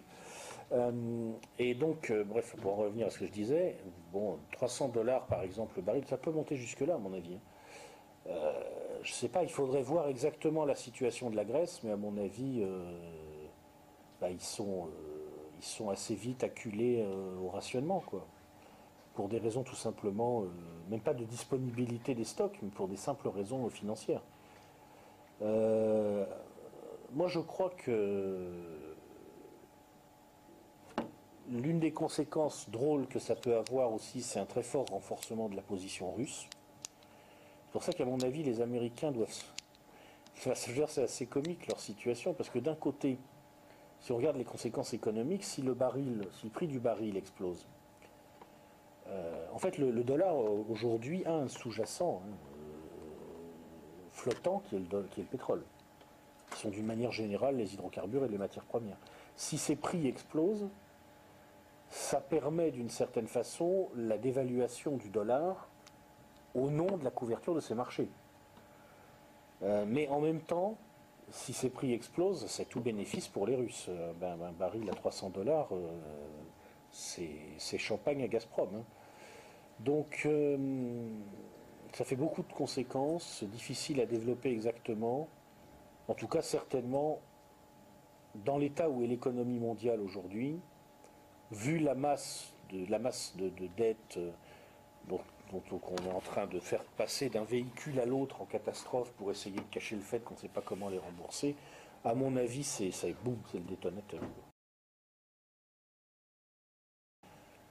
Euh, 0.74 1.32
et 1.58 1.74
donc, 1.74 2.12
euh, 2.12 2.24
bref, 2.24 2.56
pour 2.62 2.74
en 2.74 2.76
revenir 2.76 3.08
à 3.08 3.10
ce 3.10 3.20
que 3.20 3.26
je 3.26 3.32
disais, 3.32 3.78
bon, 4.12 4.38
300 4.52 4.90
dollars 4.90 5.26
par 5.28 5.42
exemple 5.42 5.74
le 5.78 5.82
baril, 5.82 6.06
ça 6.06 6.18
peut 6.18 6.32
monter 6.32 6.58
jusque-là, 6.58 6.96
à 6.96 6.98
mon 6.98 7.14
avis. 7.14 7.36
hein. 7.36 7.40
Euh, 8.28 8.54
je 9.04 9.14
sais 9.14 9.30
pas, 9.30 9.44
il 9.44 9.50
faudrait 9.50 9.82
voir 9.82 10.10
exactement 10.10 10.66
la 10.66 10.76
situation 10.76 11.30
de 11.30 11.38
la 11.38 11.46
Grèce, 11.46 11.82
mais 11.84 11.92
à 11.92 11.96
mon 11.98 12.18
avis, 12.18 12.62
bah, 14.20 14.30
ils, 14.30 14.42
sont, 14.42 14.90
ils 15.58 15.66
sont 15.66 15.90
assez 15.90 16.16
vite 16.16 16.44
acculés 16.44 17.02
euh, 17.02 17.38
au 17.40 17.50
rationnement, 17.50 18.02
quoi. 18.06 18.26
Pour 19.14 19.30
des 19.30 19.40
raisons 19.40 19.64
tout 19.64 19.76
simplement, 19.76 20.44
euh, 20.44 20.48
même 20.90 21.02
pas 21.02 21.14
de 21.14 21.24
disponibilité 21.24 22.14
des 22.14 22.24
stocks, 22.24 22.58
mais 22.62 22.70
pour 22.70 22.88
des 22.88 22.98
simples 22.98 23.28
raisons 23.30 23.68
financières. 23.70 24.22
Euh, 25.42 26.26
moi, 27.14 27.28
je 27.28 27.40
crois 27.40 27.72
que 27.72 28.52
l'une 31.50 31.80
des 31.80 31.92
conséquences 31.92 32.70
drôles 32.70 33.08
que 33.08 33.20
ça 33.20 33.36
peut 33.36 33.56
avoir 33.56 33.94
aussi, 33.94 34.22
c'est 34.22 34.40
un 34.40 34.46
très 34.46 34.64
fort 34.64 34.86
renforcement 34.88 35.50
de 35.50 35.56
la 35.56 35.62
position 35.62 36.12
russe. 36.12 36.48
C'est 37.66 37.72
pour 37.72 37.84
ça 37.84 37.94
qu'à 37.94 38.06
mon 38.06 38.20
avis, 38.22 38.44
les 38.44 38.62
Américains 38.62 39.12
doivent. 39.12 39.30
Enfin, 40.38 40.54
c'est 40.54 41.02
assez 41.02 41.26
comique 41.26 41.68
leur 41.68 41.80
situation, 41.80 42.34
parce 42.34 42.50
que 42.50 42.60
d'un 42.60 42.76
côté, 42.76 43.18
si 44.00 44.12
on 44.12 44.18
regarde 44.18 44.38
les 44.38 44.46
conséquences 44.46 44.94
économiques, 44.94 45.44
si 45.44 45.62
le 45.62 45.76
prix 46.50 46.68
du 46.68 46.80
baril 46.80 47.18
explose, 47.18 47.68
euh, 49.10 49.46
en 49.54 49.58
fait, 49.58 49.78
le, 49.78 50.04
dollar 50.04 50.36
euh, 50.36 50.66
aujourd'hui 50.70 51.26
a 51.26 51.34
un 51.34 51.48
sous-jacent 51.48 52.22
hein, 52.26 52.30
euh, 52.30 54.10
flottant 54.12 54.62
qui 54.66 54.76
est, 54.76 54.80
le, 54.80 55.04
pétrole, 55.24 55.64
qui 56.52 56.60
sont 56.60 56.70
d'une 56.70 56.86
manière 56.86 57.12
générale 57.12 57.56
les 57.56 57.74
hydrocarbures 57.74 58.26
et 58.26 58.30
les 58.30 58.38
matières 58.38 58.66
premières. 58.66 58.98
Si 59.36 59.58
ces 59.58 59.76
prix 59.76 60.08
explosent, 60.08 60.68
ça 61.90 62.20
permet 62.20 62.72
d'une 62.72 62.90
certaine 62.90 63.28
façon 63.28 63.90
la 63.96 64.18
dévaluation 64.18 64.98
du 64.98 65.10
dollar 65.10 65.70
au 66.54 66.70
nom 66.70 66.98
de 66.98 67.04
la 67.04 67.12
couverture 67.12 67.56
de 67.56 67.60
ces 67.62 67.76
marchés. 67.76 68.10
Mais 69.62 70.08
en 70.10 70.20
même 70.20 70.42
temps, 70.42 70.78
si 71.30 71.54
ces 71.54 71.70
prix 71.70 71.94
explosent, 71.94 72.46
c'est 72.48 72.70
tout 72.70 72.80
bénéfice 72.80 73.28
pour 73.28 73.46
les 73.48 73.56
Russes. 73.56 73.88
Euh, 73.90 74.14
ben, 74.14 74.42
un 74.42 74.52
baril 74.52 74.90
à 74.90 74.94
300 74.94 75.30
dollars, 75.30 75.68
euh, 75.72 75.88
c'est 76.92 77.78
champagne 77.78 78.24
à 78.24 78.28
Gazprom. 78.28 78.70
hein. 78.76 78.84
Donc, 79.80 80.24
euh, 80.26 81.08
ça 81.94 82.06
fait 82.06 82.16
beaucoup 82.16 82.44
de 82.44 82.54
conséquences, 82.54 83.38
c'est 83.40 83.50
difficile 83.50 84.02
à 84.02 84.06
développer 84.06 84.52
exactement. 84.52 85.28
En 86.08 86.14
tout 86.14 86.28
cas, 86.28 86.42
certainement, 86.42 87.20
dans 88.36 88.58
l'état 88.58 88.90
où 88.90 89.04
est 89.04 89.08
l'économie 89.08 89.60
mondiale 89.60 90.00
aujourd'hui, 90.02 90.60
vu 91.52 91.80
la 91.80 91.94
masse 91.96 92.54
de, 92.72 93.68
dettes 93.78 94.20
dont 95.52 95.64
on 95.72 96.06
est 96.06 96.14
en 96.14 96.22
train 96.22 96.48
de 96.48 96.60
faire 96.60 96.84
passer 96.84 97.30
d'un 97.30 97.44
véhicule 97.44 98.00
à 98.00 98.06
l'autre 98.06 98.42
en 98.42 98.46
catastrophe 98.46 99.12
pour 99.14 99.32
essayer 99.32 99.58
de 99.58 99.62
cacher 99.72 99.96
le 99.96 100.02
fait 100.02 100.20
qu'on 100.20 100.34
ne 100.34 100.40
sait 100.40 100.48
pas 100.48 100.62
comment 100.62 100.90
les 100.90 100.98
rembourser, 100.98 101.56
à 102.04 102.14
mon 102.14 102.36
avis, 102.36 102.64
c'est 102.64 102.92
ça, 102.92 103.08
boum, 103.24 103.38
le 103.54 103.60
détonateur. 103.62 104.22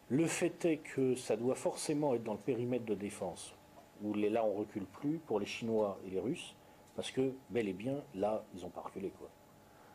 Le 0.08 0.26
fait 0.26 0.64
est 0.64 0.76
que 0.76 1.16
ça 1.16 1.36
doit 1.36 1.56
forcément 1.56 2.14
être 2.14 2.22
dans 2.22 2.34
le 2.34 2.38
périmètre 2.38 2.84
de 2.84 2.94
défense, 2.94 3.54
où 4.02 4.14
là 4.14 4.44
on 4.44 4.54
recule 4.54 4.84
plus 4.84 5.18
pour 5.18 5.40
les 5.40 5.46
Chinois 5.46 5.98
et 6.06 6.10
les 6.10 6.20
Russes, 6.20 6.54
parce 6.94 7.10
que 7.10 7.32
bel 7.50 7.68
et 7.68 7.72
bien, 7.72 8.02
là, 8.14 8.44
ils 8.54 8.62
n'ont 8.62 8.70
pas 8.70 8.82
reculé. 8.82 9.12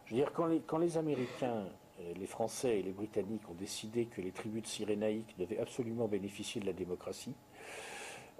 Je 0.05 0.11
veux 0.11 0.21
dire, 0.21 0.33
quand 0.33 0.47
les, 0.47 0.59
quand 0.59 0.77
les 0.77 0.97
Américains, 0.97 1.65
euh, 2.01 2.13
les 2.15 2.25
Français 2.25 2.79
et 2.79 2.83
les 2.83 2.91
Britanniques 2.91 3.49
ont 3.49 3.53
décidé 3.53 4.05
que 4.05 4.21
les 4.21 4.31
tribus 4.31 4.63
de 4.63 4.67
Cyrénaïque 4.67 5.35
devaient 5.37 5.59
absolument 5.59 6.07
bénéficier 6.07 6.59
de 6.59 6.65
la 6.65 6.73
démocratie, 6.73 7.33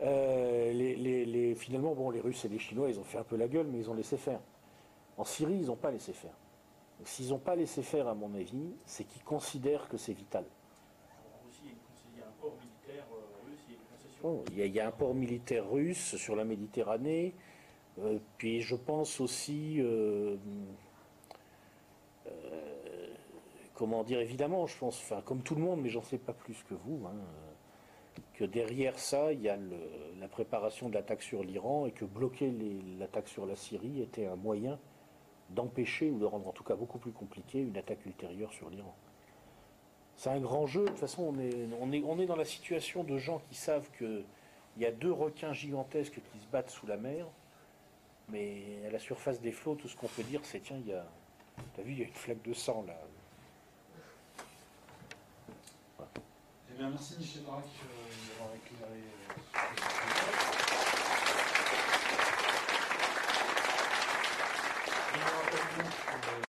euh, 0.02 0.72
les, 0.74 0.96
les- 0.96 1.26
les- 1.26 1.56
finalement, 1.56 1.94
bon, 1.94 2.10
les 2.10 2.20
Russes 2.22 2.46
et 2.46 2.50
les 2.50 2.60
Chinois, 2.60 2.90
ils 2.90 3.00
ont 3.00 3.04
fait 3.04 3.18
un 3.18 3.24
peu 3.24 3.36
la 3.38 3.48
gueule, 3.48 3.68
mais 3.68 3.80
ils 3.80 3.90
ont 3.90 3.94
laissé 3.94 4.18
faire. 4.18 4.40
En 5.18 5.24
Syrie, 5.26 5.56
ils 5.62 5.68
n'ont 5.68 5.76
pas 5.76 5.92
laissé 5.92 6.14
faire. 6.14 6.34
Donc, 7.00 7.08
S'ils 7.08 7.30
n'ont 7.30 7.38
pas 7.40 7.56
laissé 7.56 7.82
faire, 7.84 8.08
à 8.08 8.14
mon 8.16 8.34
avis, 8.36 8.74
c'est 8.86 9.04
qu'ils 9.04 9.24
considèrent 9.24 9.88
que 9.90 9.98
c'est 9.98 10.14
vital. 10.14 10.46
Il 12.16 12.20
y 12.20 12.24
a 12.24 12.28
un 12.28 12.32
port 12.42 12.54
militaire 12.60 13.06
russe, 13.46 13.60
il 13.68 13.74
y 13.74 13.76
a 13.76 13.80
une 13.80 13.86
concession. 13.92 14.22
Bon, 14.24 14.44
il, 14.52 14.58
y 14.58 14.62
a, 14.62 14.66
il 14.66 14.74
y 14.76 14.80
a 14.80 14.88
un 14.88 14.92
port 14.92 15.14
militaire 15.14 15.70
russe 15.70 16.16
sur 16.16 16.36
la 16.36 16.44
Méditerranée. 16.46 17.34
euh, 18.00 18.20
puis 18.38 18.62
je 18.62 18.76
pense 18.76 19.20
aussi, 19.20 19.78
euh, 19.80 20.38
euh, 22.28 23.14
comment 23.74 24.04
dire, 24.04 24.20
évidemment, 24.20 24.66
je 24.68 24.78
pense, 24.78 24.98
enfin, 25.00 25.22
comme 25.22 25.42
tout 25.42 25.56
le 25.56 25.62
monde, 25.62 25.82
mais 25.82 25.90
j'en 25.90 26.04
sais 26.04 26.18
pas 26.18 26.34
plus 26.34 26.64
que 26.70 26.74
vous, 26.74 27.06
hein, 27.08 27.14
que 28.42 28.46
derrière 28.48 28.98
ça, 28.98 29.32
il 29.32 29.42
y 29.42 29.50
a 29.50 29.58
la 30.20 30.28
préparation 30.28 30.90
de 30.90 30.96
l'attaque 30.96 31.22
sur 31.22 31.44
l'Iran 31.44 31.86
et 31.86 31.92
que 31.92 32.06
bloquer 32.06 32.52
l'attaque 32.98 33.28
sur 33.28 33.46
la 33.46 33.56
Syrie 33.56 34.02
était 34.02 34.26
un 34.26 34.36
moyen 34.36 34.80
d'empêcher 35.52 36.10
ou 36.10 36.18
de 36.18 36.26
rendre 36.26 36.48
en 36.48 36.52
tout 36.52 36.64
cas 36.64 36.74
beaucoup 36.76 36.98
plus 36.98 37.12
compliqué 37.12 37.60
une 37.60 37.78
attaque 37.78 38.04
ultérieure 38.04 38.52
sur 38.52 38.72
l'Iran. 38.72 38.96
C'est 40.16 40.32
un 40.32 40.40
grand 40.40 40.66
jeu. 40.66 40.86
De 40.86 40.88
toute 40.88 40.98
façon, 40.98 41.36
on 41.80 42.20
est 42.20 42.26
dans 42.26 42.36
la 42.36 42.46
situation 42.46 43.04
de 43.04 43.20
gens 43.20 43.44
qui 43.48 43.54
savent 43.54 43.92
qu'il 43.96 44.26
y 44.80 44.88
a 44.88 44.92
deux 44.92 45.12
requins 45.12 45.54
gigantesques 45.54 46.20
qui 46.32 46.40
se 46.40 46.48
battent 46.52 46.72
sous 46.72 46.88
la 46.88 46.98
mer, 46.98 47.28
mais 48.30 48.64
à 48.88 48.90
la 48.90 48.98
surface 48.98 49.40
des 49.40 49.52
flots, 49.52 49.76
tout 49.76 49.88
ce 49.88 49.96
qu'on 49.96 50.08
peut 50.08 50.24
dire, 50.24 50.42
c'est 50.46 50.62
tiens, 50.62 50.78
il 50.84 50.88
y 50.88 50.94
a, 50.94 51.06
t'as 51.76 51.84
vu, 51.84 51.92
il 51.92 52.00
y 52.00 52.02
a 52.02 52.08
une 52.08 52.14
flaque 52.14 52.42
de 52.42 52.54
sang 52.54 52.84
là. 52.88 53.00
merci 56.90 57.16
Michel 57.20 57.44
Drac 57.44 57.64
d'avoir 58.30 58.56
éclairé. 58.56 59.04
Je 65.14 65.20
rappelle 65.20 66.51